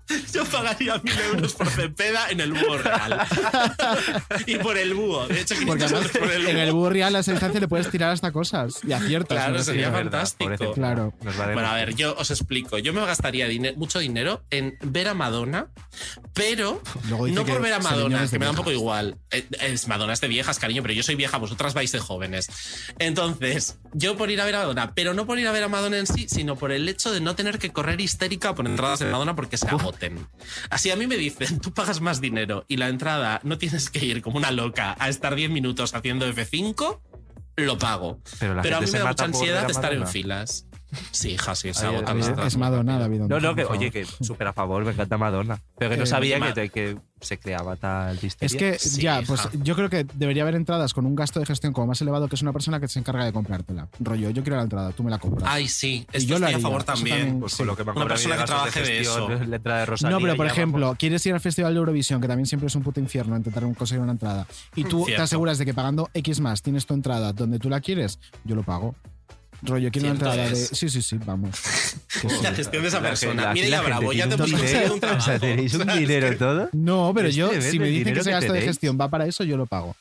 Yo 0.33 0.45
pagaría 0.45 0.97
mil 1.03 1.19
euros 1.19 1.53
por 1.53 1.69
Cepeda 1.69 2.29
en 2.29 2.39
el 2.39 2.53
búho 2.53 2.77
real. 2.77 3.19
y 4.45 4.55
por 4.57 4.77
el 4.77 4.93
búho. 4.93 5.27
De 5.27 5.41
hecho, 5.41 5.55
500 5.55 5.67
Porque 5.67 5.83
euros 5.83 5.99
además, 6.11 6.17
por 6.17 6.31
el 6.31 6.41
búho. 6.43 6.49
en 6.51 6.57
el 6.57 6.71
búho 6.71 6.89
real 6.89 7.15
a 7.15 7.19
esa 7.19 7.31
distancia 7.31 7.59
le 7.59 7.67
puedes 7.67 7.89
tirar 7.89 8.11
hasta 8.11 8.31
cosas 8.31 8.79
y 8.87 8.91
aciertas. 8.93 9.37
Claro, 9.37 9.63
sería 9.63 9.91
fantástico. 9.91 10.43
Pobrecito. 10.45 10.73
Claro. 10.73 11.13
Bueno, 11.21 11.67
a 11.67 11.75
ver, 11.75 11.95
yo 11.95 12.15
os 12.17 12.31
explico. 12.31 12.77
Yo 12.77 12.93
me 12.93 13.05
gastaría 13.05 13.47
mucho 13.75 13.99
dinero 13.99 14.43
en 14.49 14.77
ver 14.81 15.07
a 15.07 15.13
Madonna, 15.13 15.67
pero 16.33 16.81
no 17.07 17.45
por 17.45 17.61
ver 17.61 17.73
a 17.73 17.79
Madonna, 17.79 18.27
que 18.27 18.39
me 18.39 18.45
da 18.45 18.51
un 18.51 18.57
poco 18.57 18.71
igual. 18.71 19.17
Eh, 19.31 19.45
Es 19.61 19.87
Madonna 19.87 20.13
es 20.13 20.21
de 20.21 20.27
viejas, 20.27 20.59
cariño, 20.59 20.81
pero 20.81 20.93
yo 20.93 21.03
soy 21.03 21.15
vieja, 21.15 21.37
vosotras 21.37 21.73
vais 21.73 21.91
de 21.91 21.99
jóvenes. 21.99 22.49
Entonces, 22.99 23.77
yo 23.93 24.17
por 24.17 24.31
ir 24.31 24.41
a 24.41 24.45
ver 24.45 24.55
a 24.55 24.59
Madonna, 24.59 24.93
pero 24.93 25.13
no 25.13 25.25
por 25.25 25.39
ir 25.39 25.47
a 25.47 25.51
ver 25.51 25.63
a 25.63 25.67
Madonna 25.67 25.97
en 25.97 26.07
sí, 26.07 26.27
sino 26.29 26.55
por 26.55 26.71
el 26.71 26.87
hecho 26.89 27.11
de 27.11 27.21
no 27.21 27.35
tener 27.35 27.59
que 27.59 27.71
correr 27.71 27.99
histérica 28.01 28.55
por 28.55 28.65
entradas 28.67 28.99
de 28.99 29.05
Madonna 29.05 29.35
porque 29.35 29.57
se 29.57 29.67
Así 30.69 30.89
a 30.91 30.95
mí 30.95 31.07
me 31.07 31.17
dicen, 31.17 31.59
tú 31.59 31.73
pagas 31.73 32.01
más 32.01 32.21
dinero 32.21 32.65
y 32.67 32.77
la 32.77 32.87
entrada 32.89 33.39
no 33.43 33.57
tienes 33.57 33.89
que 33.89 34.03
ir 34.05 34.21
como 34.21 34.37
una 34.37 34.51
loca 34.51 34.95
a 34.99 35.09
estar 35.09 35.35
10 35.35 35.49
minutos 35.51 35.93
haciendo 35.93 36.27
F5, 36.27 36.99
lo 37.57 37.77
pago. 37.77 38.19
Pero 38.39 38.55
la 38.55 38.61
Pero 38.61 38.77
a 38.77 38.81
mí 38.81 38.87
me 38.91 38.99
da 38.99 39.07
mucha 39.07 39.25
ansiedad 39.25 39.69
estar 39.69 39.93
en 39.93 40.07
filas. 40.07 40.65
Sí, 41.11 41.31
hija, 41.31 41.53
sí, 41.53 41.67
ay, 41.67 41.73
entradas 42.27 42.53
Es 42.53 42.57
Madonna. 42.57 42.97
David. 42.97 43.19
No, 43.27 43.39
no, 43.39 43.53
que 43.53 43.63
oye, 43.65 43.91
favor. 43.91 44.17
que 44.17 44.25
súper 44.25 44.47
a 44.47 44.53
favor, 44.53 44.83
me 44.85 44.91
encanta 44.91 45.17
Madonna. 45.19 45.61
Pero 45.77 45.91
que 45.91 45.97
no 45.97 46.03
Eh, 46.03 46.07
sabía 46.07 46.39
que 46.69 46.97
se 47.21 47.37
creaba 47.37 47.75
tal 47.75 48.15
histeria. 48.23 48.45
Es 48.45 48.55
que 48.55 48.79
Sí, 48.79 49.01
ya, 49.01 49.21
hija. 49.21 49.27
pues 49.27 49.49
yo 49.63 49.75
creo 49.75 49.89
que 49.89 50.05
debería 50.15 50.43
haber 50.43 50.55
entradas 50.55 50.93
con 50.93 51.05
un 51.05 51.15
gasto 51.15 51.39
de 51.39 51.45
gestión 51.45 51.73
como 51.73 51.87
más 51.87 52.01
elevado 52.01 52.27
que 52.27 52.35
es 52.35 52.41
una 52.41 52.53
persona 52.53 52.79
que 52.79 52.87
se 52.87 52.99
encarga 52.99 53.25
de 53.25 53.33
comprártela. 53.33 53.87
Rollo, 53.99 54.29
yo 54.29 54.41
quiero 54.43 54.57
la 54.57 54.63
entrada, 54.63 54.91
tú 54.91 55.03
me 55.03 55.11
la 55.11 55.17
compras. 55.19 55.49
Ay, 55.51 55.67
sí, 55.67 56.05
Y 56.13 56.25
yo 56.25 56.37
lo 56.39 56.45
estoy 56.45 56.53
a 56.53 56.55
haría, 56.55 56.59
favor 56.59 56.83
también. 56.83 57.15
también, 57.17 57.39
Pues 57.39 57.51
sí. 57.53 57.57
con 57.59 57.67
lo 57.67 57.75
que 57.75 57.83
me 57.83 57.91
han 57.91 57.97
Una 57.97 58.07
persona 58.07 58.35
de 58.35 58.41
que 58.41 58.47
trabaje 58.47 58.79
de 58.81 58.85
gestión, 58.85 59.31
eso. 59.33 59.43
letra 59.45 59.77
de 59.79 59.85
Rosalía. 59.85 60.15
No, 60.17 60.21
pero 60.21 60.35
por 60.37 60.45
ejemplo, 60.47 60.95
quieres 60.97 61.25
ir 61.25 61.33
al 61.33 61.39
Festival 61.41 61.73
de 61.73 61.79
Eurovisión, 61.79 62.21
que 62.21 62.27
también 62.27 62.45
siempre 62.45 62.67
es 62.67 62.75
un 62.75 62.83
puto 62.83 62.99
infierno 62.99 63.35
intentar 63.35 63.63
conseguir 63.75 64.01
una 64.01 64.11
entrada, 64.13 64.47
y 64.75 64.83
tú 64.83 65.05
te 65.05 65.17
aseguras 65.17 65.57
de 65.57 65.65
que 65.65 65.73
pagando 65.73 66.09
X 66.13 66.39
más 66.39 66.61
tienes 66.61 66.85
tu 66.85 66.93
entrada 66.93 67.33
donde 67.33 67.59
tú 67.59 67.69
la 67.69 67.79
quieres, 67.81 68.19
yo 68.43 68.55
lo 68.55 68.63
pago. 68.63 68.95
Rollo, 69.61 69.89
quiero 69.91 70.07
una 70.07 70.13
entrada 70.15 70.35
de. 70.49 70.55
Sí, 70.55 70.89
sí, 70.89 71.01
sí, 71.01 71.19
vamos. 71.25 71.51
Que 72.21 72.29
sí. 72.29 72.35
La 72.41 72.53
gestión 72.53 72.81
de 72.83 72.87
esa 72.89 72.99
La- 73.01 73.09
persona. 73.09 73.53
Mira, 73.53 73.67
la 73.67 73.77
gente 73.77 73.87
bravo, 73.89 74.13
ya 74.13 74.27
tiene 74.27 74.37
te 74.37 74.89
un 74.91 74.99
trabajo. 74.99 75.17
O 75.17 75.21
sea, 75.21 75.39
tenéis 75.39 75.73
un 75.73 75.87
dinero 75.97 76.37
todo. 76.37 76.69
No, 76.73 77.11
pero 77.13 77.27
Es 77.29 77.35
yo, 77.35 77.47
tremendo 77.49 77.71
si 77.71 77.79
me 77.79 77.85
el 77.87 77.91
dicen 77.91 78.03
que 78.03 78.09
dinero 78.09 78.21
ese 78.21 78.29
que 78.29 78.33
gasto 78.33 78.53
de 78.53 78.59
tenéis. 78.59 78.69
gestión 78.69 78.97
va 78.99 79.09
para 79.09 79.25
eso, 79.25 79.43
yo 79.43 79.57
lo 79.57 79.65
pago. 79.65 79.95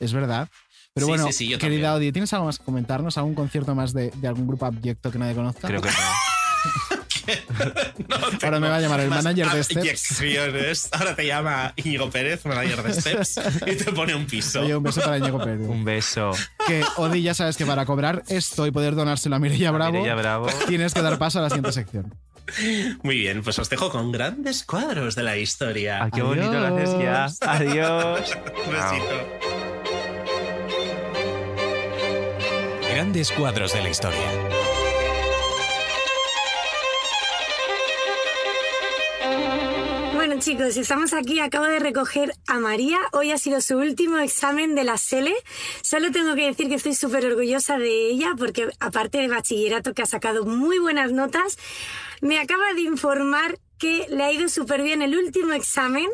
Es 0.00 0.12
verdad. 0.12 0.48
Pero 0.94 1.06
Sí, 1.06 1.10
bueno, 1.10 1.26
sí, 1.26 1.32
sí, 1.32 1.48
yo 1.48 1.58
querida 1.58 1.88
también. 1.92 2.06
Odi, 2.08 2.12
¿tienes 2.12 2.32
algo 2.32 2.46
más 2.46 2.58
que 2.58 2.64
comentarnos? 2.64 3.18
¿Algún 3.18 3.34
concierto 3.34 3.74
más 3.74 3.92
de, 3.92 4.10
de 4.16 4.28
algún 4.28 4.46
grupo 4.46 4.66
abyecto 4.66 5.10
que 5.12 5.18
nadie 5.18 5.34
conozca? 5.34 5.68
Creo 5.68 5.80
que 5.82 5.90
no. 5.90 5.94
Ahora 8.42 8.60
me 8.60 8.68
va 8.68 8.76
a 8.76 8.80
llamar 8.80 9.00
el 9.00 9.10
manager 9.10 9.48
de 9.50 9.64
Steps. 9.64 10.90
Ahora 10.92 11.16
te 11.16 11.26
llama 11.26 11.72
Íñigo 11.76 12.10
Pérez, 12.10 12.44
manager 12.44 12.82
de 12.82 13.00
Steps, 13.00 13.40
y 13.66 13.76
te 13.76 13.92
pone 13.92 14.14
un 14.14 14.26
piso. 14.26 14.60
Oye, 14.60 14.76
un 14.76 14.82
beso 14.82 15.00
para 15.00 15.18
Ñeco 15.18 15.38
Pérez. 15.38 15.60
Un 15.68 15.84
beso. 15.84 16.32
Que 16.66 16.84
Odi, 16.96 17.22
ya 17.22 17.34
sabes 17.34 17.56
que 17.56 17.66
para 17.66 17.84
cobrar 17.86 18.22
esto 18.28 18.66
y 18.66 18.70
poder 18.70 18.94
donárselo 18.94 19.36
a 19.36 19.38
Mireia 19.38 19.70
Bravo, 19.70 19.92
Mireia 19.92 20.14
Bravo. 20.14 20.48
tienes 20.66 20.94
que 20.94 21.02
dar 21.02 21.18
paso 21.18 21.38
a 21.38 21.42
la 21.42 21.48
siguiente 21.48 21.72
sección. 21.72 22.14
Muy 23.02 23.18
bien, 23.18 23.42
pues 23.42 23.58
os 23.58 23.68
dejo 23.68 23.90
con 23.90 24.12
grandes 24.12 24.62
cuadros 24.64 25.14
de 25.16 25.22
la 25.22 25.36
historia. 25.36 26.04
Ah, 26.04 26.10
qué 26.10 26.22
bonito 26.22 26.52
lo 26.52 26.76
haces 26.76 26.98
ya. 26.98 27.26
Adiós. 27.40 28.36
Un 28.66 28.72
besito. 28.72 29.26
Grandes 32.90 33.32
cuadros 33.32 33.72
de 33.72 33.82
la 33.82 33.90
historia. 33.90 34.65
Bueno 40.36 40.44
chicos, 40.44 40.76
estamos 40.76 41.14
aquí, 41.14 41.40
acabo 41.40 41.64
de 41.64 41.78
recoger 41.78 42.30
a 42.46 42.58
María, 42.58 42.98
hoy 43.12 43.30
ha 43.30 43.38
sido 43.38 43.62
su 43.62 43.78
último 43.78 44.18
examen 44.18 44.74
de 44.74 44.84
la 44.84 44.98
SELE, 44.98 45.34
solo 45.80 46.12
tengo 46.12 46.34
que 46.34 46.44
decir 46.44 46.68
que 46.68 46.74
estoy 46.74 46.94
súper 46.94 47.24
orgullosa 47.24 47.78
de 47.78 48.10
ella 48.10 48.34
porque 48.36 48.68
aparte 48.78 49.16
de 49.16 49.28
bachillerato 49.28 49.94
que 49.94 50.02
ha 50.02 50.06
sacado 50.06 50.44
muy 50.44 50.78
buenas 50.78 51.10
notas, 51.10 51.56
me 52.20 52.38
acaba 52.38 52.74
de 52.74 52.82
informar 52.82 53.58
que 53.78 54.08
le 54.10 54.24
ha 54.24 54.30
ido 54.30 54.50
súper 54.50 54.82
bien 54.82 55.00
el 55.00 55.16
último 55.16 55.54
examen, 55.54 56.06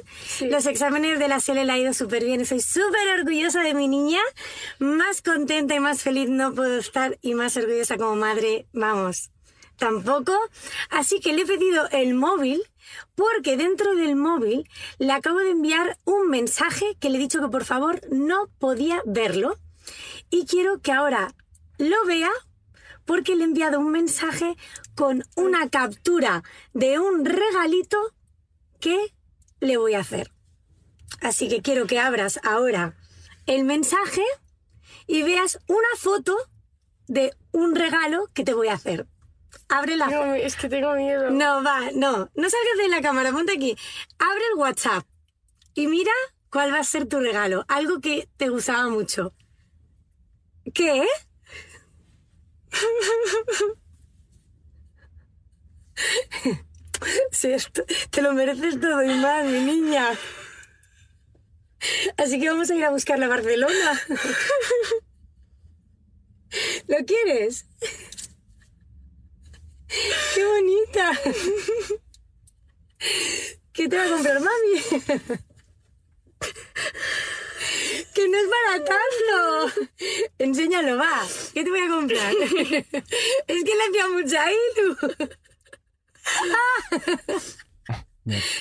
los 0.42 0.66
exámenes 0.66 1.18
de 1.18 1.26
la 1.26 1.40
SELE 1.40 1.64
le 1.64 1.72
ha 1.72 1.78
ido 1.78 1.92
súper 1.92 2.24
bien, 2.24 2.42
estoy 2.42 2.60
súper 2.60 3.18
orgullosa 3.18 3.64
de 3.64 3.74
mi 3.74 3.88
niña, 3.88 4.20
más 4.78 5.20
contenta 5.20 5.74
y 5.74 5.80
más 5.80 6.00
feliz 6.00 6.28
no 6.28 6.54
puedo 6.54 6.78
estar 6.78 7.18
y 7.22 7.34
más 7.34 7.56
orgullosa 7.56 7.96
como 7.96 8.14
madre, 8.14 8.66
vamos 8.72 9.32
tampoco. 9.82 10.32
Así 10.90 11.18
que 11.18 11.32
le 11.32 11.42
he 11.42 11.46
pedido 11.46 11.88
el 11.90 12.14
móvil 12.14 12.62
porque 13.14 13.57
dentro 13.57 13.95
del 13.95 14.16
móvil 14.16 14.68
le 14.99 15.12
acabo 15.12 15.38
de 15.38 15.51
enviar 15.51 15.99
un 16.05 16.28
mensaje 16.28 16.97
que 17.01 17.11
le 17.11 17.18
he 17.18 17.20
dicho 17.20 17.40
que 17.40 17.49
por 17.49 17.64
favor 17.64 18.01
no 18.11 18.49
podía 18.59 19.03
verlo. 19.07 19.59
Y 20.30 20.47
quiero 20.47 20.80
que 20.80 20.93
ahora 20.93 21.34
lo 21.78 22.05
vea 22.07 22.30
porque 23.05 23.34
le 23.34 23.43
he 23.43 23.47
enviado 23.47 23.80
un 23.80 23.90
mensaje 23.90 24.57
con 24.95 25.24
una 25.36 25.68
captura 25.68 26.43
de 26.72 26.99
un 26.99 27.24
regalito 27.24 27.99
que 28.80 29.14
le 29.61 29.76
voy 29.76 29.95
a 29.95 30.01
hacer. 30.01 30.32
Así 31.20 31.49
que 31.49 31.62
quiero 31.62 31.86
que 31.86 31.99
abras 31.99 32.40
ahora 32.43 32.97
el 33.47 33.64
mensaje 33.64 34.22
y 35.07 35.22
veas 35.22 35.59
una 35.66 35.88
foto 35.99 36.36
de 37.07 37.34
un 37.53 37.74
regalo 37.74 38.28
que 38.34 38.45
te 38.45 38.55
voy 38.55 38.68
a 38.68 38.74
hacer. 38.74 39.07
Abre 39.68 39.96
la 39.96 40.07
No, 40.07 40.34
es 40.34 40.57
que 40.57 40.68
tengo 40.68 40.94
miedo. 40.94 41.30
No, 41.30 41.62
va, 41.62 41.90
no. 41.94 42.30
No 42.34 42.50
salgas 42.50 42.78
de 42.78 42.88
la 42.88 43.00
cámara, 43.03 43.32
ponte 43.32 43.53
aquí. 43.53 43.76
Abre 44.18 44.42
el 44.53 44.59
WhatsApp 44.59 45.07
y 45.74 45.86
mira 45.86 46.12
cuál 46.50 46.72
va 46.72 46.78
a 46.80 46.84
ser 46.84 47.07
tu 47.07 47.20
regalo. 47.20 47.64
Algo 47.68 48.00
que 48.00 48.28
te 48.36 48.48
gustaba 48.48 48.88
mucho. 48.88 49.34
¿Qué? 50.74 51.07
Sí, 57.32 57.53
esto- 57.53 57.84
te 58.11 58.22
lo 58.22 58.32
mereces 58.32 58.80
todo 58.80 59.03
y 59.03 59.09
más, 59.18 59.44
mi 59.44 59.61
niña. 59.61 60.07
Así 62.16 62.40
que 62.40 62.48
vamos 62.48 62.70
a 62.70 62.74
ir 62.76 62.84
a 62.84 62.90
buscarla 62.90 63.26
a 63.26 63.28
Barcelona. 63.28 64.00
¿Lo 66.86 66.96
quieres? 67.05 67.66
¡Qué 70.34 70.45
bonita! 70.45 71.12
¿Qué 73.72 73.88
te 73.88 73.97
va 73.97 74.05
a 74.05 74.09
comprar 74.09 74.40
mami? 74.40 74.80
¡Que 78.14 78.28
no 78.28 78.38
es 78.38 78.49
para 78.49 78.84
tanto! 78.84 79.90
Enséñalo, 80.38 80.97
va. 80.99 81.26
¿Qué 81.55 81.64
te 81.64 81.70
voy 81.70 81.80
a 81.80 81.88
comprar? 81.88 82.34
Es 83.47 83.64
que 83.64 83.74
le 83.74 83.84
hacía 83.88 84.09
mucha 84.09 84.47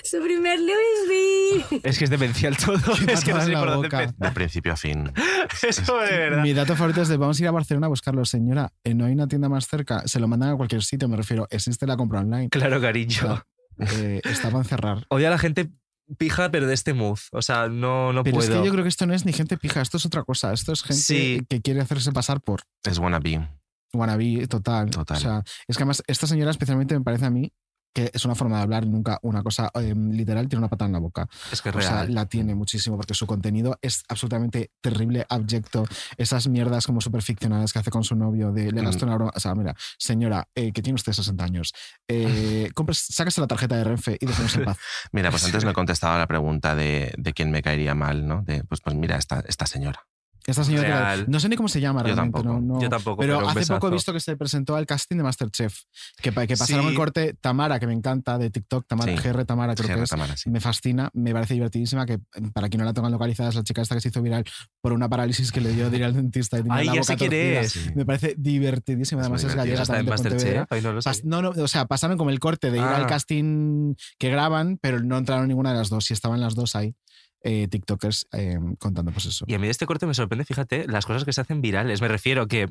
Su 0.04 0.20
primer 0.24 0.60
Louis 0.60 1.68
V. 1.72 1.82
Es 1.84 1.98
que 2.00 2.06
es 2.06 2.10
demencial 2.10 2.58
todo. 2.58 2.76
Es 3.08 3.24
que 3.24 3.34
no 3.34 3.42
sé 3.42 3.52
por 3.54 3.70
dónde 3.70 3.88
empezar. 3.88 4.16
De 4.16 4.32
principio 4.32 4.74
a 4.74 4.78
fin. 4.78 5.12
Eso 5.68 5.98
de 6.00 6.18
verdad. 6.18 6.44
Mi 6.44 6.54
dato 6.54 6.76
favorito 6.76 7.02
es 7.02 7.08
de 7.10 7.18
vamos 7.18 7.40
a 7.40 7.44
ir 7.44 7.48
a 7.48 7.52
Barcelona 7.52 7.86
a 7.88 7.90
buscarlo, 7.90 8.26
señora. 8.26 8.72
eh, 8.84 8.94
no 8.94 9.06
hay 9.06 9.14
una 9.14 9.28
tienda 9.28 9.50
más 9.50 9.68
cerca. 9.68 10.08
Se 10.08 10.20
lo 10.20 10.28
mandan 10.28 10.50
a 10.50 10.56
cualquier 10.58 10.84
sitio, 10.84 11.08
me 11.08 11.18
refiero. 11.18 11.48
Existe 11.52 11.86
la 11.86 11.96
compra 11.98 12.20
online. 12.22 12.50
Claro, 12.50 12.82
cariño. 12.82 13.44
Eh, 13.80 14.22
estaba 14.26 14.60
en 14.60 14.66
cerrar. 14.66 15.06
Odio 15.10 15.28
a 15.28 15.32
la 15.32 15.38
gente 15.38 15.70
pija, 16.18 16.52
pero 16.52 16.68
de 16.68 16.74
este 16.74 16.94
mood. 16.94 17.20
O 17.32 17.42
sea, 17.42 17.68
no, 17.70 18.12
no 18.14 18.24
Pero 18.24 18.36
puedo. 18.38 18.50
es 18.52 18.56
que 18.60 18.66
yo 18.66 18.72
creo 18.72 18.84
que 18.84 18.90
esto 18.90 19.06
no 19.06 19.14
es 19.14 19.26
ni 19.26 19.32
gente 19.34 19.58
pija, 19.58 19.82
esto 19.82 19.98
es 19.98 20.06
otra 20.06 20.24
cosa. 20.24 20.52
Esto 20.54 20.74
es 20.74 20.82
gente 20.84 21.02
Sí. 21.02 21.42
que 21.48 21.62
quiere 21.62 21.82
hacerse 21.82 22.12
pasar 22.12 22.42
por 22.42 22.62
Es 22.84 22.98
wannabe. 22.98 23.48
wannabe 23.94 24.46
total. 24.48 24.90
Total. 24.90 25.18
O 25.18 25.20
sea, 25.20 25.44
es 25.68 25.78
que 25.78 25.84
además 25.84 26.04
esta 26.08 26.28
señora 26.28 26.52
especialmente 26.52 26.98
me 26.98 27.04
parece 27.04 27.26
a 27.26 27.30
mí 27.30 27.54
que 27.94 28.10
es 28.14 28.24
una 28.26 28.36
forma 28.36 28.58
de 28.58 28.64
hablar, 28.64 28.86
nunca 28.88 29.20
una 29.22 29.44
cosa 29.44 29.70
eh, 29.76 29.94
literal, 29.96 30.48
tiene 30.48 30.60
una 30.62 30.70
patada 30.70 30.88
en 30.88 30.94
la 30.94 31.00
boca. 31.00 31.28
Es 31.52 31.62
que 31.62 31.70
es 31.70 31.76
O 31.76 31.82
sea, 31.82 32.04
real. 32.04 32.14
la 32.14 32.26
tiene 32.26 32.56
muchísimo 32.56 32.96
porque 32.96 33.14
su 33.14 33.28
contenido 33.28 33.78
es 33.82 34.04
absolutamente 34.08 34.72
terrible, 34.82 35.26
abyecto. 35.30 35.84
Esas 36.18 36.48
mierdas 36.48 36.86
como 36.86 37.02
súper 37.02 37.22
ficcionadas 37.22 37.74
que 37.74 37.80
hace 37.80 37.92
con 37.92 38.04
su 38.04 38.16
novio 38.16 38.52
de 38.52 38.72
le 38.72 38.82
gasto 38.82 39.06
una 39.06 39.16
broma. 39.16 39.32
O 39.36 39.40
sea, 39.40 39.54
mira, 39.56 39.76
señora, 39.98 40.48
eh, 40.56 40.72
que 40.72 40.82
tiene 40.82 40.96
usted 40.96 41.12
60 41.14 41.44
años, 41.44 41.74
eh, 42.08 42.70
compres- 42.76 43.06
sáquese 43.10 43.42
la 43.42 43.48
tarjeta 43.48 43.76
de 43.76 43.84
Renfe 43.84 44.18
y 44.20 44.26
déjenos 44.26 44.56
en 44.56 44.66
paz. 44.66 44.78
Mira, 45.12 45.30
pues 45.30 45.44
antes 45.46 45.64
no 45.64 45.72
he 45.72 45.74
contestado 45.74 46.14
a 46.16 46.20
la 46.20 46.28
pregunta 46.28 46.76
de, 46.76 47.14
de 47.18 47.34
quién 47.34 47.52
me 47.52 47.62
caería 47.62 47.94
mal, 47.96 48.26
¿no? 48.28 48.42
De, 48.44 48.64
pues, 48.64 48.82
pues 48.82 48.96
mira, 48.96 49.18
esta, 49.18 49.44
esta 49.48 49.66
señora. 49.66 50.08
Esta 50.48 50.64
señora, 50.64 50.88
que- 50.88 50.94
Real. 50.94 51.26
no 51.28 51.40
sé 51.40 51.50
ni 51.50 51.56
cómo 51.56 51.70
se 51.70 51.80
llama 51.80 52.00
Yo 52.02 52.06
realmente. 52.08 52.34
tampoco. 52.40 52.60
no- 52.62 52.74
no- 52.76 52.82
Yo 52.82 52.90
tampoco, 52.90 53.18
Pero, 53.22 53.38
pero 53.38 53.50
hace 53.50 53.66
poco 53.74 53.88
he 53.88 53.92
visto 53.92 54.12
que 54.14 54.20
se 54.20 54.36
presentó 54.38 54.76
al 54.76 54.86
casting 54.86 55.18
de 55.18 55.24
Masterchef. 55.24 55.78
Que, 56.22 56.32
que 56.32 56.56
pasaron 56.58 56.84
Sí. 56.86 56.90
el 56.92 56.96
corte 56.96 57.36
Tamara, 57.40 57.80
que 57.80 57.88
me 57.88 57.94
encanta, 57.94 58.38
de 58.38 58.50
TikTok. 58.50 58.86
Tamara, 58.88 59.12
Sí. 59.16 59.18
GR 59.22 59.46
Tamara, 59.46 59.76
creo 59.76 59.88
GR 59.88 59.98
que 59.98 60.04
es. 60.04 60.10
Tamara, 60.10 60.36
sí. 60.38 60.50
Me 60.50 60.60
fascina, 60.60 61.10
me 61.14 61.32
parece 61.34 61.54
divertidísima. 61.54 62.06
Que 62.06 62.20
para 62.54 62.70
quien 62.70 62.80
no 62.80 62.86
la 62.86 62.94
tengan 62.94 63.12
localizada, 63.12 63.50
es 63.50 63.56
la 63.56 63.64
chica 63.64 63.82
esta 63.82 63.96
que 63.96 64.02
se 64.02 64.08
hizo 64.10 64.22
viral 64.22 64.44
por 64.82 64.94
una 64.94 65.08
parálisis 65.10 65.52
que 65.52 65.62
le 65.62 65.74
dio 65.74 65.90
de 65.90 66.04
al 66.04 66.14
dentista. 66.16 66.58
Y 66.58 66.64
tenía 66.64 66.78
Ay, 66.78 66.86
la 66.88 66.94
ya 66.96 67.02
boca 67.02 67.14
sé 67.14 67.18
quién 67.18 67.34
es. 67.34 67.96
Me 67.96 68.06
parece 68.06 68.36
divertidísima. 68.38 69.22
Además, 69.22 69.44
es 69.44 69.56
gallega 69.56 69.86
también 69.86 70.06
de 70.06 70.12
Pontevedra. 70.12 70.68
Masterchef, 70.70 71.24
no 71.26 71.42
lo 71.42 71.52
no, 71.52 71.54
no, 71.56 71.64
o 71.64 71.68
sea, 71.68 71.86
pasaron 71.86 72.18
como 72.18 72.30
el 72.30 72.40
corte 72.40 72.72
de 72.72 72.78
ir 72.78 72.84
Ah. 72.84 72.98
al 72.98 73.08
casting 73.08 73.96
que 74.18 74.30
graban, 74.30 74.78
pero 74.82 75.00
no 75.02 75.18
entraron 75.18 75.48
ninguna 75.48 75.72
de 75.72 75.78
las 75.80 75.90
dos. 75.90 76.10
Y 76.10 76.14
estaban 76.14 76.40
las 76.42 76.56
dos 76.56 76.76
ahí, 76.76 76.96
eh, 77.44 77.68
TikTokers, 77.68 78.28
eh, 78.34 78.58
contando 78.80 79.12
pues 79.12 79.26
eso. 79.26 79.46
Y 79.48 79.54
a 79.54 79.60
mí 79.60 79.68
de 79.68 79.72
este 79.72 79.86
corte 79.86 80.06
me 80.06 80.14
sorprende, 80.14 80.46
fíjate, 80.46 80.88
las 80.88 81.06
cosas 81.06 81.26
que 81.26 81.34
se 81.34 81.42
hacen 81.42 81.62
virales. 81.62 82.02
Me 82.02 82.08
refiero 82.08 82.48
que. 82.48 82.70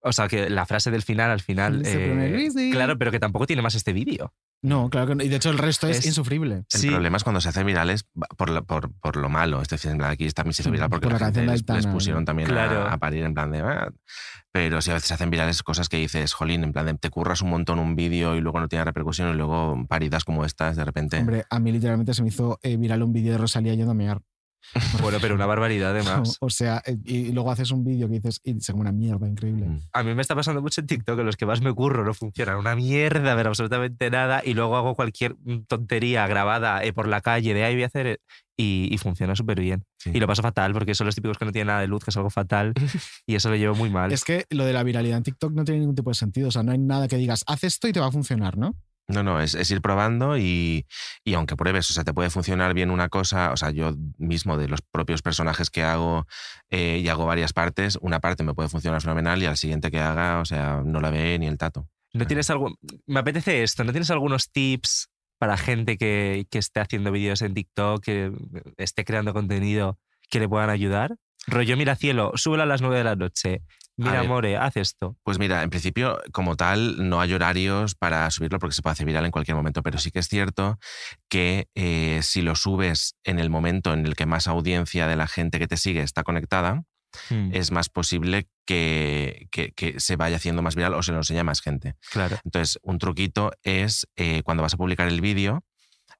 O 0.00 0.12
sea, 0.12 0.28
que 0.28 0.48
la 0.48 0.64
frase 0.64 0.90
del 0.90 1.02
final 1.02 1.30
al 1.30 1.40
final. 1.40 1.84
Se 1.84 2.46
eh, 2.46 2.70
claro, 2.70 2.96
pero 2.98 3.10
que 3.10 3.18
tampoco 3.18 3.46
tiene 3.46 3.62
más 3.62 3.74
este 3.74 3.92
vídeo. 3.92 4.32
No, 4.62 4.90
claro 4.90 5.08
que 5.08 5.14
no. 5.16 5.22
Y 5.24 5.28
de 5.28 5.36
hecho 5.36 5.50
el 5.50 5.58
resto 5.58 5.86
es, 5.88 5.98
Es- 5.98 6.06
insufrible. 6.06 6.64
El 6.72 6.90
problema 6.90 7.16
es 7.16 7.24
cuando 7.24 7.40
se 7.40 7.48
hacen 7.48 7.64
virales 7.66 8.06
por 8.36 8.50
lo, 8.50 8.64
por, 8.64 8.92
por 9.00 9.16
lo 9.16 9.28
malo. 9.28 9.60
Es 9.62 9.68
decir, 9.68 9.90
en 9.90 9.98
plan, 9.98 10.10
aquí 10.10 10.28
también 10.30 10.54
se 10.54 10.62
hizo 10.62 10.68
Sí, 10.68 10.72
viral 10.72 10.88
porque 10.90 11.06
por 11.08 11.12
la 11.14 11.18
la 11.18 11.24
gente 11.26 11.46
les, 11.46 11.68
les 11.68 11.86
pusieron 11.86 12.24
también 12.24 12.48
Claro. 12.48 12.82
a, 12.82 12.92
a 12.92 12.98
parir 12.98 13.24
en 13.24 13.34
plan 13.34 13.50
de... 13.50 13.60
"Ah". 13.60 13.90
Pero 14.50 14.80
si 14.80 14.90
a 14.90 14.94
veces 14.94 15.08
se 15.08 15.14
hacen 15.14 15.30
virales 15.30 15.62
cosas 15.62 15.88
que 15.88 15.98
dices, 15.98 16.32
jolín, 16.32 16.64
en 16.64 16.72
plan 16.72 16.86
de 16.86 16.94
te 16.94 17.10
curras 17.10 17.42
un 17.42 17.50
montón 17.50 17.78
un 17.78 17.94
vídeo 17.94 18.34
y 18.34 18.40
luego 18.40 18.58
no 18.60 18.68
tiene 18.68 18.84
repercusión 18.84 19.30
y 19.30 19.34
luego 19.36 19.84
paridas 19.88 20.24
como 20.24 20.44
estas 20.44 20.74
de 20.76 20.84
repente... 20.84 21.18
Hombre, 21.18 21.44
a 21.50 21.58
mí 21.60 21.70
literalmente 21.70 22.14
se 22.14 22.22
me 22.22 22.28
hizo 22.28 22.58
eh, 22.62 22.76
viral 22.76 23.02
un 23.02 23.12
vídeo 23.12 23.32
de 23.32 23.38
Rosalía 23.38 23.74
yendo 23.74 23.90
a 23.92 23.94
mear. 23.94 24.20
Bueno, 25.02 25.18
pero 25.20 25.34
una 25.34 25.46
barbaridad 25.46 25.90
además. 25.90 26.36
O 26.40 26.50
sea, 26.50 26.82
eh, 26.86 26.96
y 27.04 27.32
luego 27.32 27.50
haces 27.50 27.70
un 27.70 27.84
vídeo 27.84 28.08
que 28.08 28.14
dices, 28.14 28.40
y 28.44 28.60
se 28.60 28.72
una 28.72 28.92
mierda 28.92 29.28
increíble. 29.28 29.66
Mm. 29.66 29.80
A 29.92 30.02
mí 30.02 30.14
me 30.14 30.22
está 30.22 30.34
pasando 30.34 30.62
mucho 30.62 30.80
en 30.80 30.86
TikTok 30.86 31.16
que 31.16 31.24
los 31.24 31.36
que 31.36 31.46
más 31.46 31.60
me 31.60 31.72
curro 31.72 32.04
no 32.04 32.14
funcionan. 32.14 32.56
Una 32.56 32.74
mierda, 32.76 33.36
pero 33.36 33.48
absolutamente 33.48 34.10
nada. 34.10 34.42
Y 34.44 34.54
luego 34.54 34.76
hago 34.76 34.94
cualquier 34.94 35.36
tontería 35.66 36.26
grabada 36.26 36.84
eh, 36.84 36.92
por 36.92 37.08
la 37.08 37.20
calle 37.20 37.54
de 37.54 37.64
ahí 37.64 37.74
voy 37.74 37.84
a 37.84 37.86
hacer. 37.86 38.20
Y, 38.56 38.88
y 38.90 38.98
funciona 38.98 39.36
súper 39.36 39.60
bien. 39.60 39.84
Y 40.04 40.18
lo 40.18 40.26
paso 40.26 40.42
fatal 40.42 40.72
porque 40.72 40.94
son 40.94 41.06
los 41.06 41.14
típicos 41.14 41.38
que 41.38 41.44
no 41.44 41.52
tienen 41.52 41.68
nada 41.68 41.80
de 41.80 41.86
luz, 41.86 42.02
que 42.04 42.10
es 42.10 42.16
algo 42.16 42.30
fatal. 42.30 42.72
y 43.26 43.36
eso 43.36 43.50
lo 43.50 43.56
llevo 43.56 43.76
muy 43.76 43.88
mal. 43.88 44.12
Es 44.12 44.24
que 44.24 44.46
lo 44.50 44.64
de 44.64 44.72
la 44.72 44.82
viralidad 44.82 45.18
en 45.18 45.22
TikTok 45.22 45.52
no 45.52 45.64
tiene 45.64 45.80
ningún 45.80 45.94
tipo 45.94 46.10
de 46.10 46.14
sentido. 46.14 46.48
O 46.48 46.50
sea, 46.50 46.64
no 46.64 46.72
hay 46.72 46.78
nada 46.78 47.06
que 47.06 47.16
digas, 47.16 47.44
haz 47.46 47.62
esto 47.64 47.86
y 47.86 47.92
te 47.92 48.00
va 48.00 48.06
a 48.06 48.12
funcionar, 48.12 48.58
¿no? 48.58 48.74
No, 49.08 49.22
no, 49.22 49.40
es, 49.40 49.54
es 49.54 49.70
ir 49.70 49.80
probando 49.80 50.36
y, 50.36 50.86
y 51.24 51.32
aunque 51.32 51.56
pruebes, 51.56 51.90
o 51.90 51.94
sea, 51.94 52.04
te 52.04 52.12
puede 52.12 52.28
funcionar 52.28 52.74
bien 52.74 52.90
una 52.90 53.08
cosa, 53.08 53.52
o 53.52 53.56
sea, 53.56 53.70
yo 53.70 53.94
mismo 54.18 54.58
de 54.58 54.68
los 54.68 54.82
propios 54.82 55.22
personajes 55.22 55.70
que 55.70 55.82
hago 55.82 56.26
eh, 56.68 57.00
y 57.02 57.08
hago 57.08 57.24
varias 57.24 57.54
partes, 57.54 57.98
una 58.02 58.20
parte 58.20 58.44
me 58.44 58.52
puede 58.52 58.68
funcionar 58.68 59.00
fenomenal 59.00 59.42
y 59.42 59.46
al 59.46 59.56
siguiente 59.56 59.90
que 59.90 59.98
haga, 59.98 60.40
o 60.40 60.44
sea, 60.44 60.82
no 60.84 61.00
la 61.00 61.08
ve 61.08 61.38
ni 61.38 61.46
el 61.46 61.56
tato. 61.56 61.88
¿No 62.12 62.26
tienes 62.26 62.50
algo? 62.50 62.74
Me 63.06 63.20
apetece 63.20 63.62
esto. 63.62 63.84
¿No 63.84 63.92
tienes 63.92 64.10
algunos 64.10 64.50
tips 64.50 65.08
para 65.38 65.56
gente 65.56 65.96
que, 65.96 66.46
que 66.50 66.58
esté 66.58 66.80
haciendo 66.80 67.12
vídeos 67.12 67.42
en 67.42 67.54
TikTok, 67.54 68.02
que 68.02 68.32
esté 68.76 69.04
creando 69.04 69.32
contenido 69.32 69.98
que 70.30 70.40
le 70.40 70.48
puedan 70.48 70.70
ayudar? 70.70 71.16
Rollo, 71.48 71.76
mira 71.76 71.96
cielo, 71.96 72.32
súbelo 72.34 72.62
a 72.62 72.66
las 72.66 72.80
9 72.82 72.98
de 72.98 73.04
la 73.04 73.16
noche. 73.16 73.62
Mira, 73.96 74.20
ver. 74.20 74.28
More, 74.28 74.56
haz 74.56 74.76
esto. 74.76 75.16
Pues 75.24 75.40
mira, 75.40 75.62
en 75.64 75.70
principio, 75.70 76.20
como 76.32 76.54
tal, 76.56 77.08
no 77.08 77.20
hay 77.20 77.32
horarios 77.32 77.96
para 77.96 78.30
subirlo 78.30 78.60
porque 78.60 78.74
se 78.76 78.80
puede 78.82 78.92
hacer 78.92 79.06
viral 79.06 79.24
en 79.24 79.32
cualquier 79.32 79.56
momento, 79.56 79.82
pero 79.82 79.98
sí 79.98 80.12
que 80.12 80.20
es 80.20 80.28
cierto 80.28 80.78
que 81.28 81.66
eh, 81.74 82.20
si 82.22 82.42
lo 82.42 82.54
subes 82.54 83.16
en 83.24 83.40
el 83.40 83.50
momento 83.50 83.92
en 83.92 84.06
el 84.06 84.14
que 84.14 84.24
más 84.26 84.46
audiencia 84.46 85.08
de 85.08 85.16
la 85.16 85.26
gente 85.26 85.58
que 85.58 85.66
te 85.66 85.76
sigue 85.76 86.02
está 86.02 86.22
conectada, 86.22 86.82
Hmm. 87.30 87.50
es 87.54 87.72
más 87.72 87.88
posible 87.88 88.48
que, 88.66 89.48
que- 89.50 89.72
que 89.72 89.98
se 89.98 90.16
vaya 90.16 90.36
haciendo 90.36 90.60
más 90.60 90.76
viral 90.76 90.92
o 90.92 91.02
se 91.02 91.10
lo 91.10 91.16
enseñe 91.18 91.38
a 91.38 91.44
más 91.44 91.62
gente. 91.62 91.94
Claro. 92.12 92.36
Entonces, 92.44 92.78
un 92.82 92.98
truquito 92.98 93.50
es 93.62 94.06
eh, 94.16 94.42
cuando 94.44 94.62
vas 94.62 94.74
a 94.74 94.76
publicar 94.76 95.08
el 95.08 95.22
vídeo 95.22 95.64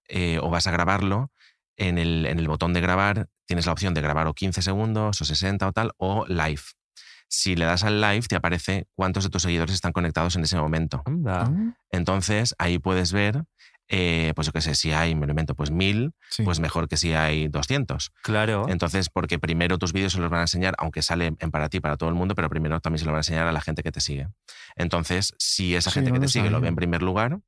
eh, 0.08 0.38
o 0.40 0.48
vas 0.48 0.66
a 0.66 0.70
grabarlo, 0.70 1.30
en 1.76 1.98
el, 1.98 2.24
en 2.26 2.38
el 2.38 2.48
botón 2.48 2.72
de 2.72 2.80
grabar 2.80 3.28
tienes 3.48 3.64
la 3.66 3.72
opción 3.72 3.94
de 3.94 4.02
grabar 4.02 4.26
o 4.28 4.34
15 4.34 4.60
segundos 4.62 5.20
o 5.20 5.24
60 5.24 5.66
o 5.66 5.72
tal, 5.72 5.92
o 5.96 6.26
live. 6.28 6.60
Si 7.30 7.56
le 7.56 7.64
das 7.64 7.82
al 7.82 8.00
live, 8.00 8.22
te 8.28 8.36
aparece 8.36 8.86
cuántos 8.94 9.24
de 9.24 9.30
tus 9.30 9.42
seguidores 9.42 9.74
están 9.74 9.92
conectados 9.92 10.36
en 10.36 10.44
ese 10.44 10.56
momento. 10.58 11.02
Anda. 11.06 11.50
Entonces, 11.90 12.54
ahí 12.58 12.78
puedes 12.78 13.12
ver, 13.12 13.44
eh, 13.88 14.32
pues 14.36 14.46
yo 14.46 14.52
qué 14.52 14.60
sé, 14.60 14.74
si 14.74 14.92
hay, 14.92 15.14
me 15.14 15.26
lo 15.26 15.32
invento, 15.32 15.54
pues 15.54 15.70
mil, 15.70 16.12
Sí. 16.30 16.42
pues 16.42 16.60
mejor 16.60 16.88
que 16.88 16.96
si 16.96 17.12
hay 17.14 17.48
200. 17.48 18.12
Claro. 18.22 18.66
Entonces, 18.68 19.08
porque 19.10 19.38
primero 19.38 19.76
tus 19.78 19.92
vídeos 19.92 20.12
se 20.12 20.20
los 20.20 20.30
van 20.30 20.40
a 20.40 20.44
enseñar, 20.44 20.74
aunque 20.78 21.02
sale 21.02 21.34
en 21.38 21.50
para 21.50 21.68
ti, 21.68 21.80
para 21.80 21.96
todo 21.96 22.08
el 22.10 22.14
mundo, 22.14 22.34
pero 22.34 22.48
primero 22.48 22.80
también 22.80 22.98
se 23.00 23.04
lo 23.04 23.12
van 23.12 23.18
a 23.18 23.20
enseñar 23.20 23.46
a 23.46 23.52
la 23.52 23.60
gente 23.60 23.82
que 23.82 23.92
te 23.92 24.00
sigue. 24.00 24.28
Entonces, 24.76 25.34
si 25.38 25.74
esa 25.74 25.90
Sí, 25.90 25.94
gente 25.96 26.10
no 26.10 26.14
que 26.14 26.20
te 26.20 26.28
sigue 26.28 26.48
lo 26.50 26.60
ve 26.62 26.68
en 26.68 26.76
primer 26.76 27.02
lugar, 27.02 27.40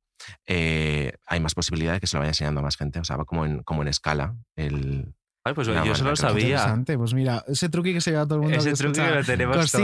eh, 0.45 1.13
hay 1.25 1.39
más 1.39 1.55
posibilidad 1.55 1.93
de 1.93 1.99
que 1.99 2.05
se 2.07 2.15
lo 2.17 2.19
vaya 2.19 2.29
enseñando 2.29 2.59
a 2.59 2.63
más 2.63 2.77
gente. 2.77 2.99
O 2.99 3.03
sea, 3.03 3.17
va 3.17 3.25
como 3.25 3.45
en, 3.47 3.63
como 3.63 3.81
en 3.81 3.87
escala. 3.87 4.35
El, 4.55 5.15
Ay, 5.43 5.53
pues 5.55 5.67
la 5.69 5.83
yo 5.83 5.93
eso 5.93 6.03
no 6.03 6.11
lo 6.11 6.15
sabía. 6.15 6.49
Interesante. 6.49 6.97
Pues 6.99 7.13
mira, 7.15 7.43
ese 7.47 7.67
truqui 7.67 7.93
que 7.93 8.01
se 8.01 8.11
lleva 8.11 8.25
todo 8.25 8.35
el 8.35 8.41
mundo. 8.41 8.57
Ese 8.57 8.69
que 8.69 8.75
truqui 8.75 8.99
escucha 8.99 9.15
lo 9.15 9.23
tenemos 9.25 9.57
cositas. 9.57 9.79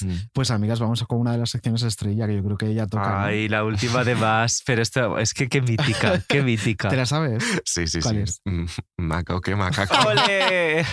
todas. 0.00 0.06
Pues 0.34 0.50
amigas, 0.50 0.78
vamos 0.78 1.02
con 1.04 1.20
una 1.20 1.32
de 1.32 1.38
las 1.38 1.48
secciones 1.50 1.82
estrella 1.84 2.26
que 2.26 2.36
yo 2.36 2.44
creo 2.44 2.56
que 2.58 2.66
ella 2.66 2.86
toca. 2.86 3.08
¿no? 3.08 3.18
Ay, 3.20 3.48
la 3.48 3.64
última 3.64 4.04
de 4.04 4.14
más. 4.14 4.62
Pero 4.66 4.82
esto 4.82 5.16
es 5.18 5.32
que 5.32 5.48
qué 5.48 5.62
mítica, 5.62 6.22
qué 6.28 6.42
mítica. 6.44 6.88
¿Te 6.90 6.96
la 6.96 7.06
sabes? 7.06 7.42
Sí, 7.64 7.86
sí, 7.86 8.00
¿Cuál 8.00 8.16
sí. 8.16 8.20
es? 8.22 8.40
Mm, 8.44 8.66
Maco, 8.98 9.40
qué 9.40 9.56
macaco. 9.56 9.94
¡Ole! 10.08 10.84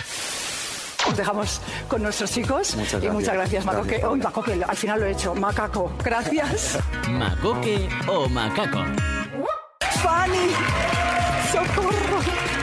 Os 1.06 1.16
dejamos 1.16 1.60
con 1.88 2.02
nuestros 2.02 2.32
chicos. 2.32 2.76
Muchas 2.76 3.04
Y 3.04 3.10
muchas 3.10 3.34
gracias, 3.34 3.64
Macoque. 3.64 3.88
Gracias, 3.98 4.10
Uy, 4.12 4.20
Macoque, 4.20 4.64
al 4.66 4.76
final 4.76 5.00
lo 5.00 5.06
he 5.06 5.12
hecho. 5.12 5.34
Macaco. 5.34 5.92
Gracias. 6.02 6.78
Macoque 7.10 7.88
o 8.08 8.26
macaco. 8.28 8.84
Fanny. 10.02 10.48
Socorro. 11.52 12.57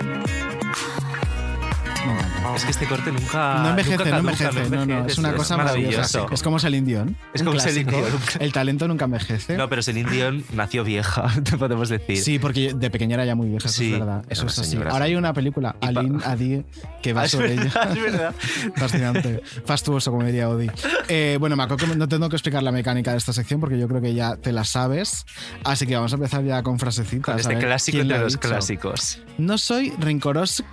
Es 2.56 2.64
que 2.66 2.72
este 2.72 2.86
corte 2.88 3.12
nunca. 3.12 3.60
No 3.62 3.70
envejece, 3.70 3.98
nunca 3.98 4.12
no 4.12 4.18
envejece, 4.18 4.70
no, 4.70 4.86
no, 4.86 5.06
es 5.06 5.18
una 5.18 5.34
cosa 5.34 5.58
maravillosa. 5.58 5.98
maravillosa. 6.02 6.34
Es 6.34 6.44
como 6.44 6.60
Celine 6.60 6.88
Dion. 6.88 7.18
Es 7.34 7.44
como 7.44 7.60
Celine. 7.60 7.92
Dion. 7.92 8.06
El 8.40 8.54
talento 8.54 8.88
nunca 8.88 9.06
envejece. 9.06 9.58
No, 9.58 9.68
pero 9.70 9.82
Celine 9.84 10.10
Dion 10.10 10.44
nació 10.54 10.84
vieja, 10.84 11.26
te 11.44 11.58
podemos 11.58 11.90
decir. 11.90 12.18
Sí, 12.18 12.40
porque 12.40 12.74
de 12.74 12.90
pequeña 12.90 13.16
era 13.16 13.26
ya 13.26 13.36
muy 13.36 13.50
vieja, 13.50 13.68
eso 13.68 13.78
Sí, 13.78 13.94
es 13.94 14.00
verdad. 14.00 14.24
Eso 14.30 14.46
es 14.48 14.60
así. 14.60 14.78
Ahora 14.90 15.06
hay 15.06 15.16
una 15.16 15.34
película, 15.34 15.76
Aline 15.82 16.20
Adi, 16.26 16.64
que 17.02 17.14
va 17.14 17.22
Ah, 17.26 17.28
sobre 17.28 17.54
ella. 17.54 17.72
es 17.92 18.02
verdad. 18.02 18.36
Fascinante. 18.76 19.42
Fastuoso, 19.66 20.12
como 20.12 20.24
diría 20.26 20.48
Odi. 20.50 20.70
Eh, 21.08 21.38
bueno, 21.40 21.56
Maco, 21.56 21.76
no 21.98 22.08
tengo 22.08 22.30
que 22.30 22.36
explicar 22.36 22.62
la 22.64 22.72
mecánica 22.72 23.12
de 23.12 23.18
esta 23.18 23.34
sección 23.34 23.60
porque 23.60 23.78
yo 23.80 23.88
creo 23.88 24.02
que 24.02 24.14
ya 24.14 24.36
te 24.38 24.52
la 24.52 24.64
sabes. 24.64 25.26
Así 25.64 25.88
que 25.88 25.96
vamos 25.96 26.12
a 26.14 26.16
empezar 26.16 26.44
ya 26.44 26.62
con 26.64 26.78
frasecitas. 26.80 27.36
a 27.36 27.40
Este 27.40 27.56
ver 27.56 27.66
clásico 27.66 27.98
quién 27.98 28.08
de 28.08 28.20
los 28.20 28.38
clásicos. 28.38 29.20
No 29.38 29.58
soy 29.58 29.92
rencoroso 30.00 30.64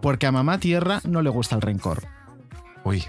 porque 0.00 0.26
a 0.26 0.32
mamá 0.32 0.58
tierra 0.58 1.00
no 1.04 1.22
le 1.22 1.30
gusta 1.30 1.54
el 1.56 1.62
rencor. 1.62 2.06
Uy. 2.84 3.04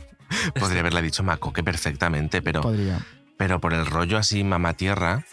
Podría 0.58 0.80
haberla 0.80 1.02
dicho 1.02 1.22
Macoque 1.22 1.62
perfectamente, 1.62 2.40
pero, 2.42 2.62
Podría. 2.62 3.00
pero 3.36 3.60
por 3.60 3.74
el 3.74 3.84
rollo 3.86 4.16
así 4.18 4.42
mamá 4.44 4.72
tierra, 4.74 5.24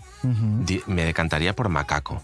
me 0.87 1.05
decantaría 1.05 1.55
por 1.55 1.69
macaco. 1.69 2.21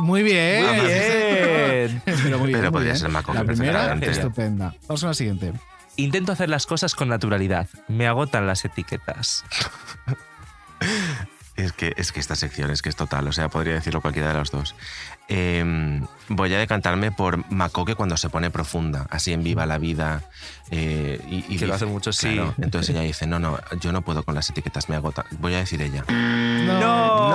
Muy 0.00 0.22
bien. 0.22 0.66
Muy 0.66 0.86
bien. 0.86 2.02
Pero, 2.04 2.38
muy 2.38 2.48
bien, 2.48 2.58
Pero 2.58 2.70
muy 2.70 2.70
podría 2.72 2.92
bien. 2.92 2.96
ser 2.98 3.08
Maco, 3.08 3.32
La 3.32 3.44
primera, 3.44 3.72
perfectamente. 3.72 4.10
estupenda. 4.10 4.74
Vamos 4.88 5.00
con 5.00 5.08
la 5.08 5.14
siguiente. 5.14 5.52
Intento 5.96 6.32
hacer 6.32 6.50
las 6.50 6.66
cosas 6.66 6.94
con 6.94 7.08
naturalidad. 7.08 7.68
Me 7.88 8.06
agotan 8.06 8.46
las 8.46 8.64
etiquetas. 8.66 9.44
Es 11.56 11.72
que, 11.72 11.94
es 11.96 12.12
que 12.12 12.20
esta 12.20 12.36
sección 12.36 12.70
es 12.70 12.82
que 12.82 12.90
es 12.90 12.96
total, 12.96 13.26
o 13.28 13.32
sea, 13.32 13.48
podría 13.48 13.72
decirlo 13.72 14.02
cualquiera 14.02 14.28
de 14.28 14.34
los 14.34 14.50
dos. 14.50 14.74
Eh, 15.28 16.00
voy 16.28 16.54
a 16.54 16.58
decantarme 16.58 17.12
por 17.12 17.50
Macoque 17.52 17.94
cuando 17.94 18.16
se 18.16 18.28
pone 18.28 18.50
profunda, 18.50 19.06
así 19.10 19.32
en 19.32 19.42
viva 19.42 19.66
la 19.66 19.78
vida. 19.78 20.22
eh, 20.70 21.20
y, 21.30 21.36
y 21.48 21.58
Que 21.58 21.66
lo 21.66 21.74
dice- 21.74 21.84
hace 21.84 21.86
mucho, 21.86 22.12
sí. 22.12 22.32
claro, 22.34 22.54
entonces 22.58 22.90
ella 22.94 23.02
dice, 23.02 23.26
no, 23.26 23.38
no, 23.38 23.58
yo 23.80 23.92
no 23.92 24.02
puedo 24.02 24.24
con 24.24 24.34
las 24.34 24.50
etiquetas, 24.50 24.88
me 24.88 24.96
agota. 24.96 25.24
Voy 25.38 25.54
a 25.54 25.58
decir 25.58 25.80
ella. 25.82 26.04
No, 26.08 27.30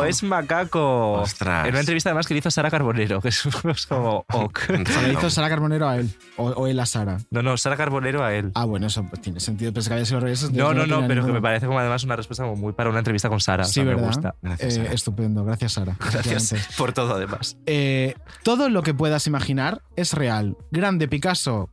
no. 0.00 0.04
es 0.04 0.22
macaco. 0.22 1.14
Ostras. 1.14 1.64
En 1.66 1.70
una 1.72 1.80
entrevista 1.80 2.10
además 2.10 2.26
que 2.26 2.34
le 2.34 2.38
hizo 2.38 2.50
Sara 2.50 2.70
Carbonero, 2.70 3.20
que 3.20 3.28
es 3.28 3.42
como 3.88 4.24
ok. 4.32 4.60
Se 4.86 5.02
le 5.02 5.12
hizo 5.14 5.28
Sara 5.30 5.48
Carbonero 5.48 5.88
a 5.88 5.96
él 5.96 6.10
o, 6.36 6.46
o 6.50 6.66
él 6.66 6.78
a 6.78 6.86
Sara. 6.86 7.18
No, 7.30 7.42
no, 7.42 7.56
Sara 7.56 7.76
Carbonero 7.76 8.24
a 8.24 8.32
él. 8.34 8.52
Ah, 8.54 8.64
bueno, 8.64 8.86
eso 8.86 9.04
pues, 9.04 9.20
tiene 9.22 9.40
sentido. 9.40 9.72
Pensé 9.72 9.88
que 9.90 9.94
había 9.94 10.06
sido 10.06 10.20
revés. 10.20 10.50
No, 10.52 10.72
no, 10.74 10.86
no, 10.86 11.06
pero 11.08 11.24
que 11.26 11.32
me 11.32 11.42
parece 11.42 11.66
como 11.66 11.78
además 11.80 12.04
una 12.04 12.14
respuesta 12.16 12.44
como 12.44 12.56
muy 12.56 12.72
para 12.72 12.90
una 12.90 12.98
entrevista 13.00 13.28
con 13.28 13.40
Sara. 13.40 13.64
o 13.64 13.66
Sí, 13.66 13.74
sea, 13.74 13.84
me 13.84 13.94
¿verdad? 13.96 14.06
gusta. 14.06 14.34
Eh, 14.60 14.88
estupendo, 14.92 15.44
gracias 15.44 15.72
Sara. 15.72 15.96
Gracias 16.12 16.54
por 16.76 16.92
todo 16.92 17.14
además. 17.16 17.27
Eh, 17.66 18.14
todo 18.42 18.68
lo 18.68 18.82
que 18.82 18.94
puedas 18.94 19.26
imaginar 19.26 19.82
es 19.96 20.12
real. 20.12 20.56
Grande 20.70 21.08
Picasso. 21.08 21.70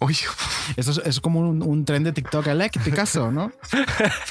Uy. 0.00 0.16
Esto 0.76 0.92
es, 0.92 0.98
es 0.98 1.20
como 1.20 1.40
un, 1.40 1.62
un 1.62 1.84
tren 1.84 2.04
de 2.04 2.12
TikTok. 2.12 2.46
Elect 2.48 2.78
Picasso, 2.82 3.30
¿no? 3.30 3.52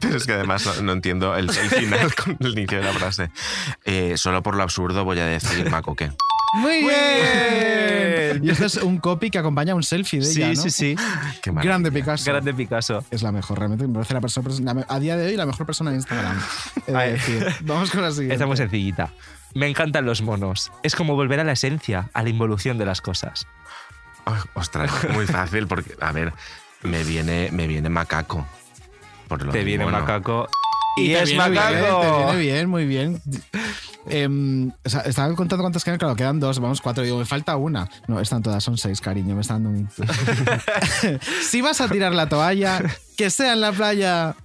Pero 0.00 0.16
es 0.16 0.26
que 0.26 0.32
además 0.32 0.66
no, 0.66 0.82
no 0.82 0.92
entiendo 0.92 1.34
el, 1.36 1.48
el 1.48 1.70
final 1.70 2.14
con 2.14 2.36
el 2.40 2.52
inicio 2.52 2.78
de 2.78 2.84
la 2.84 2.92
frase. 2.92 3.30
Eh, 3.84 4.14
solo 4.16 4.42
por 4.42 4.56
lo 4.56 4.62
absurdo 4.62 5.04
voy 5.04 5.18
a 5.18 5.26
decir 5.26 5.68
Macoque. 5.70 6.12
Muy 6.54 6.78
bien. 6.80 8.44
Y 8.44 8.50
esto 8.50 8.66
es 8.66 8.76
un 8.76 8.98
copy 8.98 9.30
que 9.30 9.38
acompaña 9.38 9.72
a 9.72 9.76
un 9.76 9.82
selfie 9.82 10.20
de 10.20 10.26
Sí, 10.26 10.42
ella, 10.42 10.54
¿no? 10.54 10.62
sí, 10.62 10.70
sí. 10.70 10.96
Qué 11.42 11.50
maravilla. 11.52 11.70
Grande 11.72 11.92
Picasso. 11.92 12.30
Grande 12.30 12.54
Picasso. 12.54 13.04
Es 13.10 13.22
la 13.22 13.32
mejor, 13.32 13.58
realmente 13.58 13.86
me 13.86 13.94
parece 13.94 14.14
la 14.14 14.20
persona, 14.20 14.50
la 14.60 14.74
me- 14.74 14.84
a 14.88 14.98
día 15.00 15.16
de 15.16 15.26
hoy 15.26 15.36
la 15.36 15.46
mejor 15.46 15.66
persona 15.66 15.90
de 15.90 15.96
Instagram. 15.96 16.38
Vamos 17.62 17.90
con 17.90 18.02
la 18.02 18.10
siguiente. 18.10 18.34
Esta 18.34 18.44
es 18.44 18.48
muy 18.48 18.56
sencillita. 18.56 19.12
Me 19.54 19.68
encantan 19.68 20.04
los 20.04 20.22
monos. 20.22 20.70
Es 20.82 20.94
como 20.94 21.14
volver 21.14 21.40
a 21.40 21.44
la 21.44 21.52
esencia, 21.52 22.10
a 22.12 22.22
la 22.22 22.28
involución 22.28 22.78
de 22.78 22.84
las 22.86 23.00
cosas. 23.00 23.46
Ay, 24.24 24.40
ostras, 24.54 24.90
muy 25.12 25.26
fácil 25.26 25.66
porque, 25.66 25.94
a 26.00 26.12
ver, 26.12 26.32
me 26.82 27.04
viene, 27.04 27.48
me 27.52 27.66
viene 27.66 27.88
macaco. 27.88 28.46
Por 29.28 29.42
lo 29.42 29.52
Te 29.52 29.64
viene 29.64 29.86
macaco. 29.86 30.48
Y 30.96 31.12
es 31.12 31.30
viene 31.30 31.50
bien, 31.50 31.54
macaco. 31.54 32.00
te 32.00 32.10
viene 32.10 32.36
bien, 32.36 32.68
muy 32.70 32.86
bien. 32.86 33.22
Em, 34.08 34.70
o 34.84 34.88
sea, 34.88 35.00
estaba 35.02 35.34
contando 35.34 35.62
cuántas 35.62 35.84
quedan, 35.84 35.98
claro, 35.98 36.16
quedan 36.16 36.40
dos, 36.40 36.58
vamos, 36.58 36.80
cuatro. 36.80 37.04
Digo, 37.04 37.18
me 37.18 37.24
falta 37.24 37.56
una. 37.56 37.88
No, 38.06 38.20
están 38.20 38.42
todas, 38.42 38.62
son 38.62 38.78
seis, 38.78 39.00
cariño, 39.00 39.34
me 39.34 39.42
está 39.42 39.54
dando 39.54 39.70
un. 39.70 39.88
si 41.42 41.60
vas 41.60 41.80
a 41.80 41.88
tirar 41.88 42.14
la 42.14 42.28
toalla, 42.28 42.82
que 43.16 43.30
sea 43.30 43.52
en 43.52 43.60
la 43.60 43.72
playa. 43.72 44.36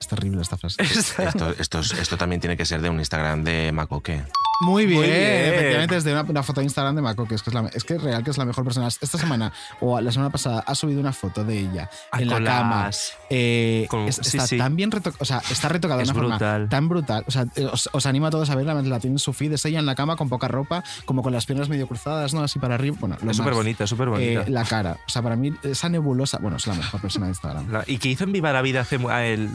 Es 0.00 0.08
terrible 0.08 0.40
esta 0.40 0.56
frase. 0.56 0.82
Esto, 1.20 1.50
esto, 1.58 1.78
es- 1.80 1.92
esto 1.92 2.16
también 2.16 2.40
tiene 2.40 2.56
que 2.56 2.64
ser 2.64 2.80
de 2.80 2.88
un 2.88 2.98
Instagram 2.98 3.44
de 3.44 3.70
Macoque. 3.70 4.24
Muy 4.62 4.84
bien, 4.84 4.98
Muy 5.00 5.08
bien. 5.08 5.22
efectivamente, 5.54 5.96
es 5.96 6.04
de 6.04 6.12
una, 6.12 6.20
una 6.22 6.42
foto 6.42 6.60
de 6.60 6.66
Instagram 6.66 6.94
de 6.94 7.00
Mako, 7.00 7.26
que 7.26 7.34
es 7.34 7.42
que 7.42 7.48
es, 7.48 7.54
la- 7.54 7.68
es 7.72 7.82
que 7.84 7.94
es 7.94 8.02
real 8.02 8.22
que 8.22 8.30
es 8.30 8.36
la 8.36 8.44
mejor 8.44 8.62
persona. 8.64 8.88
Esta 8.88 9.16
semana 9.18 9.52
o 9.80 9.98
la 10.00 10.12
semana 10.12 10.30
pasada 10.30 10.62
ha 10.66 10.74
subido 10.74 11.00
una 11.00 11.12
foto 11.14 11.44
de 11.44 11.58
ella 11.60 11.88
en 12.18 12.28
la 12.28 12.42
cama. 12.44 12.84
las- 12.86 13.14
Eh, 13.30 13.86
con- 13.88 14.06
es- 14.08 14.16
sí, 14.16 14.36
está 14.36 14.46
sí. 14.46 14.58
tan 14.58 14.76
bien 14.76 14.90
retocada, 14.90 15.16
o 15.20 15.24
sea, 15.24 15.42
está 15.50 15.68
retocada 15.70 15.98
de 15.98 16.02
Es 16.04 16.10
una 16.10 16.14
forma 16.18 16.36
brutal. 16.36 16.68
tan 16.68 16.88
brutal. 16.90 17.24
O 17.26 17.30
sea, 17.30 17.46
eh, 17.56 17.64
os, 17.72 17.88
os 17.92 18.06
animo 18.06 18.26
a 18.26 18.30
todos 18.30 18.50
a 18.50 18.54
verla, 18.54 18.74
la 18.74 19.00
tiene 19.00 19.14
en 19.14 19.18
su 19.18 19.32
feed, 19.32 19.52
es 19.54 19.64
ella 19.64 19.78
en 19.78 19.86
la 19.86 19.94
cama 19.94 20.16
con 20.16 20.28
poca 20.28 20.48
ropa, 20.48 20.82
como 21.06 21.22
con 21.22 21.32
las 21.32 21.46
piernas 21.46 21.68
medio 21.70 21.86
cruzadas, 21.88 22.34
¿no? 22.34 22.42
Así 22.42 22.58
para 22.58 22.74
arriba. 22.74 22.96
Bueno, 23.00 23.16
lo 23.22 23.30
Es 23.30 23.36
súper 23.38 23.54
bonita, 23.54 23.86
súper 23.86 24.08
bonita. 24.10 24.42
Eh, 24.42 24.50
la 24.50 24.64
cara. 24.64 24.98
O 25.06 25.10
sea, 25.10 25.22
para 25.22 25.36
mí, 25.36 25.54
esa 25.62 25.88
nebulosa, 25.88 26.36
bueno, 26.38 26.58
es 26.58 26.66
la 26.66 26.74
mejor 26.74 27.00
persona 27.00 27.26
de 27.26 27.30
Instagram. 27.32 27.66
La- 27.72 27.84
y 27.86 27.96
que 27.98 28.08
hizo 28.08 28.24
en 28.24 28.32
Viva 28.32 28.52
la 28.52 28.60
Vida 28.60 28.80
hace, 28.82 28.96
él- 28.96 29.48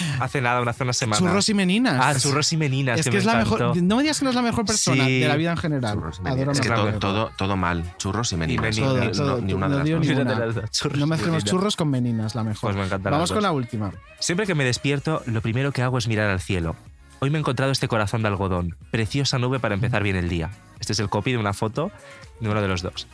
hace 0.20 0.40
nada, 0.40 0.60
una- 0.60 0.70
hace 0.72 0.82
una 0.84 0.92
semana. 0.92 1.18
Churros 1.18 1.48
y 1.48 1.54
meninas. 1.54 1.98
Ah, 2.00 2.18
churros 2.18 2.52
y 2.52 2.56
meninas. 2.56 3.00
Es 3.00 3.08
que, 3.08 3.16
es 3.18 3.24
la 3.24 3.40
encantó. 3.40 3.58
mejor. 3.74 3.82
No 3.82 3.96
me 3.96 4.02
digas 4.02 4.18
que 4.18 4.24
no 4.24 4.30
es 4.30 4.36
la 4.36 4.42
mejor 4.42 4.64
persona 4.64 5.04
Sí. 5.04 5.20
de 5.20 5.28
la 5.28 5.36
vida 5.36 5.50
en 5.52 5.56
general. 5.56 5.94
Churros 5.94 6.20
y 6.24 6.28
Adoro. 6.28 6.52
Es 6.52 6.60
que 6.60 6.68
todo, 6.68 6.92
todo, 6.98 7.30
todo 7.36 7.56
mal. 7.56 7.94
Churros 7.98 8.32
y 8.32 8.36
meninas. 8.36 8.62
meninas. 8.76 8.78
Ni- 8.78 8.86
Todo, 8.86 9.04
no- 9.04 9.10
todo, 9.36 9.40
ni 9.42 9.52
una 9.54 9.66
de 9.66 9.70
no 9.72 9.76
las 9.78 9.84
digo 9.84 9.98
dos. 9.98 10.06
ninguna. 10.06 10.24
Ni 10.24 10.30
una 10.32 10.40
de 10.40 10.46
las 10.46 10.54
dos, 10.54 10.70
churros 10.70 10.98
No 10.98 11.06
mezclemos 11.06 11.44
churros 11.44 11.76
con 11.76 11.88
meninas, 11.90 12.34
la 12.34 12.44
mejor. 12.44 12.74
Pues 12.74 12.90
me 12.90 12.98
Vamos 13.10 13.32
con 13.32 13.42
la 13.42 13.52
última. 13.52 13.92
Siempre 14.18 14.46
que 14.46 14.54
me 14.54 14.64
despierto, 14.64 15.22
lo 15.26 15.40
primero 15.40 15.72
que 15.72 15.82
hago 15.82 15.98
es 15.98 16.08
mirar 16.08 16.30
al 16.30 16.40
cielo. 16.40 16.76
Hoy 17.20 17.30
me 17.30 17.38
he 17.38 17.40
encontrado 17.40 17.70
este 17.70 17.86
corazón 17.86 18.22
de 18.22 18.28
algodón. 18.28 18.76
Preciosa 18.90 19.38
nube 19.38 19.60
para 19.60 19.74
empezar 19.74 20.02
bien 20.02 20.16
el 20.16 20.28
día. 20.28 20.50
Este 20.80 20.92
es 20.92 20.98
el 20.98 21.08
copy 21.08 21.30
de 21.32 21.38
una 21.38 21.52
foto 21.52 21.92
de 22.40 22.48
uno 22.48 22.60
de 22.60 22.66
los 22.66 22.82
dos. 22.82 23.06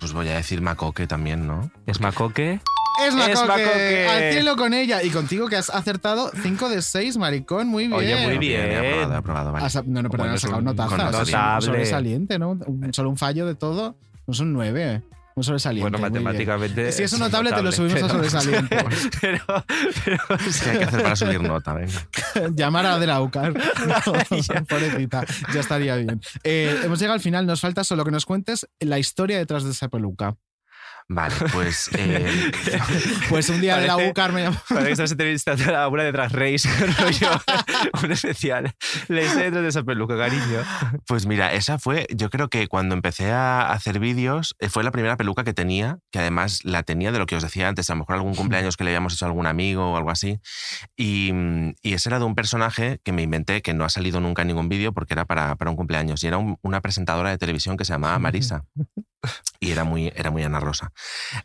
Pues 0.00 0.12
voy 0.14 0.28
a 0.28 0.34
decir 0.36 0.62
Macoque 0.62 1.06
también, 1.06 1.46
¿no? 1.46 1.70
Es 1.86 2.00
Macoque. 2.00 2.60
Es 3.02 3.14
Macoque. 3.14 3.32
Es 3.32 3.40
Macoque. 3.48 4.06
Al 4.08 4.32
cielo 4.32 4.56
con 4.56 4.74
ella. 4.74 5.02
Y 5.02 5.10
contigo 5.10 5.48
que 5.48 5.56
has 5.56 5.70
acertado 5.70 6.30
5 6.42 6.68
de 6.68 6.82
6, 6.82 7.16
maricón. 7.16 7.68
Muy 7.68 7.86
bien. 7.88 7.98
Oye, 7.98 8.26
muy 8.26 8.38
bien. 8.38 8.60
He 8.70 8.76
aprobado, 8.78 9.12
he 9.12 9.16
aprobado, 9.16 9.52
vale. 9.52 9.66
Has- 9.66 9.84
no, 9.86 10.02
no, 10.02 10.10
pero 10.10 10.22
Bueno, 10.22 10.34
has 10.34 10.40
sacado 10.40 10.58
un- 10.58 10.64
notazas. 10.64 10.90
con 10.92 11.00
Es 11.00 11.06
un 11.06 11.20
notable. 11.32 11.66
sobresaliente, 11.66 12.38
¿no? 12.38 12.50
Un- 12.50 12.90
Solo 12.94 13.10
un 13.10 13.16
fallo 13.16 13.46
de 13.46 13.54
todo. 13.54 13.96
No 14.26 14.34
son 14.34 14.52
9. 14.52 15.02
Un 15.36 15.42
sobresaliente. 15.42 15.82
Bueno, 15.90 15.98
bien. 15.98 16.22
matemáticamente. 16.22 16.92
Si 16.92 17.02
es 17.02 17.12
un 17.12 17.18
notable, 17.18 17.50
te 17.50 17.60
lo 17.60 17.72
subimos 17.72 18.00
a 18.00 18.06
pero- 18.06 18.14
sobresaliente. 18.14 18.76
Pero, 19.20 19.40
pero, 20.04 20.18
o 20.30 20.36
¿Qué 20.36 20.52
sea, 20.52 20.72
hay 20.72 20.78
que 20.78 20.84
hacer 20.84 21.02
para 21.02 21.16
subir 21.16 21.40
nota? 21.42 21.74
Venga. 21.74 21.92
Llamar 22.54 22.86
a 22.86 22.98
de 23.00 23.06
la 23.08 23.20
UCAR. 23.20 23.52
Pobrecita, 24.68 25.24
ya 25.52 25.60
estaría 25.60 25.96
bien. 25.96 26.20
Eh, 26.44 26.80
hemos 26.84 27.00
llegado 27.00 27.14
al 27.14 27.20
final, 27.20 27.46
nos 27.46 27.60
falta 27.60 27.82
solo 27.82 28.04
que 28.04 28.12
nos 28.12 28.26
cuentes 28.26 28.68
la 28.78 28.98
historia 29.00 29.36
detrás 29.38 29.64
de 29.64 29.72
esa 29.72 29.88
peluca. 29.88 30.36
Vale, 31.08 31.34
pues. 31.52 31.90
eh, 31.98 32.50
Pues 33.28 33.48
un 33.50 33.60
día 33.60 33.76
de 33.78 33.86
la 33.86 33.96
UCAR 33.98 34.32
me 34.32 34.42
llamó. 34.42 34.56
Parece 34.68 34.86
que 34.86 34.92
estás 34.92 35.10
entrevistando 35.12 35.76
a 35.76 35.88
una 35.88 36.02
de 36.02 36.12
Drag 36.12 36.32
Race, 36.32 36.68
rollo, 36.98 37.30
un 38.02 38.12
especial. 38.12 38.72
Le 39.08 39.24
hice 39.26 39.44
detrás 39.44 39.62
de 39.62 39.68
esa 39.68 39.82
peluca, 39.82 40.16
cariño. 40.16 40.62
Pues 41.06 41.26
mira, 41.26 41.52
esa 41.52 41.78
fue, 41.78 42.06
yo 42.14 42.30
creo 42.30 42.48
que 42.48 42.66
cuando 42.68 42.94
empecé 42.94 43.30
a 43.32 43.70
hacer 43.72 43.98
vídeos, 43.98 44.54
eh, 44.60 44.68
fue 44.68 44.82
la 44.84 44.90
primera 44.90 45.16
peluca 45.16 45.44
que 45.44 45.52
tenía, 45.52 45.98
que 46.10 46.18
además 46.20 46.60
la 46.64 46.82
tenía 46.82 47.12
de 47.12 47.18
lo 47.18 47.26
que 47.26 47.36
os 47.36 47.42
decía 47.42 47.68
antes, 47.68 47.88
a 47.90 47.94
lo 47.94 48.00
mejor 48.00 48.14
algún 48.16 48.34
cumpleaños 48.34 48.76
que 48.76 48.84
le 48.84 48.90
habíamos 48.90 49.12
hecho 49.14 49.26
a 49.26 49.28
algún 49.28 49.46
amigo 49.46 49.92
o 49.92 49.96
algo 49.96 50.10
así. 50.10 50.38
Y, 50.96 51.32
y 51.82 51.92
ese 51.94 52.08
era 52.08 52.18
de 52.18 52.24
un 52.24 52.34
personaje 52.34 53.00
que 53.04 53.12
me 53.12 53.22
inventé, 53.22 53.62
que 53.62 53.74
no 53.74 53.84
ha 53.84 53.90
salido 53.90 54.20
nunca 54.20 54.42
en 54.42 54.48
ningún 54.48 54.68
vídeo 54.68 54.92
porque 54.92 55.14
era 55.14 55.24
para, 55.26 55.56
para 55.56 55.70
un 55.70 55.76
cumpleaños. 55.76 56.22
Y 56.24 56.26
era 56.28 56.38
un- 56.38 56.56
una 56.62 56.80
presentadora 56.80 57.30
de 57.30 57.38
televisión 57.38 57.76
que 57.76 57.84
se 57.84 57.92
llamaba 57.92 58.18
Marisa. 58.18 58.64
Y 59.60 59.70
era 59.70 59.84
muy, 59.84 60.12
era 60.14 60.30
muy 60.30 60.42
Ana 60.42 60.60
Rosa. 60.60 60.92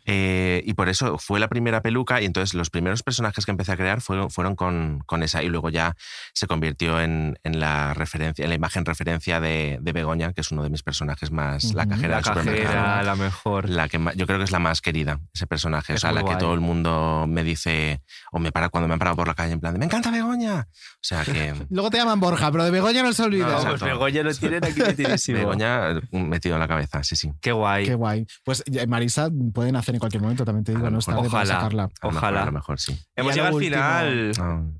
Eh, 0.04 0.62
y 0.66 0.74
por 0.74 0.88
eso 0.88 1.18
fue 1.18 1.40
la 1.40 1.48
primera 1.48 1.80
peluca 1.80 2.20
y 2.20 2.26
entonces 2.26 2.54
los 2.54 2.70
primeros 2.70 3.02
personajes 3.02 3.44
que 3.44 3.50
empecé 3.50 3.72
a 3.72 3.76
crear 3.76 4.00
fueron, 4.00 4.30
fueron 4.30 4.56
con, 4.56 5.02
con 5.06 5.22
esa 5.22 5.42
y 5.42 5.48
luego 5.48 5.70
ya 5.70 5.94
se 6.34 6.46
convirtió 6.46 7.00
en, 7.00 7.38
en 7.44 7.60
la 7.60 7.94
referencia, 7.94 8.42
en 8.44 8.48
la 8.50 8.54
imagen 8.56 8.84
referencia 8.84 9.40
de, 9.40 9.78
de 9.80 9.92
Begoña, 9.92 10.32
que 10.32 10.40
es 10.42 10.50
uno 10.50 10.62
de 10.62 10.70
mis 10.70 10.82
personajes 10.82 11.30
más, 11.30 11.72
la 11.74 11.86
cajera 11.86 12.08
La 12.08 12.16
del 12.16 12.24
supermercado. 12.24 12.74
cajera, 12.74 13.02
la 13.02 13.16
mejor. 13.16 13.68
La 13.68 13.88
que 13.88 13.98
yo 14.16 14.26
creo 14.26 14.38
que 14.38 14.44
es 14.44 14.50
la 14.52 14.58
más 14.58 14.80
querida, 14.80 15.20
ese 15.32 15.46
personaje. 15.46 15.94
Es 15.94 15.98
o 15.98 16.00
sea, 16.00 16.12
la 16.12 16.20
que 16.20 16.26
guay. 16.26 16.38
todo 16.38 16.54
el 16.54 16.60
mundo 16.60 17.24
me 17.28 17.42
dice, 17.42 18.02
o 18.32 18.38
me 18.38 18.52
para 18.52 18.68
cuando 18.68 18.88
me 18.88 18.94
han 18.94 18.98
parado 18.98 19.16
por 19.16 19.28
la 19.28 19.34
calle 19.34 19.52
en 19.52 19.60
plan 19.60 19.72
de, 19.72 19.78
me 19.78 19.86
encanta 19.86 20.10
Begoña. 20.10 20.68
O 20.70 20.98
sea 21.00 21.24
que... 21.24 21.54
Luego 21.70 21.90
te 21.90 21.98
llaman 21.98 22.20
Borja, 22.20 22.50
pero 22.50 22.64
de 22.64 22.70
Begoña 22.70 23.02
no 23.02 23.12
se 23.12 23.22
olvida. 23.22 23.46
No, 23.46 23.68
Pues. 23.70 23.80
Begoña 23.80 24.22
lo 24.22 24.34
tienen 24.34 24.64
aquí 24.64 24.80
metidísimo. 24.80 25.38
Begoña 25.38 25.90
eh, 25.90 26.00
metido 26.12 26.56
en 26.56 26.60
la 26.60 26.68
cabeza, 26.68 27.02
sí, 27.02 27.16
sí. 27.16 27.32
Qué 27.40 27.52
guay. 27.52 27.69
Guay. 27.70 27.84
Qué 27.86 27.94
guay. 27.94 28.26
Pues 28.44 28.62
eh, 28.66 28.86
Marisa 28.86 29.28
pueden 29.52 29.76
hacer 29.76 29.94
en 29.94 29.98
cualquier 30.00 30.22
momento, 30.22 30.44
también 30.44 30.64
te 30.64 30.72
digo, 30.74 30.90
no 30.90 30.98
es 30.98 31.04
tarde 31.06 31.18
para 31.20 31.28
Ojalá, 31.28 31.54
sacarla. 31.54 31.88
Ojalá. 32.02 32.42
A 32.42 32.46
lo 32.46 32.52
mejor 32.52 32.80
sí. 32.80 32.98
Hemos 33.16 33.34
llegado 33.34 33.48
al 33.48 33.54
último. 33.54 33.74
final. 33.76 34.32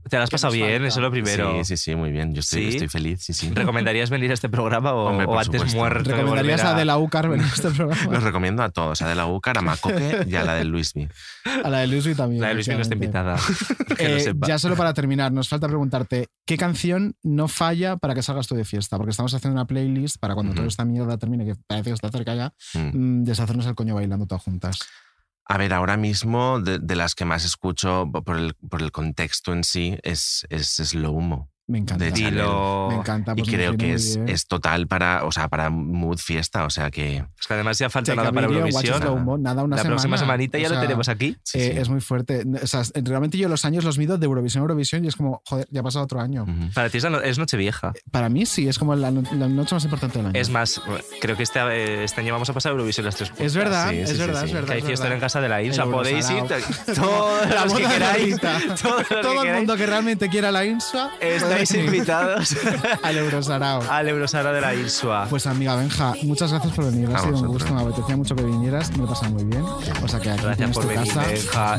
¿Te 0.09 0.17
lo 0.17 0.23
has 0.23 0.31
pasado 0.31 0.53
bien? 0.53 0.85
Eso 0.85 0.99
es 1.01 1.03
lo 1.03 1.11
primero. 1.11 1.53
Sí, 1.59 1.77
sí, 1.77 1.77
sí, 1.77 1.95
muy 1.97 2.11
bien. 2.11 2.35
Yo 2.35 2.41
estoy, 2.41 2.63
¿Sí? 2.63 2.69
estoy 2.71 2.89
feliz, 2.89 3.23
sí, 3.23 3.33
sí. 3.33 3.51
¿Recomendarías 3.51 4.11
venir 4.11 4.31
a 4.31 4.35
este 4.35 4.49
programa 4.49 4.93
o, 4.93 5.07
Hombre, 5.11 5.27
o 5.27 5.29
por 5.29 5.39
antes 5.39 5.61
supuesto. 5.61 5.79
muerto? 5.79 6.11
de 6.11 6.17
¿Recomendarías 6.17 6.65
a 6.65 6.75
De 6.75 6.85
la 6.85 6.99
UCAR 6.99 7.29
venir 7.29 7.47
a 7.47 7.49
este 7.49 7.71
programa? 7.77 8.13
Los 8.13 8.23
recomiendo 8.23 8.63
a 8.63 8.71
todos, 8.71 9.01
a 9.03 9.09
De 9.09 9.15
la 9.15 9.27
Úcar, 9.27 9.59
a 9.59 9.63
Macoque 9.63 10.25
y 10.29 10.35
a 10.37 10.45
la 10.45 10.55
del 10.55 10.69
Luismi. 10.69 11.09
A 11.65 11.69
la 11.71 11.79
de 11.79 11.87
Luismi 11.87 12.15
también. 12.15 12.41
La 12.43 12.49
de 12.49 12.55
Luismi 12.55 12.75
no 12.75 12.83
está 12.83 12.95
invitada. 12.95 13.37
Que 13.97 14.09
lo 14.09 14.17
Eh, 14.17 14.21
sepa. 14.21 14.47
ya 14.47 14.59
solo 14.59 14.77
para 14.77 14.95
terminar, 14.95 15.33
nos 15.33 15.49
falta 15.49 15.67
preguntarte 15.67 16.29
¿qué 16.47 16.57
canción 16.57 17.15
no 17.23 17.49
falla 17.49 17.97
para 17.97 18.15
que 18.15 18.23
salgas 18.23 18.47
tú 18.47 18.55
de 18.55 18.65
fiesta? 18.65 18.97
Porque 18.97 19.11
estamos 19.11 19.35
haciendo 19.35 19.55
una 19.61 19.67
playlist 19.67 20.17
para 20.21 20.35
cuando 20.35 20.55
toda 20.55 20.67
esta 20.69 20.85
mierda 20.85 21.19
termine, 21.19 21.45
que 21.45 21.55
parece 21.67 21.91
que 21.91 21.95
está 21.95 22.09
cerca 22.11 22.35
ya, 22.35 22.53
mm, 22.93 23.25
deshacernos 23.25 23.67
el 23.67 23.75
coño 23.75 23.95
bailando 23.95 24.27
todas 24.27 24.43
juntas. 24.43 24.79
A 25.45 25.57
ver, 25.57 25.73
ahora 25.73 25.97
mismo 25.97 26.61
de, 26.61 26.79
de 26.79 26.97
las 26.97 27.15
que 27.15 27.25
más 27.25 27.45
escucho 27.45 28.09
por 28.11 28.37
el, 28.37 28.55
por 28.55 28.83
el 28.83 28.93
contexto 28.93 29.53
en 29.53 29.65
sí 29.65 29.99
es, 30.03 30.47
es 30.49 30.77
Slow 30.77 31.21
Mo. 31.21 31.51
Me 31.71 31.79
encanta. 31.79 32.05
De. 32.05 32.11
Dilo. 32.11 32.89
Me 32.91 32.97
encanta. 32.97 33.35
pues 33.35 33.49
y 33.49 33.53
creo 33.53 33.77
que 33.77 33.95
es, 33.95 34.19
es 34.27 34.47
total 34.47 34.87
para, 34.89 35.25
o 35.25 35.33
sea, 35.33 35.49
para 35.49 35.71
mood 35.71 36.19
fiesta, 36.19 36.65
o 36.65 36.71
sea 36.71 36.91
que... 36.91 37.19
Es 37.41 37.47
que 37.47 37.55
además 37.55 37.79
ya 37.79 37.89
falta 37.91 38.15
nada 38.15 38.33
para 38.33 38.47
Eurovisión. 38.49 39.01
nada, 39.43 39.63
una 39.63 39.77
la 39.77 39.83
próxima 39.85 39.99
semana. 40.01 40.19
semanita 40.19 40.59
ya 40.59 40.67
O 40.67 40.71
lo 40.71 40.75
sea, 40.75 40.83
tenemos 40.83 41.09
aquí. 41.09 41.37
Eh, 41.55 41.77
Es 41.79 41.89
muy 41.89 42.01
fuerte. 42.01 42.45
O 42.63 42.67
sea, 42.67 42.83
realmente 43.05 43.39
yo 43.39 43.49
los 43.49 43.65
años 43.65 43.85
los 43.85 43.99
mido 43.99 44.19
de 44.19 44.27
Eurovisión 44.27 44.63
a 44.63 44.65
Eurovisión 44.65 45.05
y 45.05 45.09
es 45.09 45.17
como, 45.17 45.43
joder, 45.47 45.67
ya 45.71 45.81
ha 45.81 45.83
pasado 45.85 46.05
otro 46.05 46.21
año. 46.21 46.45
Para 46.75 46.91
ti 46.91 46.99
es, 46.99 47.05
no- 47.09 47.21
es 47.21 47.39
Nochevieja. 47.39 47.93
Para 48.11 48.29
mí 48.29 48.47
sí, 48.47 48.67
es 48.69 48.79
como 48.79 48.95
la, 48.97 49.11
no- 49.11 49.23
la 49.33 49.49
noche 49.49 49.75
más 49.77 49.85
importante 49.85 50.19
del 50.19 50.27
año. 50.27 50.41
Es 50.41 50.51
más, 50.51 50.81
creo 51.21 51.37
que 51.37 51.45
este, 51.45 51.61
eh, 51.61 52.05
este 52.05 52.21
año 52.21 52.33
vamos 52.33 52.51
a 52.51 52.53
pasar 52.53 52.73
Eurovisión 52.73 53.07
las 53.07 53.15
tres. 53.17 53.33
Es 53.39 53.55
verdad, 53.55 53.93
es 53.95 54.19
verdad, 54.19 54.45
es 54.45 54.53
verdad. 54.53 54.67
Que 54.69 54.75
hay 54.75 54.83
fiesta 54.83 55.13
en 55.13 55.21
casa 55.21 55.41
de 55.41 55.49
la 55.49 55.63
Insa. 55.63 55.85
El 55.85 55.91
Podéis 55.91 56.29
ir 56.31 56.43
todos 56.95 57.49
los 57.65 57.75
que 57.75 57.85
queráis. 57.85 58.37
Todo 59.23 59.43
el 59.45 59.55
mundo 59.55 59.77
que 59.77 59.87
realmente 59.87 60.29
quiera 60.29 60.51
la 60.51 60.65
INSA. 60.65 61.11
Estáis 61.63 61.85
invitados 61.85 62.57
al 63.03 63.17
Eurosarao. 63.19 63.83
al 63.91 64.09
Eurosara 64.09 64.53
de 64.53 64.61
la 64.61 64.75
Insua. 64.75 65.27
Pues 65.29 65.47
amiga 65.47 65.77
Benja, 65.77 66.15
muchas 66.23 66.51
gracias 66.53 66.73
por 66.75 66.85
venir. 66.87 67.09
Ha 67.15 67.19
sido 67.21 67.39
un 67.39 67.47
gusto, 67.49 67.75
me 67.75 67.83
apetecía 67.83 68.17
mucho 68.17 68.35
que 68.35 68.43
vinieras, 68.43 68.91
me 68.93 68.99
lo 68.99 69.07
pasado 69.07 69.33
muy 69.33 69.45
bien. 69.45 69.63
O 69.63 70.09
sea 70.09 70.21
que 70.21 70.31
aquí 70.31 70.43
Gracias 70.43 70.57
tienes 70.57 70.75
por 70.77 70.85
tu 70.85 70.89
venir, 70.91 71.13
casa. 71.15 71.77
Benja. 71.77 71.79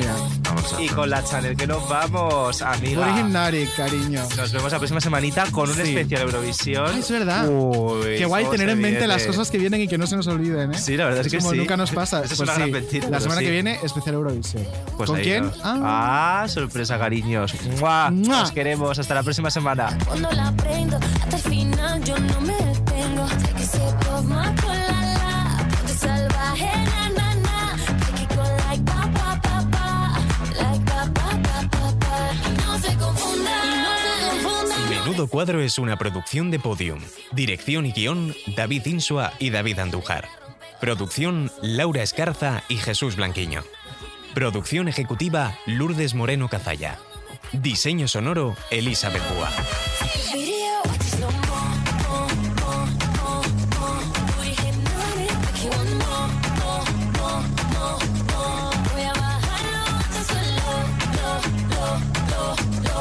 Y 0.79 0.87
con 0.89 1.09
la 1.09 1.23
Chanel 1.23 1.55
que 1.55 1.67
nos 1.67 1.87
vamos, 1.89 2.61
amiga. 2.61 3.01
Originary, 3.07 3.67
cariño. 3.75 4.21
Nos 4.37 4.51
vemos 4.51 4.71
la 4.71 4.77
próxima 4.77 5.01
semanita 5.01 5.45
con 5.51 5.69
un 5.69 5.75
Sí. 5.75 5.81
especial 5.81 6.21
Eurovisión. 6.23 6.85
Ah, 6.87 6.99
es 6.99 7.09
verdad. 7.11 7.47
Uy, 7.49 8.17
Qué 8.17 8.25
guay 8.25 8.45
tener 8.45 8.69
en 8.69 8.79
mente 8.79 9.07
las 9.07 9.23
cosas 9.25 9.49
que 9.49 9.57
vienen 9.57 9.81
y 9.81 9.87
que 9.87 9.97
no 9.97 10.05
se 10.07 10.15
nos 10.15 10.27
olviden, 10.27 10.73
¿eh? 10.73 10.77
Sí, 10.77 10.97
la 10.97 11.05
verdad 11.05 11.25
es 11.25 11.31
que 11.31 11.37
como 11.39 11.51
sí. 11.51 11.57
nunca 11.57 11.77
nos 11.77 11.91
pasa. 12.01 12.21
Es 12.23 12.29
Pues 12.29 12.39
una 12.41 12.53
sí, 12.53 12.59
gran 12.59 12.71
mentira, 12.71 13.09
La 13.09 13.19
semana 13.19 13.39
sí. 13.39 13.45
que 13.45 13.51
viene, 13.51 13.79
especial 13.83 14.15
Eurovisión. 14.15 14.65
Pues 14.97 15.09
¿Con 15.09 15.19
quién? 15.19 15.51
Ah. 15.63 16.41
Ah, 16.43 16.47
sorpresa, 16.47 16.97
cariños. 16.99 17.53
¡Mua! 17.79 18.09
¡Mua! 18.11 18.43
Os 18.43 18.51
queremos. 18.51 18.97
Hasta 18.99 19.13
la 19.15 19.23
próxima 19.23 19.49
semana. 19.49 19.70
Cuando 19.71 20.29
la 20.33 20.51
prendo, 20.51 20.97
hasta 20.97 21.37
el 21.37 21.41
final 21.43 22.03
yo 22.03 22.19
no 22.19 22.41
me 22.41 22.53
detengo. 22.55 23.25
Take 23.25 23.55
a 23.55 23.65
sip 23.65 24.11
of 24.11 24.25
my 24.25 24.53
cola, 24.61 25.65
ponte 25.71 25.93
salvaje, 25.93 26.65
na, 26.65 27.09
na, 27.09 27.35
na. 27.35 27.77
Take 28.05 28.23
it 28.23 28.29
con 28.35 28.57
like 28.67 28.83
pa, 28.83 29.09
pa, 29.13 29.39
pa, 29.41 29.65
pa. 29.71 30.19
Like 30.61 30.83
pa, 30.83 31.05
pa, 31.13 31.39
pa, 31.41 31.69
pa, 31.71 31.99
pa. 31.99 32.33
Y 32.49 32.67
no 32.67 32.79
se 32.79 32.97
confundan, 32.97 33.63
y 33.63 33.75
no 33.77 33.91
se 33.97 34.43
confundan. 34.43 34.89
Menudo 34.89 35.27
Cuadro 35.27 35.61
es 35.61 35.79
una 35.79 35.97
producción 35.97 36.51
de 36.51 36.59
Podium. 36.59 36.99
Dirección 37.31 37.85
y 37.85 37.93
guion, 37.93 38.35
David 38.57 38.85
Insua 38.87 39.31
y 39.39 39.51
David 39.51 39.79
Andújar. 39.79 40.27
Producción, 40.81 41.49
Laura 41.61 42.03
Escarza 42.03 42.63
y 42.67 42.75
Jesús 42.75 43.15
Blanquiño. 43.15 43.63
Producción 44.33 44.89
ejecutiva, 44.89 45.55
Lourdes 45.65 46.13
Moreno 46.13 46.49
Cazalla. 46.49 46.97
Diseño 47.53 48.07
sonoro, 48.07 48.55
Elizabeth 48.69 49.21
Búa. 49.33 49.49
Video, 50.33 50.79
slow 51.11 51.31
mo, 51.31 51.61
mo, 52.07 52.17
mo, 52.61 52.73
mo, 53.19 53.31
mo. 53.75 53.89
Booty 54.37 54.55
hypnotic, 54.55 55.35
make 55.43 55.59
you 55.63 55.69
want 55.75 55.91
more, 55.99 56.29
more, 56.63 56.85
more, 57.19 57.43
more, 57.75 57.99
more. 58.31 58.71
Voy 58.93 59.03
a 59.03 59.13
bajarlo 59.13 59.81
hasta 59.99 60.21
suelo, 60.31 60.71
lo, 61.17 61.31
lo, 61.75 61.87
lo, 62.31 62.43
lo. 62.87 62.99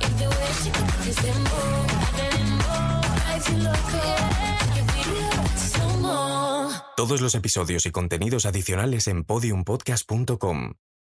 If 0.00 0.12
the 0.18 0.28
way 0.30 0.50
she 0.62 0.70
cook 0.70 0.92
this 1.02 1.18
dembow, 1.18 1.74
I 1.90 2.10
get 2.16 2.32
in 2.38 2.50
more, 2.62 3.02
drives 3.18 3.46
you 3.50 3.58
loco. 3.66 4.02
Take 4.62 4.78
a 4.78 4.84
video, 4.94 5.28
slow 5.58 5.92
mo. 5.98 6.70
Todos 6.96 7.20
los 7.20 7.34
episodios 7.34 7.84
y 7.86 7.90
contenidos 7.90 8.46
adicionales 8.46 9.08
en 9.08 9.24
podiumpodcast.com. 9.24 10.74